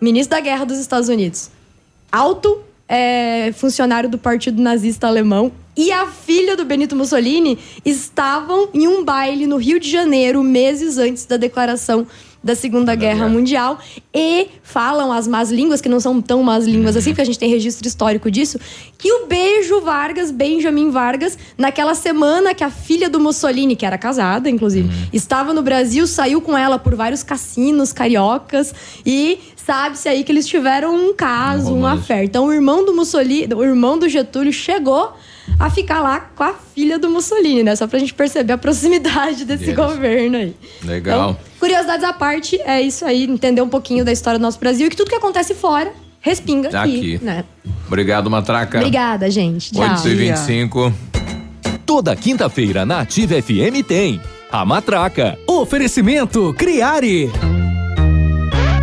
Ministro 0.01 0.37
da 0.37 0.41
Guerra 0.41 0.65
dos 0.65 0.79
Estados 0.79 1.09
Unidos, 1.09 1.51
alto 2.13 2.61
é, 2.87 3.51
funcionário 3.53 4.11
do 4.11 4.19
Partido 4.19 4.61
Nazista 4.61 5.07
Alemão 5.07 5.51
e 5.75 5.91
a 5.91 6.07
filha 6.07 6.55
do 6.55 6.65
Benito 6.65 6.95
Mussolini 6.95 7.59
estavam 7.83 8.69
em 8.75 8.87
um 8.87 9.03
baile 9.03 9.47
no 9.47 9.57
Rio 9.57 9.81
de 9.81 9.91
Janeiro 9.91 10.43
meses 10.43 10.99
antes 10.99 11.25
da 11.25 11.39
declaração 11.39 12.07
da 12.43 12.55
Segunda 12.57 12.95
Guerra 12.95 13.29
Mundial 13.29 13.79
e 14.13 14.49
falam 14.63 15.13
as 15.13 15.29
más 15.29 15.51
línguas, 15.51 15.81
que 15.81 15.89
não 15.89 16.01
são 16.01 16.21
tão 16.21 16.43
más 16.43 16.67
línguas 16.67 16.97
assim, 16.97 17.11
porque 17.11 17.23
a 17.23 17.25
gente 17.25 17.39
tem 17.39 17.49
registro 17.49 17.87
histórico 17.87 18.31
disso, 18.31 18.59
que 18.99 19.13
o 19.13 19.27
Beijo 19.27 19.81
Vargas, 19.81 20.31
Benjamin 20.31 20.91
Vargas, 20.91 21.39
naquela 21.57 21.95
semana 21.95 22.55
que 22.55 22.65
a 22.65 22.71
filha 22.71 23.09
do 23.09 23.21
Mussolini, 23.21 23.77
que 23.77 23.87
era 23.87 23.97
casada, 23.97 24.51
inclusive, 24.51 24.89
estava 25.13 25.55
no 25.55 25.63
Brasil, 25.63 26.07
saiu 26.07 26.41
com 26.41 26.59
ela 26.59 26.79
por 26.79 26.97
vários 26.97 27.23
cassinos 27.23 27.93
cariocas 27.93 28.75
e 29.07 29.39
sabe-se 29.67 30.09
aí 30.09 30.25
que 30.25 30.33
eles 30.33 30.47
tiveram 30.47 30.95
um 30.95 31.15
caso, 31.15 31.73
um 31.75 31.87
affair. 31.87 32.25
Então 32.25 32.47
o 32.47 32.53
irmão 32.53 32.85
do 32.85 32.95
Mussolini, 32.95 33.53
o 33.55 33.63
irmão 33.63 33.99
do 33.99 34.09
Getúlio 34.09 34.53
chegou 34.53 35.13
a 35.59 35.71
ficar 35.71 36.01
lá 36.01 36.21
com 36.21 36.45
a 36.45 36.55
filha 36.75 36.99
do 36.99 37.11
Mussolini, 37.11 37.63
né? 37.63 37.75
Só 37.77 37.87
pra 37.87 37.99
gente 37.99 38.15
perceber 38.15 38.53
a 38.55 38.59
proximidade 38.59 39.45
desse 39.47 39.65
Deles. 39.67 39.77
governo 39.77 40.37
aí. 40.37 40.57
Legal. 40.85 41.31
Então, 41.31 41.37
curiosidades 41.59 42.05
à 42.05 42.13
parte, 42.13 42.61
é 42.63 42.81
isso 42.81 43.05
aí, 43.05 43.25
entender 43.25 43.61
um 43.63 43.69
pouquinho 43.69 44.05
da 44.05 44.13
história 44.13 44.39
do 44.39 44.43
nosso 44.43 44.59
Brasil 44.59 44.87
e 44.87 44.91
que 44.91 44.97
tudo 44.97 45.09
que 45.09 45.17
acontece 45.17 45.55
fora 45.55 45.93
respinga 46.21 46.69
aqui, 46.69 47.15
Aqui. 47.17 47.25
né? 47.25 47.45
Obrigado, 47.87 48.31
Matraca. 48.31 48.79
Obrigada, 48.79 49.31
gente. 49.31 49.73
Tchau. 49.73 49.83
8 49.83 50.09
e 50.09 50.15
25 50.15 50.93
Toda 51.85 52.15
quinta-feira 52.17 52.87
na 52.87 53.01
Ativa 53.01 53.35
FM 53.43 53.85
tem 53.87 54.21
a 54.51 54.65
Matraca. 54.65 55.37
Oferecimento 55.47 56.55
Criare. 56.57 57.31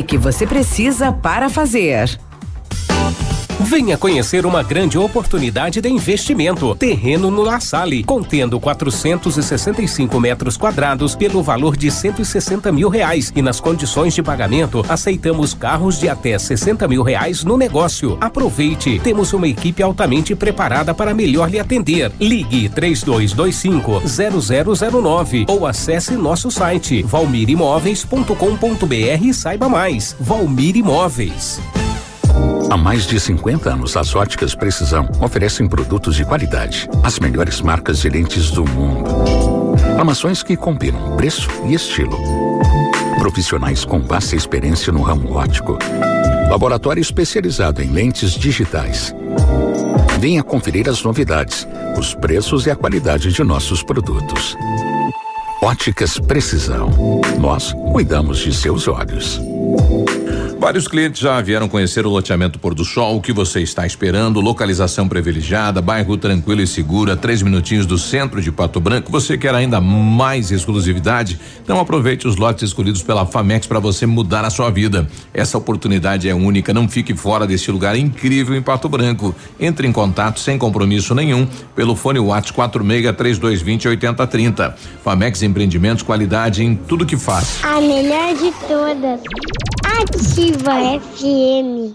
que 0.00 0.16
você 0.16 0.46
precisa 0.46 1.12
para 1.12 1.50
fazer. 1.50 2.18
Venha 3.72 3.96
conhecer 3.96 4.44
uma 4.44 4.62
grande 4.62 4.98
oportunidade 4.98 5.80
de 5.80 5.88
investimento. 5.88 6.74
Terreno 6.74 7.30
no 7.30 7.40
La 7.40 7.58
Salle, 7.58 8.04
contendo 8.04 8.60
465 8.60 10.20
metros 10.20 10.58
quadrados 10.58 11.16
pelo 11.16 11.42
valor 11.42 11.74
de 11.74 11.90
160 11.90 12.70
mil 12.70 12.90
reais. 12.90 13.32
E 13.34 13.40
nas 13.40 13.60
condições 13.60 14.12
de 14.12 14.22
pagamento, 14.22 14.84
aceitamos 14.86 15.54
carros 15.54 15.98
de 15.98 16.06
até 16.06 16.38
60 16.38 16.86
mil 16.86 17.02
reais 17.02 17.44
no 17.44 17.56
negócio. 17.56 18.18
Aproveite, 18.20 19.00
temos 19.02 19.32
uma 19.32 19.48
equipe 19.48 19.82
altamente 19.82 20.34
preparada 20.34 20.92
para 20.92 21.14
melhor 21.14 21.48
lhe 21.48 21.58
atender. 21.58 22.12
Ligue 22.20 22.68
3225 22.68 24.02
0009 24.06 25.46
ou 25.48 25.66
acesse 25.66 26.12
nosso 26.12 26.50
site 26.50 27.02
valmirimóveis.com.br 27.04 29.24
e 29.24 29.32
saiba 29.32 29.66
mais. 29.66 30.14
Valmir 30.20 30.76
Imóveis. 30.76 31.58
Há 32.70 32.76
mais 32.76 33.06
de 33.06 33.20
50 33.20 33.70
anos, 33.70 33.96
as 33.96 34.14
óticas 34.14 34.54
Precisão 34.54 35.08
oferecem 35.20 35.68
produtos 35.68 36.16
de 36.16 36.24
qualidade, 36.24 36.88
as 37.02 37.18
melhores 37.18 37.60
marcas 37.60 38.00
de 38.00 38.08
lentes 38.08 38.50
do 38.50 38.64
mundo. 38.64 39.10
Armações 39.98 40.42
que 40.42 40.56
combinam 40.56 41.16
preço 41.16 41.48
e 41.66 41.74
estilo. 41.74 42.18
Profissionais 43.18 43.84
com 43.84 44.00
vasta 44.00 44.36
experiência 44.36 44.92
no 44.92 45.02
ramo 45.02 45.34
óptico. 45.34 45.78
Laboratório 46.50 47.00
especializado 47.00 47.82
em 47.82 47.90
lentes 47.90 48.32
digitais. 48.32 49.14
Venha 50.18 50.42
conferir 50.42 50.88
as 50.88 51.02
novidades, 51.02 51.66
os 51.96 52.14
preços 52.14 52.66
e 52.66 52.70
a 52.70 52.76
qualidade 52.76 53.32
de 53.32 53.44
nossos 53.44 53.82
produtos. 53.82 54.56
Óticas 55.62 56.18
Precisão. 56.18 56.90
Nós 57.38 57.72
cuidamos 57.92 58.38
de 58.38 58.52
seus 58.52 58.88
olhos. 58.88 59.40
Vários 60.62 60.86
clientes 60.86 61.20
já 61.20 61.40
vieram 61.40 61.68
conhecer 61.68 62.06
o 62.06 62.08
loteamento 62.08 62.56
Pôr 62.56 62.72
do 62.72 62.84
Sol. 62.84 63.16
O 63.16 63.20
que 63.20 63.32
você 63.32 63.62
está 63.62 63.84
esperando? 63.84 64.40
Localização 64.40 65.08
privilegiada, 65.08 65.82
bairro 65.82 66.16
tranquilo 66.16 66.62
e 66.62 66.68
seguro, 66.68 67.10
a 67.10 67.16
três 67.16 67.42
minutinhos 67.42 67.84
do 67.84 67.98
centro 67.98 68.40
de 68.40 68.52
Pato 68.52 68.78
Branco. 68.78 69.10
Você 69.10 69.36
quer 69.36 69.56
ainda 69.56 69.80
mais 69.80 70.52
exclusividade? 70.52 71.40
Então 71.64 71.80
aproveite 71.80 72.28
os 72.28 72.36
lotes 72.36 72.62
escolhidos 72.62 73.02
pela 73.02 73.26
Famex 73.26 73.66
para 73.66 73.80
você 73.80 74.06
mudar 74.06 74.44
a 74.44 74.50
sua 74.50 74.70
vida. 74.70 75.08
Essa 75.34 75.58
oportunidade 75.58 76.28
é 76.28 76.34
única. 76.34 76.72
Não 76.72 76.88
fique 76.88 77.12
fora 77.12 77.44
deste 77.44 77.72
lugar 77.72 77.96
incrível 77.96 78.54
em 78.54 78.62
Pato 78.62 78.88
Branco. 78.88 79.34
Entre 79.58 79.88
em 79.88 79.92
contato 79.92 80.38
sem 80.38 80.56
compromisso 80.56 81.12
nenhum 81.12 81.44
pelo 81.74 81.96
fone 81.96 82.20
WhatsApp 82.20 82.54
46 82.54 83.16
3220 83.16 83.88
8030. 83.88 84.76
Famex 85.02 85.42
Empreendimentos, 85.42 86.04
qualidade 86.04 86.62
em 86.62 86.76
tudo 86.76 87.04
que 87.04 87.16
faz. 87.16 87.58
A 87.64 87.80
melhor 87.80 88.32
de 88.36 88.52
todas. 88.68 89.81
Ativa 90.00 90.74
FM. 90.98 91.94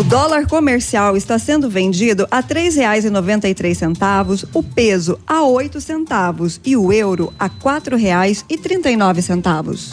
O 0.00 0.02
dólar 0.02 0.46
comercial 0.46 1.14
está 1.14 1.38
sendo 1.38 1.68
vendido 1.68 2.26
a 2.30 2.38
R$ 2.38 2.44
3,93, 2.44 4.48
o 4.54 4.62
peso 4.62 5.20
a 5.26 5.44
oito 5.44 5.78
centavos 5.78 6.58
e 6.64 6.74
o 6.74 6.90
euro 6.90 7.34
a 7.38 7.44
R$ 7.44 7.52
4,39. 7.62 9.92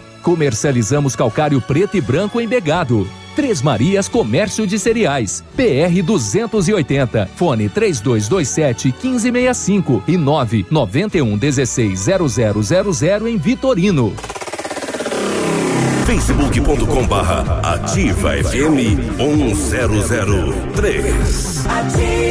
Comercializamos 0.21 1.15
calcário 1.15 1.59
preto 1.61 1.97
e 1.97 2.01
branco 2.01 2.39
embegado. 2.39 3.07
Três 3.35 3.61
Marias 3.61 4.07
Comércio 4.07 4.67
de 4.67 4.77
Cereais. 4.77 5.43
PR 5.55 6.03
280. 6.03 7.29
Fone 7.35 7.69
3227 7.69 8.89
1565 8.89 10.03
e 10.07 10.17
991 10.17 11.37
16 11.37 12.05
0000 12.33 13.27
em 13.27 13.37
Vitorino. 13.37 14.13
facebook.com 16.05 17.07
barra 17.07 17.61
ativa 17.61 18.31
FM 18.31 19.17
1003. 19.17 21.65
Ativa 21.67 22.30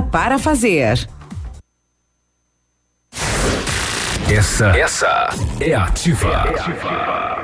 para 0.00 0.38
fazer. 0.38 1.08
Essa, 4.30 4.68
essa 4.78 5.28
é 5.60 5.74
ativa. 5.74 6.34
Ativa 6.34 7.43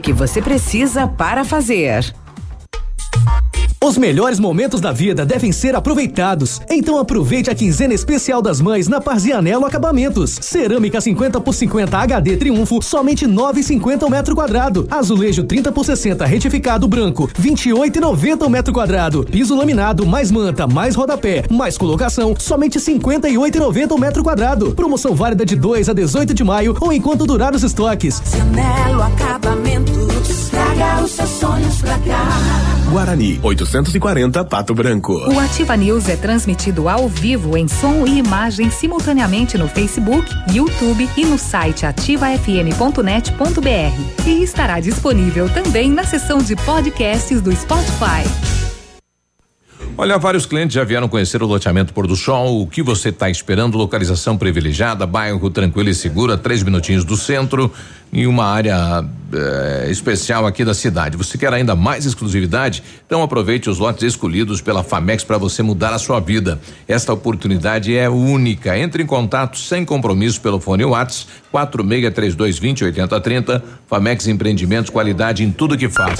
que 0.01 0.11
você 0.11 0.41
precisa 0.41 1.07
para 1.07 1.45
fazer. 1.45 2.13
Os 3.83 3.97
melhores 3.97 4.39
momentos 4.39 4.79
da 4.79 4.91
vida 4.91 5.25
devem 5.25 5.51
ser 5.51 5.75
aproveitados. 5.75 6.61
Então 6.69 6.99
aproveite 6.99 7.49
a 7.49 7.55
quinzena 7.55 7.95
especial 7.95 8.39
das 8.39 8.61
mães 8.61 8.87
na 8.87 9.01
Parzianello 9.01 9.65
Acabamentos. 9.65 10.37
Cerâmica 10.39 11.01
50 11.01 11.41
por 11.41 11.51
50 11.51 11.97
HD 11.97 12.37
Triunfo, 12.37 12.79
somente 12.79 13.25
9,50 13.25 14.03
o 14.03 14.09
metro 14.09 14.35
quadrado. 14.35 14.87
Azulejo 14.91 15.45
30 15.45 15.71
por 15.71 15.83
60 15.83 16.23
retificado 16.27 16.87
branco, 16.87 17.27
28,90 17.41 18.45
o 18.45 18.49
metro 18.51 18.71
quadrado. 18.71 19.23
Piso 19.23 19.55
laminado 19.55 20.05
mais 20.05 20.29
manta, 20.29 20.67
mais 20.67 20.93
rodapé, 20.93 21.43
mais 21.49 21.75
colocação, 21.75 22.35
somente 22.37 22.77
58,90 22.77 23.93
o 23.93 23.97
metro 23.97 24.23
quadrado. 24.23 24.75
Promoção 24.75 25.15
válida 25.15 25.43
de 25.43 25.55
2 25.55 25.89
a 25.89 25.93
18 25.93 26.35
de 26.35 26.43
maio 26.43 26.77
ou 26.79 26.93
enquanto 26.93 27.25
durar 27.25 27.55
os 27.55 27.63
estoques. 27.63 28.21
Cianelo 28.25 29.01
Acabamentos, 29.01 30.49
traga 30.51 31.03
os 31.03 31.11
seus 31.13 31.29
sonhos 31.29 31.81
pra 31.81 31.97
cá. 31.97 32.70
Guarani, 32.91 33.39
840 33.41 34.43
Pato 34.43 34.75
Branco. 34.75 35.13
O 35.13 35.39
Ativa 35.39 35.77
News 35.77 36.09
é 36.09 36.17
transmitido 36.17 36.89
ao 36.89 37.07
vivo 37.07 37.55
em 37.55 37.65
som 37.65 38.05
e 38.05 38.17
imagem 38.17 38.69
simultaneamente 38.69 39.57
no 39.57 39.69
Facebook, 39.69 40.29
YouTube 40.53 41.09
e 41.15 41.25
no 41.25 41.37
site 41.37 41.85
ativafm.net.br. 41.85 44.27
E 44.27 44.43
estará 44.43 44.81
disponível 44.81 45.49
também 45.49 45.89
na 45.89 46.03
seção 46.03 46.39
de 46.39 46.53
podcasts 46.57 47.41
do 47.41 47.55
Spotify. 47.55 48.60
Olha, 49.97 50.17
vários 50.17 50.45
clientes 50.45 50.73
já 50.73 50.83
vieram 50.83 51.07
conhecer 51.07 51.43
o 51.43 51.45
loteamento 51.45 51.93
Pôr 51.93 52.07
do 52.07 52.15
Sol. 52.15 52.61
O 52.61 52.67
que 52.67 52.81
você 52.81 53.09
está 53.09 53.29
esperando? 53.29 53.77
Localização 53.77 54.37
privilegiada, 54.37 55.05
bairro 55.05 55.49
tranquilo 55.49 55.89
e 55.89 55.93
seguro, 55.93 56.33
a 56.33 56.37
três 56.37 56.63
minutinhos 56.63 57.03
do 57.03 57.15
centro 57.15 57.71
em 58.13 58.27
uma 58.27 58.45
área 58.45 59.05
eh, 59.33 59.87
especial 59.89 60.45
aqui 60.45 60.65
da 60.65 60.73
cidade. 60.73 61.15
Você 61.15 61.37
quer 61.37 61.53
ainda 61.53 61.75
mais 61.75 62.05
exclusividade? 62.05 62.83
Então 63.05 63.21
aproveite 63.21 63.69
os 63.69 63.79
lotes 63.79 64.03
escolhidos 64.03 64.59
pela 64.59 64.83
Famex 64.83 65.23
para 65.23 65.37
você 65.37 65.63
mudar 65.63 65.93
a 65.93 65.99
sua 65.99 66.19
vida. 66.19 66.59
Esta 66.87 67.13
oportunidade 67.13 67.95
é 67.95 68.09
única. 68.09 68.77
Entre 68.77 69.03
em 69.03 69.05
contato 69.05 69.57
sem 69.57 69.85
compromisso 69.85 70.41
pelo 70.41 70.59
fone 70.59 70.83
Whats 70.83 71.27
463220 71.51 72.83
8030. 72.85 73.63
Famex 73.87 74.27
Empreendimentos, 74.27 74.89
qualidade 74.89 75.43
em 75.43 75.51
tudo 75.51 75.77
que 75.77 75.87
faz. 75.87 76.19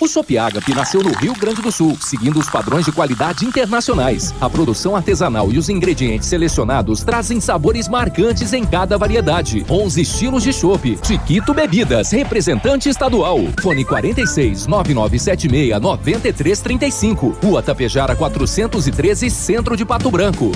O 0.00 0.08
Chopp 0.08 0.34
nasceu 0.74 1.02
no 1.02 1.12
Rio 1.12 1.34
Grande 1.34 1.60
do 1.60 1.70
Sul, 1.70 1.96
seguindo 2.00 2.38
os 2.38 2.48
padrões 2.48 2.84
de 2.84 2.92
qualidade 2.92 3.44
internacionais. 3.44 4.34
A 4.40 4.48
produção 4.48 4.96
artesanal 4.96 5.52
e 5.52 5.58
os 5.58 5.68
ingredientes 5.68 6.28
selecionados 6.28 7.02
trazem 7.02 7.40
sabores 7.40 7.88
marcantes 7.88 8.52
em 8.52 8.64
cada 8.64 8.96
variedade. 8.96 9.64
11 9.68 10.00
estilos 10.00 10.42
de 10.42 10.52
chopp. 10.52 10.98
Chiquito 11.02 11.52
Bebidas, 11.52 12.10
representante 12.10 12.88
estadual. 12.88 13.38
Fone 13.60 13.84
46 13.84 14.66
9976 14.66 15.80
9335. 15.80 17.36
Rua 17.42 17.62
Tapejara 17.62 18.16
413, 18.16 19.28
Centro 19.30 19.76
de 19.76 19.84
Pato 19.84 20.10
Branco. 20.10 20.52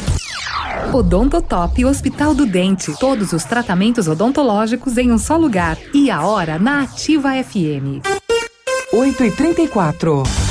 Odontotop 0.93 1.85
Hospital 1.85 2.35
do 2.35 2.47
Dente. 2.47 2.93
Todos 2.99 3.33
os 3.33 3.45
tratamentos 3.45 4.07
odontológicos 4.07 4.97
em 4.97 5.11
um 5.11 5.19
só 5.19 5.37
lugar. 5.37 5.77
E 5.93 6.11
a 6.11 6.25
hora 6.25 6.59
na 6.59 6.83
Ativa 6.83 7.31
FM. 7.43 8.24
8 8.95 9.25
e 9.25 9.35
34 9.35 10.44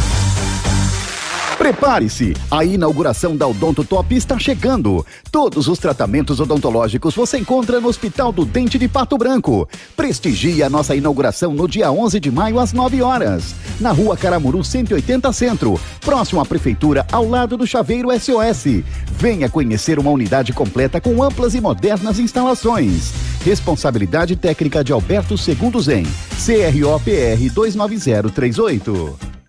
Prepare-se! 1.64 2.34
A 2.52 2.66
inauguração 2.66 3.38
da 3.38 3.48
Odonto 3.48 3.86
Top 3.86 4.14
está 4.14 4.38
chegando. 4.38 5.06
Todos 5.32 5.70
os 5.70 5.80
tratamentos 5.80 6.42
odontológicos 6.42 7.16
você 7.16 7.38
encontra 7.38 7.80
no 7.80 7.88
Hospital 7.88 8.34
do 8.34 8.44
Dente 8.44 8.78
de 8.78 8.90
Pato 8.90 9.18
Branco. 9.18 9.66
Prestigie 9.96 10.62
a 10.62 10.70
nossa 10.70 10.94
inauguração 10.94 11.54
no 11.54 11.66
dia 11.66 11.90
11 11.90 12.20
de 12.20 12.30
maio 12.30 12.60
às 12.60 12.74
9 12.74 13.02
horas. 13.02 13.56
Na 13.80 13.94
rua 13.94 14.18
Caramuru 14.18 14.62
180 14.62 15.32
Centro, 15.32 15.80
próximo 16.02 16.42
à 16.42 16.46
Prefeitura, 16.46 17.08
ao 17.10 17.30
lado 17.30 17.56
do 17.56 17.66
Chaveiro 17.66 18.10
SOS. 18.12 18.84
Venha 19.14 19.48
conhecer 19.48 19.98
uma 19.98 20.12
unidade 20.12 20.52
completa 20.52 21.00
com 21.00 21.24
amplas 21.24 21.56
e 21.56 21.62
modernas 21.62 22.20
instalações. 22.20 23.14
Responsabilidade 23.42 24.36
técnica 24.36 24.84
de 24.84 24.92
Alberto 24.92 25.38
Segundo 25.38 25.80
Zen. 25.80 26.06
CROPR 26.46 27.54
29038. 27.54 29.34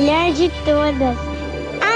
melhor 0.00 0.32
de 0.32 0.48
todas. 0.64 1.39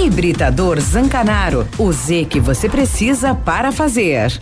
Hibridador 0.00 0.80
Zancanaro. 0.80 1.68
O 1.76 1.92
Z 1.92 2.24
que 2.24 2.40
você 2.40 2.70
precisa 2.70 3.34
para 3.34 3.70
fazer. 3.70 4.40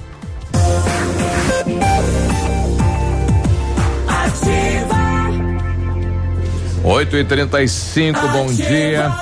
Oito 6.84 7.16
e 7.16 7.24
trinta 7.24 7.60
e 7.60 7.68
cinco, 7.68 8.20
bom 8.28 8.46
dia. 8.46 9.12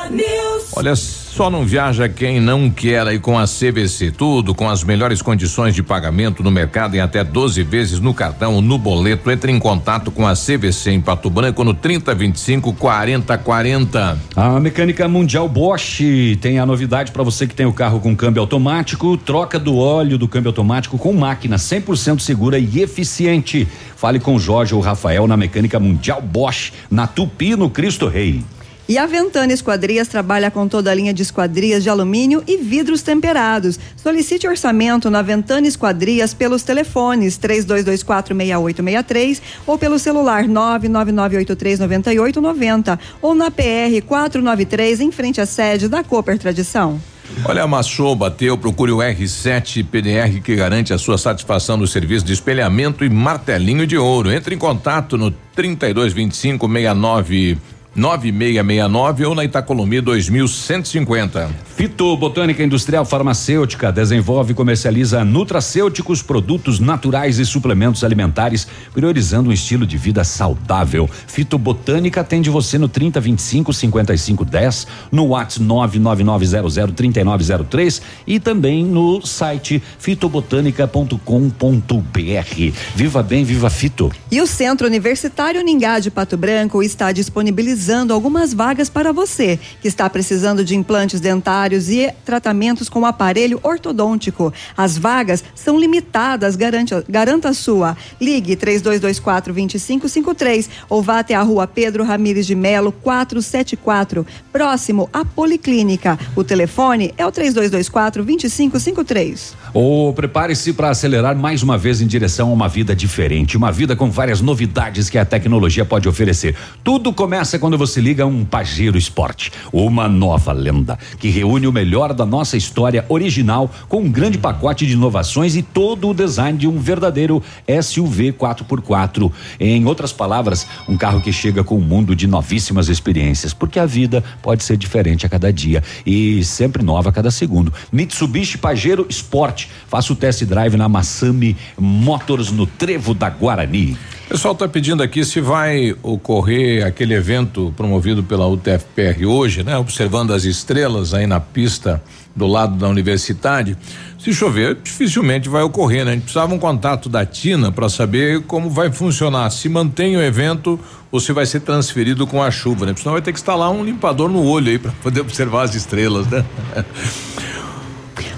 Olha, 0.74 0.94
só 0.94 1.25
não 1.50 1.66
viaja 1.66 2.08
quem 2.08 2.40
não 2.40 2.70
quer 2.70 3.06
aí 3.06 3.18
com 3.18 3.38
a 3.38 3.44
CVC. 3.44 4.10
Tudo 4.10 4.54
com 4.54 4.68
as 4.68 4.82
melhores 4.82 5.20
condições 5.20 5.74
de 5.74 5.82
pagamento 5.82 6.42
no 6.42 6.50
mercado 6.50 6.96
em 6.96 7.00
até 7.00 7.22
12 7.22 7.62
vezes 7.62 8.00
no 8.00 8.14
cartão 8.14 8.54
ou 8.54 8.62
no 8.62 8.78
boleto. 8.78 9.30
Entre 9.30 9.52
em 9.52 9.58
contato 9.58 10.10
com 10.10 10.26
a 10.26 10.32
CVC 10.32 10.92
em 10.92 11.00
Pato 11.00 11.28
Branco 11.28 11.62
no 11.62 11.74
3025 11.74 12.72
4040. 12.72 14.18
A 14.34 14.58
Mecânica 14.58 15.06
Mundial 15.06 15.46
Bosch 15.46 16.00
tem 16.40 16.58
a 16.58 16.64
novidade 16.64 17.12
para 17.12 17.22
você 17.22 17.46
que 17.46 17.54
tem 17.54 17.66
o 17.66 17.72
carro 17.72 18.00
com 18.00 18.16
câmbio 18.16 18.40
automático, 18.40 19.16
troca 19.18 19.58
do 19.58 19.76
óleo 19.76 20.16
do 20.16 20.26
câmbio 20.26 20.48
automático 20.48 20.96
com 20.96 21.12
máquina 21.12 21.56
100% 21.56 22.18
segura 22.18 22.58
e 22.58 22.80
eficiente. 22.80 23.68
Fale 23.94 24.18
com 24.18 24.38
Jorge 24.38 24.74
ou 24.74 24.80
Rafael 24.80 25.26
na 25.26 25.36
Mecânica 25.36 25.78
Mundial 25.78 26.22
Bosch, 26.22 26.72
na 26.90 27.06
Tupi, 27.06 27.54
no 27.54 27.68
Cristo 27.68 28.08
Rei. 28.08 28.42
E 28.88 28.96
a 28.98 29.06
Ventana 29.06 29.52
Esquadrias 29.52 30.06
trabalha 30.06 30.48
com 30.48 30.68
toda 30.68 30.92
a 30.92 30.94
linha 30.94 31.12
de 31.12 31.20
esquadrias 31.20 31.82
de 31.82 31.90
alumínio 31.90 32.44
e 32.46 32.56
vidros 32.56 33.02
temperados. 33.02 33.80
Solicite 33.96 34.46
orçamento 34.46 35.10
na 35.10 35.22
Ventana 35.22 35.66
Esquadrias 35.66 36.32
pelos 36.32 36.62
telefones 36.62 37.36
32246863 37.36 39.42
ou 39.66 39.76
pelo 39.76 39.98
celular 39.98 40.44
999839890 40.44 42.96
ou 43.20 43.34
na 43.34 43.50
PR 43.50 44.00
493 44.06 45.00
em 45.00 45.10
frente 45.10 45.40
à 45.40 45.46
sede 45.46 45.88
da 45.88 46.04
Cooper 46.04 46.38
Tradição. 46.38 47.00
Olha, 47.44 47.64
amassou, 47.64 48.14
bateu, 48.14 48.56
procure 48.56 48.92
o 48.92 48.98
R7 48.98 49.84
PDR 49.84 50.40
que 50.40 50.54
garante 50.54 50.92
a 50.92 50.98
sua 50.98 51.18
satisfação 51.18 51.76
no 51.76 51.88
serviço 51.88 52.24
de 52.24 52.32
espelhamento 52.32 53.04
e 53.04 53.10
martelinho 53.10 53.84
de 53.84 53.98
ouro. 53.98 54.30
Entre 54.30 54.54
em 54.54 54.58
contato 54.58 55.18
no 55.18 55.32
3225 55.32 56.68
69 56.68 57.58
9669 57.96 59.24
ou 59.24 59.34
na 59.34 59.42
Itacolomi 59.42 60.02
2150. 60.02 61.48
Fitobotânica 61.74 62.62
Industrial 62.62 63.06
Farmacêutica 63.06 63.90
desenvolve 63.90 64.52
e 64.52 64.54
comercializa 64.54 65.24
nutracêuticos, 65.24 66.22
produtos 66.22 66.78
naturais 66.78 67.38
e 67.38 67.46
suplementos 67.46 68.04
alimentares, 68.04 68.66
priorizando 68.92 69.48
um 69.48 69.52
estilo 69.52 69.86
de 69.86 69.96
vida 69.96 70.24
saudável. 70.24 71.08
Fitobotânica 71.26 72.20
atende 72.20 72.50
você 72.50 72.76
no 72.76 72.88
3025 72.88 73.72
5510, 73.72 74.86
no 75.10 75.28
WhatsApp 75.28 75.64
99900 75.64 76.94
3903 76.94 78.02
e 78.26 78.38
também 78.38 78.84
no 78.84 79.24
site 79.24 79.82
fitobotânica.com.br. 79.98 82.72
Viva 82.94 83.22
bem, 83.22 83.44
viva 83.44 83.70
Fito. 83.70 84.12
E 84.30 84.42
o 84.42 84.46
Centro 84.46 84.86
Universitário 84.86 85.62
Ningá 85.62 85.98
de 85.98 86.10
Pato 86.10 86.36
Branco 86.36 86.82
está 86.82 87.10
disponibilizando 87.10 87.85
algumas 87.86 88.52
vagas 88.52 88.88
para 88.88 89.12
você 89.12 89.58
que 89.80 89.88
está 89.88 90.08
precisando 90.10 90.64
de 90.64 90.74
implantes 90.74 91.20
dentários 91.20 91.88
e 91.88 92.12
tratamentos 92.24 92.88
com 92.88 93.06
aparelho 93.06 93.60
ortodôntico. 93.62 94.52
As 94.76 94.98
vagas 94.98 95.44
são 95.54 95.78
limitadas, 95.78 96.56
garante, 96.56 96.94
garanta 97.08 97.50
a 97.50 97.54
sua. 97.54 97.96
Ligue 98.20 98.56
3224 98.56 99.52
2553 99.52 100.68
ou 100.88 101.02
vá 101.02 101.20
até 101.20 101.34
a 101.34 101.42
rua 101.42 101.66
Pedro 101.66 102.04
Ramires 102.04 102.46
de 102.46 102.54
Melo 102.54 102.90
474, 102.90 104.26
próximo 104.52 105.08
à 105.12 105.24
Policlínica. 105.24 106.18
O 106.34 106.42
telefone 106.42 107.14
é 107.16 107.24
o 107.24 107.30
3224 107.30 108.24
2553. 108.24 109.54
Ou 109.72 110.12
prepare-se 110.12 110.72
para 110.72 110.90
acelerar 110.90 111.36
mais 111.36 111.62
uma 111.62 111.78
vez 111.78 112.00
em 112.00 112.06
direção 112.06 112.50
a 112.50 112.52
uma 112.52 112.68
vida 112.68 112.96
diferente, 112.96 113.56
uma 113.56 113.70
vida 113.70 113.94
com 113.94 114.10
várias 114.10 114.40
novidades 114.40 115.10
que 115.10 115.18
a 115.18 115.24
tecnologia 115.24 115.84
pode 115.84 116.08
oferecer. 116.08 116.56
Tudo 116.82 117.12
começa 117.12 117.58
quando 117.58 117.75
você 117.76 118.00
liga 118.00 118.26
um 118.26 118.44
Pajero 118.44 118.96
Sport, 118.98 119.50
uma 119.72 120.08
nova 120.08 120.52
lenda 120.52 120.98
que 121.18 121.28
reúne 121.28 121.66
o 121.66 121.72
melhor 121.72 122.12
da 122.12 122.24
nossa 122.24 122.56
história 122.56 123.04
original 123.08 123.70
com 123.88 124.00
um 124.00 124.10
grande 124.10 124.38
pacote 124.38 124.86
de 124.86 124.92
inovações 124.92 125.56
e 125.56 125.62
todo 125.62 126.08
o 126.08 126.14
design 126.14 126.58
de 126.58 126.68
um 126.68 126.78
verdadeiro 126.78 127.42
SUV 127.82 128.32
4x4. 128.32 129.30
Em 129.60 129.84
outras 129.86 130.12
palavras, 130.12 130.66
um 130.88 130.96
carro 130.96 131.20
que 131.20 131.32
chega 131.32 131.62
com 131.62 131.76
um 131.76 131.80
mundo 131.80 132.14
de 132.14 132.26
novíssimas 132.26 132.88
experiências, 132.88 133.52
porque 133.52 133.78
a 133.78 133.86
vida 133.86 134.22
pode 134.42 134.64
ser 134.64 134.76
diferente 134.76 135.26
a 135.26 135.28
cada 135.28 135.52
dia 135.52 135.82
e 136.04 136.44
sempre 136.44 136.82
nova 136.82 137.10
a 137.10 137.12
cada 137.12 137.30
segundo. 137.30 137.72
Mitsubishi 137.92 138.58
Pajero 138.58 139.06
Sport. 139.08 139.66
Faça 139.88 140.12
o 140.12 140.16
test 140.16 140.44
drive 140.44 140.76
na 140.76 140.88
Massami 140.88 141.56
Motors 141.78 142.50
no 142.50 142.66
Trevo 142.66 143.14
da 143.14 143.28
Guarani. 143.30 143.96
O 144.26 144.28
pessoal 144.30 144.54
está 144.54 144.66
pedindo 144.66 145.04
aqui 145.04 145.24
se 145.24 145.40
vai 145.40 145.94
ocorrer 146.02 146.84
aquele 146.84 147.14
evento 147.14 147.72
promovido 147.76 148.24
pela 148.24 148.44
UTFPR 148.48 149.24
hoje, 149.24 149.62
né? 149.62 149.78
Observando 149.78 150.34
as 150.34 150.42
estrelas 150.42 151.14
aí 151.14 151.28
na 151.28 151.38
pista 151.38 152.02
do 152.34 152.44
lado 152.44 152.74
da 152.74 152.88
universidade. 152.88 153.78
Se 154.18 154.34
chover, 154.34 154.78
dificilmente 154.82 155.48
vai 155.48 155.62
ocorrer, 155.62 156.04
né? 156.04 156.10
A 156.10 156.14
gente 156.14 156.24
precisava 156.24 156.52
um 156.52 156.58
contato 156.58 157.08
da 157.08 157.24
Tina 157.24 157.70
para 157.70 157.88
saber 157.88 158.42
como 158.42 158.68
vai 158.68 158.90
funcionar, 158.90 159.48
se 159.50 159.68
mantém 159.68 160.16
o 160.16 160.22
evento 160.22 160.78
ou 161.12 161.20
se 161.20 161.32
vai 161.32 161.46
ser 161.46 161.60
transferido 161.60 162.26
com 162.26 162.42
a 162.42 162.50
chuva, 162.50 162.84
né? 162.84 162.94
Senão 162.96 163.12
vai 163.12 163.22
ter 163.22 163.32
que 163.32 163.38
instalar 163.38 163.70
um 163.70 163.84
limpador 163.84 164.28
no 164.28 164.44
olho 164.44 164.72
aí 164.72 164.78
para 164.78 164.90
poder 165.04 165.20
observar 165.20 165.62
as 165.62 165.76
estrelas, 165.76 166.26
né? 166.26 166.44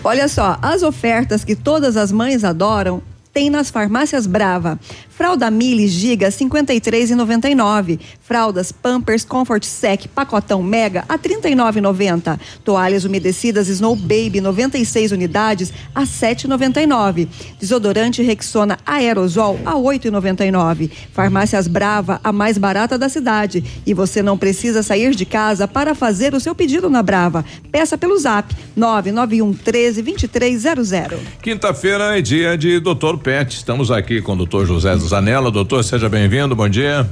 Olha 0.04 0.28
só, 0.28 0.58
as 0.60 0.82
ofertas 0.82 1.44
que 1.44 1.56
todas 1.56 1.96
as 1.96 2.12
mães 2.12 2.44
adoram 2.44 3.02
tem 3.32 3.50
nas 3.50 3.70
farmácias 3.70 4.26
Brava. 4.26 4.80
Fralda 5.18 5.50
Mili 5.50 5.88
Giga 5.88 6.28
53,99. 6.28 7.98
Fraldas 8.20 8.70
Pampers 8.70 9.24
Comfort 9.24 9.64
Sec 9.64 10.06
pacotão 10.14 10.62
Mega 10.62 11.04
a 11.08 11.18
39,90. 11.18 12.38
Toalhas 12.64 13.04
umedecidas 13.04 13.66
Snow 13.66 13.96
Baby 13.96 14.40
96 14.40 15.10
unidades 15.10 15.72
a 15.92 16.02
7,99. 16.02 17.26
Desodorante 17.58 18.22
Rexona 18.22 18.78
Aerosol 18.86 19.58
a 19.66 19.74
8,99. 19.74 20.88
Farmácias 21.12 21.66
Brava, 21.66 22.20
a 22.22 22.30
mais 22.30 22.56
barata 22.56 22.96
da 22.96 23.08
cidade. 23.08 23.64
E 23.84 23.92
você 23.92 24.22
não 24.22 24.38
precisa 24.38 24.84
sair 24.84 25.16
de 25.16 25.26
casa 25.26 25.66
para 25.66 25.96
fazer 25.96 26.32
o 26.32 26.38
seu 26.38 26.54
pedido 26.54 26.88
na 26.88 27.02
Brava. 27.02 27.44
Peça 27.72 27.98
pelo 27.98 28.16
Zap 28.16 28.54
991 28.76 29.52
13 29.52 30.00
2300. 30.00 31.18
Quinta-feira 31.42 32.16
é 32.16 32.22
dia 32.22 32.56
de 32.56 32.78
Dr. 32.78 33.16
Pet. 33.20 33.56
Estamos 33.56 33.90
aqui 33.90 34.22
com 34.22 34.34
o 34.34 34.46
Dr. 34.46 34.64
José 34.64 34.94
Zanella. 35.08 35.50
Doutor, 35.50 35.82
seja 35.82 36.08
bem-vindo. 36.08 36.54
Bom 36.54 36.68
dia. 36.68 37.08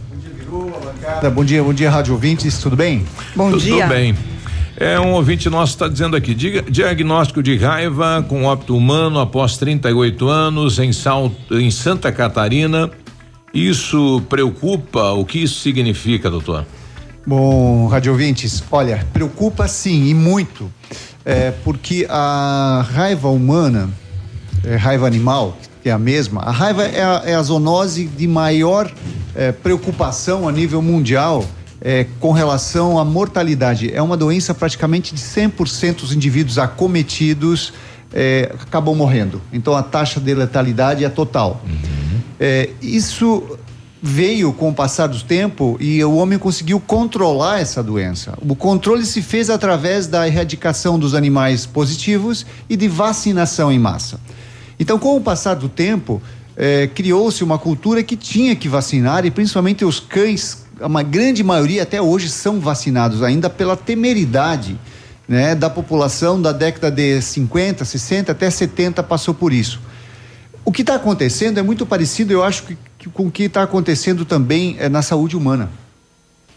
Bom 1.35 1.45
dia, 1.45 1.63
bom 1.63 1.73
dia, 1.73 1.91
rádio 1.91 2.13
ouvintes, 2.15 2.59
tudo 2.59 2.77
bem? 2.77 3.05
Bom 3.35 3.51
Tudo 3.51 3.63
dia. 3.63 3.87
bem. 3.87 4.15
É 4.77 5.01
um 5.01 5.13
ouvinte 5.13 5.49
nosso 5.49 5.73
está 5.73 5.89
dizendo 5.89 6.15
aqui, 6.17 6.35
diga- 6.35 6.63
diagnóstico 6.71 7.43
de 7.43 7.57
raiva 7.57 8.25
com 8.29 8.45
óbito 8.45 8.77
humano 8.77 9.19
após 9.19 9.57
38 9.57 10.29
anos 10.29 10.79
em, 10.79 10.93
Sal, 10.93 11.33
em 11.51 11.71
Santa 11.71 12.13
Catarina. 12.13 12.91
Isso 13.55 14.23
preocupa? 14.29 15.13
O 15.13 15.25
que 15.25 15.39
isso 15.43 15.61
significa, 15.61 16.29
doutor? 16.29 16.67
Bom, 17.27 17.87
rádio 17.89 18.13
ouvintes, 18.13 18.63
olha, 18.71 19.05
preocupa 19.13 19.67
sim 19.67 20.07
e 20.09 20.15
muito, 20.15 20.71
é, 21.25 21.51
porque 21.65 22.07
a 22.09 22.87
raiva 22.93 23.29
humana, 23.29 23.89
é, 24.63 24.77
raiva 24.77 25.07
animal, 25.07 25.57
que 25.87 25.91
é 25.91 25.93
a 25.93 25.99
mesma, 26.01 26.41
a 26.41 26.51
raiva 26.51 26.83
é 26.83 27.01
a, 27.01 27.23
é 27.27 27.35
a 27.37 27.43
zoonose 27.45 28.09
de 28.09 28.27
maior 28.27 28.91
é, 29.37 29.53
preocupação 29.53 30.49
a 30.49 30.51
nível 30.51 30.83
mundial 30.83 31.45
é, 31.81 32.09
com 32.19 32.33
relação 32.33 32.99
à 32.99 33.05
mortalidade. 33.05 33.95
É 33.95 34.03
uma 34.03 34.17
doença 34.17 34.53
praticamente 34.53 35.15
de 35.15 35.21
100% 35.21 36.01
dos 36.01 36.13
indivíduos 36.13 36.59
acometidos 36.59 37.73
é, 38.13 38.53
acabam 38.61 38.97
morrendo. 38.97 39.41
Então 39.53 39.77
a 39.77 39.83
taxa 39.85 40.19
de 40.19 40.35
letalidade 40.35 41.05
é 41.05 41.09
total. 41.09 41.63
É, 42.41 42.71
isso 42.83 43.57
veio 44.03 44.53
com 44.53 44.71
o 44.71 44.75
passar 44.75 45.07
do 45.07 45.23
tempo 45.23 45.77
e 45.79 46.03
o 46.03 46.17
homem 46.17 46.37
conseguiu 46.37 46.81
controlar 46.81 47.61
essa 47.61 47.81
doença. 47.81 48.37
O 48.43 48.57
controle 48.57 49.07
se 49.07 49.23
fez 49.23 49.51
através 49.51 50.09
da 50.09 50.27
erradicação 50.27 50.99
dos 50.99 51.15
animais 51.15 51.65
positivos 51.65 52.45
e 52.69 52.77
de 52.77 52.89
vacinação 52.89 53.71
em 53.71 53.79
massa. 53.79 54.19
Então, 54.79 54.99
com 54.99 55.17
o 55.17 55.21
passar 55.21 55.55
do 55.55 55.69
tempo, 55.69 56.23
eh, 56.57 56.89
criou-se 56.95 57.43
uma 57.43 57.59
cultura 57.59 58.03
que 58.03 58.17
tinha 58.17 58.55
que 58.55 58.69
vacinar 58.69 59.25
e 59.25 59.31
principalmente 59.31 59.85
os 59.85 60.01
cães, 60.01 60.67
uma 60.81 61.03
grande 61.03 61.43
maioria 61.43 61.83
até 61.83 62.01
hoje 62.01 62.29
são 62.29 62.61
vacinados 62.61 63.23
ainda 63.23 63.49
pela 63.49 63.77
temeridade 63.77 64.79
né, 65.29 65.55
da 65.55 65.69
população 65.69 66.41
da 66.41 66.53
década 66.53 66.91
de 66.91 67.21
50, 67.21 67.85
60 67.85 68.33
até 68.33 68.49
70 68.51 69.03
passou 69.03 69.35
por 69.35 69.53
isso. 69.53 69.81
O 70.65 70.73
que 70.73 70.83
está 70.83 70.97
acontecendo 70.97 71.59
é 71.59 71.63
muito 71.63 71.87
parecido, 71.87 72.33
eu 72.33 72.43
acho, 72.43 72.65
que, 72.65 72.79
que 72.99 73.09
com 73.09 73.27
o 73.27 73.31
que 73.31 73.45
está 73.45 73.63
acontecendo 73.63 74.25
também 74.25 74.77
é, 74.79 74.89
na 74.89 75.01
saúde 75.01 75.37
humana. 75.37 75.71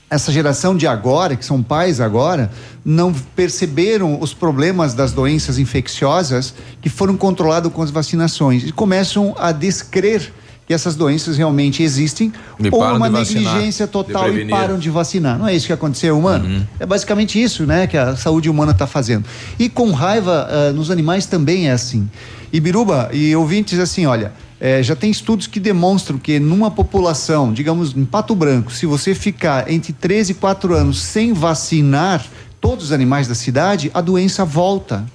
Essa 0.10 0.31
geração 0.31 0.76
de 0.76 0.88
agora, 0.88 1.36
que 1.36 1.45
são 1.45 1.61
pais 1.61 2.02
agora, 2.02 2.49
não 2.84 3.14
perceberam 3.14 4.19
os 4.19 4.34
problemas 4.34 4.94
das 4.94 5.11
doenças 5.11 5.60
infecciosas 5.60 6.53
que 6.81 6.90
foram 6.90 7.15
controlados 7.15 7.72
com 7.72 7.81
as 7.81 7.91
vacinações 7.91 8.64
e 8.64 8.72
começam 8.72 9.36
a 9.38 9.52
descrer 9.52 10.34
que 10.69 10.73
essas 10.73 10.95
doenças 10.95 11.36
realmente 11.36 11.81
existem 11.81 12.31
E 12.60 12.69
ou 12.72 12.84
uma 12.84 13.10
vacinar, 13.10 13.56
negligência 13.56 13.88
total 13.88 14.31
e 14.31 14.48
param 14.48 14.77
de 14.77 14.88
vacinar. 14.91 15.38
Não 15.38 15.48
é 15.48 15.56
isso 15.56 15.65
que 15.65 15.73
aconteceu, 15.73 16.15
humano? 16.15 16.45
Uhum. 16.45 16.64
É 16.80 16.86
basicamente 16.86 17.41
isso, 17.41 17.65
né, 17.65 17.88
que 17.88 17.98
a 17.98 18.15
saúde 18.15 18.52
humana 18.52 18.72
está 18.72 18.86
fazendo. 18.86 19.26
E 19.57 19.68
com 19.68 19.91
raiva 19.91 20.48
ah, 20.48 20.72
nos 20.72 20.91
animais 20.91 21.26
também 21.26 21.69
é 21.69 21.72
assim. 21.72 22.07
E 22.53 22.60
Biruba 22.60 23.10
e 23.11 23.36
ouvintes 23.36 23.80
assim, 23.80 24.06
olha, 24.06 24.31
eh, 24.60 24.84
já 24.84 24.95
tem 24.95 25.10
estudos 25.10 25.48
que 25.48 25.60
demonstram 25.60 26.18
que 26.18 26.40
numa 26.40 26.69
população, 26.69 27.53
digamos 27.53 27.95
em 27.95 28.06
Pato 28.06 28.36
Branco, 28.36 28.72
se 28.72 28.86
você 28.86 29.15
ficar 29.15 29.72
entre 29.72 29.94
13 29.94 30.34
e 30.34 30.36
4 30.36 30.73
anos 30.73 31.02
sem 31.02 31.34
vacinar 31.34 32.26
todos 32.60 32.86
os 32.86 32.91
animais 32.91 33.27
da 33.27 33.36
cidade, 33.36 33.90
a 33.94 34.02
doença 34.02 34.44
volta. 34.44 35.06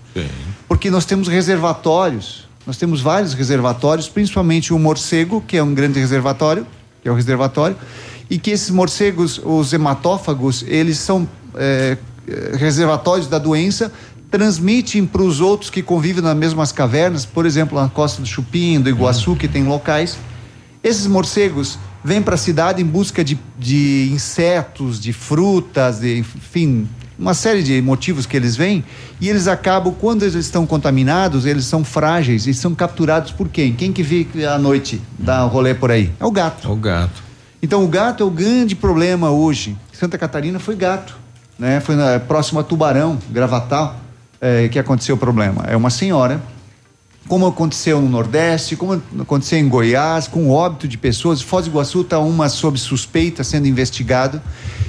Porque 0.67 0.91
nós 0.91 1.05
temos 1.05 1.29
reservatórios, 1.29 2.49
nós 2.67 2.77
temos 2.77 3.01
vários 3.01 3.35
reservatórios, 3.35 4.09
principalmente 4.09 4.73
o 4.73 4.79
morcego, 4.79 5.43
que 5.47 5.57
é 5.57 5.63
um 5.63 5.75
grande 5.75 5.99
reservatório, 5.99 6.67
que 7.03 7.09
é 7.09 7.13
o 7.13 7.15
reservatório, 7.15 7.77
e 8.31 8.39
que 8.39 8.51
esses 8.51 8.71
morcegos, 8.71 9.39
os 9.45 9.73
hematófagos, 9.73 10.65
eles 10.67 10.99
são 10.99 11.29
eh, 11.57 11.99
eh, 12.27 12.57
reservatórios 12.57 13.27
da 13.27 13.39
doença, 13.39 13.93
transmitem 14.35 15.07
para 15.07 15.23
os 15.23 15.41
outros 15.41 15.71
que 15.71 15.81
convivem 15.81 16.21
nas 16.21 16.37
mesmas 16.37 16.73
cavernas, 16.73 17.25
por 17.25 17.47
exemplo, 17.47 17.81
na 17.81 17.89
Costa 17.89 18.21
do 18.21 18.27
Chupim, 18.27 18.81
do 18.81 18.91
Iguaçu, 18.91 19.37
que 19.37 19.47
tem 19.47 19.63
locais. 19.63 20.19
Esses 20.83 21.07
morcegos 21.07 21.79
vêm 22.03 22.21
para 22.21 22.35
a 22.35 22.37
cidade 22.37 22.83
em 22.83 22.85
busca 22.85 23.23
de, 23.23 23.39
de 23.57 24.11
insetos, 24.13 24.99
de 24.99 25.13
frutas, 25.13 26.01
de, 26.01 26.19
enfim, 26.19 26.89
uma 27.17 27.33
série 27.33 27.63
de 27.63 27.81
motivos 27.81 28.27
que 28.27 28.37
eles 28.37 28.57
vêm 28.57 28.85
e 29.21 29.29
eles 29.29 29.47
acabam, 29.47 29.95
quando 29.95 30.25
eles 30.25 30.35
estão 30.35 30.67
contaminados, 30.67 31.47
eles 31.47 31.65
são 31.65 31.85
frágeis 31.85 32.49
e 32.49 32.53
são 32.53 32.75
capturados 32.75 33.31
por 33.31 33.49
quem? 33.49 33.73
Quem 33.73 33.93
que 33.93 34.03
fica 34.03 34.51
à 34.51 34.59
noite 34.59 35.01
dá 35.17 35.47
um 35.47 35.49
rolê 35.49 35.75
por 35.75 35.93
aí? 35.93 36.11
É 36.19 36.25
o 36.25 36.33
gato. 36.33 36.67
É 36.67 36.71
o 36.73 36.77
gato. 36.77 37.23
Então 37.63 37.85
o 37.85 37.87
gato 37.87 38.25
é 38.25 38.27
o 38.27 38.31
grande 38.31 38.75
problema 38.75 39.31
hoje. 39.31 39.77
Santa 39.93 40.19
Catarina 40.19 40.59
foi 40.59 40.75
gato, 40.75 41.17
né? 41.57 41.79
Foi 41.79 41.95
na, 41.95 42.19
próximo 42.19 42.59
a 42.59 42.65
Tubarão, 42.65 43.17
Gravatal, 43.31 44.03
eh, 44.41 44.69
que 44.69 44.79
aconteceu 44.79 45.15
o 45.15 45.19
problema. 45.19 45.65
É 45.67 45.77
uma 45.77 45.91
senhora, 45.91 46.41
como 47.27 47.47
aconteceu 47.47 48.01
no 48.01 48.09
Nordeste, 48.09 48.77
como 48.77 49.03
aconteceu 49.19 49.59
em 49.59 49.69
Goiás, 49.69 50.29
com 50.29 50.51
óbito 50.51 50.87
de 50.87 50.99
pessoas. 50.99 51.41
Foz 51.41 51.65
do 51.65 51.71
Iguaçu 51.71 52.03
está 52.03 52.19
uma 52.19 52.49
sob 52.49 52.79
suspeita 52.79 53.43
sendo 53.43 53.67
investigado. 53.67 54.41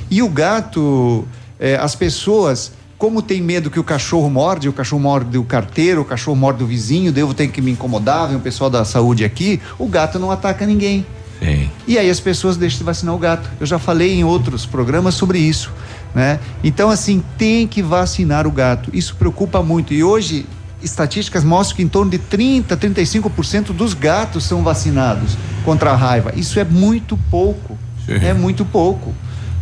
E 0.10 0.22
o 0.22 0.30
gato, 0.30 1.26
eh, 1.60 1.78
as 1.78 1.96
pessoas, 1.96 2.74
como 2.98 3.22
tem 3.22 3.42
medo 3.42 3.70
que 3.70 3.80
o 3.80 3.84
cachorro 3.84 4.30
morde, 4.30 4.68
o 4.68 4.74
cachorro 4.74 5.02
morde 5.02 5.38
o 5.38 5.44
carteiro, 5.44 6.02
o 6.02 6.06
cachorro 6.06 6.36
morde 6.36 6.64
o 6.64 6.68
vizinho, 6.68 7.12
devo 7.12 7.34
ter 7.34 7.48
que 7.48 7.62
me 7.62 7.72
incomodar, 7.72 8.28
vem 8.28 8.38
o 8.38 8.42
pessoal 8.42 8.70
da 8.70 8.84
saúde 8.84 9.24
aqui, 9.24 9.62
o 9.80 9.88
gato 9.88 10.20
não 10.20 10.30
ataca 10.32 10.66
ninguém. 10.66 11.06
Sim. 11.40 11.70
E 11.88 11.98
aí 11.98 12.10
as 12.10 12.20
pessoas 12.20 12.58
deixam 12.58 12.80
de 12.80 12.84
vacinar 12.86 13.14
o 13.14 13.18
gato. 13.18 13.50
Eu 13.60 13.66
já 13.66 13.78
falei 13.78 14.14
em 14.14 14.24
outros 14.24 14.66
programas 14.66 15.16
sobre 15.16 15.38
isso, 15.38 15.72
né? 16.16 16.40
Então 16.64 16.90
assim, 16.90 17.22
tem 17.38 17.68
que 17.68 17.84
vacinar 17.84 18.48
o 18.48 18.52
gato. 18.52 18.90
Isso 18.94 19.16
preocupa 19.18 19.62
muito. 19.62 19.94
E 19.94 20.04
hoje 20.04 20.46
estatísticas 20.82 21.44
mostram 21.44 21.78
que 21.78 21.84
em 21.84 21.88
torno 21.88 22.10
de 22.10 22.18
30, 22.18 22.78
35% 22.78 23.74
dos 23.74 23.94
gatos 23.94 24.46
são 24.46 24.64
vacinados 24.64 25.38
contra 25.66 25.92
a 25.92 25.96
raiva. 25.96 26.32
Isso 26.36 26.60
é 26.60 26.64
muito 26.64 27.18
pouco. 27.30 27.78
É 28.08 28.34
muito 28.34 28.64
pouco, 28.64 29.14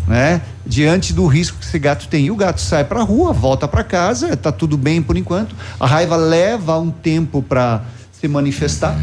né? 0.07 0.41
Diante 0.65 1.13
do 1.13 1.25
risco 1.27 1.57
que 1.57 1.65
esse 1.65 1.79
gato 1.79 2.07
tem. 2.07 2.25
E 2.25 2.31
o 2.31 2.35
gato 2.35 2.59
sai 2.59 2.83
para 2.83 2.99
a 2.99 3.03
rua, 3.03 3.31
volta 3.31 3.67
para 3.67 3.83
casa, 3.83 4.35
tá 4.35 4.51
tudo 4.51 4.77
bem 4.77 5.01
por 5.01 5.17
enquanto. 5.17 5.55
A 5.79 5.87
raiva 5.87 6.17
leva 6.17 6.77
um 6.77 6.91
tempo 6.91 7.41
para 7.41 7.83
se 8.11 8.27
manifestar 8.27 8.97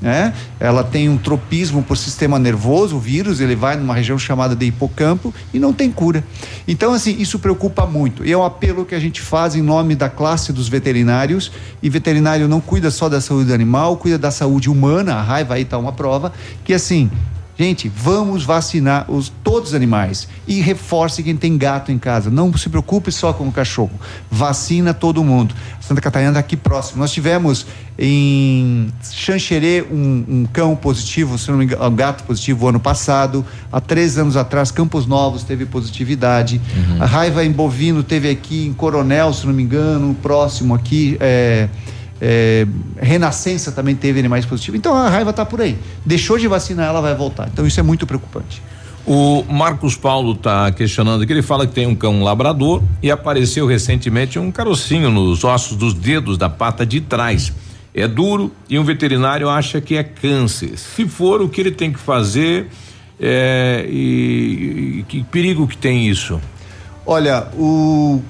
né? 0.00 0.32
Ela 0.60 0.84
tem 0.84 1.08
um 1.08 1.16
tropismo 1.16 1.82
por 1.82 1.96
sistema 1.96 2.38
nervoso, 2.38 2.96
o 2.96 3.00
vírus, 3.00 3.40
ele 3.40 3.56
vai 3.56 3.76
numa 3.76 3.94
região 3.94 4.18
chamada 4.18 4.54
de 4.54 4.66
hipocampo 4.66 5.32
e 5.52 5.58
não 5.58 5.72
tem 5.72 5.90
cura. 5.90 6.22
Então, 6.66 6.92
assim, 6.92 7.16
isso 7.18 7.38
preocupa 7.38 7.86
muito. 7.86 8.24
E 8.24 8.32
é 8.32 8.36
um 8.36 8.44
apelo 8.44 8.84
que 8.84 8.94
a 8.94 9.00
gente 9.00 9.20
faz 9.20 9.54
em 9.54 9.62
nome 9.62 9.94
da 9.94 10.08
classe 10.08 10.52
dos 10.52 10.68
veterinários. 10.68 11.50
E 11.82 11.88
veterinário 11.88 12.48
não 12.48 12.60
cuida 12.60 12.90
só 12.90 13.08
da 13.08 13.20
saúde 13.20 13.52
animal, 13.52 13.96
cuida 13.96 14.18
da 14.18 14.30
saúde 14.30 14.68
humana. 14.68 15.14
A 15.14 15.22
raiva 15.22 15.54
aí 15.54 15.64
tá 15.64 15.78
uma 15.78 15.92
prova 15.92 16.32
que 16.64 16.74
assim. 16.74 17.10
Gente, 17.58 17.88
vamos 17.88 18.44
vacinar 18.44 19.10
os, 19.10 19.32
todos 19.42 19.70
os 19.70 19.74
animais 19.74 20.28
e 20.46 20.60
reforce 20.60 21.22
quem 21.22 21.34
tem 21.34 21.56
gato 21.56 21.90
em 21.90 21.98
casa. 21.98 22.30
Não 22.30 22.54
se 22.54 22.68
preocupe 22.68 23.10
só 23.10 23.32
com 23.32 23.48
o 23.48 23.52
cachorro. 23.52 23.98
Vacina 24.30 24.92
todo 24.92 25.24
mundo. 25.24 25.54
Santa 25.80 26.00
Catarina 26.02 26.32
está 26.32 26.40
aqui 26.40 26.54
próximo. 26.54 27.00
Nós 27.00 27.12
tivemos 27.12 27.66
em 27.98 28.92
Xanxerê 29.02 29.86
um, 29.90 30.24
um 30.28 30.46
cão 30.52 30.76
positivo, 30.76 31.38
se 31.38 31.50
não 31.50 31.56
me 31.56 31.64
engano, 31.64 31.82
um 31.86 31.96
gato 31.96 32.24
positivo 32.24 32.68
ano 32.68 32.78
passado. 32.78 33.42
Há 33.72 33.80
três 33.80 34.18
anos 34.18 34.36
atrás, 34.36 34.70
Campos 34.70 35.06
Novos 35.06 35.42
teve 35.42 35.64
positividade. 35.64 36.60
A 37.00 37.06
raiva 37.06 37.42
em 37.42 37.50
bovino 37.50 38.02
teve 38.02 38.28
aqui 38.28 38.66
em 38.66 38.74
Coronel, 38.74 39.32
se 39.32 39.46
não 39.46 39.54
me 39.54 39.62
engano, 39.62 40.14
próximo 40.20 40.74
aqui. 40.74 41.16
É, 41.20 41.68
é, 42.20 42.66
Renascença 42.96 43.72
também 43.72 43.94
teve 43.94 44.18
animais 44.18 44.44
positivos. 44.44 44.78
Então 44.78 44.94
a 44.94 45.08
raiva 45.08 45.30
está 45.30 45.44
por 45.44 45.60
aí. 45.60 45.78
Deixou 46.04 46.38
de 46.38 46.48
vacinar, 46.48 46.88
ela 46.88 47.00
vai 47.00 47.14
voltar. 47.14 47.48
Então 47.52 47.66
isso 47.66 47.78
é 47.78 47.82
muito 47.82 48.06
preocupante. 48.06 48.62
O 49.06 49.44
Marcos 49.48 49.94
Paulo 49.94 50.32
está 50.32 50.70
questionando 50.72 51.24
que 51.24 51.32
ele 51.32 51.42
fala 51.42 51.64
que 51.66 51.72
tem 51.72 51.86
um 51.86 51.94
cão 51.94 52.24
labrador 52.24 52.82
e 53.00 53.10
apareceu 53.10 53.64
recentemente 53.64 54.36
um 54.36 54.50
carocinho 54.50 55.10
nos 55.10 55.44
ossos 55.44 55.76
dos 55.76 55.94
dedos 55.94 56.36
da 56.36 56.48
pata 56.48 56.84
de 56.84 57.00
trás. 57.00 57.52
É 57.94 58.08
duro 58.08 58.50
e 58.68 58.78
um 58.78 58.84
veterinário 58.84 59.48
acha 59.48 59.80
que 59.80 59.96
é 59.96 60.02
câncer. 60.02 60.76
Se 60.76 61.06
for, 61.06 61.40
o 61.40 61.48
que 61.48 61.60
ele 61.60 61.70
tem 61.70 61.92
que 61.92 62.00
fazer 62.00 62.68
é, 63.20 63.86
e, 63.88 64.98
e 64.98 65.04
que 65.08 65.22
perigo 65.22 65.68
que 65.68 65.76
tem 65.76 66.08
isso? 66.08 66.40
Olha, 67.06 67.46
o 67.54 68.20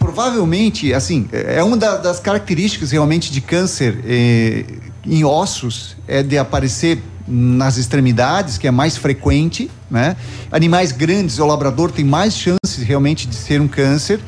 provavelmente, 0.00 0.92
assim, 0.94 1.28
é 1.30 1.62
uma 1.62 1.76
da- 1.76 1.98
das 1.98 2.18
características 2.18 2.90
realmente 2.90 3.30
de 3.30 3.40
câncer 3.40 4.00
eh, 4.04 4.64
em 5.06 5.22
ossos 5.24 5.94
é 6.08 6.22
de 6.22 6.36
aparecer 6.38 6.98
nas 7.28 7.76
extremidades, 7.76 8.58
que 8.58 8.66
é 8.66 8.70
mais 8.70 8.96
frequente, 8.96 9.70
né? 9.88 10.16
Animais 10.50 10.90
grandes, 10.90 11.38
o 11.38 11.46
labrador 11.46 11.92
tem 11.92 12.04
mais 12.04 12.34
chances 12.34 12.82
realmente 12.82 13.28
de 13.28 13.36
ser 13.36 13.60
um 13.60 13.68
câncer. 13.68 14.18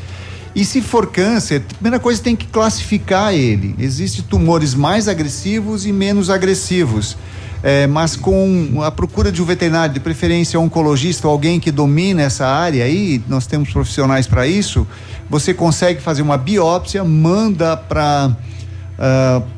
E 0.55 0.65
se 0.65 0.83
for 0.83 1.07
câncer, 1.11 1.63
a 1.69 1.75
primeira 1.75 1.99
coisa 1.99 2.23
tem 2.23 2.37
que 2.37 2.47
classificar 2.47 3.33
ele. 3.33 3.75
Existem 3.79 4.23
tumores 4.23 4.75
mais 4.75 5.09
agressivos 5.09 5.87
e 5.87 5.93
menos 5.93 6.29
agressivos. 6.31 7.17
É, 7.65 7.87
mas 7.87 8.17
com 8.17 8.83
a 8.83 8.91
procura 8.91 9.31
de 9.31 9.41
um 9.41 9.45
veterinário, 9.45 9.95
de 9.95 10.01
preferência 10.01 10.59
um 10.59 10.65
oncologista 10.65 11.29
ou 11.29 11.33
alguém 11.33 11.61
que 11.61 11.71
domina 11.71 12.21
essa 12.21 12.45
área 12.45 12.85
aí, 12.85 13.23
nós 13.29 13.47
temos 13.47 13.71
profissionais 13.71 14.27
para 14.27 14.49
isso, 14.49 14.85
você 15.33 15.55
consegue 15.55 15.99
fazer 15.99 16.21
uma 16.21 16.37
biópsia, 16.37 17.03
manda 17.03 17.75
para 17.75 18.37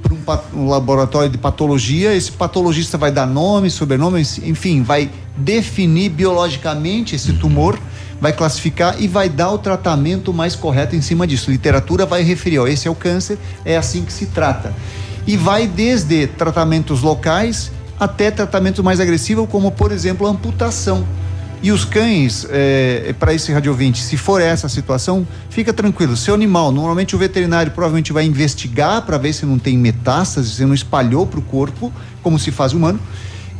um, 0.08 0.16
pa- 0.24 0.44
um 0.54 0.68
laboratório 0.68 1.28
de 1.28 1.36
patologia, 1.36 2.14
esse 2.14 2.30
patologista 2.30 2.96
vai 2.96 3.10
dar 3.10 3.26
nome, 3.26 3.68
sobrenome, 3.68 4.20
enfim, 4.20 4.84
vai 4.84 5.10
definir 5.36 6.10
biologicamente 6.10 7.16
esse 7.16 7.32
tumor, 7.32 7.76
vai 8.20 8.32
classificar 8.32 9.02
e 9.02 9.08
vai 9.08 9.28
dar 9.28 9.50
o 9.50 9.58
tratamento 9.58 10.32
mais 10.32 10.54
correto 10.54 10.94
em 10.94 11.02
cima 11.02 11.26
disso. 11.26 11.50
Literatura 11.50 12.06
vai 12.06 12.22
referir, 12.22 12.60
ó, 12.60 12.68
esse 12.68 12.86
é 12.86 12.90
o 12.90 12.94
câncer, 12.94 13.36
é 13.64 13.76
assim 13.76 14.04
que 14.04 14.12
se 14.12 14.26
trata. 14.26 14.72
E 15.26 15.36
vai 15.36 15.66
desde 15.66 16.28
tratamentos 16.28 17.02
locais 17.02 17.72
até 17.98 18.30
tratamento 18.30 18.84
mais 18.84 19.00
agressivo, 19.00 19.44
como 19.44 19.72
por 19.72 19.90
exemplo 19.90 20.24
a 20.24 20.30
amputação. 20.30 21.04
E 21.64 21.72
os 21.72 21.82
cães, 21.82 22.46
é, 22.50 23.14
para 23.18 23.32
esse 23.32 23.50
radiovinte, 23.50 24.02
se 24.02 24.18
for 24.18 24.38
essa 24.38 24.68
situação, 24.68 25.26
fica 25.48 25.72
tranquilo. 25.72 26.14
Seu 26.14 26.34
animal, 26.34 26.70
normalmente 26.70 27.16
o 27.16 27.18
veterinário 27.18 27.72
provavelmente 27.72 28.12
vai 28.12 28.26
investigar 28.26 29.00
para 29.00 29.16
ver 29.16 29.32
se 29.32 29.46
não 29.46 29.58
tem 29.58 29.78
metástase, 29.78 30.56
se 30.56 30.66
não 30.66 30.74
espalhou 30.74 31.26
para 31.26 31.38
o 31.38 31.42
corpo, 31.42 31.90
como 32.22 32.38
se 32.38 32.50
faz 32.50 32.74
humano. 32.74 33.00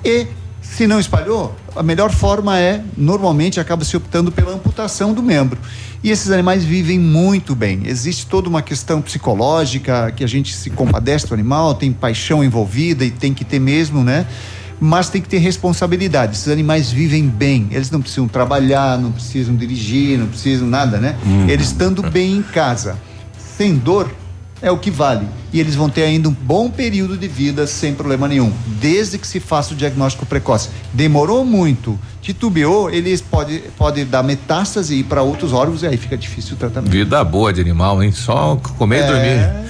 E 0.04 0.26
Se 0.64 0.88
não 0.88 0.98
espalhou, 0.98 1.54
a 1.76 1.82
melhor 1.84 2.10
forma 2.10 2.58
é, 2.58 2.82
normalmente, 2.96 3.60
acaba 3.60 3.84
se 3.84 3.96
optando 3.96 4.32
pela 4.32 4.52
amputação 4.52 5.12
do 5.12 5.22
membro. 5.22 5.60
E 6.02 6.10
esses 6.10 6.30
animais 6.32 6.64
vivem 6.64 6.98
muito 6.98 7.54
bem. 7.54 7.82
Existe 7.84 8.26
toda 8.26 8.48
uma 8.48 8.60
questão 8.60 9.00
psicológica 9.00 10.10
que 10.10 10.24
a 10.24 10.26
gente 10.26 10.54
se 10.54 10.70
compadece 10.70 11.28
do 11.28 11.34
animal, 11.34 11.74
tem 11.74 11.92
paixão 11.92 12.42
envolvida 12.42 13.04
e 13.04 13.10
tem 13.10 13.32
que 13.32 13.44
ter 13.44 13.60
mesmo, 13.60 14.02
né? 14.02 14.26
Mas 14.80 15.08
tem 15.08 15.20
que 15.20 15.28
ter 15.28 15.38
responsabilidade. 15.38 16.36
Esses 16.36 16.48
animais 16.48 16.90
vivem 16.90 17.28
bem. 17.28 17.68
Eles 17.70 17.90
não 17.90 18.00
precisam 18.00 18.28
trabalhar, 18.28 18.98
não 18.98 19.12
precisam 19.12 19.54
dirigir, 19.54 20.18
não 20.18 20.26
precisam 20.26 20.66
nada, 20.66 20.98
né? 20.98 21.16
Uhum. 21.24 21.48
Eles 21.48 21.68
estando 21.68 22.02
bem 22.02 22.36
em 22.36 22.42
casa, 22.42 22.98
sem 23.56 23.76
dor, 23.76 24.10
é 24.60 24.70
o 24.70 24.78
que 24.78 24.90
vale. 24.90 25.26
E 25.52 25.60
eles 25.60 25.74
vão 25.74 25.88
ter 25.88 26.02
ainda 26.02 26.28
um 26.28 26.32
bom 26.32 26.70
período 26.70 27.16
de 27.16 27.28
vida 27.28 27.66
sem 27.66 27.94
problema 27.94 28.26
nenhum, 28.26 28.52
desde 28.80 29.18
que 29.18 29.26
se 29.26 29.38
faça 29.38 29.74
o 29.74 29.76
diagnóstico 29.76 30.24
precoce. 30.24 30.70
Demorou 30.92 31.44
muito, 31.44 31.98
titubeou, 32.22 32.90
eles 32.90 33.20
pode, 33.20 33.62
pode 33.76 34.04
dar 34.04 34.22
metástase 34.22 34.94
e 34.94 35.00
ir 35.00 35.04
para 35.04 35.22
outros 35.22 35.52
órgãos 35.52 35.82
e 35.82 35.86
aí 35.86 35.96
fica 35.96 36.16
difícil 36.16 36.54
o 36.54 36.56
tratamento. 36.56 36.90
Vida 36.90 37.22
boa 37.22 37.52
de 37.52 37.60
animal, 37.60 38.02
hein? 38.02 38.10
Só 38.10 38.56
comer 38.78 38.96
e 38.96 39.02
É, 39.02 39.06
dormir. 39.06 39.64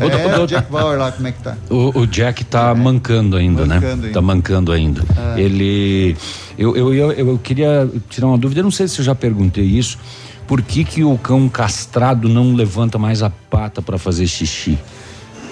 É, 0.00 0.38
o 0.38 0.46
Jack 0.46 0.70
Bauer 0.70 0.98
lá, 0.98 1.12
como 1.12 1.28
é 1.28 1.32
que 1.32 1.42
tá? 1.42 1.56
O, 1.70 2.00
o 2.00 2.06
Jack 2.06 2.44
tá 2.44 2.74
mancando 2.74 3.36
ainda, 3.36 3.64
né? 3.64 3.76
Mancando 3.76 4.06
ainda. 4.06 4.12
Tá 4.12 4.20
mancando 4.22 4.72
ainda. 4.72 5.04
É. 5.36 5.40
Ele. 5.40 6.16
Eu, 6.58 6.76
eu, 6.76 6.94
eu, 6.94 7.12
eu 7.12 7.38
queria 7.38 7.88
tirar 8.08 8.28
uma 8.28 8.38
dúvida, 8.38 8.60
eu 8.60 8.64
não 8.64 8.70
sei 8.70 8.88
se 8.88 8.98
eu 9.00 9.04
já 9.04 9.14
perguntei 9.14 9.64
isso. 9.64 9.98
Por 10.46 10.62
que, 10.62 10.84
que 10.84 11.02
o 11.02 11.18
cão 11.18 11.48
castrado 11.48 12.28
não 12.28 12.54
levanta 12.54 12.98
mais 12.98 13.22
a 13.22 13.30
pata 13.30 13.82
para 13.82 13.98
fazer 13.98 14.26
xixi? 14.26 14.78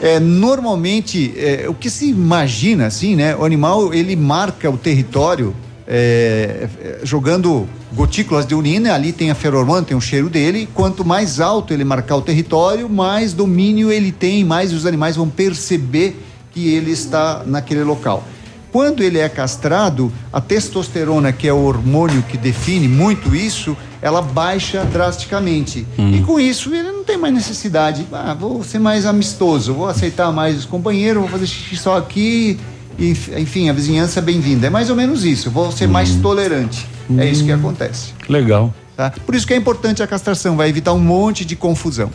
É, 0.01 0.21
normalmente, 0.21 1.33
é, 1.37 1.67
o 1.69 1.75
que 1.75 1.91
se 1.91 2.09
imagina, 2.09 2.87
assim, 2.87 3.17
né? 3.17 3.35
O 3.35 3.45
animal, 3.45 3.93
ele 3.93 4.15
marca 4.15 4.71
o 4.71 4.77
território 4.77 5.55
é, 5.87 6.69
é, 6.81 7.01
jogando 7.03 7.69
gotículas 7.93 8.47
de 8.47 8.55
urina, 8.55 8.95
ali 8.95 9.13
tem 9.13 9.31
a 9.31 9.35
feromona, 9.35 9.83
tem 9.83 9.97
o 9.97 10.01
cheiro 10.01 10.31
dele. 10.31 10.69
Quanto 10.75 11.05
mais 11.05 11.41
alto 11.41 11.73
ele 11.73 11.85
marcar 11.85 12.17
o 12.17 12.23
território, 12.23 12.89
mais 12.89 13.33
domínio 13.33 13.93
ele 13.93 14.11
tem, 14.11 14.45
mais 14.45 14.73
os 14.73 14.87
animais 14.87 15.17
vão 15.17 15.29
perceber 15.29 16.21
que 16.53 16.73
ele 16.73 16.93
está 16.93 17.43
naquele 17.45 17.85
local. 17.85 18.25
Quando 18.73 19.05
ele 19.05 19.19
é 19.19 19.29
castrado, 19.29 20.13
a 20.33 20.41
testosterona, 20.41 21.33
que 21.33 21.47
é 21.47 21.53
o 21.53 21.63
hormônio 21.63 22.25
que 22.25 22.37
define 22.37 22.89
muito 22.89 23.33
isso, 23.33 23.77
ela 24.03 24.21
baixa 24.21 24.85
drasticamente. 24.85 25.87
E 25.97 26.23
com 26.23 26.41
isso 26.41 26.75
ele 26.75 26.91
não 26.91 27.05
tem 27.05 27.17
mais 27.17 27.33
necessidade. 27.33 28.05
Ah, 28.13 28.35
vou 28.35 28.65
ser 28.65 28.81
mais 28.81 29.07
amistoso, 29.07 29.75
vou 29.75 29.87
aceitar 29.87 30.33
mais 30.33 30.59
os 30.59 30.65
companheiros, 30.65 31.23
vou 31.23 31.31
fazer 31.31 31.47
xixi 31.47 31.77
só 31.77 31.97
aqui. 31.97 32.59
E, 32.99 33.11
enfim, 33.37 33.69
a 33.69 33.73
vizinhança 33.73 34.21
é 34.21 34.23
bem-vinda. 34.23 34.67
É 34.67 34.71
mais 34.71 34.91
ou 34.91 34.97
menos 34.97 35.25
isso. 35.25 35.51
Vou 35.51 35.71
ser 35.73 35.87
mais 35.87 36.15
tolerante. 36.17 36.87
É 37.19 37.29
isso 37.29 37.45
que 37.45 37.53
acontece. 37.53 38.13
Legal. 38.29 38.73
Tá? 38.97 39.13
Por 39.27 39.35
isso 39.35 39.47
que 39.47 39.53
é 39.53 39.57
importante 39.57 40.03
a 40.03 40.07
castração, 40.07 40.57
vai 40.57 40.69
evitar 40.69 40.93
um 40.93 41.01
monte 41.01 41.45
de 41.45 41.57
confusão. 41.57 42.11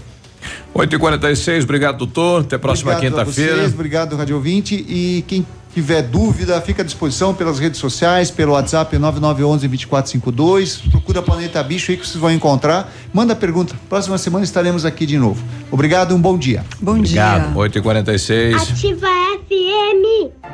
8h46, 0.73 1.63
obrigado, 1.63 1.97
doutor. 1.97 2.41
Até 2.41 2.55
a 2.55 2.59
próxima 2.59 2.93
Obrigado 2.93 3.25
quinta-feira. 3.25 3.65
obrigado, 3.67 4.15
Rádio 4.15 4.35
Ouvinte. 4.37 4.75
E 4.87 5.23
quem 5.27 5.45
tiver 5.73 6.01
dúvida, 6.01 6.59
fica 6.61 6.81
à 6.81 6.85
disposição 6.85 7.33
pelas 7.33 7.59
redes 7.59 7.79
sociais, 7.79 8.31
pelo 8.31 8.53
WhatsApp 8.53 8.95
9911-2452. 8.97 10.89
Procura 10.89 11.21
Planeta 11.21 11.61
Bicho 11.61 11.91
aí 11.91 11.97
que 11.97 12.07
vocês 12.07 12.19
vão 12.19 12.31
encontrar. 12.31 12.91
Manda 13.13 13.35
pergunta. 13.35 13.75
Próxima 13.89 14.17
semana 14.17 14.45
estaremos 14.45 14.85
aqui 14.85 15.05
de 15.05 15.17
novo. 15.17 15.43
Obrigado, 15.69 16.15
um 16.15 16.21
bom 16.21 16.37
dia. 16.37 16.63
Bom 16.81 16.97
Obrigado. 16.97 17.53
8h46. 17.55 18.55
Ativa 18.55 19.07
FM. 19.47 20.38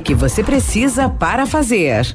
que 0.00 0.14
você 0.14 0.42
precisa 0.42 1.08
para 1.08 1.46
fazer. 1.46 2.14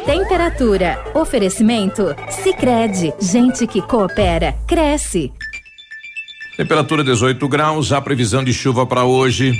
temperatura. 0.05 1.03
Oferecimento? 1.13 2.15
Sicredi 2.29 3.13
Gente 3.19 3.67
que 3.67 3.81
coopera, 3.81 4.53
cresce. 4.67 5.31
Temperatura 6.57 7.03
18 7.03 7.47
graus, 7.47 7.91
a 7.91 8.01
previsão 8.01 8.43
de 8.43 8.53
chuva 8.53 8.85
para 8.85 9.03
hoje. 9.03 9.53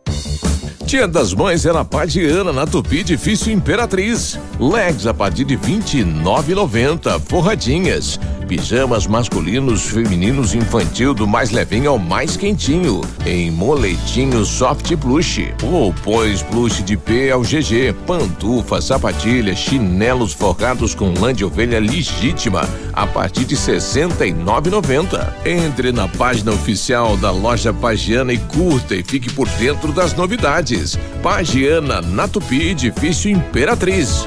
Dia 0.86 1.08
das 1.08 1.32
Mães 1.32 1.64
é 1.64 1.72
na 1.72 1.82
Pagiana, 1.82 2.52
na 2.52 2.66
Tupi 2.66 3.02
Difícil 3.02 3.54
Imperatriz. 3.54 4.38
Legs 4.60 5.06
a 5.06 5.14
partir 5.14 5.44
de 5.44 5.56
29,90. 5.56 7.20
Forradinhas. 7.20 8.20
Pijamas 8.44 9.06
masculinos, 9.06 9.82
femininos 9.88 10.54
infantil 10.54 11.14
do 11.14 11.26
mais 11.26 11.50
levinho 11.50 11.90
ao 11.90 11.98
mais 11.98 12.36
quentinho. 12.36 13.00
Em 13.24 13.50
moletinho 13.50 14.44
soft 14.44 14.94
plush. 14.96 15.52
Roupões 15.62 16.42
plush 16.42 16.82
de 16.82 16.96
P 16.96 17.30
ao 17.30 17.40
GG. 17.40 17.94
Pantufa, 18.06 18.80
sapatilha, 18.80 19.56
chinelos 19.56 20.32
forrados 20.32 20.94
com 20.94 21.12
lã 21.18 21.32
de 21.32 21.44
ovelha 21.44 21.80
legítima. 21.80 22.68
A 22.92 23.06
partir 23.06 23.44
de 23.44 23.56
69,90. 23.56 25.46
Entre 25.46 25.90
na 25.90 26.06
página 26.06 26.52
oficial 26.52 27.16
da 27.16 27.30
loja 27.30 27.72
Pagiana 27.72 28.32
e 28.32 28.38
curta 28.38 28.94
e 28.94 29.02
fique 29.02 29.32
por 29.32 29.48
dentro 29.50 29.92
das 29.92 30.14
novidades. 30.14 30.98
Pagiana, 31.22 32.00
na 32.02 32.28
Tupi, 32.28 32.68
edifício 32.68 33.30
Imperatriz. 33.30 34.26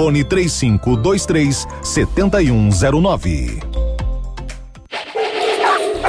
Fone 0.00 0.24
3523 0.24 1.66
7109. 1.82 3.89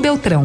Beltrão. 0.00 0.44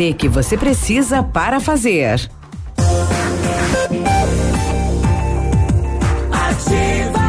que 0.09 0.27
você 0.27 0.57
precisa 0.57 1.21
para 1.21 1.59
fazer. 1.59 2.27
Ativa. 6.31 7.21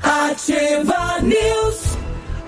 Ativa 0.00 1.20
News. 1.22 1.67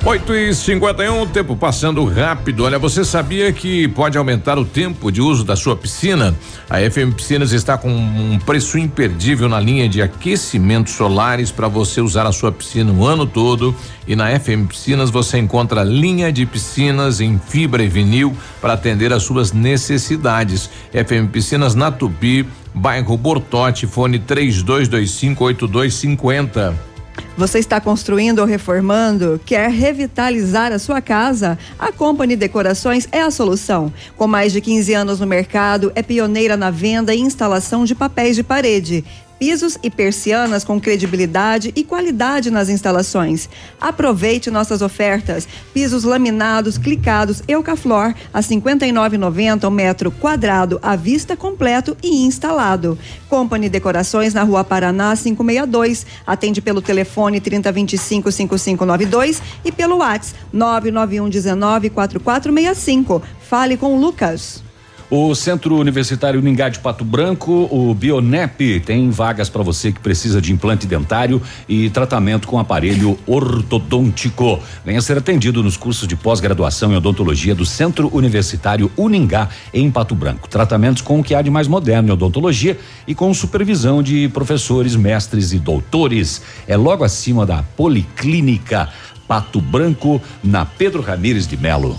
8 0.02 0.34
e 0.34 0.54
51 0.54 1.26
tempo 1.26 1.54
passando 1.54 2.02
rápido. 2.06 2.64
Olha, 2.64 2.78
você 2.78 3.04
sabia 3.04 3.52
que 3.52 3.86
pode 3.88 4.16
aumentar 4.16 4.58
o 4.58 4.64
tempo 4.64 5.12
de 5.12 5.20
uso 5.20 5.44
da 5.44 5.54
sua 5.54 5.76
piscina? 5.76 6.34
A 6.70 6.78
FM 6.78 7.14
Piscinas 7.14 7.52
está 7.52 7.76
com 7.76 7.90
um 7.90 8.38
preço 8.38 8.78
imperdível 8.78 9.46
na 9.46 9.60
linha 9.60 9.86
de 9.88 10.00
aquecimentos 10.00 10.94
solares 10.94 11.50
para 11.50 11.68
você 11.68 12.00
usar 12.00 12.26
a 12.26 12.32
sua 12.32 12.50
piscina 12.50 12.90
o 12.90 13.06
ano 13.06 13.26
todo. 13.26 13.76
E 14.08 14.16
na 14.16 14.26
FM 14.40 14.68
Piscinas 14.68 15.10
você 15.10 15.36
encontra 15.36 15.84
linha 15.84 16.32
de 16.32 16.46
piscinas 16.46 17.20
em 17.20 17.38
fibra 17.38 17.82
e 17.82 17.88
vinil 17.88 18.34
para 18.58 18.72
atender 18.72 19.12
às 19.12 19.22
suas 19.22 19.52
necessidades. 19.52 20.70
FM 20.92 21.30
Piscinas 21.30 21.74
na 21.74 21.92
Tupi, 21.92 22.46
bairro 22.74 23.18
Bortote, 23.18 23.86
fone 23.86 24.18
3225 24.18 25.44
8250. 25.44 26.89
Você 27.36 27.58
está 27.58 27.80
construindo 27.80 28.40
ou 28.40 28.46
reformando? 28.46 29.40
Quer 29.46 29.70
revitalizar 29.70 30.72
a 30.72 30.78
sua 30.78 31.00
casa? 31.00 31.58
A 31.78 31.90
Company 31.90 32.36
Decorações 32.36 33.08
é 33.10 33.22
a 33.22 33.30
solução. 33.30 33.92
Com 34.16 34.26
mais 34.26 34.52
de 34.52 34.60
15 34.60 34.92
anos 34.94 35.20
no 35.20 35.26
mercado, 35.26 35.90
é 35.94 36.02
pioneira 36.02 36.56
na 36.56 36.70
venda 36.70 37.14
e 37.14 37.20
instalação 37.20 37.84
de 37.84 37.94
papéis 37.94 38.36
de 38.36 38.42
parede. 38.42 39.04
Pisos 39.40 39.78
e 39.82 39.88
persianas 39.88 40.64
com 40.64 40.78
credibilidade 40.78 41.72
e 41.74 41.82
qualidade 41.82 42.50
nas 42.50 42.68
instalações. 42.68 43.48
Aproveite 43.80 44.50
nossas 44.50 44.82
ofertas. 44.82 45.48
Pisos 45.72 46.04
laminados, 46.04 46.76
clicados, 46.76 47.42
Eucaflor 47.48 48.14
a 48.34 48.40
59,90 48.40 49.66
o 49.66 49.70
metro 49.70 50.10
quadrado 50.10 50.78
à 50.82 50.94
vista 50.94 51.38
completo 51.38 51.96
e 52.02 52.22
instalado. 52.22 52.98
Company 53.30 53.70
Decorações 53.70 54.34
na 54.34 54.42
Rua 54.42 54.62
Paraná 54.62 55.16
562. 55.16 56.04
Atende 56.26 56.60
pelo 56.60 56.82
telefone 56.82 57.40
3025 57.40 58.30
5592 58.30 59.42
e 59.64 59.72
pelo 59.72 59.96
WhatsApp 59.96 60.38
991 60.52 61.30
19 61.30 61.88
4465. 61.88 63.22
Fale 63.40 63.78
com 63.78 63.96
o 63.96 63.98
Lucas. 63.98 64.69
O 65.12 65.34
Centro 65.34 65.76
Universitário 65.76 66.38
Uningá 66.38 66.68
de 66.68 66.78
Pato 66.78 67.04
Branco, 67.04 67.68
o 67.68 67.92
Bionep, 67.92 68.78
tem 68.78 69.10
vagas 69.10 69.48
para 69.48 69.60
você 69.60 69.90
que 69.90 69.98
precisa 69.98 70.40
de 70.40 70.52
implante 70.52 70.86
dentário 70.86 71.42
e 71.68 71.90
tratamento 71.90 72.46
com 72.46 72.60
aparelho 72.60 73.18
ortodôntico. 73.26 74.60
Venha 74.84 75.00
ser 75.00 75.18
atendido 75.18 75.64
nos 75.64 75.76
cursos 75.76 76.06
de 76.06 76.14
pós-graduação 76.14 76.92
em 76.92 76.96
odontologia 76.96 77.56
do 77.56 77.66
Centro 77.66 78.08
Universitário 78.16 78.88
Uningá, 78.96 79.48
em 79.74 79.90
Pato 79.90 80.14
Branco. 80.14 80.48
Tratamentos 80.48 81.02
com 81.02 81.18
o 81.18 81.24
que 81.24 81.34
há 81.34 81.42
de 81.42 81.50
mais 81.50 81.66
moderno 81.66 82.10
em 82.10 82.12
odontologia 82.12 82.78
e 83.04 83.12
com 83.12 83.34
supervisão 83.34 84.04
de 84.04 84.28
professores, 84.28 84.94
mestres 84.94 85.52
e 85.52 85.58
doutores. 85.58 86.40
É 86.68 86.76
logo 86.76 87.02
acima 87.02 87.44
da 87.44 87.64
Policlínica 87.64 88.88
Pato 89.26 89.60
Branco, 89.60 90.22
na 90.42 90.64
Pedro 90.64 91.02
Ramires 91.02 91.48
de 91.48 91.56
Melo. 91.56 91.98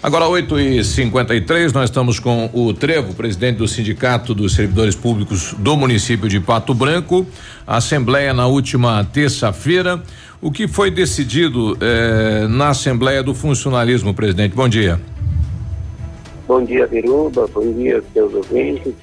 Agora 0.00 0.28
8 0.28 0.60
e 0.60 0.84
53 0.84 1.72
nós 1.72 1.90
estamos 1.90 2.20
com 2.20 2.48
o 2.54 2.72
Trevo, 2.72 3.14
presidente 3.14 3.56
do 3.56 3.66
Sindicato 3.66 4.32
dos 4.32 4.54
Servidores 4.54 4.94
Públicos 4.94 5.54
do 5.58 5.76
município 5.76 6.28
de 6.28 6.38
Pato 6.38 6.72
Branco. 6.72 7.26
A 7.66 7.78
Assembleia 7.78 8.32
na 8.32 8.46
última 8.46 9.04
terça-feira. 9.04 10.00
O 10.40 10.52
que 10.52 10.68
foi 10.68 10.88
decidido 10.88 11.76
eh, 11.80 12.46
na 12.48 12.68
Assembleia 12.68 13.24
do 13.24 13.34
Funcionalismo, 13.34 14.14
presidente? 14.14 14.54
Bom 14.54 14.68
dia. 14.68 15.00
Bom 16.46 16.62
dia, 16.62 16.86
Viruba. 16.86 17.48
Bom 17.48 17.72
dia, 17.72 18.00
seus 18.12 18.32
ouvintes. 18.32 18.94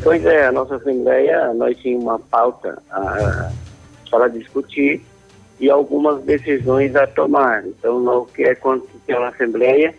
Pois 0.00 0.24
é, 0.24 0.46
a 0.46 0.52
nossa 0.52 0.76
Assembleia, 0.76 1.52
nós 1.54 1.76
tínhamos 1.78 2.04
uma 2.04 2.20
pauta 2.20 2.80
para 4.08 4.28
discutir 4.28 5.02
e 5.58 5.68
algumas 5.68 6.22
decisões 6.22 6.94
a 6.94 7.04
tomar. 7.08 7.66
Então, 7.66 8.06
o 8.06 8.26
que 8.26 8.44
aconteceu 8.44 9.18
na 9.18 9.28
Assembleia 9.30 9.92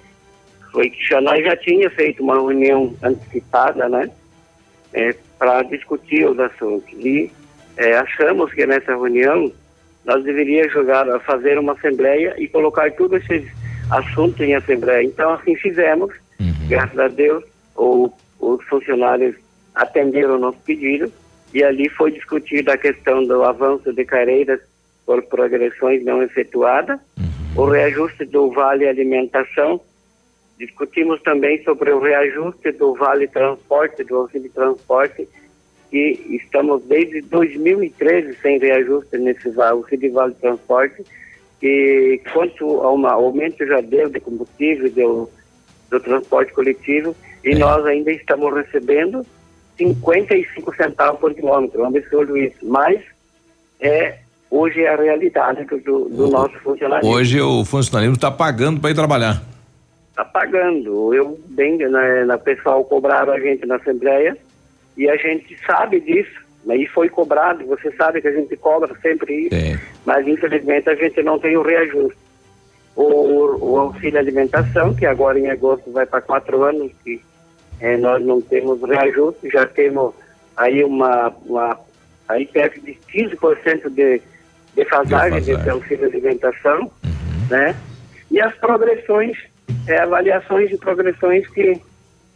foi 0.71 0.89
que 0.89 1.03
já, 1.05 1.19
nós 1.21 1.43
já 1.43 1.55
tinha 1.57 1.89
feito 1.89 2.23
uma 2.23 2.35
reunião 2.35 2.95
antecipada, 3.03 3.89
né, 3.89 4.09
é, 4.93 5.15
para 5.37 5.63
discutir 5.63 6.27
os 6.27 6.39
assuntos. 6.39 6.91
E 6.93 7.31
é, 7.77 7.95
achamos 7.95 8.53
que 8.53 8.65
nessa 8.65 8.91
reunião 8.93 9.51
nós 10.05 10.23
deveríamos 10.23 10.73
jogar, 10.73 11.05
fazer 11.21 11.59
uma 11.59 11.73
assembleia 11.73 12.35
e 12.37 12.47
colocar 12.47 12.91
todos 12.93 13.21
esses 13.23 13.51
assuntos 13.89 14.39
em 14.41 14.55
assembleia. 14.55 15.03
Então, 15.03 15.33
assim 15.33 15.55
fizemos, 15.55 16.13
graças 16.67 16.97
a 16.97 17.07
Deus, 17.07 17.43
o, 17.75 18.09
os 18.39 18.63
funcionários 18.65 19.35
atenderam 19.75 20.35
o 20.35 20.39
nosso 20.39 20.59
pedido 20.59 21.11
e 21.53 21.63
ali 21.63 21.89
foi 21.89 22.11
discutida 22.11 22.73
a 22.73 22.77
questão 22.77 23.25
do 23.25 23.43
avanço 23.43 23.93
de 23.93 24.05
carreiras 24.05 24.59
por 25.05 25.21
progressões 25.23 26.03
não 26.05 26.21
efetuadas, 26.23 26.99
o 27.55 27.65
reajuste 27.65 28.25
do 28.25 28.49
vale 28.51 28.87
alimentação 28.87 29.81
Discutimos 30.61 31.19
também 31.23 31.63
sobre 31.63 31.89
o 31.91 31.99
reajuste 31.99 32.71
do 32.73 32.93
Vale 32.93 33.27
Transporte, 33.27 34.03
do 34.03 34.15
auxílio 34.17 34.51
transporte, 34.51 35.27
que 35.89 36.21
estamos 36.29 36.83
desde 36.83 37.19
2013 37.21 38.37
sem 38.43 38.59
reajuste 38.59 39.17
nesse 39.17 39.51
auxílio 39.59 40.13
Vale 40.13 40.35
Transporte, 40.35 41.03
e 41.63 42.21
quanto 42.31 42.79
ao 42.81 43.03
aumento 43.07 43.65
já 43.65 43.81
deu 43.81 44.07
de 44.07 44.19
combustível, 44.19 44.91
do, 44.91 45.29
do 45.89 45.99
transporte 45.99 46.53
coletivo, 46.53 47.15
E 47.43 47.55
nós 47.55 47.83
ainda 47.87 48.11
estamos 48.11 48.53
recebendo 48.53 49.25
55 49.79 50.75
centavos 50.75 51.19
por 51.19 51.33
quilômetro, 51.33 51.81
é 51.81 51.83
um 51.85 51.87
absurdo 51.87 52.37
isso. 52.37 52.57
Mas 52.61 53.01
é, 53.79 54.19
hoje 54.51 54.81
é 54.81 54.93
a 54.93 54.95
realidade 54.95 55.65
do, 55.65 56.07
do 56.07 56.27
nosso 56.27 56.53
funcionalismo. 56.59 57.11
Hoje 57.11 57.41
o 57.41 57.65
funcionalismo 57.65 58.13
está 58.13 58.29
pagando 58.29 58.79
para 58.79 58.91
ir 58.91 58.93
trabalhar. 58.93 59.51
Está 60.11 60.23
pagando. 60.25 61.13
Eu, 61.13 61.39
bem, 61.47 61.77
na, 61.77 62.25
na 62.25 62.37
pessoal 62.37 62.83
cobraram 62.85 63.33
a 63.33 63.39
gente 63.39 63.65
na 63.65 63.77
Assembleia 63.77 64.37
e 64.95 65.09
a 65.09 65.15
gente 65.17 65.57
sabe 65.65 65.99
disso. 65.99 66.41
Aí 66.69 66.85
foi 66.85 67.09
cobrado, 67.09 67.65
você 67.65 67.91
sabe 67.93 68.21
que 68.21 68.27
a 68.27 68.31
gente 68.31 68.55
cobra 68.55 68.93
sempre 69.01 69.47
isso, 69.47 69.79
mas 70.05 70.27
infelizmente 70.27 70.89
a 70.89 70.95
gente 70.95 71.23
não 71.23 71.39
tem 71.39 71.57
o 71.57 71.63
reajuste. 71.63 72.19
O, 72.95 73.03
o, 73.03 73.71
o 73.71 73.79
auxílio 73.79 74.19
alimentação, 74.19 74.93
que 74.93 75.05
agora 75.05 75.39
em 75.39 75.49
agosto 75.49 75.91
vai 75.91 76.05
para 76.05 76.21
quatro 76.21 76.61
anos, 76.61 76.91
que 77.03 77.19
eh, 77.79 77.97
nós 77.97 78.23
não 78.23 78.41
temos 78.41 78.79
reajuste, 78.83 79.49
já 79.49 79.65
temos 79.65 80.13
aí 80.55 80.83
uma, 80.83 81.33
uma 81.45 81.79
aí 82.27 82.45
perto 82.45 82.79
de 82.81 82.97
15% 83.11 83.89
de 83.89 84.21
defasagem 84.75 85.41
desse 85.41 85.69
auxílio 85.69 86.05
alimentação, 86.05 86.91
né? 87.49 87.75
E 88.29 88.39
as 88.39 88.53
progressões, 88.55 89.37
é, 89.87 89.99
avaliações 89.99 90.69
de 90.69 90.77
progressões 90.77 91.47
que 91.47 91.81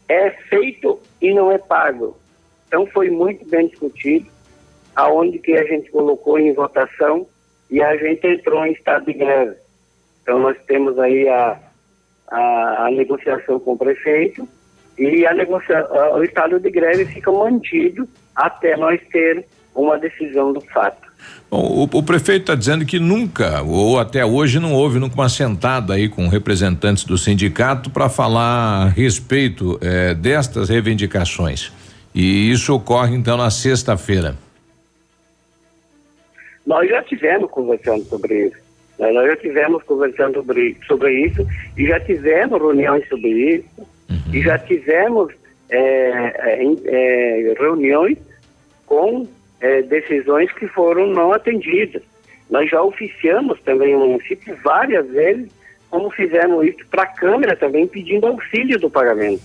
é 0.07 0.29
feito 0.29 0.99
e 1.21 1.33
não 1.33 1.51
é 1.51 1.57
pago. 1.57 2.17
Então 2.67 2.85
foi 2.87 3.09
muito 3.09 3.47
bem 3.47 3.67
discutido, 3.67 4.27
aonde 4.95 5.39
que 5.39 5.53
a 5.53 5.63
gente 5.63 5.89
colocou 5.91 6.39
em 6.39 6.53
votação 6.53 7.27
e 7.69 7.81
a 7.81 7.95
gente 7.97 8.25
entrou 8.27 8.65
em 8.65 8.71
estado 8.71 9.05
de 9.05 9.13
greve. 9.13 9.55
Então 10.21 10.39
nós 10.39 10.57
temos 10.65 10.97
aí 10.99 11.27
a, 11.27 11.59
a, 12.27 12.85
a 12.87 12.91
negociação 12.91 13.59
com 13.59 13.73
o 13.73 13.77
prefeito 13.77 14.47
e 14.97 15.25
a 15.25 15.33
negocia, 15.33 15.85
o 16.13 16.23
estado 16.23 16.59
de 16.59 16.69
greve 16.69 17.05
fica 17.05 17.31
mantido 17.31 18.07
até 18.35 18.75
nós 18.77 19.01
ter 19.11 19.45
uma 19.73 19.97
decisão 19.97 20.53
do 20.53 20.61
fato. 20.61 21.04
Bom, 21.49 21.87
o, 21.93 21.99
o 21.99 22.03
prefeito 22.03 22.41
está 22.41 22.55
dizendo 22.55 22.85
que 22.85 22.99
nunca, 22.99 23.61
ou 23.61 23.99
até 23.99 24.25
hoje, 24.25 24.59
não 24.59 24.73
houve 24.73 24.99
nunca 24.99 25.15
uma 25.15 25.29
sentada 25.29 25.93
aí 25.93 26.09
com 26.09 26.27
representantes 26.27 27.03
do 27.03 27.17
sindicato 27.17 27.89
para 27.89 28.09
falar 28.09 28.83
a 28.83 28.89
respeito 28.89 29.77
eh, 29.81 30.13
destas 30.13 30.69
reivindicações. 30.69 31.71
E 32.13 32.51
isso 32.51 32.73
ocorre 32.73 33.15
então 33.15 33.37
na 33.37 33.49
sexta-feira. 33.49 34.35
Nós 36.65 36.89
já 36.89 37.03
tivemos 37.03 37.51
conversando 37.51 38.03
sobre 38.05 38.47
isso. 38.47 38.57
né? 38.97 39.11
Nós 39.11 39.27
já 39.27 39.37
tivemos 39.37 39.83
conversando 39.83 40.35
sobre, 40.35 40.77
sobre 40.87 41.25
isso 41.25 41.45
e 41.77 41.85
já 41.85 41.99
tivemos 41.99 42.59
reuniões 42.59 43.07
sobre 43.07 43.29
isso 43.29 43.87
e 44.33 44.41
já 44.41 44.57
tivemos 44.57 45.33
é, 45.69 45.79
é, 45.79 46.63
é, 46.85 47.53
reuniões 47.59 48.17
com 48.85 49.27
é, 49.65 49.81
decisões 49.81 50.51
que 50.51 50.67
foram 50.67 51.07
não 51.07 51.33
atendidas. 51.33 52.03
Nós 52.49 52.69
já 52.69 52.81
oficiamos 52.81 53.59
também 53.61 53.95
o 53.95 53.99
município 53.99 54.55
várias 54.63 55.07
vezes, 55.09 55.49
como 55.89 56.11
fizemos 56.11 56.63
isso 56.67 56.85
para 56.91 57.03
a 57.03 57.07
Câmara 57.07 57.55
também, 57.55 57.87
pedindo 57.87 58.27
auxílio 58.27 58.79
do 58.79 58.89
pagamento. 58.89 59.41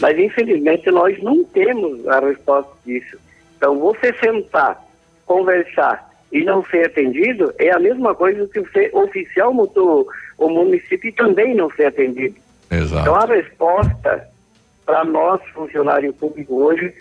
Mas 0.00 0.18
infelizmente 0.18 0.90
nós 0.90 1.22
não 1.22 1.44
temos 1.44 2.08
a 2.08 2.20
resposta 2.20 2.72
disso. 2.86 3.18
Então 3.56 3.78
você 3.78 4.14
sentar, 4.14 4.82
conversar 5.26 6.08
e 6.32 6.42
não 6.42 6.64
ser 6.64 6.86
atendido 6.86 7.52
é 7.58 7.70
a 7.70 7.78
mesma 7.78 8.14
coisa 8.14 8.48
que 8.48 8.60
você 8.60 8.90
oficial 8.94 9.52
o, 9.54 10.06
o 10.38 10.48
município 10.48 11.10
e 11.10 11.12
também 11.12 11.54
não 11.54 11.70
ser 11.72 11.86
atendido. 11.86 12.36
Exato. 12.70 13.02
Então 13.02 13.14
a 13.14 13.26
resposta 13.26 14.26
para 14.86 15.04
nós, 15.04 15.40
funcionário 15.52 16.12
público 16.14 16.62
hoje, 16.62 16.94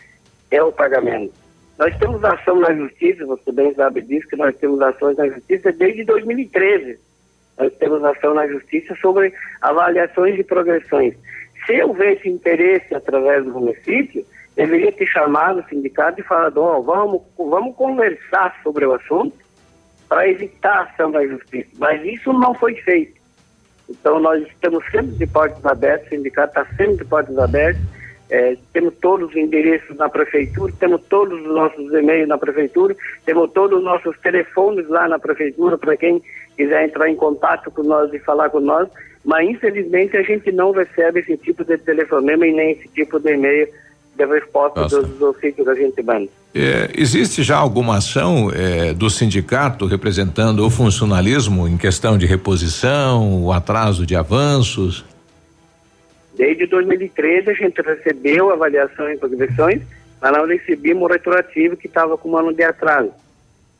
é 0.51 0.61
o 0.61 0.71
pagamento. 0.71 1.38
Nós 1.79 1.97
temos 1.97 2.21
ação 2.25 2.59
na 2.59 2.73
justiça, 2.73 3.25
você 3.25 3.53
bem 3.53 3.73
sabe 3.73 4.01
disso, 4.01 4.27
que 4.27 4.35
nós 4.35 4.53
temos 4.57 4.81
ações 4.81 5.15
na 5.15 5.29
justiça 5.29 5.71
desde 5.71 6.03
2013. 6.03 6.99
Nós 7.57 7.73
temos 7.77 8.03
ação 8.03 8.33
na 8.33 8.45
justiça 8.47 8.93
sobre 8.95 9.33
avaliações 9.61 10.35
de 10.35 10.43
progressões. 10.43 11.15
Se 11.65 11.81
houvesse 11.81 12.27
interesse 12.27 12.93
através 12.93 13.45
do 13.45 13.51
município, 13.51 14.25
deveria 14.57 14.91
ter 14.91 15.05
chamado 15.05 15.61
o 15.61 15.69
sindicato 15.69 16.19
e 16.19 16.23
falado, 16.23 16.57
ó, 16.57 16.81
vamos, 16.81 17.21
vamos 17.37 17.73
conversar 17.77 18.59
sobre 18.61 18.85
o 18.85 18.93
assunto 18.93 19.37
para 20.09 20.27
evitar 20.27 20.79
a 20.79 20.81
ação 20.81 21.11
da 21.11 21.25
justiça. 21.25 21.69
Mas 21.77 22.03
isso 22.03 22.33
não 22.33 22.53
foi 22.53 22.75
feito. 22.75 23.17
Então 23.89 24.19
nós 24.19 24.45
estamos 24.45 24.83
sempre 24.91 25.13
de 25.13 25.25
portas 25.25 25.65
abertas, 25.65 26.07
o 26.07 26.09
sindicato 26.09 26.59
está 26.59 26.75
sempre 26.75 26.97
de 26.97 27.05
portas 27.05 27.37
abertas, 27.37 27.81
eh, 28.29 28.57
temos 28.71 28.93
todos 29.01 29.29
os 29.29 29.35
endereços 29.35 29.95
na 29.97 30.07
prefeitura, 30.07 30.71
temos 30.79 31.01
todos 31.09 31.39
os 31.41 31.47
nossos 31.47 31.91
e-mails 31.93 32.27
na 32.27 32.37
prefeitura, 32.37 32.95
temos 33.25 33.51
todos 33.51 33.79
os 33.79 33.83
nossos 33.83 34.17
telefones 34.19 34.87
lá 34.87 35.07
na 35.07 35.17
prefeitura 35.17 35.77
para 35.77 35.97
quem 35.97 36.21
quiser 36.55 36.85
entrar 36.85 37.09
em 37.09 37.15
contato 37.15 37.71
com 37.71 37.83
nós 37.83 38.13
e 38.13 38.19
falar 38.19 38.49
com 38.49 38.59
nós, 38.59 38.87
mas 39.25 39.49
infelizmente 39.49 40.15
a 40.15 40.21
gente 40.21 40.51
não 40.51 40.71
recebe 40.71 41.21
esse 41.21 41.37
tipo 41.37 41.63
de 41.63 41.77
telefonema 41.77 42.45
e 42.45 42.53
nem 42.53 42.71
esse 42.71 42.87
tipo 42.89 43.19
de 43.19 43.33
e-mail 43.33 43.67
de 44.15 44.25
resposta 44.25 44.81
Nossa. 44.81 45.01
dos, 45.01 45.37
sítios 45.39 45.65
que 45.65 45.71
a 45.71 45.75
gente 45.75 46.03
manda. 46.03 46.27
É, 46.53 46.89
existe 46.95 47.41
já 47.41 47.57
alguma 47.57 47.97
ação 47.97 48.51
é, 48.53 48.93
do 48.93 49.09
sindicato 49.09 49.85
representando 49.85 50.65
o 50.65 50.69
funcionalismo 50.69 51.67
em 51.67 51.77
questão 51.77 52.17
de 52.17 52.25
reposição, 52.25 53.43
o 53.43 53.51
atraso 53.51 54.05
de 54.05 54.15
avanços? 54.15 55.05
Desde 56.39 56.65
2013 56.67 57.49
a 57.49 57.53
gente 57.53 57.81
recebeu 57.81 58.49
avaliações 58.49 59.17
e 59.17 59.19
progressões, 59.19 59.81
mas 60.21 60.31
não 60.31 60.47
recebemos 60.47 61.03
o 61.03 61.11
retroativo 61.11 61.75
que 61.75 61.87
estava 61.87 62.17
com 62.17 62.29
um 62.29 62.37
ano 62.37 62.53
de 62.53 62.63
atraso. 62.63 63.11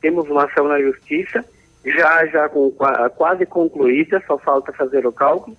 Temos 0.02 0.30
uma 0.30 0.44
ação 0.44 0.68
na 0.68 0.78
justiça, 0.82 1.46
já 1.86 2.26
já 2.26 2.50
com, 2.50 2.70
qua- 2.72 3.10
quase 3.12 3.46
concluída, 3.46 4.22
só 4.28 4.38
falta 4.38 4.74
fazer 4.74 5.08
o 5.08 5.12
cálculo. 5.14 5.56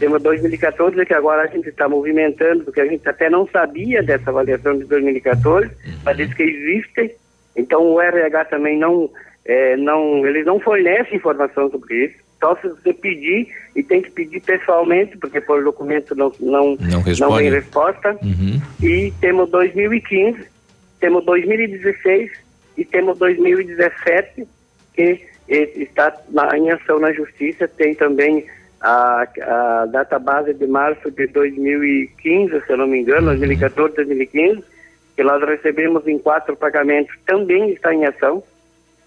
Temos 0.00 0.20
2014 0.20 1.06
que 1.06 1.14
agora 1.14 1.42
a 1.42 1.46
gente 1.46 1.68
está 1.68 1.88
movimentando, 1.88 2.64
porque 2.64 2.80
a 2.80 2.86
gente 2.86 3.08
até 3.08 3.30
não 3.30 3.46
sabia 3.46 4.02
dessa 4.02 4.30
avaliação 4.30 4.76
de 4.76 4.84
2014, 4.86 5.70
mas 6.04 6.16
diz 6.16 6.34
que 6.34 6.42
existe. 6.42 7.14
Então 7.54 7.84
o 7.92 8.00
RH 8.00 8.46
também 8.46 8.76
não, 8.76 9.08
eh, 9.44 9.76
não, 9.76 10.26
eles 10.26 10.44
não 10.44 10.58
fornecem 10.58 11.16
informação 11.18 11.70
sobre 11.70 12.06
isso. 12.06 12.16
Só 12.42 12.56
se 12.56 12.66
você 12.66 12.92
pedir, 12.92 13.46
e 13.76 13.84
tem 13.84 14.02
que 14.02 14.10
pedir 14.10 14.40
pessoalmente, 14.40 15.16
porque 15.16 15.40
por 15.40 15.62
documento 15.62 16.12
não, 16.16 16.32
não, 16.40 16.76
Não 16.76 17.00
responde. 17.00 17.36
vem 17.44 17.52
resposta. 17.52 18.18
E 18.82 19.12
temos 19.20 19.48
2015, 19.48 20.44
temos 20.98 21.24
2016 21.24 22.32
e 22.76 22.84
temos 22.84 23.16
2017, 23.18 24.44
que 24.92 25.20
eh, 25.48 25.70
está 25.76 26.12
na, 26.30 26.58
em 26.58 26.72
ação 26.72 26.98
na 26.98 27.12
justiça. 27.12 27.68
Tem 27.68 27.94
também 27.94 28.44
a, 28.80 29.22
a 29.22 29.86
database 29.86 30.52
de 30.52 30.66
março 30.66 31.12
de 31.12 31.28
2015, 31.28 32.60
se 32.66 32.72
eu 32.72 32.76
não 32.76 32.88
me 32.88 32.98
engano, 33.02 33.26
2014, 33.28 33.94
2015, 33.94 34.64
que 35.14 35.22
nós 35.22 35.40
recebemos 35.48 36.04
em 36.08 36.18
quatro 36.18 36.56
pagamentos, 36.56 37.14
também 37.24 37.70
está 37.70 37.94
em 37.94 38.04
ação. 38.04 38.42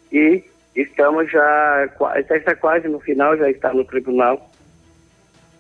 E 0.10 0.42
estamos 0.76 1.32
já, 1.32 1.90
está 2.36 2.56
quase 2.56 2.88
no 2.88 3.00
final, 3.00 3.38
já 3.38 3.50
está 3.50 3.74
no 3.74 3.86
tribunal. 3.86 4.50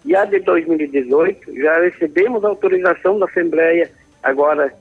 E 0.03 0.15
a 0.15 0.25
de 0.25 0.39
2018, 0.39 1.55
já 1.59 1.79
recebemos 1.79 2.43
autorização 2.43 3.17
da 3.17 3.25
Assembleia, 3.25 3.89
agora, 4.21 4.71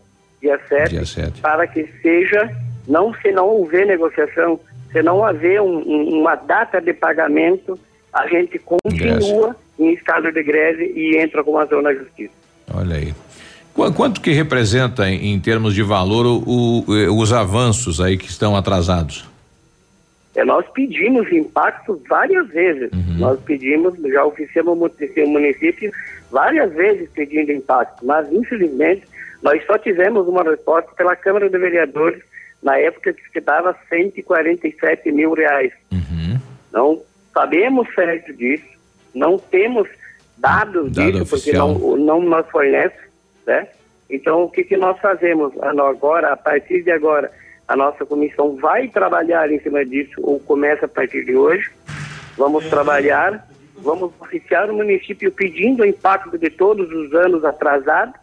dia 0.41 0.61
7, 0.69 0.91
Dia 0.91 1.07
7. 1.07 1.41
para 1.41 1.67
que 1.67 1.89
seja, 2.03 2.51
não 2.87 3.15
se 3.15 3.33
não 3.33 3.49
houver 3.49 3.87
negociação, 3.87 4.61
se 4.93 5.03
não 5.03 5.25
haver 5.25 5.61
um- 5.63 5.79
um- 5.79 6.21
uma 6.21 6.35
data 6.35 6.81
de 6.81 6.93
pagamento, 6.93 7.79
a 8.13 8.27
gente 8.29 8.59
continua 8.59 9.57
em 9.79 9.93
estado 9.95 10.31
de 10.31 10.43
greve 10.43 10.93
e 10.95 11.17
entra 11.17 11.43
com 11.43 11.59
ação 11.59 11.81
na 11.81 11.95
justiça. 11.95 12.35
Olha 12.73 12.97
aí. 12.97 13.15
Qu- 13.73 13.93
Quanto 13.93 14.21
que 14.21 14.31
representa 14.31 15.09
em, 15.09 15.33
em 15.35 15.41
termos 15.41 15.75
de 15.75 15.83
valor 15.83 16.27
o- 16.27 16.85
o- 16.87 16.97
eh, 16.97 17.09
os 17.11 17.33
avanços 17.33 18.01
aí 18.01 18.17
que 18.17 18.27
estão 18.29 18.55
atrasados? 18.55 19.29
É, 20.35 20.45
nós 20.45 20.67
pedimos 20.75 21.31
impacto 21.33 22.01
várias 22.09 22.49
vezes. 22.49 22.91
Nós 23.19 23.39
pedimos, 23.41 23.95
já 24.03 24.25
oficiamos 24.25 24.73
o 24.77 25.27
município- 25.27 25.93
várias 26.31 26.73
vezes 26.73 27.09
pedindo 27.11 27.53
impacto, 27.53 28.05
mas 28.05 28.31
infelizmente 28.33 29.07
nós 29.43 29.65
só 29.67 29.79
tivemos 29.79 30.27
uma 30.27 30.43
resposta 30.43 30.91
pela 30.97 31.15
Câmara 31.15 31.49
de 31.49 31.57
Vereadores 31.59 32.21
na 32.63 32.77
época 32.79 33.13
que 33.33 33.41
dava 33.41 33.77
147 33.89 35.13
mil 35.13 35.33
reais. 35.35 35.73
Não 36.73 37.01
sabemos 37.33 37.87
certo 37.95 38.33
disso, 38.33 38.65
não 39.15 39.39
temos 39.39 39.89
dados 40.37 40.91
Dado 40.91 41.13
disso, 41.13 41.25
porque 41.31 41.51
oficial. 41.51 41.69
não, 41.79 41.97
não 41.97 42.21
nos 42.21 42.47
fornece, 42.51 42.97
né? 43.47 43.69
Então, 44.11 44.43
o 44.45 44.51
que, 44.51 44.65
que 44.65 44.77
nós 44.77 44.99
fazemos 45.01 45.53
Ah, 45.63 45.73
agora, 45.89 46.33
a 46.33 46.37
partir 46.37 46.83
de 46.83 46.91
agora, 46.91 47.31
a 47.67 47.77
nossa 47.77 48.05
comissão 48.05 48.57
vai 48.57 48.89
trabalhar 48.89 49.51
em 49.51 49.59
cima 49.61 49.85
disso, 49.85 50.15
ou 50.23 50.39
começa 50.41 50.87
a 50.87 50.89
partir 50.89 51.25
de 51.25 51.35
hoje, 51.35 51.71
vamos 52.37 52.67
trabalhar, 52.69 53.47
vamos 53.77 54.13
oficiar 54.21 54.71
o 54.71 54.75
município 54.75 55.33
pedindo 55.33 55.83
o 55.83 55.87
impacto 55.87 56.39
de 56.39 56.51
todos 56.51 56.91
os 56.93 57.13
anos 57.15 57.45
atrasados, 57.45 58.15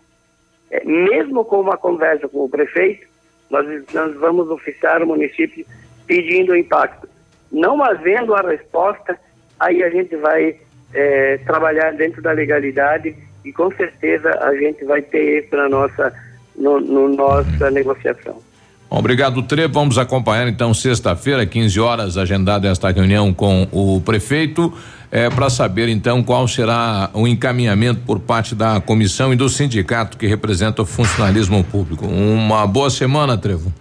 é, 0.70 0.84
mesmo 0.86 1.44
com 1.44 1.60
uma 1.60 1.78
conversa 1.78 2.28
com 2.28 2.46
o 2.46 2.50
prefeito, 2.50 3.08
nós, 3.50 3.66
nós 3.94 4.16
vamos 4.16 4.50
oficiar 4.50 5.04
o 5.04 5.08
município 5.08 5.66
pedindo 6.06 6.54
o 6.54 6.56
impacto. 6.56 7.10
Não 7.52 7.84
havendo 7.84 8.34
a 8.34 8.42
resposta, 8.42 9.20
aí 9.60 9.84
a 9.84 9.90
gente 9.90 10.16
vai 10.16 10.58
é, 10.94 11.38
trabalhar 11.40 11.92
dentro 11.94 12.22
da 12.22 12.32
legalidade 12.32 13.16
e 13.44 13.52
com 13.52 13.72
certeza 13.72 14.30
a 14.40 14.56
gente 14.56 14.86
vai 14.86 15.02
ter 15.02 15.44
isso 15.44 15.56
na 15.56 15.68
nossa, 15.68 16.14
no, 16.56 16.80
no 16.80 17.10
nossa 17.10 17.70
negociação. 17.72 18.51
Obrigado, 18.94 19.42
Trevo. 19.44 19.74
Vamos 19.74 19.98
acompanhar 19.98 20.50
então 20.50 20.74
sexta-feira, 20.74 21.46
15 21.46 21.80
horas, 21.80 22.18
agendada 22.18 22.68
esta 22.68 22.92
reunião 22.92 23.34
com 23.34 23.66
o 23.72 24.02
prefeito, 24.02 24.74
é, 25.10 25.30
para 25.30 25.50
saber 25.50 25.88
então 25.88 26.22
qual 26.22 26.46
será 26.46 27.10
o 27.14 27.26
encaminhamento 27.26 28.02
por 28.02 28.20
parte 28.20 28.54
da 28.54 28.82
comissão 28.82 29.32
e 29.32 29.38
do 29.38 29.48
sindicato 29.48 30.18
que 30.18 30.28
representa 30.28 30.82
o 30.82 30.86
funcionalismo 30.86 31.64
público. 31.64 32.06
Uma 32.06 32.68
boa 32.68 32.90
semana, 32.90 33.38
Trevo. 33.38 33.72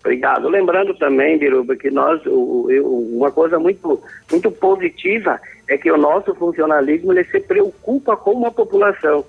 Obrigado. 0.00 0.48
Lembrando 0.48 0.94
também, 0.94 1.38
Biruba, 1.38 1.76
que 1.76 1.88
nós, 1.88 2.20
o, 2.26 2.68
o, 2.68 3.16
uma 3.16 3.30
coisa 3.30 3.56
muito, 3.60 4.02
muito 4.28 4.50
positiva 4.50 5.40
é 5.68 5.78
que 5.78 5.90
o 5.92 5.96
nosso 5.96 6.34
funcionalismo 6.34 7.12
ele 7.12 7.22
se 7.26 7.38
preocupa 7.38 8.16
com 8.16 8.44
a 8.44 8.50
população. 8.50 9.24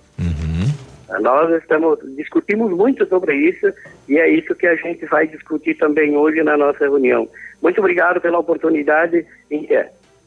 Nós 1.21 1.51
estamos 1.61 1.99
discutimos 2.15 2.71
muito 2.71 3.05
sobre 3.07 3.35
isso 3.35 3.71
e 4.09 4.17
é 4.17 4.29
isso 4.29 4.55
que 4.55 4.65
a 4.65 4.75
gente 4.75 5.05
vai 5.05 5.27
discutir 5.27 5.75
também 5.75 6.15
hoje 6.17 6.41
na 6.43 6.57
nossa 6.57 6.79
reunião. 6.79 7.27
Muito 7.61 7.79
obrigado 7.79 8.19
pela 8.19 8.39
oportunidade. 8.39 9.25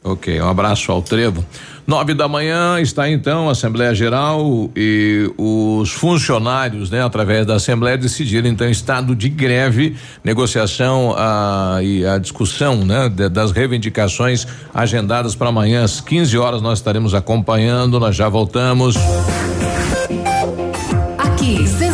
Ok, 0.01 0.39
um 0.39 0.47
abraço 0.47 0.91
ao 0.93 1.01
Trevo. 1.01 1.43
Nove 1.85 2.13
da 2.13 2.27
manhã 2.27 2.79
está 2.79 3.09
então 3.09 3.49
a 3.49 3.51
Assembleia 3.51 3.93
Geral 3.93 4.71
e 4.73 5.29
os 5.37 5.91
funcionários, 5.91 6.89
né, 6.89 7.03
através 7.03 7.45
da 7.45 7.55
Assembleia, 7.55 7.97
decidiram 7.97 8.47
então 8.47 8.69
estado 8.69 9.13
de 9.13 9.27
greve, 9.27 9.97
negociação 10.23 11.13
a, 11.17 11.79
e 11.81 12.05
a 12.05 12.17
discussão, 12.17 12.85
né, 12.85 13.09
de, 13.09 13.27
das 13.27 13.51
reivindicações 13.51 14.47
agendadas 14.73 15.35
para 15.35 15.49
amanhã 15.49 15.83
às 15.83 15.99
15 15.99 16.37
horas. 16.37 16.61
Nós 16.61 16.79
estaremos 16.79 17.13
acompanhando, 17.13 17.99
nós 17.99 18.15
já 18.15 18.29
voltamos. 18.29 18.95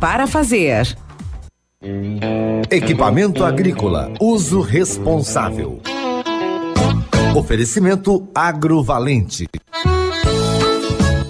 para 0.00 0.26
fazer. 0.26 0.96
Equipamento 2.70 3.44
agrícola, 3.44 4.12
uso 4.20 4.60
responsável. 4.60 5.80
Oferecimento 7.36 8.28
agrovalente. 8.34 9.46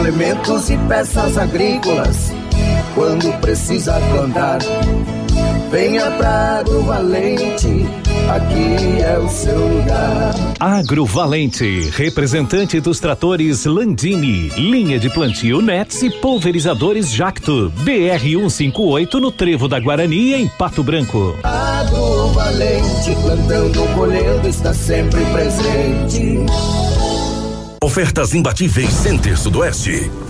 Implementos 0.00 0.70
e 0.70 0.78
peças 0.88 1.36
agrícolas, 1.36 2.32
quando 2.94 3.38
precisa 3.38 4.00
plantar. 4.10 4.58
Venha 5.70 6.10
pra 6.12 6.60
Agro 6.60 6.82
Valente, 6.84 7.86
aqui 8.26 9.02
é 9.02 9.18
o 9.18 9.28
seu 9.28 9.58
lugar. 9.58 10.34
Agrovalente, 10.58 11.90
representante 11.90 12.80
dos 12.80 12.98
tratores 12.98 13.66
Landini, 13.66 14.48
linha 14.56 14.98
de 14.98 15.10
plantio 15.10 15.60
Nets 15.60 16.02
e 16.02 16.08
pulverizadores 16.08 17.12
Jacto, 17.12 17.70
BR 17.84 18.22
158 18.22 19.20
no 19.20 19.30
Trevo 19.30 19.68
da 19.68 19.78
Guarani, 19.78 20.32
em 20.32 20.48
Pato 20.48 20.82
Branco. 20.82 21.36
Agro 21.42 22.28
Valente, 22.28 23.14
plantando, 23.20 23.94
colhendo, 23.94 24.48
está 24.48 24.72
sempre 24.72 25.22
presente. 25.26 26.38
Ofertas 27.82 28.34
imbatíveis 28.34 28.92
Center 28.92 29.38
Sudoeste. 29.38 30.29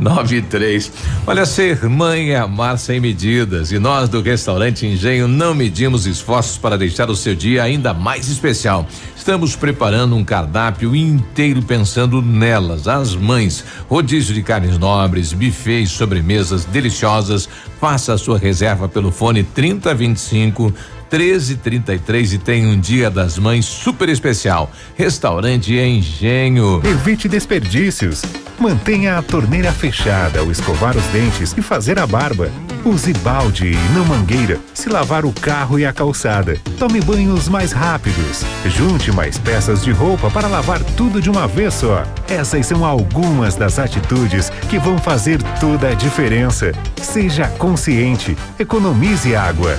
9 0.00 0.36
e 0.36 0.42
3. 0.42 0.92
Olha, 1.26 1.44
ser 1.44 1.84
mãe 1.84 2.30
é 2.30 2.38
amar 2.38 2.78
sem 2.78 2.98
medidas. 2.98 3.70
E 3.70 3.78
nós 3.78 4.08
do 4.08 4.22
restaurante 4.22 4.86
Engenho 4.86 5.28
não 5.28 5.54
medimos 5.54 6.06
esforços 6.06 6.56
para 6.56 6.78
deixar 6.78 7.10
o 7.10 7.16
seu 7.16 7.34
dia 7.34 7.62
ainda 7.62 7.92
mais 7.92 8.28
especial. 8.28 8.86
Estamos 9.14 9.54
preparando 9.54 10.16
um 10.16 10.24
cardápio 10.24 10.96
inteiro 10.96 11.60
pensando 11.60 12.22
nelas, 12.22 12.88
as 12.88 13.14
mães. 13.14 13.62
Rodízio 13.88 14.34
de 14.34 14.42
carnes 14.42 14.78
nobres, 14.78 15.34
buffets, 15.34 15.92
sobremesas 15.92 16.64
deliciosas. 16.64 17.46
Faça 17.78 18.14
a 18.14 18.18
sua 18.18 18.38
reserva 18.38 18.88
pelo 18.88 19.12
fone 19.12 19.42
3025 19.42 20.72
1333 21.10 22.34
e 22.34 22.38
tem 22.38 22.66
um 22.66 22.78
Dia 22.78 23.10
das 23.10 23.36
Mães 23.38 23.64
super 23.66 24.08
especial. 24.08 24.70
Restaurante 24.96 25.74
Engenho. 25.74 26.80
Evite 26.84 27.28
desperdícios. 27.28 28.22
Mantenha 28.58 29.16
a 29.16 29.22
torneira 29.22 29.72
fechada 29.72 30.40
ao 30.40 30.50
escovar 30.50 30.96
os 30.96 31.04
dentes 31.06 31.54
e 31.56 31.62
fazer 31.62 31.98
a 31.98 32.06
barba. 32.06 32.50
Use 32.84 33.12
balde 33.14 33.72
e 33.72 33.94
não 33.94 34.04
mangueira 34.04 34.58
se 34.74 34.88
lavar 34.88 35.24
o 35.24 35.32
carro 35.32 35.78
e 35.78 35.84
a 35.84 35.92
calçada. 35.92 36.56
Tome 36.78 37.00
banhos 37.00 37.48
mais 37.48 37.72
rápidos. 37.72 38.44
Junte 38.66 39.10
mais 39.12 39.38
peças 39.38 39.82
de 39.82 39.90
roupa 39.90 40.30
para 40.30 40.48
lavar 40.48 40.82
tudo 40.96 41.20
de 41.20 41.28
uma 41.30 41.46
vez 41.46 41.74
só. 41.74 42.04
Essas 42.28 42.66
são 42.66 42.84
algumas 42.84 43.56
das 43.56 43.78
atitudes 43.78 44.50
que 44.68 44.78
vão 44.78 44.98
fazer 44.98 45.42
toda 45.58 45.88
a 45.88 45.94
diferença. 45.94 46.72
Seja 47.00 47.48
consciente. 47.48 48.36
Economize 48.58 49.34
água. 49.34 49.78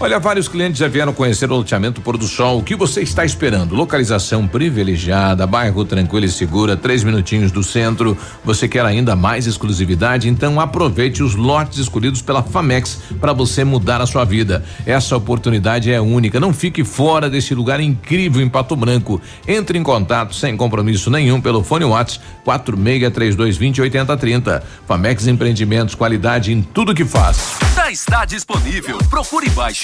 Olha, 0.00 0.18
vários 0.18 0.48
clientes 0.48 0.78
já 0.78 0.88
vieram 0.88 1.12
conhecer 1.12 1.50
o 1.50 1.56
loteamento 1.56 2.00
Pôr 2.00 2.18
do 2.18 2.26
Sol. 2.26 2.58
O 2.58 2.62
que 2.62 2.74
você 2.74 3.00
está 3.00 3.24
esperando? 3.24 3.76
Localização 3.76 4.46
privilegiada, 4.46 5.46
bairro 5.46 5.84
tranquilo 5.84 6.26
e 6.26 6.28
segura, 6.28 6.76
três 6.76 7.04
minutinhos 7.04 7.52
do 7.52 7.62
centro. 7.62 8.18
Você 8.44 8.66
quer 8.66 8.84
ainda 8.84 9.14
mais 9.14 9.46
exclusividade? 9.46 10.28
Então 10.28 10.60
aproveite 10.60 11.22
os 11.22 11.36
lotes 11.36 11.78
escolhidos 11.78 12.20
pela 12.20 12.42
Famex 12.42 13.00
para 13.20 13.32
você 13.32 13.64
mudar 13.64 14.00
a 14.00 14.06
sua 14.06 14.24
vida. 14.24 14.64
Essa 14.84 15.16
oportunidade 15.16 15.90
é 15.90 16.00
única. 16.00 16.40
Não 16.40 16.52
fique 16.52 16.84
fora 16.84 17.30
desse 17.30 17.54
lugar 17.54 17.80
incrível 17.80 18.42
em 18.42 18.48
Pato 18.48 18.74
Branco. 18.74 19.22
Entre 19.46 19.78
em 19.78 19.82
contato 19.82 20.34
sem 20.34 20.56
compromisso 20.56 21.08
nenhum 21.08 21.40
pelo 21.40 21.62
fone 21.62 21.84
Whats 21.84 22.20
463220 22.44 23.80
8030. 23.80 24.62
Famex 24.86 25.26
Empreendimentos, 25.28 25.94
qualidade 25.94 26.52
em 26.52 26.60
tudo 26.60 26.94
que 26.94 27.04
faz. 27.04 27.54
Já 27.76 27.90
está 27.90 28.24
disponível. 28.24 28.98
Procure 29.08 29.48
baixe 29.50 29.83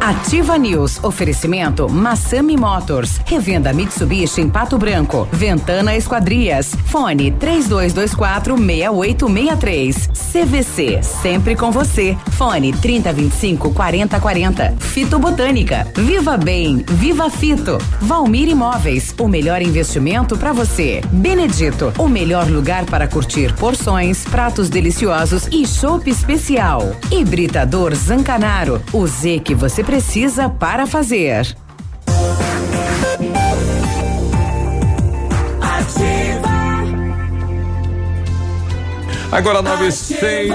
Ativa 0.00 0.56
News. 0.56 1.02
Oferecimento 1.02 1.88
Massami 1.88 2.56
Motors. 2.56 3.20
Revenda 3.26 3.72
Mitsubishi 3.72 4.40
em 4.40 4.48
Pato 4.48 4.78
Branco. 4.78 5.28
Ventana 5.32 5.96
Esquadrias. 5.96 6.74
Fone 6.86 7.32
3224 7.32 8.56
6863. 8.56 10.10
CVC. 10.32 11.02
Sempre 11.02 11.56
com 11.56 11.70
você. 11.70 12.16
Fone 12.32 12.72
3025 12.72 13.72
4040. 13.72 14.74
Fito 14.78 15.18
Botânica. 15.18 15.86
Viva 15.96 16.36
Bem. 16.36 16.84
Viva 16.88 17.28
Fito. 17.30 17.78
Valmir 18.00 18.48
Imóveis. 18.48 19.14
O 19.18 19.28
melhor 19.28 19.60
investimento 19.60 20.36
para 20.36 20.52
você. 20.52 21.00
Benedito. 21.10 21.92
O 21.98 22.08
melhor 22.08 22.48
lugar 22.48 22.84
para 22.84 23.08
curtir 23.08 23.52
porções, 23.54 24.24
pratos 24.24 24.68
deliciosos 24.68 25.48
e 25.48 25.66
chopp 25.66 26.08
especial. 26.08 26.94
Hibridador 27.10 27.94
Zancanaro. 27.94 28.80
O 28.92 29.06
Que 29.42 29.56
você 29.56 29.82
precisa 29.82 30.48
para 30.48 30.86
fazer. 30.86 31.56
Agora 39.36 39.60
nove 39.60 39.88
e 39.88 39.92
seis. 39.92 40.50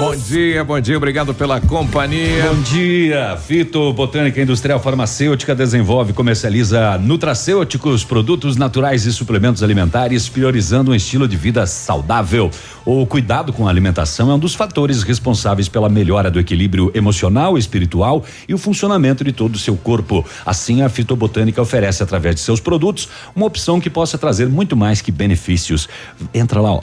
Bom 0.00 0.16
dia, 0.16 0.64
bom 0.64 0.80
dia, 0.80 0.96
obrigado 0.96 1.34
pela 1.34 1.60
companhia. 1.60 2.44
Bom 2.48 2.62
dia, 2.62 3.36
Fito 3.36 3.92
Botânica 3.92 4.40
Industrial 4.40 4.80
Farmacêutica 4.80 5.54
desenvolve 5.54 6.12
e 6.12 6.14
comercializa 6.14 6.96
nutracêuticos, 6.96 8.04
produtos 8.04 8.56
naturais 8.56 9.04
e 9.04 9.12
suplementos 9.12 9.62
alimentares, 9.62 10.30
priorizando 10.30 10.92
um 10.92 10.94
estilo 10.94 11.28
de 11.28 11.36
vida 11.36 11.66
saudável. 11.66 12.50
O 12.86 13.04
cuidado 13.04 13.52
com 13.52 13.66
a 13.66 13.70
alimentação 13.70 14.30
é 14.30 14.34
um 14.34 14.38
dos 14.38 14.54
fatores 14.54 15.02
responsáveis 15.02 15.68
pela 15.68 15.88
melhora 15.88 16.30
do 16.30 16.40
equilíbrio 16.40 16.90
emocional, 16.94 17.58
espiritual 17.58 18.24
e 18.48 18.54
o 18.54 18.58
funcionamento 18.58 19.24
de 19.24 19.32
todo 19.32 19.56
o 19.56 19.58
seu 19.58 19.76
corpo. 19.76 20.24
Assim, 20.46 20.80
a 20.80 20.88
Fitobotânica 20.88 21.60
oferece 21.60 22.02
através 22.02 22.36
de 22.36 22.40
seus 22.40 22.60
produtos 22.60 23.10
uma 23.34 23.44
opção 23.44 23.78
que 23.78 23.90
possa 23.90 24.16
trazer 24.16 24.48
muito 24.48 24.74
mais 24.74 25.02
que 25.02 25.12
benefícios. 25.12 25.86
Entra 26.32 26.62
lá, 26.62 26.72
ó, 26.72 26.80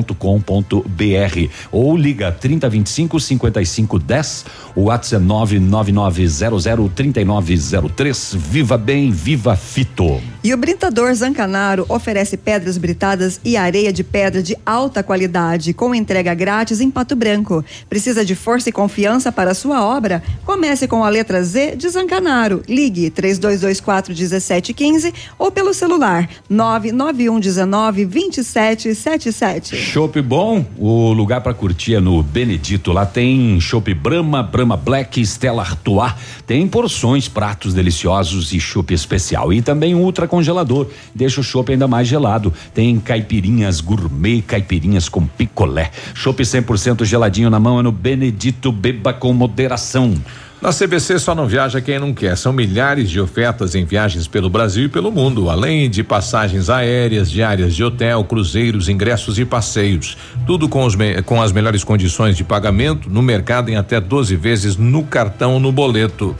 fitobotânica.com.br 0.00 1.50
ou 1.70 1.96
liga 1.96 2.32
3025 2.32 3.20
5510, 3.20 4.44
o 4.74 4.82
WhatsApp 4.84 5.16
é 5.16 5.18
99900 5.18 6.92
3903. 6.94 8.36
Viva 8.38 8.78
bem, 8.78 9.10
viva 9.10 9.56
Fito. 9.56 10.20
E 10.42 10.54
o 10.54 10.56
Britador 10.56 11.12
Zancanaro 11.14 11.84
oferece 11.88 12.36
pedras 12.36 12.78
britadas 12.78 13.40
e 13.44 13.56
areia 13.56 13.92
de 13.92 14.02
pedra 14.04 14.42
de 14.42 14.56
alta 14.64 15.02
qualidade, 15.02 15.72
com 15.72 15.94
entrega 15.94 16.32
grátis 16.34 16.80
em 16.80 16.90
Pato 16.90 17.16
Branco. 17.16 17.64
Precisa 17.88 18.24
de 18.24 18.34
força 18.34 18.68
e 18.68 18.72
confiança 18.72 19.32
para 19.32 19.54
sua 19.54 19.84
obra? 19.84 20.22
Comece 20.44 20.86
com 20.86 21.04
a 21.04 21.08
letra 21.08 21.42
Z 21.42 21.76
de 21.76 21.88
Zancanaro. 21.88 22.62
Ligue 22.68 23.10
3224 23.10 24.14
1715 24.14 25.12
ou 25.38 25.50
pelo 25.50 25.74
celular 25.74 26.28
991 26.48 27.40
19 27.40 28.06
2777. 28.06 29.89
Chopp 29.90 30.22
bom, 30.22 30.64
o 30.78 31.12
lugar 31.12 31.40
para 31.40 31.52
curtir 31.52 31.96
é 31.96 32.00
no 32.00 32.22
Benedito. 32.22 32.92
Lá 32.92 33.04
tem 33.04 33.58
chopp 33.58 33.92
Brahma, 33.92 34.40
Brahma 34.40 34.76
Black, 34.76 35.20
Stella 35.20 35.62
Artois. 35.62 36.14
Tem 36.46 36.64
porções, 36.68 37.26
pratos 37.26 37.74
deliciosos 37.74 38.52
e 38.52 38.60
chopp 38.60 38.94
especial. 38.94 39.52
E 39.52 39.60
também 39.60 39.92
ultra 39.96 40.28
congelador, 40.28 40.86
deixa 41.12 41.40
o 41.40 41.42
chopp 41.42 41.72
ainda 41.72 41.88
mais 41.88 42.06
gelado. 42.06 42.54
Tem 42.72 43.00
caipirinhas 43.00 43.80
gourmet, 43.80 44.42
caipirinhas 44.42 45.08
com 45.08 45.26
picolé. 45.26 45.90
Chopp 46.14 46.40
100% 46.40 47.04
geladinho 47.04 47.50
na 47.50 47.58
mão 47.58 47.80
é 47.80 47.82
no 47.82 47.90
Benedito. 47.90 48.70
Beba 48.70 49.12
com 49.12 49.32
moderação. 49.32 50.14
Na 50.60 50.74
CBC 50.74 51.18
só 51.18 51.34
não 51.34 51.46
viaja 51.46 51.80
quem 51.80 51.98
não 51.98 52.12
quer. 52.12 52.36
São 52.36 52.52
milhares 52.52 53.08
de 53.08 53.18
ofertas 53.18 53.74
em 53.74 53.86
viagens 53.86 54.26
pelo 54.26 54.50
Brasil 54.50 54.84
e 54.84 54.88
pelo 54.88 55.10
mundo, 55.10 55.48
além 55.48 55.88
de 55.88 56.04
passagens 56.04 56.68
aéreas, 56.68 57.30
diárias 57.30 57.74
de 57.74 57.82
hotel, 57.82 58.22
cruzeiros, 58.24 58.86
ingressos 58.86 59.38
e 59.38 59.44
passeios. 59.46 60.18
Tudo 60.46 60.68
com, 60.68 60.84
os 60.84 60.94
com 61.24 61.40
as 61.40 61.50
melhores 61.50 61.82
condições 61.82 62.36
de 62.36 62.44
pagamento 62.44 63.08
no 63.08 63.22
mercado 63.22 63.70
em 63.70 63.76
até 63.76 63.98
12 63.98 64.36
vezes 64.36 64.76
no 64.76 65.02
cartão 65.02 65.54
ou 65.54 65.60
no 65.60 65.72
boleto. 65.72 66.36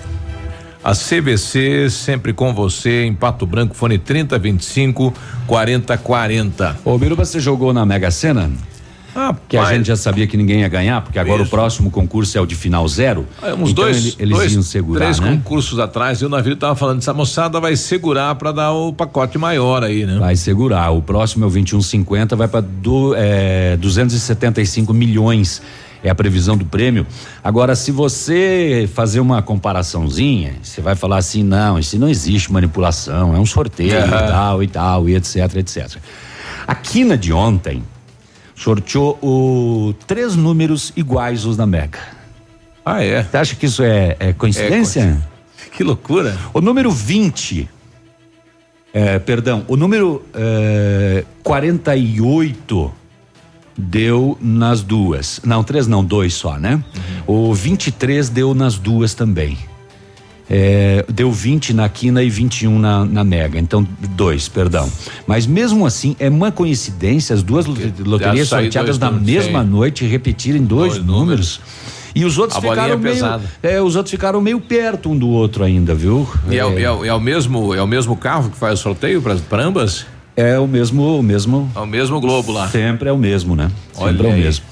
A 0.85 0.93
CBC 0.93 1.89
sempre 1.89 2.35
com 2.35 2.53
você 2.53 3.05
em 3.05 3.15
Pato 3.15 3.47
Branco, 3.47 3.75
fone 3.75 3.99
3025 3.99 5.15
4040. 5.47 6.79
Ô, 6.85 6.99
Biruba, 6.99 7.25
você 7.25 7.41
jogou 7.41 7.73
na 7.73 7.87
Mega 7.87 8.11
Sena? 8.11 8.51
Ah, 9.15 9.35
que 9.49 9.57
a 9.57 9.65
gente 9.73 9.87
já 9.87 9.97
sabia 9.97 10.27
que 10.27 10.37
ninguém 10.37 10.61
ia 10.61 10.69
ganhar, 10.69 11.01
porque 11.03 11.19
agora 11.19 11.43
Isso. 11.43 11.49
o 11.49 11.51
próximo 11.51 11.91
concurso 11.91 12.37
é 12.39 12.41
o 12.41 12.47
de 12.47 12.55
final 12.55 12.87
zero. 12.89 13.27
É, 13.43 13.53
uns 13.55 13.71
então 13.71 13.85
dois, 13.85 13.97
ele- 13.97 14.15
eles 14.21 14.37
dois 14.37 14.53
iam 14.53 14.63
segurar, 14.63 15.01
três 15.01 15.19
né? 15.21 15.33
concursos 15.33 15.79
atrás, 15.79 16.21
e 16.21 16.25
o 16.25 16.29
navio 16.29 16.55
tava 16.57 16.77
falando, 16.77 16.99
essa 16.99 17.13
moçada 17.13 17.59
vai 17.61 17.75
segurar 17.77 18.35
para 18.37 18.53
dar 18.53 18.73
o 18.73 18.93
pacote 18.93 19.37
maior 19.39 19.83
aí, 19.83 20.07
né? 20.07 20.19
Vai 20.19 20.37
segurar. 20.37 20.91
O 20.91 21.03
próximo 21.03 21.45
é 21.45 21.49
o 21.49 21.51
2150, 21.51 22.37
vai 22.37 22.49
para 22.49 22.65
é, 23.17 23.77
275 23.77 24.93
milhões. 24.95 25.61
É 26.03 26.09
a 26.09 26.15
previsão 26.15 26.57
do 26.57 26.65
prêmio. 26.65 27.07
Agora, 27.45 27.77
se 27.77 27.93
você 27.93 28.89
fazer 28.95 29.21
uma 29.21 29.43
comparaçãozinha, 29.43 30.55
você 30.63 30.81
vai 30.81 30.95
falar 30.95 31.19
assim: 31.19 31.43
não, 31.43 31.79
isso 31.79 31.99
não 31.99 32.09
existe 32.09 32.51
manipulação, 32.51 33.37
é 33.37 33.39
um 33.39 33.45
sorteio 33.45 33.93
É. 33.93 34.07
e 34.09 34.11
tal 34.11 34.63
e 34.63 34.67
tal, 34.67 35.09
e 35.11 35.15
etc, 35.15 35.57
etc. 35.57 35.97
A 36.67 36.75
quina 36.75 37.19
de 37.19 37.35
ontem 37.35 37.83
sorteou 38.61 39.19
o, 39.23 39.95
três 40.07 40.37
números 40.37 40.93
iguais 40.95 41.47
os 41.47 41.57
da 41.57 41.67
Mega. 41.67 41.99
Ah, 42.85 43.03
é? 43.03 43.23
Você 43.23 43.37
acha 43.37 43.57
que 43.57 43.67
isso 43.67 43.83
é, 43.83 44.17
é 44.21 44.33
coincidência? 44.35 45.19
que 45.73 45.83
loucura. 45.83 46.37
O 46.53 46.61
número 46.61 46.91
20, 46.91 47.69
é, 48.93 49.19
perdão, 49.19 49.65
o 49.67 49.77
número 49.77 50.23
é, 50.35 51.25
48 51.43 52.93
deu 53.77 54.37
nas 54.41 54.83
duas. 54.83 55.41
Não, 55.43 55.65
três 55.65 55.87
não, 55.87 56.05
dois 56.05 56.35
só, 56.35 56.59
né? 56.59 56.83
O 57.27 57.55
23 57.55 58.29
deu 58.29 58.55
nas 58.55 58.77
duas 58.77 59.15
também. 59.15 59.57
É, 60.53 61.05
deu 61.09 61.31
20 61.31 61.73
na 61.73 61.89
quina 61.89 62.23
e 62.25 62.29
21 62.29 62.77
na, 62.77 63.05
na 63.05 63.23
mega, 63.23 63.57
então 63.59 63.87
dois, 64.17 64.49
perdão. 64.49 64.91
Mas 65.25 65.47
mesmo 65.47 65.87
assim, 65.87 66.17
é 66.19 66.29
uma 66.29 66.51
coincidência 66.51 67.35
as 67.35 67.43
duas 67.43 67.67
lot- 67.67 67.81
loterias 68.05 68.49
sorteadas 68.49 68.99
dois 68.99 68.99
na 68.99 69.11
números, 69.17 69.45
mesma 69.45 69.63
sim. 69.63 69.69
noite 69.71 70.05
repetirem 70.05 70.63
dois, 70.65 70.99
números. 70.99 71.61
E 72.13 72.25
os 72.25 72.37
outros 72.39 72.59
ficaram 72.59 72.95
é 72.95 72.97
meio, 72.97 73.25
é, 73.63 73.81
os 73.81 73.95
outros 73.95 74.11
ficaram 74.11 74.41
meio 74.41 74.61
perto 74.61 75.09
um 75.11 75.17
do 75.17 75.29
outro 75.29 75.63
ainda, 75.63 75.95
viu? 75.95 76.29
E 76.51 76.59
é, 76.59 76.67
o- 76.67 76.77
é 76.77 76.91
o- 76.91 77.05
é 77.05 77.15
o 77.15 77.21
mesmo 77.21 77.73
é 77.73 77.81
o 77.81 77.87
mesmo 77.87 78.17
carro 78.17 78.51
que 78.51 78.57
faz 78.57 78.81
o 78.81 78.83
sorteio 78.83 79.23
para 79.23 79.63
ambas? 79.63 80.05
É 80.37 80.59
o 80.59 80.67
mesmo, 80.67 81.19
o 81.19 81.23
mesmo. 81.23 81.71
É 81.77 81.79
o 81.79 81.87
mesmo 81.87 82.21
globo 82.21 82.51
lá. 82.51 82.67
Sempre 82.69 83.09
é 83.09 83.13
o 83.13 83.19
mesmo, 83.19 83.55
né? 83.55 83.71
Olha 83.97 84.13
Sempre 84.13 84.27
é 84.27 84.31
o 84.31 84.37
mesmo. 84.37 84.65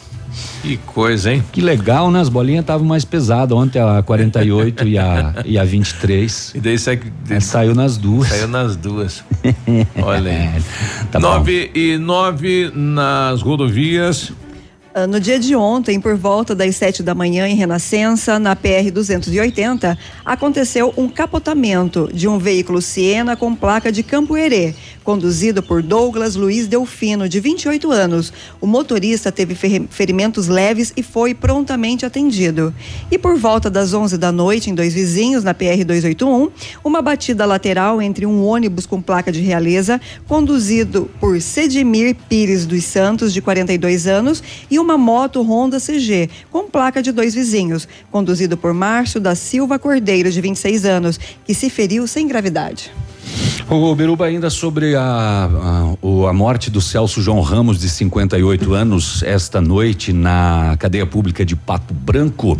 Que 0.62 0.76
coisa, 0.78 1.32
hein? 1.32 1.42
Que 1.52 1.60
legal, 1.60 2.10
né? 2.10 2.20
As 2.20 2.28
bolinhas 2.28 2.60
estavam 2.62 2.86
mais 2.86 3.04
pesadas. 3.04 3.56
Ontem 3.56 3.80
a 3.80 4.02
48 4.02 4.86
e 4.88 4.98
a, 4.98 5.34
e 5.44 5.58
a 5.58 5.64
23. 5.64 6.52
E 6.58 6.60
daí 6.60 6.78
sai, 6.78 7.00
É, 7.30 7.40
saiu 7.40 7.74
nas 7.74 7.96
duas. 7.96 8.28
saiu 8.28 8.48
nas 8.48 8.76
duas. 8.76 9.24
Olha 10.02 10.30
aí. 10.30 10.62
Tá 11.10 11.18
bom. 11.20 11.28
nove 11.28 11.70
e 11.74 11.96
nove 11.98 12.70
nas 12.74 13.40
rodovias. 13.42 14.32
Ah, 15.00 15.06
No 15.06 15.20
dia 15.20 15.38
de 15.38 15.54
ontem, 15.54 16.00
por 16.00 16.16
volta 16.16 16.54
das 16.56 16.74
7 16.74 17.04
da 17.04 17.14
manhã, 17.14 17.46
em 17.46 17.54
Renascença, 17.54 18.36
na 18.38 18.56
PR 18.56 18.90
280, 18.92 19.96
aconteceu 20.24 20.92
um 20.96 21.08
capotamento 21.08 22.10
de 22.12 22.26
um 22.26 22.36
veículo 22.36 22.82
Siena 22.82 23.36
com 23.36 23.54
placa 23.54 23.92
de 23.92 24.02
Campo 24.02 24.36
Herê, 24.36 24.74
conduzido 25.04 25.62
por 25.62 25.82
Douglas 25.82 26.34
Luiz 26.34 26.66
Delfino, 26.66 27.28
de 27.28 27.38
28 27.38 27.92
anos. 27.92 28.32
O 28.60 28.66
motorista 28.66 29.30
teve 29.30 29.54
fer- 29.54 29.84
ferimentos 29.88 30.48
leves 30.48 30.92
e 30.96 31.02
foi 31.02 31.32
prontamente 31.32 32.04
atendido. 32.04 32.74
E 33.10 33.16
por 33.16 33.36
volta 33.38 33.70
das 33.70 33.94
11 33.94 34.18
da 34.18 34.32
noite, 34.32 34.68
em 34.68 34.74
dois 34.74 34.92
vizinhos, 34.94 35.44
na 35.44 35.54
PR 35.54 35.84
281, 35.86 36.50
uma 36.82 37.00
batida 37.00 37.46
lateral 37.46 38.02
entre 38.02 38.26
um 38.26 38.44
ônibus 38.44 38.84
com 38.84 39.00
placa 39.00 39.30
de 39.30 39.40
realeza, 39.42 40.00
conduzido 40.26 41.08
por 41.20 41.40
Sedimir 41.40 42.16
Pires 42.28 42.66
dos 42.66 42.82
Santos, 42.84 43.32
de 43.32 43.40
42 43.40 44.06
anos, 44.08 44.42
e 44.70 44.78
uma 44.78 44.87
moto 44.96 45.42
Honda 45.42 45.78
CG, 45.80 46.30
com 46.50 46.70
placa 46.70 47.02
de 47.02 47.10
dois 47.12 47.34
vizinhos, 47.34 47.86
conduzido 48.10 48.56
por 48.56 48.72
Márcio 48.72 49.20
da 49.20 49.34
Silva 49.34 49.78
Cordeiro, 49.78 50.30
de 50.30 50.40
26 50.40 50.84
anos, 50.84 51.18
que 51.44 51.52
se 51.52 51.68
feriu 51.68 52.06
sem 52.06 52.26
gravidade. 52.28 52.90
O 53.68 53.94
Beruba, 53.94 54.24
ainda 54.24 54.48
sobre 54.48 54.94
a, 54.96 55.02
a, 55.02 55.94
o- 56.00 56.26
a 56.26 56.32
morte 56.32 56.70
do 56.70 56.80
Celso 56.80 57.20
João 57.20 57.42
Ramos, 57.42 57.78
de 57.78 57.86
58 57.90 58.72
anos, 58.72 59.22
esta 59.22 59.60
noite 59.60 60.10
na 60.14 60.74
cadeia 60.78 61.04
pública 61.04 61.44
de 61.44 61.54
Pato 61.54 61.92
Branco, 61.92 62.56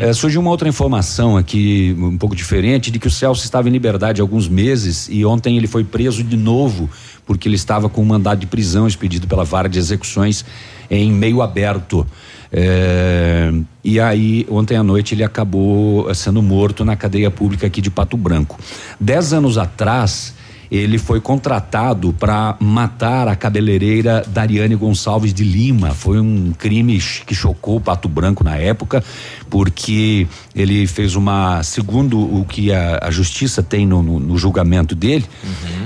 eh, 0.00 0.12
surgiu 0.12 0.40
uma 0.40 0.50
outra 0.50 0.68
informação 0.68 1.36
aqui, 1.36 1.94
um 1.96 2.18
pouco 2.18 2.34
diferente, 2.34 2.90
de 2.90 2.98
que 2.98 3.06
o 3.06 3.10
Celso 3.10 3.44
estava 3.44 3.68
em 3.68 3.72
liberdade 3.72 4.20
há 4.20 4.24
alguns 4.24 4.48
meses 4.48 5.06
e 5.08 5.24
ontem 5.24 5.56
ele 5.56 5.68
foi 5.68 5.84
preso 5.84 6.24
de 6.24 6.36
novo, 6.36 6.90
porque 7.24 7.46
ele 7.46 7.54
estava 7.54 7.88
com 7.88 8.02
um 8.02 8.06
mandado 8.06 8.40
de 8.40 8.46
prisão 8.48 8.88
expedido 8.88 9.28
pela 9.28 9.44
vara 9.44 9.68
de 9.68 9.78
execuções 9.78 10.44
em 10.90 11.12
meio 11.12 11.42
aberto. 11.42 12.06
É, 12.50 13.52
e 13.84 14.00
aí, 14.00 14.46
ontem 14.50 14.76
à 14.76 14.82
noite, 14.82 15.14
ele 15.14 15.24
acabou 15.24 16.12
sendo 16.14 16.42
morto 16.42 16.84
na 16.84 16.96
cadeia 16.96 17.30
pública 17.30 17.66
aqui 17.66 17.80
de 17.80 17.90
Pato 17.90 18.16
Branco. 18.16 18.58
Dez 18.98 19.32
anos 19.32 19.58
atrás, 19.58 20.34
ele 20.70 20.98
foi 20.98 21.20
contratado 21.20 22.12
para 22.12 22.56
matar 22.60 23.26
a 23.28 23.34
cabeleireira 23.34 24.22
Dariane 24.26 24.74
Gonçalves 24.74 25.32
de 25.32 25.42
Lima. 25.44 25.90
Foi 25.94 26.20
um 26.20 26.52
crime 26.52 26.98
que 27.26 27.34
chocou 27.34 27.76
o 27.76 27.80
Pato 27.80 28.08
Branco 28.08 28.44
na 28.44 28.56
época, 28.56 29.02
porque 29.48 30.26
ele 30.54 30.86
fez 30.86 31.16
uma. 31.16 31.62
Segundo 31.62 32.18
o 32.20 32.44
que 32.44 32.72
a, 32.72 32.98
a 33.02 33.10
justiça 33.10 33.62
tem 33.62 33.86
no, 33.86 34.02
no- 34.02 34.20
no 34.20 34.36
julgamento 34.38 34.94
dele, 34.94 35.24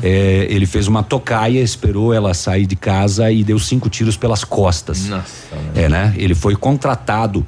eh, 0.03 0.47
ele 0.51 0.67
fez 0.67 0.89
uma 0.89 1.03
tocaia, 1.03 1.61
esperou 1.61 2.13
ela 2.13 2.35
sair 2.35 2.67
de 2.67 2.77
casa 2.77 3.31
e 3.31 3.45
deu 3.45 3.59
cinco 3.59 3.89
tiros 3.89 4.17
pelas 4.17 4.43
costas. 4.45 5.07
Nossa, 5.07 5.25
É, 5.75 5.89
né? 5.89 6.13
Ele 6.17 6.35
foi 6.35 6.57
contratado 6.57 7.47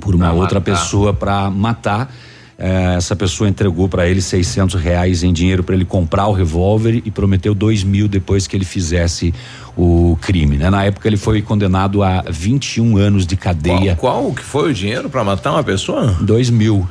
por 0.00 0.14
uma 0.14 0.32
outra 0.32 0.60
pessoa 0.60 1.12
para 1.12 1.50
matar. 1.50 2.10
Eh, 2.56 2.94
essa 2.96 3.16
pessoa 3.16 3.48
entregou 3.48 3.88
para 3.88 4.06
ele 4.08 4.20
600 4.22 4.80
reais 4.80 5.22
em 5.24 5.32
dinheiro 5.32 5.64
para 5.64 5.74
ele 5.74 5.84
comprar 5.84 6.28
o 6.28 6.32
revólver 6.32 7.02
e 7.04 7.10
prometeu 7.10 7.52
dois 7.54 7.82
mil 7.82 8.06
depois 8.06 8.46
que 8.46 8.56
ele 8.56 8.64
fizesse 8.64 9.34
o 9.76 10.16
crime. 10.20 10.56
Né? 10.56 10.70
Na 10.70 10.84
época 10.84 11.08
ele 11.08 11.16
foi 11.16 11.42
condenado 11.42 12.02
a 12.02 12.22
21 12.30 12.96
anos 12.96 13.26
de 13.26 13.36
cadeia. 13.36 13.96
Qual, 13.96 14.22
qual 14.22 14.32
que 14.34 14.42
foi 14.42 14.70
o 14.70 14.74
dinheiro 14.74 15.10
para 15.10 15.24
matar 15.24 15.50
uma 15.52 15.64
pessoa? 15.64 16.16
Dois 16.20 16.48
mil. 16.48 16.88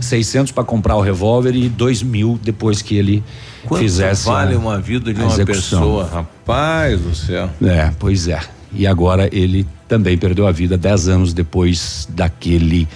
600 0.00 0.50
para 0.50 0.64
comprar 0.64 0.96
o 0.96 1.00
revólver 1.02 1.54
e 1.54 1.68
dois 1.68 2.02
mil 2.02 2.40
depois 2.42 2.80
que 2.82 2.96
ele 2.96 3.22
Quanto 3.66 3.82
fizesse 3.82 4.24
vale 4.26 4.54
a- 4.54 4.58
uma 4.58 4.80
vida 4.80 5.12
de 5.12 5.20
uma 5.20 5.30
execução. 5.32 5.78
pessoa? 5.80 6.08
Rapaz 6.12 7.00
do 7.00 7.14
céu. 7.14 7.50
É, 7.62 7.92
pois 7.98 8.26
é. 8.28 8.40
E 8.74 8.86
agora 8.86 9.28
ele 9.30 9.66
também 9.86 10.16
perdeu 10.16 10.46
a 10.46 10.50
vida 10.52 10.78
dez 10.78 11.06
anos 11.06 11.34
depois 11.34 12.08
daquele 12.10 12.88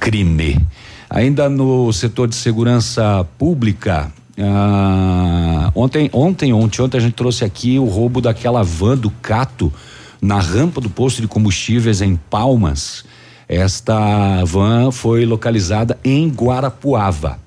crime. 0.00 0.58
Ainda 1.14 1.48
no 1.48 1.92
setor 1.92 2.26
de 2.26 2.34
segurança 2.34 3.26
pública, 3.38 4.10
ah, 4.38 5.70
ontem, 5.74 6.08
ontem, 6.12 6.52
ontem, 6.52 6.82
ontem 6.82 6.96
a 6.96 7.00
gente 7.00 7.14
trouxe 7.14 7.44
aqui 7.44 7.78
o 7.78 7.84
roubo 7.84 8.20
daquela 8.20 8.62
van 8.62 8.96
do 8.96 9.10
Cato 9.10 9.72
na 10.20 10.40
rampa 10.40 10.80
do 10.80 10.88
posto 10.88 11.20
de 11.20 11.28
combustíveis 11.28 12.00
em 12.00 12.16
Palmas. 12.16 13.04
Esta 13.46 14.42
van 14.44 14.90
foi 14.90 15.26
localizada 15.26 15.98
em 16.02 16.28
Guarapuava 16.28 17.42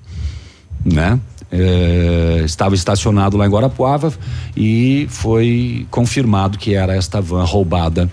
né? 0.86 1.18
É, 1.50 2.42
estava 2.44 2.74
estacionado 2.74 3.36
lá 3.36 3.46
em 3.46 3.50
Guarapuava 3.50 4.12
e 4.56 5.06
foi 5.08 5.86
confirmado 5.90 6.58
que 6.58 6.74
era 6.74 6.94
esta 6.94 7.20
van 7.20 7.44
roubada. 7.44 8.10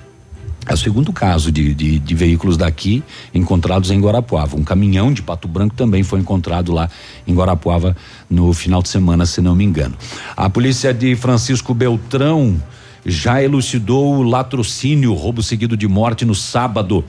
É 0.66 0.74
o 0.74 0.78
segundo 0.78 1.12
caso 1.12 1.52
de, 1.52 1.74
de, 1.74 2.00
de 2.00 2.16
veículos 2.16 2.56
daqui 2.56 3.04
encontrados 3.34 3.92
em 3.92 4.00
Guarapuava. 4.00 4.56
Um 4.56 4.64
caminhão 4.64 5.12
de 5.12 5.22
Pato 5.22 5.48
Branco 5.48 5.76
também 5.76 6.04
foi 6.04 6.20
encontrado 6.20 6.72
lá 6.72 6.90
em 7.28 7.34
Guarapuava 7.36 7.96
no 8.30 8.54
final 8.54 8.82
de 8.82 8.88
semana, 8.90 9.26
se 9.26 9.42
não 9.42 9.56
me 9.56 9.64
engano. 9.66 9.96
A 10.38 10.50
polícia 10.50 10.94
de 10.94 11.16
Francisco 11.16 11.74
Beltrão 11.74 12.62
já 13.06 13.44
elucidou 13.44 14.16
o 14.16 14.24
latrocínio, 14.24 15.14
roubo 15.14 15.44
seguido 15.44 15.76
de 15.76 15.88
morte 15.88 16.24
no 16.24 16.34
sábado. 16.34 17.04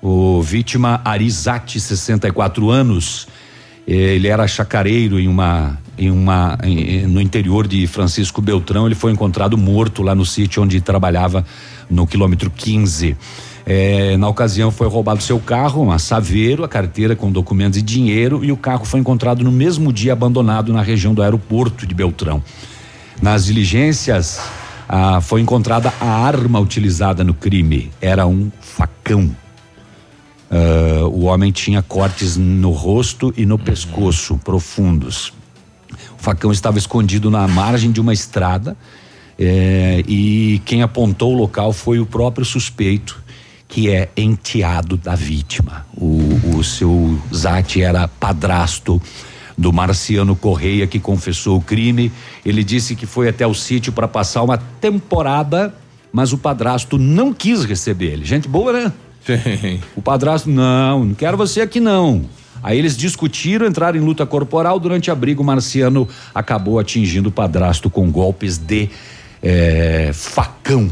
O 0.00 0.40
vítima 0.40 1.00
Arizati, 1.04 1.80
64 1.80 2.70
anos. 2.70 3.26
Ele 3.86 4.28
era 4.28 4.46
chacareiro 4.46 5.18
em 5.18 5.26
uma, 5.26 5.76
em 5.98 6.10
uma, 6.10 6.56
em- 6.62 7.06
no 7.08 7.20
interior 7.20 7.66
de 7.66 7.86
Francisco 7.88 8.40
Beltrão. 8.40 8.86
Ele 8.86 8.94
foi 8.94 9.10
encontrado 9.10 9.58
morto 9.58 10.02
lá 10.02 10.14
no 10.14 10.24
sítio 10.24 10.62
onde 10.62 10.80
trabalhava 10.80 11.44
no 11.90 12.06
quilômetro 12.06 12.50
15. 12.50 13.16
Eh, 13.66 14.16
na 14.16 14.28
ocasião 14.28 14.70
foi 14.70 14.88
roubado 14.88 15.22
seu 15.22 15.38
carro, 15.38 15.82
uma 15.82 15.98
Saveiro, 15.98 16.64
a 16.64 16.68
carteira 16.68 17.14
com 17.14 17.30
documentos 17.30 17.78
e 17.78 17.82
dinheiro, 17.82 18.44
e 18.44 18.50
o 18.50 18.56
carro 18.56 18.84
foi 18.84 19.00
encontrado 19.00 19.44
no 19.44 19.52
mesmo 19.52 19.92
dia 19.92 20.12
abandonado 20.12 20.72
na 20.72 20.82
região 20.82 21.14
do 21.14 21.22
aeroporto 21.22 21.86
de 21.86 21.94
Beltrão. 21.94 22.42
Nas 23.20 23.44
diligências, 23.44 24.40
ah, 24.88 25.20
foi 25.20 25.40
encontrada 25.40 25.92
a 26.00 26.06
arma 26.06 26.58
utilizada 26.58 27.22
no 27.22 27.34
crime. 27.34 27.90
Era 28.00 28.26
um 28.26 28.50
facão. 28.60 29.30
Ah, 30.50 31.06
o 31.06 31.24
homem 31.24 31.52
tinha 31.52 31.82
cortes 31.82 32.36
no 32.36 32.70
rosto 32.70 33.32
e 33.36 33.44
no 33.44 33.58
pescoço 33.58 34.38
profundos. 34.38 35.32
O 36.18 36.22
facão 36.22 36.50
estava 36.50 36.78
escondido 36.78 37.30
na 37.30 37.46
margem 37.46 37.92
de 37.92 38.00
uma 38.00 38.12
estrada 38.12 38.76
eh, 39.42 40.04
e 40.06 40.60
quem 40.66 40.82
apontou 40.82 41.32
o 41.32 41.36
local 41.36 41.72
foi 41.72 41.98
o 41.98 42.04
próprio 42.04 42.44
suspeito, 42.44 43.22
que 43.66 43.88
é 43.88 44.10
enteado 44.14 44.98
da 44.98 45.14
vítima. 45.14 45.86
O, 45.96 46.58
o 46.58 46.62
seu 46.62 47.18
Zati 47.34 47.80
era 47.80 48.06
padrasto 48.06 49.00
do 49.56 49.72
Marciano 49.72 50.36
Correia, 50.36 50.86
que 50.86 51.00
confessou 51.00 51.56
o 51.56 51.60
crime. 51.62 52.12
Ele 52.44 52.62
disse 52.62 52.94
que 52.94 53.06
foi 53.06 53.28
até 53.28 53.46
o 53.46 53.54
sítio 53.54 53.92
para 53.92 54.06
passar 54.06 54.42
uma 54.42 54.58
temporada, 54.58 55.74
mas 56.12 56.34
o 56.34 56.38
padrasto 56.38 56.98
não 56.98 57.32
quis 57.32 57.64
receber 57.64 58.12
ele. 58.12 58.24
Gente 58.26 58.46
boa, 58.46 58.72
né? 58.74 58.92
Sim. 59.24 59.80
O 59.96 60.02
padrasto, 60.02 60.50
não, 60.50 61.04
não 61.04 61.14
quero 61.14 61.38
você 61.38 61.62
aqui 61.62 61.80
não. 61.80 62.26
Aí 62.62 62.78
eles 62.78 62.94
discutiram, 62.94 63.66
entraram 63.66 63.98
em 63.98 64.02
luta 64.02 64.26
corporal. 64.26 64.78
Durante 64.78 65.10
a 65.10 65.14
briga, 65.14 65.40
o 65.40 65.44
Marciano 65.44 66.06
acabou 66.34 66.78
atingindo 66.78 67.30
o 67.30 67.32
padrasto 67.32 67.88
com 67.88 68.10
golpes 68.10 68.58
de 68.58 68.90
eh, 69.42 70.10
facão. 70.12 70.90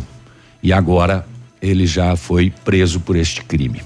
E 0.62 0.72
agora 0.72 1.26
ele 1.60 1.86
já 1.86 2.16
foi 2.16 2.52
preso 2.64 3.00
por 3.00 3.16
este 3.16 3.42
crime. 3.44 3.82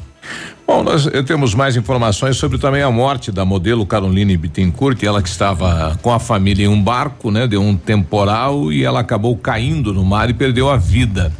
Bom, 0.66 0.82
nós 0.82 1.06
eh, 1.06 1.22
temos 1.22 1.54
mais 1.54 1.76
informações 1.76 2.36
sobre 2.36 2.56
também 2.58 2.82
a 2.82 2.90
morte 2.90 3.30
da 3.30 3.44
modelo 3.44 3.84
Caroline 3.84 4.36
Bittencourt, 4.36 5.02
ela 5.02 5.22
que 5.22 5.28
estava 5.28 5.98
com 6.00 6.12
a 6.12 6.18
família 6.18 6.64
em 6.64 6.68
um 6.68 6.82
barco, 6.82 7.30
né? 7.30 7.46
Deu 7.46 7.60
um 7.60 7.76
temporal 7.76 8.72
e 8.72 8.84
ela 8.84 9.00
acabou 9.00 9.36
caindo 9.36 9.92
no 9.92 10.04
mar 10.04 10.30
e 10.30 10.34
perdeu 10.34 10.70
a 10.70 10.76
vida. 10.76 11.32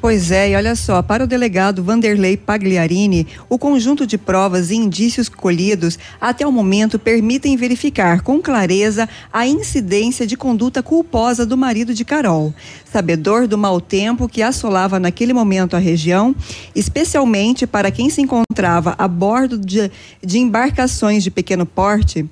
Pois 0.00 0.30
é, 0.30 0.48
e 0.48 0.56
olha 0.56 0.74
só, 0.74 1.02
para 1.02 1.24
o 1.24 1.26
delegado 1.26 1.84
Vanderlei 1.84 2.34
Pagliarini, 2.34 3.26
o 3.50 3.58
conjunto 3.58 4.06
de 4.06 4.16
provas 4.16 4.70
e 4.70 4.74
indícios 4.74 5.28
colhidos 5.28 5.98
até 6.18 6.46
o 6.46 6.50
momento 6.50 6.98
permitem 6.98 7.54
verificar 7.54 8.22
com 8.22 8.40
clareza 8.40 9.06
a 9.30 9.46
incidência 9.46 10.26
de 10.26 10.38
conduta 10.38 10.82
culposa 10.82 11.44
do 11.44 11.54
marido 11.54 11.92
de 11.92 12.02
Carol, 12.02 12.54
sabedor 12.90 13.46
do 13.46 13.58
mau 13.58 13.78
tempo 13.78 14.26
que 14.26 14.42
assolava 14.42 14.98
naquele 14.98 15.34
momento 15.34 15.76
a 15.76 15.78
região, 15.78 16.34
especialmente 16.74 17.66
para 17.66 17.90
quem 17.90 18.08
se 18.08 18.22
encontrava 18.22 18.94
a 18.96 19.06
bordo 19.06 19.58
de, 19.58 19.90
de 20.24 20.38
embarcações 20.38 21.22
de 21.22 21.30
pequeno 21.30 21.66
porte. 21.66 22.26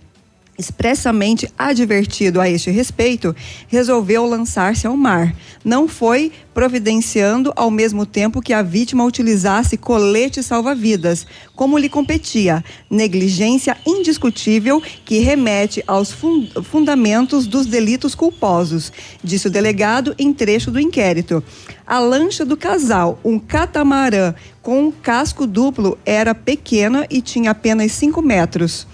Expressamente 0.58 1.48
advertido 1.56 2.40
a 2.40 2.50
este 2.50 2.70
respeito, 2.70 3.34
resolveu 3.68 4.26
lançar-se 4.26 4.86
ao 4.86 4.96
mar. 4.96 5.34
Não 5.64 5.86
foi 5.86 6.32
providenciando 6.52 7.52
ao 7.54 7.70
mesmo 7.70 8.04
tempo 8.04 8.42
que 8.42 8.52
a 8.52 8.60
vítima 8.60 9.04
utilizasse 9.04 9.76
colete 9.76 10.42
salva-vidas, 10.42 11.24
como 11.54 11.78
lhe 11.78 11.88
competia, 11.88 12.64
negligência 12.90 13.76
indiscutível 13.86 14.82
que 15.04 15.20
remete 15.20 15.82
aos 15.86 16.10
fun 16.10 16.48
fundamentos 16.64 17.46
dos 17.46 17.66
delitos 17.66 18.14
culposos, 18.14 18.92
disse 19.22 19.46
o 19.46 19.50
delegado 19.50 20.14
em 20.18 20.32
trecho 20.32 20.70
do 20.70 20.80
inquérito. 20.80 21.42
A 21.86 22.00
lancha 22.00 22.44
do 22.44 22.56
casal, 22.56 23.20
um 23.24 23.38
catamarã 23.38 24.34
com 24.60 24.88
um 24.88 24.90
casco 24.90 25.46
duplo, 25.46 25.96
era 26.04 26.34
pequena 26.34 27.06
e 27.08 27.22
tinha 27.22 27.52
apenas 27.52 27.92
5 27.92 28.20
metros. 28.20 28.86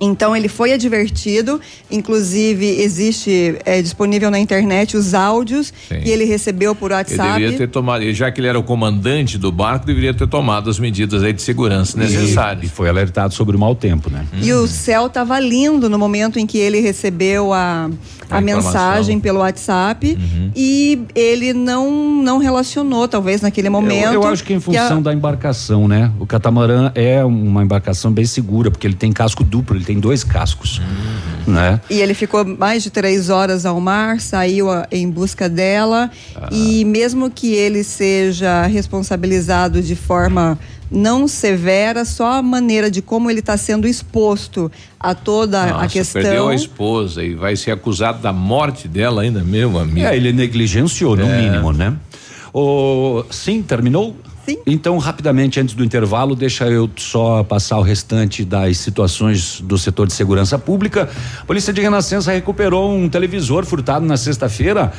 Então 0.00 0.36
ele 0.36 0.48
foi 0.48 0.72
advertido, 0.72 1.60
inclusive 1.90 2.66
existe 2.66 3.56
é, 3.64 3.80
disponível 3.80 4.30
na 4.30 4.38
internet 4.38 4.96
os 4.96 5.14
áudios 5.14 5.72
Sim. 5.88 6.00
que 6.00 6.10
ele 6.10 6.24
recebeu 6.24 6.74
por 6.74 6.90
Ele 6.90 6.98
WhatsApp. 6.98 7.32
deveria 7.40 7.56
ter 7.58 7.68
tomado, 7.68 8.12
já 8.12 8.30
que 8.30 8.40
ele 8.40 8.46
era 8.48 8.58
o 8.58 8.62
comandante 8.62 9.38
do 9.38 9.50
barco, 9.50 9.86
deveria 9.86 10.12
ter 10.14 10.28
tomado 10.28 10.68
as 10.68 10.78
medidas 10.78 11.22
aí 11.22 11.32
de 11.32 11.40
segurança 11.42 11.98
necessárias. 11.98 12.64
E 12.64 12.68
foi 12.68 12.88
alertado 12.88 13.32
sobre 13.34 13.56
o 13.56 13.58
mau 13.58 13.74
tempo, 13.74 14.10
né? 14.10 14.26
E 14.42 14.52
o 14.52 14.66
céu 14.66 15.06
estava 15.06 15.40
lindo 15.40 15.88
no 15.88 15.98
momento 15.98 16.38
em 16.38 16.46
que 16.46 16.58
ele 16.58 16.80
recebeu 16.80 17.52
a, 17.52 17.88
a, 18.30 18.38
A 18.38 18.40
mensagem 18.40 19.18
pelo 19.18 19.38
WhatsApp 19.40 19.96
Uhum. 20.06 20.50
e 20.54 21.00
ele 21.14 21.52
não 21.52 21.86
não 22.22 22.38
relacionou, 22.38 23.06
talvez 23.08 23.40
naquele 23.40 23.68
momento. 23.70 24.06
Eu, 24.06 24.22
eu 24.22 24.26
acho 24.26 24.42
que 24.44 24.52
em 24.52 24.56
a- 24.56 24.60
função 24.60 25.00
da 25.00 25.12
embarcação, 25.12 25.86
né? 25.88 26.10
O 26.18 26.26
catamarã 26.26 26.90
é 26.94 27.24
uma 27.24 27.62
embarcação 27.62 28.10
bem 28.12 28.24
segura, 28.26 28.70
porque 28.70 28.86
ele 28.86 28.94
tem 28.94 29.12
casco 29.12 29.42
duplo, 29.44 29.76
ele 29.76 29.84
tem 29.86 30.00
dois 30.00 30.24
cascos, 30.24 30.82
né? 31.46 31.80
E 31.88 32.00
ele 32.00 32.12
ficou 32.12 32.44
mais 32.44 32.82
de 32.82 32.90
três 32.90 33.30
horas 33.30 33.64
ao 33.64 33.80
mar, 33.80 34.20
saiu 34.20 34.68
a- 34.70 34.86
em 34.90 35.08
busca 35.08 35.48
dela. 35.48 36.10
Ah. 36.34 36.48
E 36.50 36.84
mesmo 36.84 37.30
que 37.30 37.54
ele 37.54 37.84
seja 37.84 38.66
responsabilizado 38.66 39.80
de 39.80 39.94
forma 39.94 40.58
não 40.90 41.26
severa, 41.28 42.04
só 42.04 42.34
a 42.38 42.42
maneira 42.42 42.90
de 42.90 43.00
como 43.00 43.30
ele 43.30 43.40
está 43.40 43.56
sendo 43.56 43.86
exposto 43.88 44.70
a 44.98 45.14
toda 45.14 45.62
a 45.62 45.66
Nossa, 45.66 45.88
questão. 45.88 46.22
perdeu 46.22 46.48
a 46.48 46.54
esposa 46.54 47.22
e 47.24 47.34
vai 47.34 47.56
ser 47.56 47.70
acusado 47.70 48.20
da 48.20 48.32
morte 48.32 48.86
dela 48.88 49.22
ainda, 49.22 49.42
meu 49.42 49.78
amigo. 49.78 50.06
É, 50.06 50.16
ele 50.16 50.32
negligenciou, 50.32 51.16
no 51.16 51.24
É. 51.26 51.42
mínimo, 51.42 51.72
né? 51.72 51.92
O, 52.52 53.24
sim, 53.30 53.62
terminou? 53.62 54.16
Sim. 54.46 54.58
Então, 54.64 54.96
rapidamente, 54.98 55.58
antes 55.58 55.74
do 55.74 55.84
intervalo, 55.84 56.36
deixa 56.36 56.66
eu 56.66 56.88
só 56.96 57.42
passar 57.42 57.78
o 57.78 57.82
restante 57.82 58.44
das 58.44 58.78
situações 58.78 59.60
do 59.60 59.76
setor 59.76 60.06
de 60.06 60.12
segurança 60.12 60.56
pública. 60.56 61.08
A 61.40 61.44
Polícia 61.44 61.72
de 61.72 61.80
Renascença 61.80 62.30
recuperou 62.30 62.96
um 62.96 63.08
televisor 63.08 63.66
furtado 63.66 64.06
na 64.06 64.16
sexta-feira. 64.16 64.92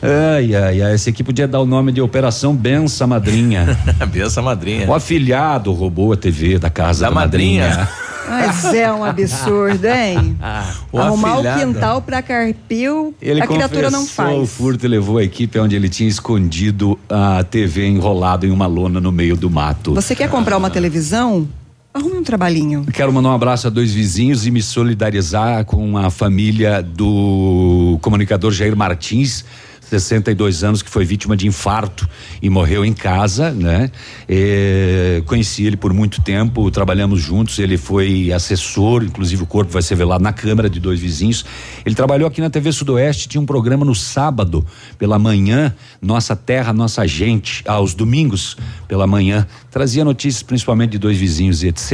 Ai, 0.00 0.54
ai, 0.54 0.82
ai, 0.82 0.94
esse 0.94 1.10
aqui 1.10 1.24
podia 1.24 1.48
dar 1.48 1.58
o 1.58 1.66
nome 1.66 1.90
de 1.90 2.00
Operação 2.00 2.54
Bença 2.54 3.06
Madrinha. 3.08 3.76
Bença 4.12 4.40
Madrinha. 4.40 4.88
O 4.88 4.94
afilhado 4.94 5.72
roubou 5.72 6.12
a 6.12 6.16
TV 6.16 6.58
da 6.58 6.70
casa 6.70 7.00
da, 7.00 7.08
Da 7.08 7.14
madrinha. 7.14 7.88
Mas 8.28 8.64
é 8.74 8.92
um 8.92 9.04
absurdo, 9.04 9.86
hein? 9.86 10.36
O 10.92 10.98
Arrumar 10.98 11.34
afilhado. 11.34 11.62
o 11.62 11.74
quintal 11.74 12.02
para 12.02 12.22
carpio, 12.22 13.14
Ele 13.20 13.40
a 13.42 13.46
criatura 13.46 13.90
não 13.90 14.06
faz. 14.06 14.38
o 14.38 14.46
furto 14.46 14.86
e 14.86 14.88
levou 14.88 15.18
a 15.18 15.22
equipe 15.24 15.58
onde 15.58 15.76
ele 15.76 15.88
tinha 15.88 16.08
escondido 16.08 16.98
a 17.08 17.44
TV 17.44 17.86
enrolado 17.86 18.46
em 18.46 18.50
uma 18.50 18.66
lona 18.66 19.00
no 19.00 19.12
meio 19.12 19.36
do 19.36 19.50
mato. 19.50 19.94
Você 19.94 20.14
quer 20.14 20.28
comprar 20.30 20.56
uma 20.56 20.70
televisão? 20.70 21.46
Arrume 21.92 22.18
um 22.18 22.22
trabalhinho. 22.22 22.84
Quero 22.92 23.10
mandar 23.12 23.30
um 23.30 23.34
abraço 23.34 23.66
a 23.66 23.70
dois 23.70 23.92
vizinhos 23.92 24.46
e 24.46 24.50
me 24.50 24.60
solidarizar 24.62 25.64
com 25.64 25.96
a 25.96 26.10
família 26.10 26.82
do 26.82 27.98
comunicador 28.02 28.52
Jair 28.52 28.76
Martins. 28.76 29.44
62 29.88 30.64
anos 30.64 30.82
que 30.82 30.90
foi 30.90 31.04
vítima 31.04 31.36
de 31.36 31.46
infarto 31.46 32.08
e 32.42 32.50
morreu 32.50 32.84
em 32.84 32.92
casa, 32.92 33.50
né? 33.52 33.90
Eh, 34.28 35.22
conheci 35.26 35.64
ele 35.64 35.76
por 35.76 35.92
muito 35.92 36.20
tempo, 36.22 36.70
trabalhamos 36.70 37.20
juntos, 37.20 37.58
ele 37.58 37.76
foi 37.76 38.32
assessor, 38.32 39.02
inclusive 39.04 39.42
o 39.42 39.46
corpo 39.46 39.72
vai 39.72 39.82
ser 39.82 39.94
velado 39.94 40.22
na 40.22 40.32
Câmara 40.32 40.68
de 40.68 40.80
dois 40.80 40.98
vizinhos. 41.00 41.44
Ele 41.84 41.94
trabalhou 41.94 42.26
aqui 42.28 42.40
na 42.40 42.50
TV 42.50 42.72
Sudoeste, 42.72 43.28
tinha 43.28 43.40
um 43.40 43.46
programa 43.46 43.84
no 43.84 43.94
sábado 43.94 44.64
pela 44.98 45.18
manhã, 45.18 45.74
Nossa 46.02 46.34
Terra, 46.34 46.72
Nossa 46.72 47.06
Gente, 47.06 47.62
aos 47.66 47.94
domingos 47.94 48.56
pela 48.88 49.06
manhã, 49.06 49.46
trazia 49.70 50.04
notícias 50.04 50.42
principalmente 50.42 50.90
de 50.92 50.98
dois 50.98 51.16
vizinhos 51.16 51.62
e 51.62 51.68
etc. 51.68 51.92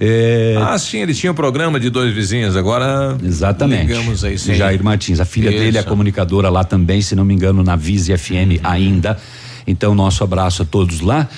Eh, 0.00 0.56
Ah, 0.60 0.78
sim, 0.78 0.98
ele 0.98 1.14
tinha 1.14 1.32
um 1.32 1.34
programa 1.34 1.78
de 1.80 1.90
dois 1.90 2.12
vizinhos, 2.14 2.56
agora 2.56 3.16
Exatamente. 3.22 3.86
ligamos 3.86 4.24
aí 4.24 4.38
sim. 4.38 4.54
Jair 4.54 4.82
Martins. 4.82 5.20
A 5.20 5.24
filha 5.24 5.50
Isso. 5.50 5.58
dele 5.58 5.78
é 5.78 5.82
comunicadora 5.82 6.48
lá 6.48 6.62
também, 6.64 6.87
se 7.02 7.14
não 7.14 7.24
me 7.24 7.34
engano, 7.34 7.62
na 7.62 7.76
Vise 7.76 8.16
FM 8.16 8.64
ainda. 8.64 9.18
Então, 9.68 9.94
nosso 9.94 10.24
abraço 10.24 10.62
a 10.62 10.64
todos 10.64 11.00
lá. 11.02 11.28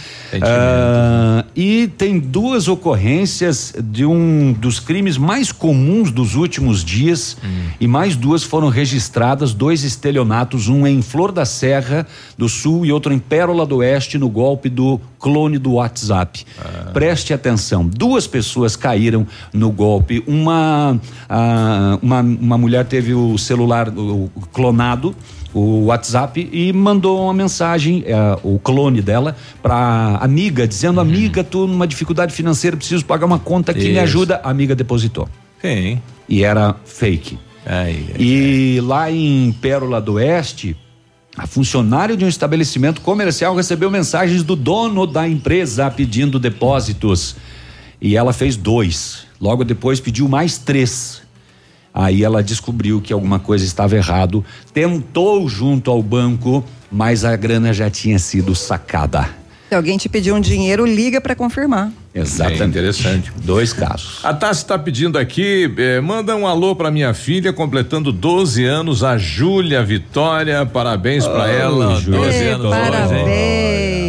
Ah, 0.40 1.44
e 1.56 1.88
tem 1.98 2.20
duas 2.20 2.68
ocorrências 2.68 3.74
de 3.82 4.04
um 4.04 4.52
dos 4.52 4.78
crimes 4.78 5.18
mais 5.18 5.50
comuns 5.50 6.12
dos 6.12 6.36
últimos 6.36 6.84
dias 6.84 7.36
e 7.80 7.88
mais 7.88 8.14
duas 8.14 8.44
foram 8.44 8.68
registradas, 8.68 9.52
dois 9.52 9.82
estelionatos, 9.82 10.68
um 10.68 10.86
em 10.86 11.02
Flor 11.02 11.32
da 11.32 11.44
Serra 11.44 12.06
do 12.38 12.48
Sul 12.48 12.86
e 12.86 12.92
outro 12.92 13.12
em 13.12 13.18
Pérola 13.18 13.66
do 13.66 13.78
Oeste 13.78 14.16
no 14.16 14.28
golpe 14.28 14.68
do 14.68 15.00
clone 15.18 15.58
do 15.58 15.72
WhatsApp. 15.72 16.46
Preste 16.92 17.34
atenção, 17.34 17.84
duas 17.84 18.28
pessoas 18.28 18.76
caíram 18.76 19.26
no 19.52 19.72
golpe. 19.72 20.22
Uma 20.24 21.00
ah, 21.28 21.98
uma, 22.00 22.20
uma 22.20 22.56
mulher 22.56 22.84
teve 22.84 23.12
o 23.12 23.36
celular 23.36 23.88
o 23.88 24.30
clonado 24.52 25.16
o 25.52 25.86
WhatsApp 25.86 26.48
e 26.52 26.72
mandou 26.72 27.24
uma 27.24 27.34
mensagem, 27.34 28.04
eh, 28.06 28.38
o 28.42 28.58
clone 28.58 29.02
dela, 29.02 29.36
pra 29.62 30.18
amiga, 30.20 30.66
dizendo: 30.66 31.00
Amiga, 31.00 31.42
tô 31.42 31.66
numa 31.66 31.86
dificuldade 31.86 32.32
financeira, 32.32 32.76
preciso 32.76 33.04
pagar 33.04 33.26
uma 33.26 33.38
conta 33.38 33.74
que 33.74 33.80
me 33.80 33.92
Isso. 33.92 34.00
ajuda. 34.00 34.40
A 34.44 34.50
amiga 34.50 34.74
depositou. 34.74 35.28
Sim. 35.60 36.00
E 36.28 36.44
era 36.44 36.76
fake. 36.84 37.38
e 38.18 38.80
lá 38.82 39.10
em 39.10 39.52
Pérola 39.60 40.00
do 40.00 40.14
Oeste, 40.14 40.76
a 41.36 41.46
funcionária 41.46 42.16
de 42.16 42.24
um 42.24 42.28
estabelecimento 42.28 43.00
comercial 43.00 43.54
recebeu 43.54 43.90
mensagens 43.90 44.42
do 44.42 44.56
dono 44.56 45.06
da 45.06 45.28
empresa 45.28 45.90
pedindo 45.90 46.38
depósitos. 46.38 47.36
E 48.00 48.16
ela 48.16 48.32
fez 48.32 48.56
dois. 48.56 49.26
Logo 49.40 49.64
depois 49.64 50.00
pediu 50.00 50.28
mais 50.28 50.58
três. 50.58 51.22
Aí 51.92 52.22
ela 52.22 52.42
descobriu 52.42 53.00
que 53.00 53.12
alguma 53.12 53.38
coisa 53.38 53.64
estava 53.64 53.96
errado, 53.96 54.44
tentou 54.72 55.48
junto 55.48 55.90
ao 55.90 56.02
banco, 56.02 56.64
mas 56.90 57.24
a 57.24 57.34
grana 57.36 57.72
já 57.72 57.90
tinha 57.90 58.18
sido 58.18 58.54
sacada. 58.54 59.28
Se 59.68 59.74
alguém 59.76 59.96
te 59.96 60.08
pedir 60.08 60.32
um 60.32 60.40
dinheiro, 60.40 60.84
liga 60.84 61.20
para 61.20 61.36
confirmar. 61.36 61.92
Exatamente. 62.12 62.62
É 62.62 62.66
interessante. 62.66 63.32
Dois 63.44 63.72
casos. 63.72 64.18
A 64.24 64.34
Tassi 64.34 64.62
está 64.62 64.76
pedindo 64.76 65.16
aqui, 65.16 65.72
eh, 65.78 66.00
manda 66.00 66.34
um 66.34 66.44
alô 66.44 66.74
para 66.74 66.90
minha 66.90 67.14
filha, 67.14 67.52
completando 67.52 68.10
12 68.10 68.64
anos, 68.64 69.04
a 69.04 69.16
Júlia 69.16 69.80
Vitória. 69.84 70.66
Parabéns 70.66 71.24
para 71.24 71.48
ela. 71.48 72.00
12 72.00 72.10
Ei, 72.10 72.48
anos. 72.48 72.68
parabéns. 72.68 73.99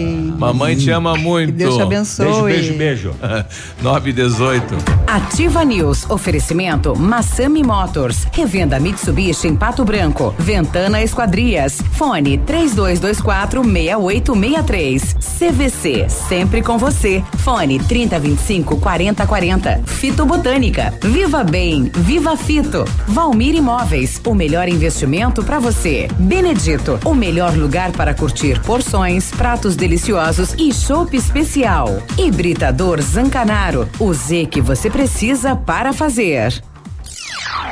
Mamãe 0.42 0.76
te 0.76 0.90
ama 0.90 1.16
muito. 1.16 1.54
Deus 1.54 1.76
te 1.76 1.84
abençoe. 1.84 2.26
Beijo, 2.26 2.74
beijo, 2.74 2.74
beijo. 2.74 3.16
9 3.80 4.10
e 4.10 4.14
18. 4.14 4.76
Ativa 5.06 5.64
News. 5.64 6.10
Oferecimento 6.10 6.98
Massami 6.98 7.62
Motors. 7.64 8.26
Revenda 8.32 8.80
Mitsubishi 8.80 9.48
em 9.48 9.56
Pato 9.56 9.86
Branco. 9.86 10.34
Ventana 10.40 11.00
Esquadrias. 11.04 11.80
Fone 11.94 12.40
3224 12.40 13.64
6863. 13.64 15.16
CVC. 15.38 16.10
Sempre 16.10 16.64
com 16.64 16.76
você. 16.80 17.24
Fone 17.38 17.78
3025 17.78 18.78
4040. 18.78 19.82
Fito 19.86 20.26
Botânica. 20.26 20.92
Viva 21.04 21.44
Bem. 21.44 21.92
Viva 21.94 22.36
Fito. 22.36 22.84
Valmir 23.08 23.54
Imóveis. 23.54 24.20
O 24.26 24.34
melhor 24.34 24.68
investimento 24.68 25.44
para 25.44 25.60
você. 25.60 26.08
Benedito. 26.18 27.00
O 27.06 27.14
melhor 27.14 27.56
lugar 27.56 27.92
para 27.92 28.16
curtir 28.16 28.60
porções, 28.62 29.30
pratos 29.30 29.76
deliciosos 29.76 30.31
e 30.58 30.74
chopp 30.74 31.16
especial. 31.16 32.02
Hibridador 32.18 33.02
Zancanaro. 33.02 33.88
O 34.00 34.14
Z 34.14 34.46
que 34.46 34.62
você 34.62 34.90
precisa 34.90 35.56
para 35.56 35.92
fazer. 35.92 36.64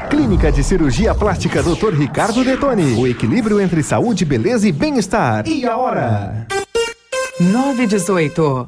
Clínica 0.09 0.51
de 0.51 0.63
Cirurgia 0.63 1.15
Plástica 1.15 1.63
Dr. 1.63 1.93
Ricardo 1.93 2.43
Detoni. 2.43 2.99
O 2.99 3.07
equilíbrio 3.07 3.61
entre 3.61 3.81
saúde, 3.81 4.25
beleza 4.25 4.67
e 4.67 4.71
bem-estar. 4.71 5.47
E 5.47 5.65
a 5.65 5.77
hora? 5.77 6.47
918. 7.39 8.67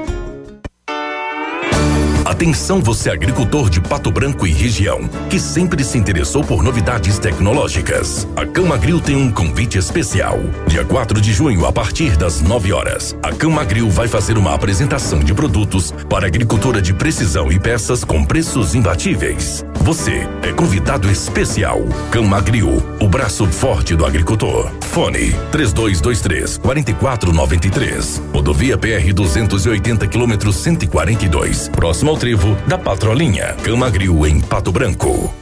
Atenção 2.41 2.81
você 2.81 3.11
agricultor 3.11 3.69
de 3.69 3.79
Pato 3.79 4.09
Branco 4.09 4.47
e 4.47 4.51
região, 4.51 5.07
que 5.29 5.39
sempre 5.39 5.83
se 5.83 5.95
interessou 5.95 6.43
por 6.43 6.63
novidades 6.63 7.19
tecnológicas. 7.19 8.27
A 8.35 8.47
Camagril 8.47 8.99
tem 8.99 9.15
um 9.15 9.31
convite 9.31 9.77
especial. 9.77 10.39
Dia 10.65 10.83
4 10.83 11.21
de 11.21 11.33
junho, 11.33 11.67
a 11.67 11.71
partir 11.71 12.17
das 12.17 12.41
9 12.41 12.73
horas, 12.73 13.15
a 13.21 13.31
Camagril 13.31 13.91
vai 13.91 14.07
fazer 14.07 14.39
uma 14.39 14.55
apresentação 14.55 15.19
de 15.19 15.35
produtos 15.35 15.91
para 16.09 16.25
agricultura 16.25 16.81
de 16.81 16.95
precisão 16.95 17.51
e 17.51 17.59
peças 17.59 18.03
com 18.03 18.25
preços 18.25 18.73
imbatíveis. 18.73 19.63
Você 19.81 20.27
é 20.41 20.51
convidado 20.51 21.11
especial. 21.11 21.79
Camagril, 22.09 22.81
o 22.99 23.07
braço 23.07 23.45
forte 23.45 23.95
do 23.95 24.03
agricultor. 24.03 24.71
Fone 24.91 25.31
3223 25.51 26.57
4493. 26.57 28.21
Rodovia 28.33 28.77
PR 28.77 29.13
280 29.13 30.07
km 30.07 30.51
142. 30.51 31.69
Próximo 31.69 32.09
ao 32.09 32.17
trevo 32.17 32.30
da 32.67 32.77
Patrolinha. 32.77 33.55
Camagril 33.63 34.25
em 34.25 34.39
Pato 34.39 34.71
Branco. 34.71 35.33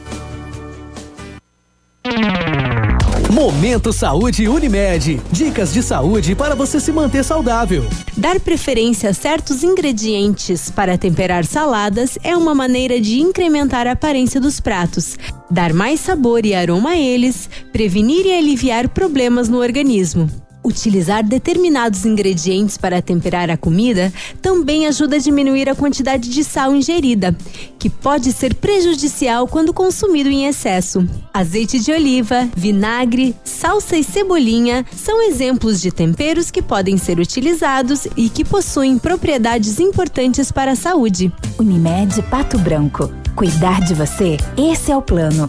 Momento 3.30 3.92
Saúde 3.92 4.48
Unimed. 4.48 5.20
Dicas 5.30 5.72
de 5.72 5.82
saúde 5.82 6.34
para 6.34 6.54
você 6.54 6.80
se 6.80 6.90
manter 6.90 7.24
saudável. 7.24 7.86
Dar 8.16 8.40
preferência 8.40 9.10
a 9.10 9.14
certos 9.14 9.62
ingredientes 9.62 10.70
para 10.70 10.98
temperar 10.98 11.44
saladas 11.44 12.18
é 12.24 12.36
uma 12.36 12.54
maneira 12.54 13.00
de 13.00 13.20
incrementar 13.20 13.86
a 13.86 13.92
aparência 13.92 14.40
dos 14.40 14.58
pratos, 14.58 15.16
dar 15.50 15.72
mais 15.72 16.00
sabor 16.00 16.44
e 16.44 16.54
aroma 16.54 16.90
a 16.90 16.98
eles, 16.98 17.48
prevenir 17.72 18.26
e 18.26 18.36
aliviar 18.36 18.88
problemas 18.88 19.48
no 19.48 19.58
organismo. 19.58 20.28
Utilizar 20.62 21.24
determinados 21.24 22.04
ingredientes 22.04 22.76
para 22.76 23.00
temperar 23.00 23.50
a 23.50 23.56
comida 23.56 24.12
também 24.42 24.86
ajuda 24.86 25.16
a 25.16 25.18
diminuir 25.18 25.68
a 25.68 25.74
quantidade 25.74 26.28
de 26.28 26.44
sal 26.44 26.74
ingerida, 26.74 27.34
que 27.78 27.88
pode 27.88 28.30
ser 28.32 28.54
prejudicial 28.54 29.48
quando 29.48 29.72
consumido 29.72 30.28
em 30.28 30.46
excesso. 30.46 31.06
Azeite 31.32 31.78
de 31.78 31.90
oliva, 31.90 32.48
vinagre, 32.54 33.34
salsa 33.42 33.96
e 33.96 34.04
cebolinha 34.04 34.84
são 34.94 35.22
exemplos 35.22 35.80
de 35.80 35.90
temperos 35.90 36.50
que 36.50 36.60
podem 36.60 36.98
ser 36.98 37.18
utilizados 37.18 38.06
e 38.16 38.28
que 38.28 38.44
possuem 38.44 38.98
propriedades 38.98 39.80
importantes 39.80 40.52
para 40.52 40.72
a 40.72 40.76
saúde. 40.76 41.32
Unimed 41.58 42.22
Pato 42.24 42.58
Branco. 42.58 43.10
Cuidar 43.34 43.80
de 43.80 43.94
você, 43.94 44.36
esse 44.56 44.92
é 44.92 44.96
o 44.96 45.00
plano. 45.00 45.48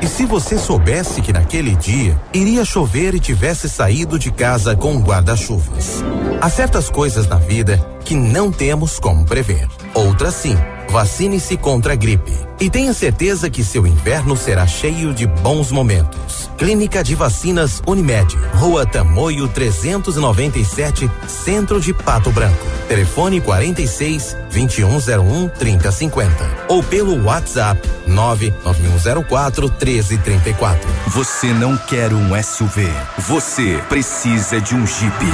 E 0.00 0.06
se 0.06 0.24
você 0.24 0.56
soubesse 0.56 1.20
que 1.20 1.32
naquele 1.32 1.74
dia 1.74 2.20
iria 2.32 2.64
chover 2.64 3.14
e 3.14 3.20
tivesse 3.20 3.68
saído 3.68 4.18
de 4.18 4.30
casa 4.30 4.76
com 4.76 4.98
guarda-chuvas? 5.00 6.02
Há 6.40 6.48
certas 6.48 6.88
coisas 6.88 7.26
na 7.26 7.36
vida 7.36 7.78
que 8.04 8.14
não 8.14 8.52
temos 8.52 9.00
como 9.00 9.26
prever. 9.26 9.68
Outras 9.94 10.34
sim. 10.34 10.56
Vacine-se 10.90 11.56
contra 11.56 11.92
a 11.92 11.96
gripe. 11.96 12.32
E 12.60 12.68
tenha 12.68 12.92
certeza 12.92 13.48
que 13.48 13.62
seu 13.62 13.86
inverno 13.86 14.36
será 14.36 14.66
cheio 14.66 15.14
de 15.14 15.26
bons 15.26 15.70
momentos. 15.70 16.50
Clínica 16.56 17.04
de 17.04 17.14
Vacinas 17.14 17.80
Unimed. 17.86 18.36
Rua 18.54 18.84
Tamoio 18.84 19.46
397, 19.46 21.08
Centro 21.28 21.80
de 21.80 21.94
Pato 21.94 22.32
Branco. 22.32 22.66
Telefone 22.88 23.40
46 23.40 24.36
2101 24.52 25.48
3050. 25.50 26.32
Ou 26.68 26.82
pelo 26.82 27.22
WhatsApp 27.26 27.80
99104 28.08 29.68
1334. 29.68 30.88
Você 31.08 31.52
não 31.52 31.76
quer 31.76 32.12
um 32.12 32.42
SUV. 32.42 32.88
Você 33.18 33.80
precisa 33.88 34.60
de 34.60 34.74
um 34.74 34.84
Jeep. 34.84 35.24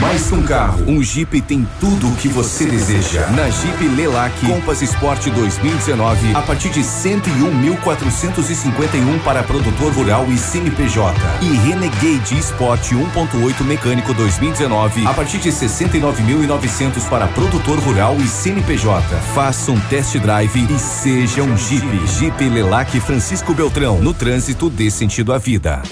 Mais 0.00 0.28
que 0.28 0.34
um 0.34 0.42
carro, 0.42 0.84
um 0.86 1.02
Jeep 1.02 1.40
tem 1.40 1.66
tudo 1.80 2.08
o 2.08 2.16
que 2.16 2.28
você 2.28 2.66
deseja. 2.66 3.26
Na 3.28 3.48
Jeep 3.48 3.88
Lelac 3.96 4.34
Compass 4.44 4.82
Sport 4.82 5.03
2019, 5.04 6.34
a 6.34 6.40
partir 6.40 6.70
de 6.70 6.80
101.451 6.80 9.22
para 9.22 9.42
produtor 9.42 9.92
rural 9.92 10.24
e 10.30 10.38
CNPJ. 10.38 11.14
E 11.42 11.48
Renegade 11.68 12.38
Sport 12.38 12.92
1.8 12.92 13.62
mecânico 13.64 14.14
2019, 14.14 15.06
a 15.06 15.12
partir 15.12 15.36
de 15.38 15.50
69.900 15.50 17.06
para 17.10 17.26
produtor 17.28 17.78
rural 17.80 18.16
e 18.16 18.26
CNPJ. 18.26 19.20
Faça 19.34 19.70
um 19.70 19.78
test 19.78 20.16
drive 20.18 20.66
e 20.70 20.78
seja 20.78 21.42
um 21.42 21.54
Jeep. 21.56 22.06
Jeep 22.06 22.48
Lelac 22.48 22.98
Francisco 23.00 23.52
Beltrão, 23.52 24.00
no 24.00 24.14
trânsito 24.14 24.70
dê 24.70 24.90
sentido 24.90 25.34
à 25.34 25.38
vida. 25.38 25.82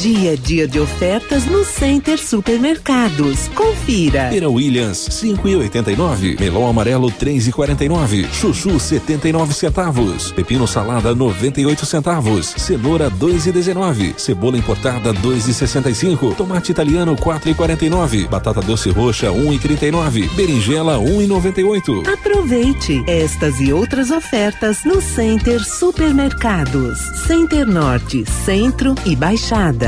Dia 0.00 0.34
a 0.34 0.36
dia 0.36 0.68
de 0.68 0.78
ofertas 0.78 1.44
no 1.46 1.64
Center 1.64 2.20
Supermercados. 2.20 3.48
Confira. 3.48 4.28
Pera 4.30 4.48
Williams, 4.48 5.08
5 5.10 5.48
e 5.48 5.56
89. 5.56 6.36
Melão 6.38 6.68
amarelo, 6.68 7.10
3 7.10 7.48
e 7.48 7.52
49. 7.52 8.28
Chuchu, 8.32 8.78
79 8.78 9.52
centavos. 9.52 10.30
Pepino 10.30 10.68
salada, 10.68 11.12
98 11.16 11.84
centavos. 11.84 12.54
Cenoura, 12.56 13.10
2 13.10 13.48
e 13.48 13.52
19. 13.52 14.14
Cebola 14.16 14.56
importada, 14.56 15.12
2 15.12 15.48
e 15.48 15.54
65. 15.54 16.32
Tomate 16.36 16.70
italiano, 16.70 17.16
4 17.16 17.50
e 17.50 17.54
49. 17.54 18.28
Batata 18.28 18.60
doce 18.60 18.90
roxa, 18.90 19.32
1 19.32 19.52
e 19.52 19.58
39. 19.58 20.28
Berinjela, 20.36 21.00
1 21.00 21.22
e 21.22 21.26
98. 21.26 22.04
Aproveite 22.08 23.02
estas 23.08 23.58
e 23.58 23.72
outras 23.72 24.12
ofertas 24.12 24.84
no 24.84 25.02
Center 25.02 25.60
Supermercados. 25.64 27.00
Center 27.26 27.66
Norte, 27.66 28.24
Centro 28.44 28.94
e 29.04 29.16
Baixada. 29.16 29.87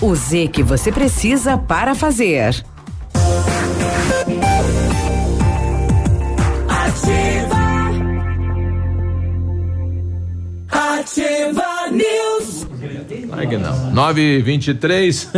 O 0.00 0.14
Z 0.14 0.48
que 0.48 0.62
você 0.62 0.90
precisa 0.90 1.58
para 1.58 1.94
fazer. 1.94 2.64
Ativa. 6.68 7.58
Ativa 10.70 11.90
News. 11.90 12.67
Claro 13.26 13.48
que 13.48 13.56
não. 13.56 13.90
9 13.90 14.20
e 14.20 14.42
23 14.42 15.30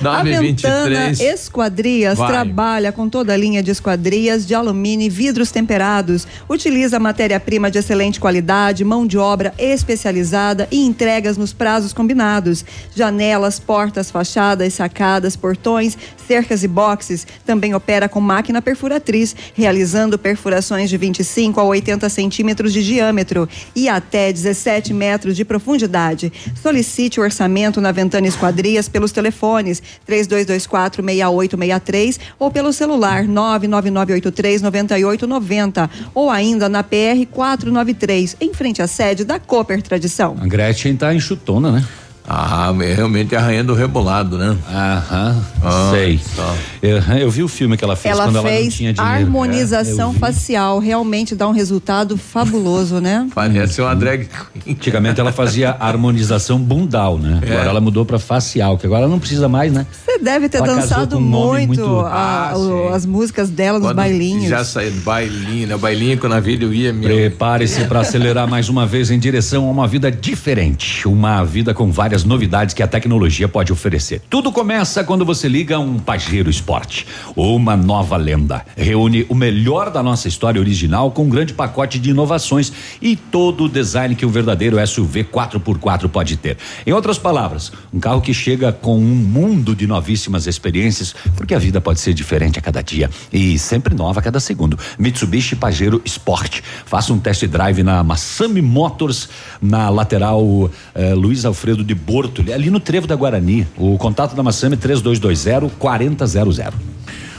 9 0.00 0.30
e 0.30 0.34
A 0.34 0.40
23 0.40 1.18
Ventana 1.18 1.32
Esquadrias 1.34 2.18
Vai. 2.18 2.28
trabalha 2.28 2.92
com 2.92 3.08
toda 3.08 3.32
a 3.32 3.36
linha 3.36 3.62
de 3.62 3.70
esquadrias 3.72 4.46
de 4.46 4.54
alumínio 4.54 5.06
e 5.06 5.10
vidros 5.10 5.50
temperados. 5.50 6.26
Utiliza 6.48 7.00
matéria-prima 7.00 7.70
de 7.70 7.78
excelente 7.78 8.20
qualidade, 8.20 8.84
mão 8.84 9.06
de 9.06 9.18
obra 9.18 9.52
especializada 9.58 10.68
e 10.70 10.84
entregas 10.84 11.36
nos 11.36 11.52
prazos 11.52 11.92
combinados. 11.92 12.64
Janelas, 12.94 13.58
portas, 13.58 14.10
fachadas, 14.10 14.74
sacadas, 14.74 15.34
portões, 15.34 15.98
cercas 16.28 16.62
e 16.62 16.68
boxes. 16.68 17.26
Também 17.44 17.74
opera 17.74 18.08
com 18.08 18.20
máquina 18.20 18.62
perfuratriz, 18.62 19.34
realizando 19.54 20.18
perfurações 20.18 20.88
de 20.88 20.96
25 20.96 21.60
a 21.60 21.64
80 21.64 22.08
centímetros 22.08 22.72
de 22.72 22.84
diâmetro 22.84 23.48
e 23.74 23.88
até 23.88 24.32
17 24.32 24.94
metros 24.94 25.36
de 25.36 25.44
profundidade. 25.44 26.32
Solicite 26.60 27.20
o 27.20 27.22
orçamento 27.22 27.80
na 27.80 27.92
Ventana 27.92 28.26
Esquadrias 28.26 28.88
pelos 28.88 29.12
telefones 29.12 29.80
3224-6863 30.08 32.18
ou 32.38 32.50
pelo 32.50 32.72
celular 32.72 33.24
99983-9890 33.24 35.90
ou 36.14 36.30
ainda 36.30 36.68
na 36.68 36.82
PR 36.82 37.26
493, 37.30 38.36
em 38.40 38.52
frente 38.52 38.82
à 38.82 38.86
sede 38.86 39.24
da 39.24 39.38
Cooper 39.38 39.80
Tradição. 39.82 40.36
A 40.40 40.46
Gretchen 40.46 40.96
tá 40.96 41.14
enxutona, 41.14 41.72
né? 41.72 41.84
Ah, 42.28 42.72
é 42.80 42.94
realmente 42.94 43.34
arranhando 43.34 43.72
o 43.72 43.76
rebolado, 43.76 44.38
né? 44.38 44.56
Aham, 44.70 45.42
Ah, 45.62 45.90
sei. 45.92 46.20
tá. 46.36 46.54
Eu, 46.80 46.98
eu 47.18 47.30
vi 47.30 47.42
o 47.42 47.48
filme 47.48 47.76
que 47.76 47.82
ela 47.84 47.96
fez 47.96 48.14
Ela 48.14 48.24
quando 48.26 48.36
ela 48.38 48.48
não 48.48 48.56
fez 48.56 48.74
tinha 48.74 48.92
dinheiro. 48.92 49.14
harmonização 49.24 50.12
É, 50.14 50.18
facial, 50.18 50.78
realmente 50.78 51.34
dá 51.34 51.48
um 51.48 51.52
resultado 51.52 52.16
fabuloso, 52.16 53.00
né? 53.00 53.26
Parece 53.34 53.80
uma 53.80 53.94
drag 53.96 54.28
Antigamente 54.68 55.20
ela 55.20 55.32
fazia 55.32 55.76
harmonização 55.80 56.58
bundal, 56.60 57.18
né? 57.18 57.40
É. 57.42 57.52
Agora 57.54 57.70
ela 57.70 57.80
mudou 57.80 58.04
pra 58.04 58.18
facial, 58.20 58.78
que 58.78 58.86
agora 58.86 59.08
não 59.08 59.18
precisa 59.18 59.48
mais, 59.48 59.72
né? 59.72 59.84
Você 59.90 60.18
deve 60.18 60.48
ter 60.48 60.58
Ela 60.58 60.66
dançado 60.68 61.18
um 61.18 61.20
muito, 61.20 61.66
muito- 61.80 62.00
a- 62.00 62.50
Ah, 62.52 62.56
o- 62.58 62.88
as 62.94 63.04
músicas 63.04 63.50
dela 63.50 63.78
nos 63.78 63.88
Quando 63.88 63.96
bailinhos. 63.96 64.48
Já 64.48 64.64
saiu 64.64 64.92
bailinho, 65.04 65.66
né? 65.66 65.76
Bailinho 65.76 66.16
que 66.18 66.24
o 66.26 66.28
navio 66.28 66.72
ia 66.72 66.92
meu. 66.92 67.02
Prepare-se 67.02 67.84
para 67.86 68.00
acelerar 68.00 68.46
mais 68.48 68.68
uma 68.68 68.86
vez 68.86 69.10
em 69.10 69.18
direção 69.18 69.66
a 69.66 69.70
uma 69.70 69.88
vida 69.88 70.10
diferente, 70.10 71.08
uma 71.08 71.42
vida 71.44 71.74
com 71.74 71.90
várias 71.90 72.11
novidades 72.22 72.74
que 72.74 72.82
a 72.82 72.86
tecnologia 72.86 73.48
pode 73.48 73.72
oferecer. 73.72 74.20
Tudo 74.28 74.52
começa 74.52 75.02
quando 75.02 75.24
você 75.24 75.48
liga 75.48 75.78
um 75.78 75.98
Pajero 75.98 76.50
Sport, 76.50 77.04
uma 77.34 77.74
nova 77.76 78.18
lenda. 78.18 78.64
Reúne 78.76 79.24
o 79.28 79.34
melhor 79.34 79.90
da 79.90 80.02
nossa 80.02 80.28
história 80.28 80.60
original 80.60 81.10
com 81.10 81.24
um 81.24 81.28
grande 81.30 81.54
pacote 81.54 81.98
de 81.98 82.10
inovações 82.10 82.70
e 83.00 83.16
todo 83.16 83.64
o 83.64 83.68
design 83.68 84.14
que 84.14 84.26
um 84.26 84.28
verdadeiro 84.28 84.76
SUV 84.86 85.24
4x4 85.24 86.08
pode 86.08 86.36
ter. 86.36 86.58
Em 86.86 86.92
outras 86.92 87.18
palavras, 87.18 87.72
um 87.92 87.98
carro 87.98 88.20
que 88.20 88.34
chega 88.34 88.72
com 88.72 88.98
um 88.98 89.00
mundo 89.00 89.74
de 89.74 89.86
novíssimas 89.86 90.46
experiências, 90.46 91.14
porque 91.34 91.54
a 91.54 91.58
vida 91.58 91.80
pode 91.80 92.00
ser 92.00 92.12
diferente 92.12 92.58
a 92.58 92.62
cada 92.62 92.82
dia 92.82 93.08
e 93.32 93.58
sempre 93.58 93.94
nova 93.94 94.20
a 94.20 94.22
cada 94.22 94.38
segundo. 94.38 94.78
Mitsubishi 94.98 95.56
Pajero 95.56 96.02
Sport. 96.04 96.60
Faça 96.84 97.12
um 97.12 97.18
test 97.18 97.46
drive 97.46 97.82
na 97.82 98.04
Massami 98.04 98.60
Motors, 98.60 99.28
na 99.60 99.88
lateral 99.88 100.70
eh, 100.94 101.14
Luiz 101.14 101.44
Alfredo 101.44 101.82
de 101.82 101.94
Borto, 102.04 102.44
ali 102.52 102.70
no 102.70 102.80
Trevo 102.80 103.06
da 103.06 103.14
Guarani. 103.16 103.66
O 103.76 103.96
contato 103.96 104.34
da 104.34 104.42
Massami 104.42 104.76
3220 104.76 105.72
4000. 105.78 106.72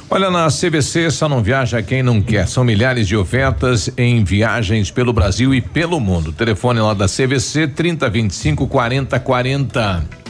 Olha, 0.10 0.30
na 0.30 0.48
CVC 0.48 1.10
só 1.10 1.28
não 1.28 1.42
viaja 1.42 1.82
quem 1.82 2.04
não 2.04 2.22
quer. 2.22 2.48
São 2.48 2.64
milhares 2.64 3.08
de 3.08 3.16
ofertas 3.16 3.90
em 3.98 4.24
viagens 4.24 4.92
pelo 4.92 5.12
Brasil 5.12 5.54
e 5.56 5.62
pelo 5.62 6.00
mundo. 6.00 6.32
Telefone 6.32 6.80
lá 6.80 6.94
da 6.94 7.08
CVC 7.08 7.68
3025 7.68 8.68
4040. 8.68 10.23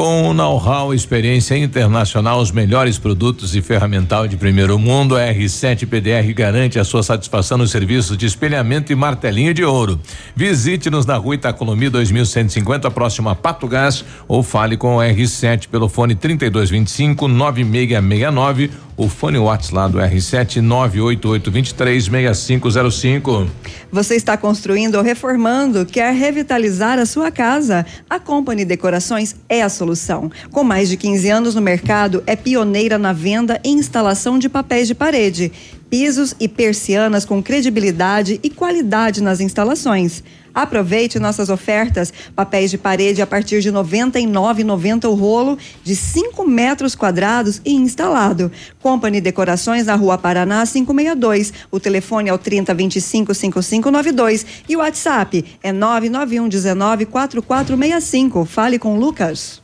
Com 0.00 0.32
know-how, 0.32 0.94
experiência 0.94 1.58
internacional, 1.58 2.40
os 2.40 2.50
melhores 2.50 2.96
produtos 2.96 3.54
e 3.54 3.60
ferramental 3.60 4.26
de 4.26 4.34
primeiro 4.34 4.78
mundo, 4.78 5.14
a 5.14 5.20
R7 5.20 5.86
PDR 5.86 6.32
garante 6.32 6.78
a 6.78 6.84
sua 6.84 7.02
satisfação 7.02 7.58
nos 7.58 7.70
serviços 7.70 8.16
de 8.16 8.24
espelhamento 8.24 8.90
e 8.90 8.94
martelinho 8.94 9.52
de 9.52 9.62
ouro. 9.62 10.00
Visite-nos 10.34 11.04
na 11.04 11.18
rua 11.18 11.34
Itacolomi 11.34 11.90
2150, 11.90 12.90
próximo 12.90 13.28
a 13.28 13.34
Pato 13.34 13.68
Gás, 13.68 14.02
ou 14.26 14.42
fale 14.42 14.74
com 14.74 14.96
o 14.96 15.00
R7 15.00 15.68
pelo 15.68 15.86
fone 15.86 16.14
3225 16.14 17.28
9669, 17.28 18.70
o 19.00 19.08
fone 19.08 19.38
WhatsApp 19.38 19.74
lá 19.74 19.88
do 19.88 19.96
R7 19.96 20.60
98823 20.60 22.04
6505. 22.04 23.46
Você 23.90 24.14
está 24.14 24.36
construindo 24.36 24.96
ou 24.96 25.02
reformando, 25.02 25.86
quer 25.86 26.12
revitalizar 26.12 26.98
a 26.98 27.06
sua 27.06 27.30
casa? 27.30 27.86
A 28.10 28.20
Company 28.20 28.62
Decorações 28.62 29.34
é 29.48 29.62
a 29.62 29.70
solução. 29.70 30.30
Com 30.50 30.62
mais 30.62 30.90
de 30.90 30.98
15 30.98 31.30
anos 31.30 31.54
no 31.54 31.62
mercado, 31.62 32.22
é 32.26 32.36
pioneira 32.36 32.98
na 32.98 33.14
venda 33.14 33.58
e 33.64 33.70
instalação 33.70 34.38
de 34.38 34.50
papéis 34.50 34.86
de 34.86 34.94
parede, 34.94 35.50
pisos 35.88 36.34
e 36.38 36.46
persianas 36.46 37.24
com 37.24 37.42
credibilidade 37.42 38.38
e 38.42 38.50
qualidade 38.50 39.22
nas 39.22 39.40
instalações. 39.40 40.22
Aproveite 40.54 41.18
nossas 41.18 41.48
ofertas. 41.48 42.12
Papéis 42.34 42.70
de 42.70 42.78
parede 42.78 43.22
a 43.22 43.26
partir 43.26 43.60
de 43.60 43.70
R$ 43.70 43.76
99,90 43.76 45.08
o 45.08 45.14
rolo, 45.14 45.58
de 45.82 45.94
5 45.94 46.46
metros 46.46 46.94
quadrados 46.94 47.60
e 47.64 47.72
instalado. 47.72 48.50
Company 48.82 49.20
Decorações 49.20 49.86
na 49.86 49.94
Rua 49.94 50.18
Paraná 50.18 50.64
562. 50.66 51.52
O 51.70 51.80
telefone 51.80 52.28
é 52.28 52.32
o 52.32 52.38
3025 52.38 53.34
5592 53.34 54.46
e 54.68 54.76
o 54.76 54.80
WhatsApp 54.80 55.44
é 55.62 55.72
991 55.72 56.48
19 56.48 57.06
4465. 57.06 58.44
Fale 58.44 58.78
com 58.78 58.96
o 58.96 59.00
Lucas. 59.00 59.60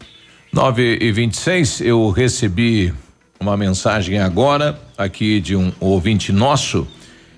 9 0.52 0.98
e 1.00 1.12
26 1.12 1.82
eu 1.82 2.08
recebi 2.10 2.92
uma 3.38 3.56
mensagem 3.56 4.18
agora 4.18 4.80
aqui 4.96 5.40
de 5.40 5.54
um 5.54 5.72
ouvinte 5.78 6.32
nosso 6.32 6.86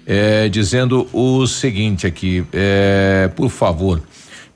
eh, 0.09 0.49
dizendo 0.49 1.07
o 1.13 1.47
seguinte 1.47 2.07
aqui, 2.07 2.43
eh, 2.51 3.31
por 3.37 3.51
favor, 3.51 4.01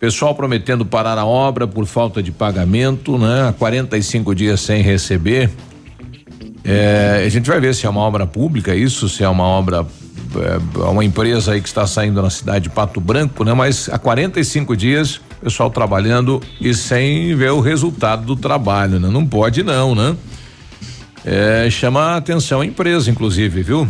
pessoal 0.00 0.34
prometendo 0.34 0.86
parar 0.86 1.18
a 1.18 1.26
obra 1.26 1.66
por 1.66 1.84
falta 1.84 2.22
de 2.22 2.32
pagamento, 2.32 3.18
né? 3.18 3.50
Há 3.50 3.52
45 3.52 4.34
dias 4.34 4.62
sem 4.62 4.80
receber. 4.82 5.50
Eh, 6.64 7.24
a 7.26 7.28
gente 7.28 7.50
vai 7.50 7.60
ver 7.60 7.74
se 7.74 7.84
é 7.84 7.90
uma 7.90 8.00
obra 8.00 8.26
pública 8.26 8.74
isso, 8.74 9.10
se 9.10 9.22
é 9.22 9.28
uma 9.28 9.44
obra 9.44 9.86
é 10.34 10.84
uma 10.84 11.04
empresa 11.04 11.52
aí 11.52 11.60
que 11.60 11.68
está 11.68 11.86
saindo 11.86 12.22
na 12.22 12.30
cidade 12.30 12.60
de 12.60 12.70
Pato 12.70 12.98
Branco, 12.98 13.44
né? 13.44 13.52
Mas 13.52 13.90
há 13.90 13.98
45 13.98 14.74
dias, 14.74 15.20
pessoal 15.42 15.68
trabalhando 15.68 16.40
e 16.58 16.72
sem 16.72 17.34
ver 17.36 17.50
o 17.50 17.60
resultado 17.60 18.24
do 18.24 18.34
trabalho, 18.34 18.98
né? 18.98 19.10
Não 19.10 19.26
pode 19.26 19.62
não, 19.62 19.94
né? 19.94 20.16
É, 21.24 21.68
chama 21.70 22.00
a 22.00 22.16
atenção 22.16 22.60
a 22.60 22.66
empresa, 22.66 23.10
inclusive, 23.10 23.62
viu? 23.62 23.88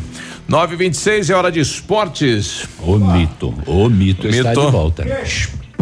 926 0.49 1.31
é 1.31 1.35
hora 1.35 1.51
de 1.51 1.61
esportes. 1.61 2.67
O 2.81 2.99
mito, 2.99 3.55
o 3.67 3.89
mito, 3.89 4.27
está 4.27 4.51
de 4.53 4.71
volta. 4.71 5.05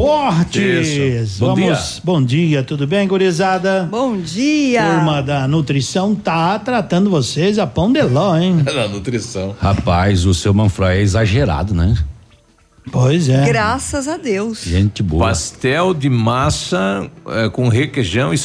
Esportes. 0.00 0.88
Isso. 0.88 1.40
Bom 1.40 1.54
Vamos, 1.54 2.00
bom 2.04 2.22
dia, 2.22 2.62
tudo 2.62 2.86
bem, 2.86 3.06
gurizada? 3.06 3.88
Bom 3.90 4.16
dia. 4.16 4.82
Turma 4.94 5.22
da 5.22 5.48
nutrição 5.48 6.14
tá 6.14 6.58
tratando 6.58 7.10
vocês 7.10 7.58
a 7.58 7.66
pão 7.66 7.92
de 7.92 8.02
ló, 8.02 8.36
hein? 8.36 8.62
Na 8.72 8.88
nutrição. 8.88 9.54
Rapaz, 9.60 10.24
o 10.24 10.32
seu 10.32 10.54
Manfroy 10.54 10.98
é 10.98 11.00
exagerado, 11.00 11.74
né? 11.74 11.94
Pois 12.90 13.28
é. 13.28 13.44
Graças 13.46 14.08
a 14.08 14.16
Deus. 14.16 14.62
Gente 14.64 15.02
boa. 15.02 15.26
Pastel 15.26 15.92
de 15.94 16.08
massa 16.08 17.08
eh, 17.28 17.48
com 17.50 17.68
requeijão 17.68 18.32
e, 18.32 18.40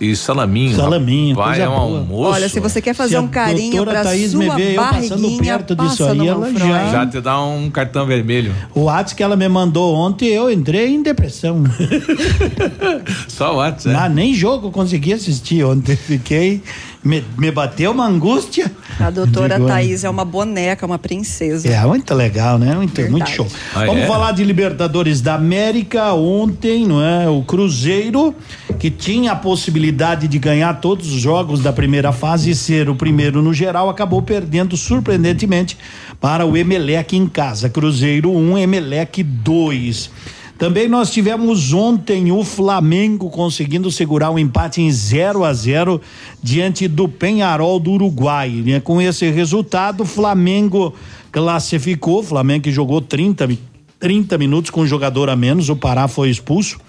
e 0.00 0.14
salaminho. 0.14 0.76
Salaminho, 0.76 1.34
Vai, 1.34 1.60
é 1.62 1.68
um 1.68 1.72
boa. 1.74 1.98
almoço. 2.00 2.30
Olha, 2.34 2.48
se 2.48 2.60
você 2.60 2.82
quer 2.82 2.94
fazer 2.94 3.16
Se 3.16 3.18
um 3.18 3.26
carinho 3.28 3.84
pra 3.84 4.02
Thaís 4.02 4.34
me 4.34 4.44
sua 4.44 4.56
vê 4.56 4.72
eu 4.76 4.82
passando 4.82 5.08
barriguinha, 5.22 5.42
perto 5.58 5.74
disso 5.74 6.04
aí, 6.04 6.18
no 6.18 6.26
ela 6.26 6.52
já- 6.52 6.92
Já 6.92 7.06
te 7.06 7.20
dá 7.20 7.42
um 7.42 7.70
cartão 7.70 8.06
vermelho. 8.06 8.54
O 8.74 8.82
WhatsApp 8.82 9.16
que 9.16 9.22
ela 9.22 9.36
me 9.36 9.48
mandou 9.48 9.94
ontem, 9.96 10.26
eu 10.28 10.50
entrei 10.50 10.88
em 10.94 11.02
depressão. 11.02 11.64
Só 13.26 13.54
o 13.54 13.56
WhatsApp. 13.56 13.96
Ah, 13.96 14.08
nem 14.08 14.34
jogo 14.34 14.68
eu 14.68 14.70
consegui 14.70 15.12
assistir 15.14 15.64
ontem. 15.64 15.96
Fiquei. 15.96 16.62
Me, 17.02 17.24
me 17.36 17.50
bateu 17.50 17.92
uma 17.92 18.06
angústia. 18.06 18.70
A 18.98 19.10
doutora 19.10 19.54
Digo, 19.54 19.68
Thaís 19.68 20.02
é 20.02 20.10
uma 20.10 20.24
boneca, 20.24 20.84
uma 20.84 20.98
princesa. 20.98 21.68
É, 21.68 21.80
muito 21.86 22.12
legal, 22.12 22.58
né? 22.58 22.74
Muito, 22.74 23.00
muito 23.10 23.30
show. 23.30 23.46
Ah, 23.74 23.86
Vamos 23.86 24.02
é? 24.02 24.06
falar 24.06 24.32
de 24.32 24.42
Libertadores 24.42 25.20
da 25.20 25.34
América. 25.34 26.12
Ontem, 26.14 26.86
não 26.86 27.02
é? 27.02 27.28
O 27.28 27.42
Cruzeiro, 27.42 28.34
que 28.78 28.90
tinha 28.90 29.32
a 29.32 29.36
possibilidade 29.36 30.26
de 30.26 30.38
ganhar 30.38 30.80
todos 30.80 31.12
os 31.12 31.20
jogos 31.20 31.60
da 31.60 31.72
primeira 31.72 32.10
fase 32.12 32.50
e 32.50 32.54
ser 32.54 32.88
o 32.88 32.96
primeiro 32.96 33.40
no 33.40 33.54
geral, 33.54 33.88
acabou 33.88 34.20
perdendo 34.20 34.76
surpreendentemente 34.76 35.78
para 36.20 36.44
o 36.44 36.56
Emelec 36.56 37.16
em 37.16 37.28
casa. 37.28 37.68
Cruzeiro 37.68 38.32
1, 38.32 38.52
um, 38.52 38.58
Emelec 38.58 39.22
2. 39.22 40.10
Também 40.58 40.88
nós 40.88 41.12
tivemos 41.12 41.72
ontem 41.72 42.32
o 42.32 42.42
Flamengo 42.42 43.30
conseguindo 43.30 43.92
segurar 43.92 44.32
um 44.32 44.38
empate 44.38 44.82
em 44.82 44.90
0 44.90 45.44
a 45.44 45.52
0 45.52 46.00
diante 46.42 46.88
do 46.88 47.08
Penharol 47.08 47.78
do 47.78 47.92
Uruguai. 47.92 48.52
Com 48.82 49.00
esse 49.00 49.30
resultado, 49.30 50.02
o 50.02 50.06
Flamengo 50.06 50.92
classificou. 51.30 52.18
O 52.18 52.22
Flamengo 52.24 52.64
que 52.64 52.72
jogou 52.72 53.00
30, 53.00 53.46
mi- 53.46 53.60
30 54.00 54.36
minutos 54.36 54.72
com 54.72 54.80
um 54.80 54.86
jogador 54.86 55.30
a 55.30 55.36
menos. 55.36 55.68
O 55.68 55.76
Pará 55.76 56.08
foi 56.08 56.28
expulso 56.28 56.80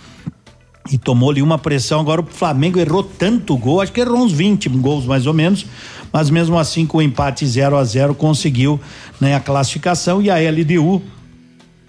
e 0.91 0.98
tomou 0.98 1.30
ali 1.30 1.43
uma 1.43 1.59
pressão. 1.59 1.99
Agora 1.99 2.22
o 2.22 2.25
Flamengo 2.25 2.80
errou 2.80 3.03
tanto 3.03 3.56
gol, 3.56 3.81
acho 3.81 3.91
que 3.91 4.01
errou 4.01 4.17
uns 4.17 4.31
20 4.31 4.67
gols 4.69 5.06
mais 5.06 5.27
ou 5.27 5.33
menos, 5.33 5.64
mas 6.11 6.31
mesmo 6.31 6.57
assim 6.57 6.88
com 6.88 6.98
o 6.98 7.01
empate 7.03 7.45
0 7.45 7.77
a 7.77 7.83
0 7.83 8.15
conseguiu 8.15 8.80
né, 9.22 9.35
a 9.35 9.39
classificação 9.39 10.19
e 10.19 10.31
a 10.31 10.38
LDU 10.38 11.03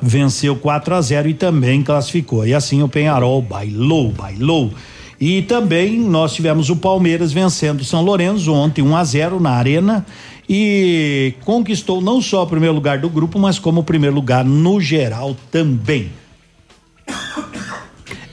venceu 0.00 0.56
4 0.56 0.94
a 0.94 1.00
0 1.00 1.28
e 1.28 1.34
também 1.34 1.82
classificou. 1.82 2.46
E 2.46 2.54
assim 2.54 2.82
o 2.82 2.88
Penharol 2.88 3.42
bailou, 3.42 4.10
bailou. 4.12 4.72
E 5.20 5.42
também 5.42 5.98
nós 5.98 6.32
tivemos 6.32 6.70
o 6.70 6.76
Palmeiras 6.76 7.32
vencendo 7.32 7.82
o 7.82 7.84
São 7.84 8.02
Lourenço 8.02 8.52
ontem 8.52 8.82
1 8.82 8.96
a 8.96 9.04
0 9.04 9.40
na 9.40 9.50
Arena 9.50 10.06
e 10.48 11.34
conquistou 11.44 12.00
não 12.00 12.22
só 12.22 12.42
o 12.42 12.46
primeiro 12.46 12.74
lugar 12.74 12.98
do 12.98 13.10
grupo, 13.10 13.38
mas 13.38 13.58
como 13.58 13.80
o 13.80 13.84
primeiro 13.84 14.16
lugar 14.16 14.44
no 14.44 14.80
geral 14.80 15.36
também. 15.50 16.10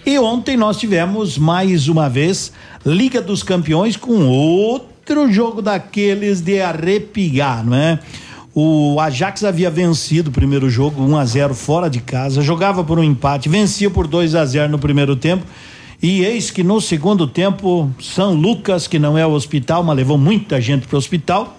E 0.05 0.17
ontem 0.17 0.55
nós 0.55 0.77
tivemos 0.77 1.37
mais 1.37 1.89
uma 1.89 2.09
vez 2.09 2.53
Liga 2.85 3.21
dos 3.21 3.43
Campeões 3.43 3.97
com 3.97 4.25
outro 4.25 5.29
jogo 5.29 5.61
daqueles 5.61 6.39
de 6.39 6.61
arrepiar, 6.61 7.65
não 7.65 7.75
é? 7.75 7.99
O 8.59 8.99
Ajax 8.99 9.43
havia 9.43 9.69
vencido 9.69 10.31
o 10.31 10.33
primeiro 10.33 10.67
jogo 10.67 11.03
1 11.03 11.15
a 11.15 11.25
0 11.25 11.53
fora 11.53 11.87
de 11.87 11.99
casa, 11.99 12.41
jogava 12.41 12.83
por 12.83 12.97
um 12.97 13.03
empate, 13.03 13.47
vencia 13.47 13.87
por 13.87 14.07
2 14.07 14.33
a 14.33 14.43
0 14.43 14.71
no 14.71 14.79
primeiro 14.79 15.15
tempo. 15.15 15.45
E 16.01 16.25
eis 16.25 16.49
que 16.49 16.63
no 16.63 16.81
segundo 16.81 17.27
tempo, 17.27 17.87
São 18.01 18.33
Lucas, 18.33 18.87
que 18.87 18.97
não 18.97 19.15
é 19.15 19.23
o 19.23 19.29
hospital, 19.29 19.83
mas 19.83 19.95
levou 19.95 20.17
muita 20.17 20.59
gente 20.59 20.87
para 20.87 20.95
o 20.95 20.97
hospital, 20.97 21.55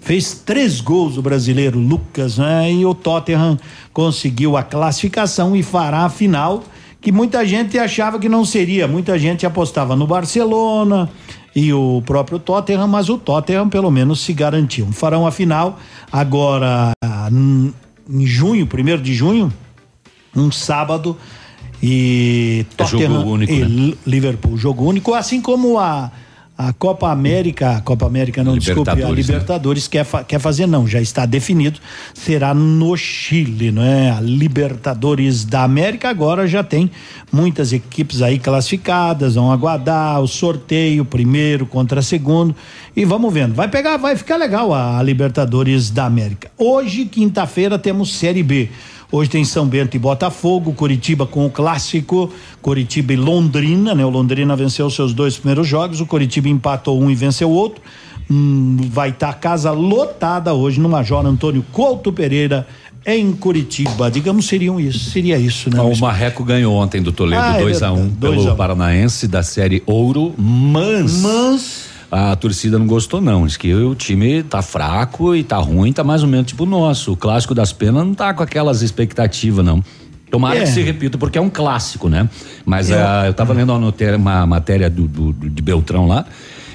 fez 0.00 0.42
três 0.44 0.80
gols 0.80 1.16
o 1.16 1.22
brasileiro 1.22 1.78
Lucas, 1.78 2.38
né? 2.38 2.72
E 2.72 2.84
o 2.84 2.94
Tottenham 2.94 3.56
conseguiu 3.92 4.56
a 4.56 4.64
classificação 4.64 5.54
e 5.54 5.62
fará 5.62 6.00
a 6.00 6.10
final, 6.10 6.64
que 7.00 7.12
muita 7.12 7.46
gente 7.46 7.78
achava 7.78 8.18
que 8.18 8.28
não 8.28 8.44
seria. 8.44 8.88
Muita 8.88 9.16
gente 9.16 9.46
apostava 9.46 9.94
no 9.94 10.04
Barcelona 10.04 11.08
e 11.54 11.72
o 11.72 12.02
próprio 12.06 12.38
Tottenham, 12.38 12.86
mas 12.86 13.08
o 13.08 13.18
Tottenham 13.18 13.68
pelo 13.68 13.90
menos 13.90 14.20
se 14.20 14.32
garantiu. 14.32 14.86
Farão 14.92 15.26
a 15.26 15.30
final 15.32 15.78
agora 16.12 16.92
n- 17.30 17.72
em 18.08 18.26
junho, 18.26 18.66
primeiro 18.66 19.02
de 19.02 19.12
junho, 19.14 19.52
um 20.34 20.50
sábado. 20.50 21.16
E 21.82 22.66
É 22.78 22.84
jogo 22.84 23.02
Tottenham 23.04 23.26
único, 23.26 23.52
e 23.52 23.64
né? 23.64 23.94
Liverpool, 24.06 24.56
jogo 24.56 24.84
único, 24.84 25.14
assim 25.14 25.40
como 25.40 25.78
a 25.78 26.10
a 26.68 26.74
Copa 26.74 27.10
América, 27.10 27.76
a 27.76 27.80
Copa 27.80 28.04
América 28.04 28.44
não, 28.44 28.58
desculpe, 28.58 28.90
a 28.90 29.08
Libertadores, 29.10 29.84
né? 29.84 29.88
Quer, 29.90 30.04
fa- 30.04 30.22
quer 30.22 30.38
fazer 30.38 30.66
não, 30.66 30.86
já 30.86 31.00
está 31.00 31.24
definido, 31.24 31.80
será 32.12 32.52
no 32.52 32.94
Chile, 32.98 33.72
não 33.72 33.82
é? 33.82 34.10
A 34.10 34.20
Libertadores 34.20 35.44
da 35.44 35.62
América 35.64 36.10
agora 36.10 36.46
já 36.46 36.62
tem 36.62 36.90
muitas 37.32 37.72
equipes 37.72 38.20
aí 38.20 38.38
classificadas, 38.38 39.36
vão 39.36 39.50
aguardar 39.50 40.20
o 40.20 40.28
sorteio, 40.28 41.04
primeiro 41.04 41.64
contra 41.64 42.02
segundo, 42.02 42.54
e 42.94 43.04
vamos 43.06 43.32
vendo. 43.32 43.54
Vai 43.54 43.68
pegar, 43.68 43.96
vai 43.96 44.14
ficar 44.14 44.36
legal 44.36 44.74
a, 44.74 44.98
a 44.98 45.02
Libertadores 45.02 45.90
da 45.90 46.04
América. 46.04 46.50
Hoje, 46.58 47.06
quinta-feira, 47.06 47.78
temos 47.78 48.14
Série 48.14 48.42
B. 48.42 48.68
Hoje 49.12 49.28
tem 49.28 49.44
São 49.44 49.66
Bento 49.66 49.96
e 49.96 49.98
Botafogo, 49.98 50.72
Curitiba 50.72 51.26
com 51.26 51.44
o 51.44 51.50
clássico, 51.50 52.30
Curitiba 52.62 53.12
e 53.12 53.16
Londrina, 53.16 53.94
né? 53.94 54.04
O 54.04 54.10
Londrina 54.10 54.54
venceu 54.54 54.86
os 54.86 54.94
seus 54.94 55.12
dois 55.12 55.36
primeiros 55.36 55.66
jogos, 55.66 56.00
o 56.00 56.06
Curitiba 56.06 56.48
empatou 56.48 57.00
um 57.00 57.10
e 57.10 57.14
venceu 57.14 57.50
o 57.50 57.52
outro. 57.52 57.82
Hum, 58.30 58.76
vai 58.90 59.10
estar 59.10 59.32
casa 59.34 59.72
lotada 59.72 60.54
hoje 60.54 60.78
no 60.78 60.88
Major 60.88 61.26
Antônio 61.26 61.64
Couto 61.72 62.12
Pereira 62.12 62.66
em 63.04 63.32
Curitiba. 63.32 64.08
Digamos 64.08 64.46
seriam 64.46 64.78
isso, 64.78 65.10
seria 65.10 65.36
isso, 65.36 65.68
né? 65.68 65.80
O 65.80 65.96
Marreco 65.98 66.44
ganhou 66.44 66.74
ontem 66.74 67.02
do 67.02 67.10
Toledo 67.10 67.42
Ah, 67.42 67.56
é 67.56 67.62
2 67.62 67.82
a 67.82 67.90
1 67.90 67.94
verdade, 67.96 68.16
dois 68.18 68.40
pelo 68.40 68.52
um. 68.52 68.56
Paranaense 68.56 69.26
da 69.26 69.42
série 69.42 69.82
Ouro, 69.86 70.32
mas, 70.38 71.20
Mas 71.22 71.89
a 72.10 72.34
torcida 72.36 72.78
não 72.78 72.86
gostou 72.86 73.20
não, 73.20 73.46
diz 73.46 73.56
que 73.56 73.72
o 73.74 73.94
time 73.94 74.42
tá 74.42 74.60
fraco 74.62 75.34
e 75.34 75.44
tá 75.44 75.56
ruim, 75.58 75.92
tá 75.92 76.02
mais 76.02 76.22
ou 76.22 76.28
menos 76.28 76.46
tipo 76.46 76.64
o 76.64 76.66
nosso. 76.66 77.12
O 77.12 77.16
clássico 77.16 77.54
das 77.54 77.72
penas 77.72 78.04
não 78.04 78.14
tá 78.14 78.34
com 78.34 78.42
aquelas 78.42 78.82
expectativas 78.82 79.64
não. 79.64 79.82
Tomara 80.30 80.58
É. 80.58 80.60
que 80.62 80.68
se 80.68 80.80
repita, 80.82 81.18
porque 81.18 81.38
é 81.38 81.40
um 81.40 81.50
clássico, 81.50 82.08
né? 82.08 82.28
Mas 82.64 82.88
Eu- 82.90 82.98
ah, 82.98 83.24
eu 83.26 83.34
tava 83.34 83.52
lendo 83.52 83.70
uma, 83.70 83.78
notéria- 83.80 84.16
uma 84.16 84.46
matéria 84.46 84.88
do- 84.88 85.08
do- 85.08 85.32
de 85.32 85.60
Beltrão 85.62 86.06
lá. 86.06 86.24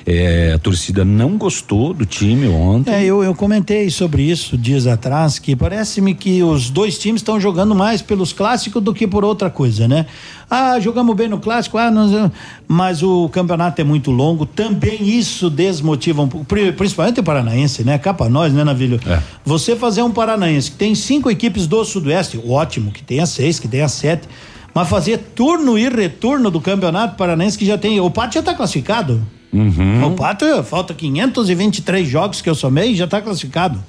É, 0.08 0.52
a 0.54 0.60
torcida 0.60 1.04
não 1.04 1.36
gostou 1.38 1.94
do 1.94 2.06
time 2.06 2.48
ontem. 2.48 2.92
É, 2.94 3.04
eu, 3.04 3.24
eu 3.24 3.34
comentei 3.34 3.90
sobre 3.90 4.22
isso 4.24 4.56
dias 4.58 4.86
atrás, 4.86 5.40
que 5.40 5.56
parece-me 5.56 6.14
que 6.14 6.44
os 6.44 6.70
dois 6.70 6.98
times 7.00 7.22
estão 7.22 7.40
jogando 7.42 7.74
mais 7.74 8.02
pelos 8.04 8.32
clássicos 8.32 8.84
do 8.84 8.94
que 8.94 9.08
por 9.08 9.24
outra 9.26 9.50
coisa, 9.50 9.88
né? 9.88 10.06
Ah, 10.48 10.80
jogamos 10.80 11.16
bem 11.16 11.28
no 11.28 11.40
clássico, 11.40 11.76
ah, 11.80 11.90
nós- 11.90 12.32
mas 12.68 13.02
o 13.02 13.28
campeonato 13.30 13.82
é 13.82 13.84
muito 13.84 14.12
longo, 14.12 14.46
também 14.46 15.02
isso 15.02 15.50
desmotiva 15.50 16.22
um 16.22 16.28
pouco, 16.28 16.46
pri- 16.46 16.72
principalmente 16.72 17.20
o 17.20 17.24
paranaense, 17.24 17.84
né? 17.84 17.98
Cá 17.98 18.14
pra 18.14 18.30
nós, 18.30 18.54
né, 18.54 18.64
Navilho? 18.64 19.00
Você 19.44 19.76
fazer 19.76 20.04
um 20.04 20.12
paranaense 20.12 20.70
que 20.70 20.78
tem 20.78 20.94
cinco 20.94 21.32
equipes 21.32 21.66
do 21.66 21.84
Sudoeste, 21.84 22.40
ótimo, 22.48 22.92
que 22.92 23.04
tenha 23.04 23.26
seis, 23.26 23.60
que 23.60 23.68
tenha 23.68 23.88
sete, 23.90 24.28
mas 24.72 24.88
fazer 24.88 25.18
turno 25.34 25.80
e 25.80 25.90
retorno 25.90 26.52
do 26.52 26.62
campeonato 26.62 27.16
paranaense 27.16 27.58
que 27.58 27.66
já 27.66 27.78
tem, 27.78 28.00
o 28.00 28.12
Pato 28.12 28.36
já 28.36 28.44
tá 28.44 28.54
classificado. 28.54 29.26
Uhum. 29.56 30.08
O 30.08 30.12
Pato, 30.12 30.46
falta 30.64 30.94
523 30.94 32.08
jogos 32.08 32.42
que 32.42 32.50
eu 32.50 32.56
somei 32.56 32.92
e 32.92 32.96
já 32.96 33.06
está 33.06 33.22
classificado. 33.22 33.82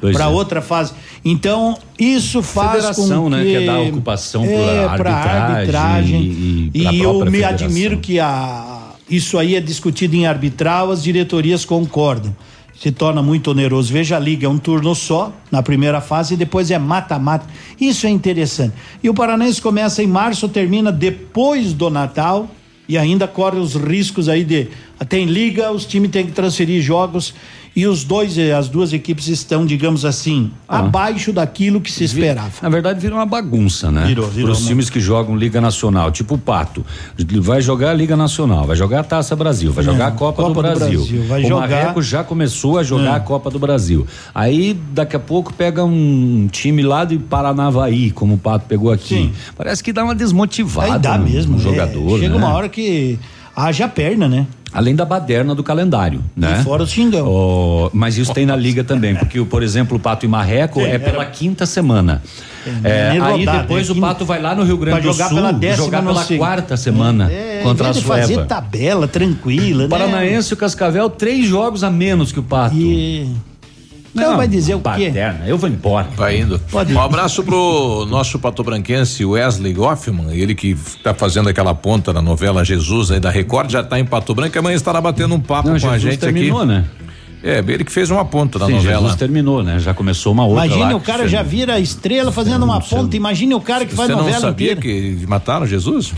Para 0.00 0.24
é. 0.24 0.28
outra 0.28 0.62
fase. 0.62 0.92
Então, 1.24 1.76
isso 1.98 2.40
faz 2.40 2.76
Federação, 2.76 3.24
com 3.24 3.30
né, 3.30 3.42
que... 3.42 3.50
quer 3.50 3.66
dar 3.66 3.80
ocupação 3.80 4.44
é, 4.44 4.88
pra 4.96 5.12
arbitragem 5.12 5.56
arbitragem. 5.56 6.20
e- 6.22 6.70
e 6.72 6.82
E, 6.88 7.00
eu 7.00 7.18
me 7.24 7.30
federação. 7.32 7.66
admiro 7.66 7.98
que 7.98 8.20
a, 8.20 8.92
isso 9.10 9.36
aí 9.36 9.56
é 9.56 9.60
discutido 9.60 10.14
em 10.14 10.24
arbitral, 10.24 10.92
as 10.92 11.02
diretorias 11.02 11.64
concordam. 11.64 12.34
Se 12.80 12.92
torna 12.92 13.20
muito 13.20 13.50
oneroso. 13.50 13.92
Veja 13.92 14.14
a 14.16 14.20
liga, 14.20 14.46
é 14.46 14.48
um 14.48 14.56
turno 14.56 14.94
só 14.94 15.32
na 15.50 15.64
primeira 15.64 16.00
fase 16.00 16.34
e 16.34 16.36
depois 16.36 16.70
é 16.70 16.78
mata-mata. 16.78 17.44
Isso 17.80 18.06
é 18.06 18.10
interessante. 18.10 18.74
E 19.02 19.10
o 19.10 19.14
Paranense 19.14 19.60
começa 19.60 20.00
em 20.00 20.06
março, 20.06 20.48
termina 20.48 20.92
depois 20.92 21.72
do 21.72 21.90
Natal 21.90 22.48
e 22.88 22.96
ainda 22.96 23.26
corre 23.26 23.58
os 23.58 23.74
riscos 23.74 24.28
aí 24.28 24.44
de 24.44 24.68
tem 25.04 25.26
liga, 25.26 25.70
os 25.72 25.84
times 25.84 26.10
têm 26.10 26.26
que 26.26 26.32
transferir 26.32 26.82
jogos 26.82 27.34
e 27.76 27.86
os 27.86 28.02
dois, 28.02 28.36
eh, 28.36 28.52
as 28.52 28.68
duas 28.68 28.92
equipes 28.92 29.28
estão, 29.28 29.64
digamos 29.64 30.04
assim, 30.04 30.50
Ah. 30.68 30.80
abaixo 30.80 31.32
daquilo 31.32 31.80
que 31.80 31.92
se 31.92 32.02
esperava. 32.02 32.50
Na 32.60 32.68
verdade, 32.68 32.98
virou 32.98 33.16
uma 33.18 33.26
bagunça, 33.26 33.92
né? 33.92 34.06
Virou, 34.06 34.26
virou, 34.28 34.50
Para 34.50 34.58
os 34.60 34.66
times 34.66 34.90
que 34.90 34.98
jogam 34.98 35.36
Liga 35.36 35.60
Nacional, 35.60 36.10
tipo 36.10 36.34
o 36.34 36.38
Pato. 36.38 36.84
Vai 37.40 37.60
jogar 37.62 37.90
a 37.90 37.94
Liga 37.94 38.16
Nacional, 38.16 38.66
vai 38.66 38.74
jogar 38.74 39.00
a 39.00 39.04
Taça 39.04 39.36
Brasil, 39.36 39.70
vai 39.70 39.84
É, 39.84 39.86
jogar 39.86 40.08
a 40.08 40.10
Copa, 40.10 40.42
Copa 40.42 40.48
do, 40.48 40.54
do 40.72 40.78
Brasil. 40.78 41.00
O 41.00 41.40
jogar- 41.42 41.68
Marreco 41.68 42.02
já 42.02 42.24
começou 42.24 42.78
a 42.78 42.82
jogar 42.82 43.12
É. 43.12 43.16
a 43.16 43.20
Copa 43.20 43.48
do 43.50 43.58
Brasil. 43.60 44.04
Aí, 44.34 44.76
daqui 44.92 45.14
a 45.14 45.20
pouco, 45.20 45.52
pega 45.52 45.84
um 45.84 46.48
time 46.50 46.82
lá 46.82 47.04
de 47.04 47.16
Paranavaí, 47.18 48.10
como 48.10 48.34
o 48.34 48.38
Pato 48.38 48.66
pegou 48.66 48.90
aqui. 48.90 49.14
Sim. 49.14 49.32
Parece 49.56 49.84
que 49.84 49.92
dá 49.92 50.02
uma 50.02 50.14
desmotivada 50.16 50.94
Aí 50.94 50.98
dá 50.98 51.16
mesmo. 51.18 51.52
no 51.52 51.60
é. 51.60 51.62
jogador. 51.62 52.18
Chega 52.18 52.30
né? 52.30 52.44
uma 52.44 52.52
hora 52.54 52.68
que 52.68 53.18
haja 53.54 53.86
perna, 53.88 54.28
né? 54.28 54.46
Além 54.72 54.94
da 54.94 55.04
baderna 55.04 55.54
do 55.54 55.62
calendário, 55.62 56.22
né? 56.36 56.58
E 56.60 56.64
fora 56.64 56.82
o 56.82 56.86
xingão. 56.86 57.26
Oh, 57.26 57.90
mas 57.92 58.18
isso 58.18 58.32
tem 58.34 58.44
na 58.44 58.56
liga 58.56 58.84
também, 58.84 59.14
porque, 59.16 59.42
por 59.44 59.62
exemplo, 59.62 59.96
o 59.96 60.00
Pato 60.00 60.26
e 60.26 60.28
Marreco 60.28 60.80
é 60.80 60.98
pela 60.98 61.24
quinta 61.24 61.66
semana. 61.66 62.22
É, 62.84 63.10
aí 63.10 63.18
rodada, 63.18 63.62
depois 63.62 63.88
é 63.88 63.92
o 63.92 63.96
Pato 64.00 64.24
vai 64.26 64.42
lá 64.42 64.54
no 64.54 64.62
Rio 64.62 64.76
Grande 64.76 65.00
do 65.00 65.12
jogar 65.12 65.28
Sul 65.28 65.38
pela 65.38 65.52
décima 65.52 65.84
jogar 65.84 66.02
pela 66.02 66.24
quarta 66.36 66.76
semana 66.76 67.30
É, 67.32 67.60
contra 67.62 67.88
a 67.88 67.92
de 67.92 68.02
fazer 68.02 68.44
tabela 68.46 69.08
tranquila, 69.08 69.84
né? 69.84 69.88
Paranaense 69.88 70.52
e 70.52 70.54
o 70.54 70.56
Cascavel, 70.56 71.08
três 71.08 71.46
jogos 71.46 71.82
a 71.82 71.90
menos 71.90 72.30
que 72.30 72.40
o 72.40 72.42
Pato. 72.42 72.76
E... 72.76 73.26
Então 74.14 74.36
vai 74.36 74.48
dizer 74.48 74.74
o 74.74 74.78
quê? 74.80 74.84
Baderna, 74.88 75.44
eu 75.46 75.56
vou 75.58 75.68
embora. 75.68 76.08
Vai 76.16 76.40
indo. 76.40 76.58
Pode 76.70 76.92
ir. 76.92 76.96
Um 76.96 77.00
abraço 77.00 77.42
pro 77.44 78.06
nosso 78.08 78.38
patobranquense 78.38 79.24
Wesley 79.24 79.72
Goffman, 79.74 80.32
ele 80.32 80.54
que 80.54 80.76
tá 81.04 81.12
fazendo 81.14 81.48
aquela 81.48 81.74
ponta 81.74 82.12
na 82.12 82.22
novela 82.22 82.64
Jesus 82.64 83.10
aí 83.10 83.20
da 83.20 83.30
Record, 83.30 83.70
já 83.70 83.82
tá 83.82 83.98
em 83.98 84.04
Pato 84.04 84.34
Branco, 84.34 84.56
e 84.56 84.58
amanhã 84.58 84.74
estará 84.76 85.00
batendo 85.00 85.34
um 85.34 85.40
papo 85.40 85.68
Não, 85.68 85.78
com 85.78 85.86
a 85.86 85.98
Jesus 85.98 86.14
gente 86.14 86.20
terminou, 86.20 86.58
aqui. 86.60 86.68
né? 86.68 86.84
É, 87.40 87.58
ele 87.58 87.84
que 87.84 87.92
fez 87.92 88.10
uma 88.10 88.24
ponta 88.24 88.58
na 88.58 88.66
Sim, 88.66 88.72
novela. 88.72 88.96
Jesus 89.02 89.14
terminou, 89.16 89.62
né? 89.62 89.78
Já 89.78 89.94
começou 89.94 90.32
uma 90.32 90.44
outra 90.44 90.66
Imagine 90.66 90.90
lá 90.92 90.96
o 90.96 91.00
cara 91.00 91.28
já 91.28 91.40
vira 91.42 91.78
estrela 91.78 92.32
fazendo 92.32 92.64
uma 92.64 92.80
ponta. 92.80 93.16
Imagine 93.16 93.54
o 93.54 93.60
cara 93.60 93.86
que 93.86 93.94
faz 93.94 94.08
Você 94.08 94.14
não 94.16 94.22
novela 94.24 94.40
sabia 94.40 94.72
inteira. 94.72 94.80
que 95.18 95.24
mataram 95.26 95.64
Jesus? 95.64 96.12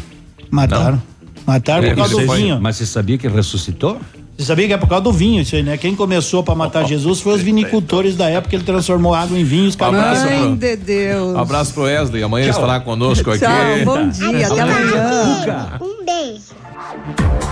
Mataram. 0.51 1.03
Mataram 1.47 1.85
É, 1.85 1.91
por 1.91 1.97
causa 1.97 2.17
do 2.27 2.33
vinho. 2.33 2.59
Mas 2.61 2.77
você 2.77 2.87
sabia 2.87 3.19
que 3.19 3.29
ressuscitou? 3.29 4.01
Você 4.41 4.47
sabia 4.47 4.67
que 4.67 4.73
é 4.73 4.79
por 4.79 4.89
causa 4.89 5.05
do 5.05 5.13
vinho 5.13 5.43
isso 5.43 5.55
aí, 5.55 5.63
né? 5.63 5.77
Quem 5.77 5.95
começou 5.95 6.43
pra 6.43 6.55
matar 6.55 6.87
Jesus 6.87 7.21
foi 7.21 7.35
os 7.35 7.43
vinicultores 7.43 8.17
da 8.17 8.27
época, 8.31 8.57
ele 8.57 8.65
transformou 8.65 9.15
água 9.15 9.39
em 9.39 9.45
vinho. 9.45 9.69
Os 9.69 9.77
caras 9.77 9.99
Abraço, 10.01 10.27
Ai, 10.27 10.39
pro- 10.39 10.57
de 10.57 10.77
Deus. 10.77 11.37
Abraço 11.37 11.75
pro 11.75 11.83
Wesley, 11.83 12.23
amanhã 12.23 12.47
Tchau. 12.51 12.55
estará 12.63 12.81
conosco 12.81 13.31
aqui. 13.31 13.41
Tchau, 13.41 13.85
bom 13.85 14.09
dia, 14.09 14.47
até 14.47 14.61
amanhã. 14.63 15.79
Um 15.83 16.05
beijo. 16.07 17.30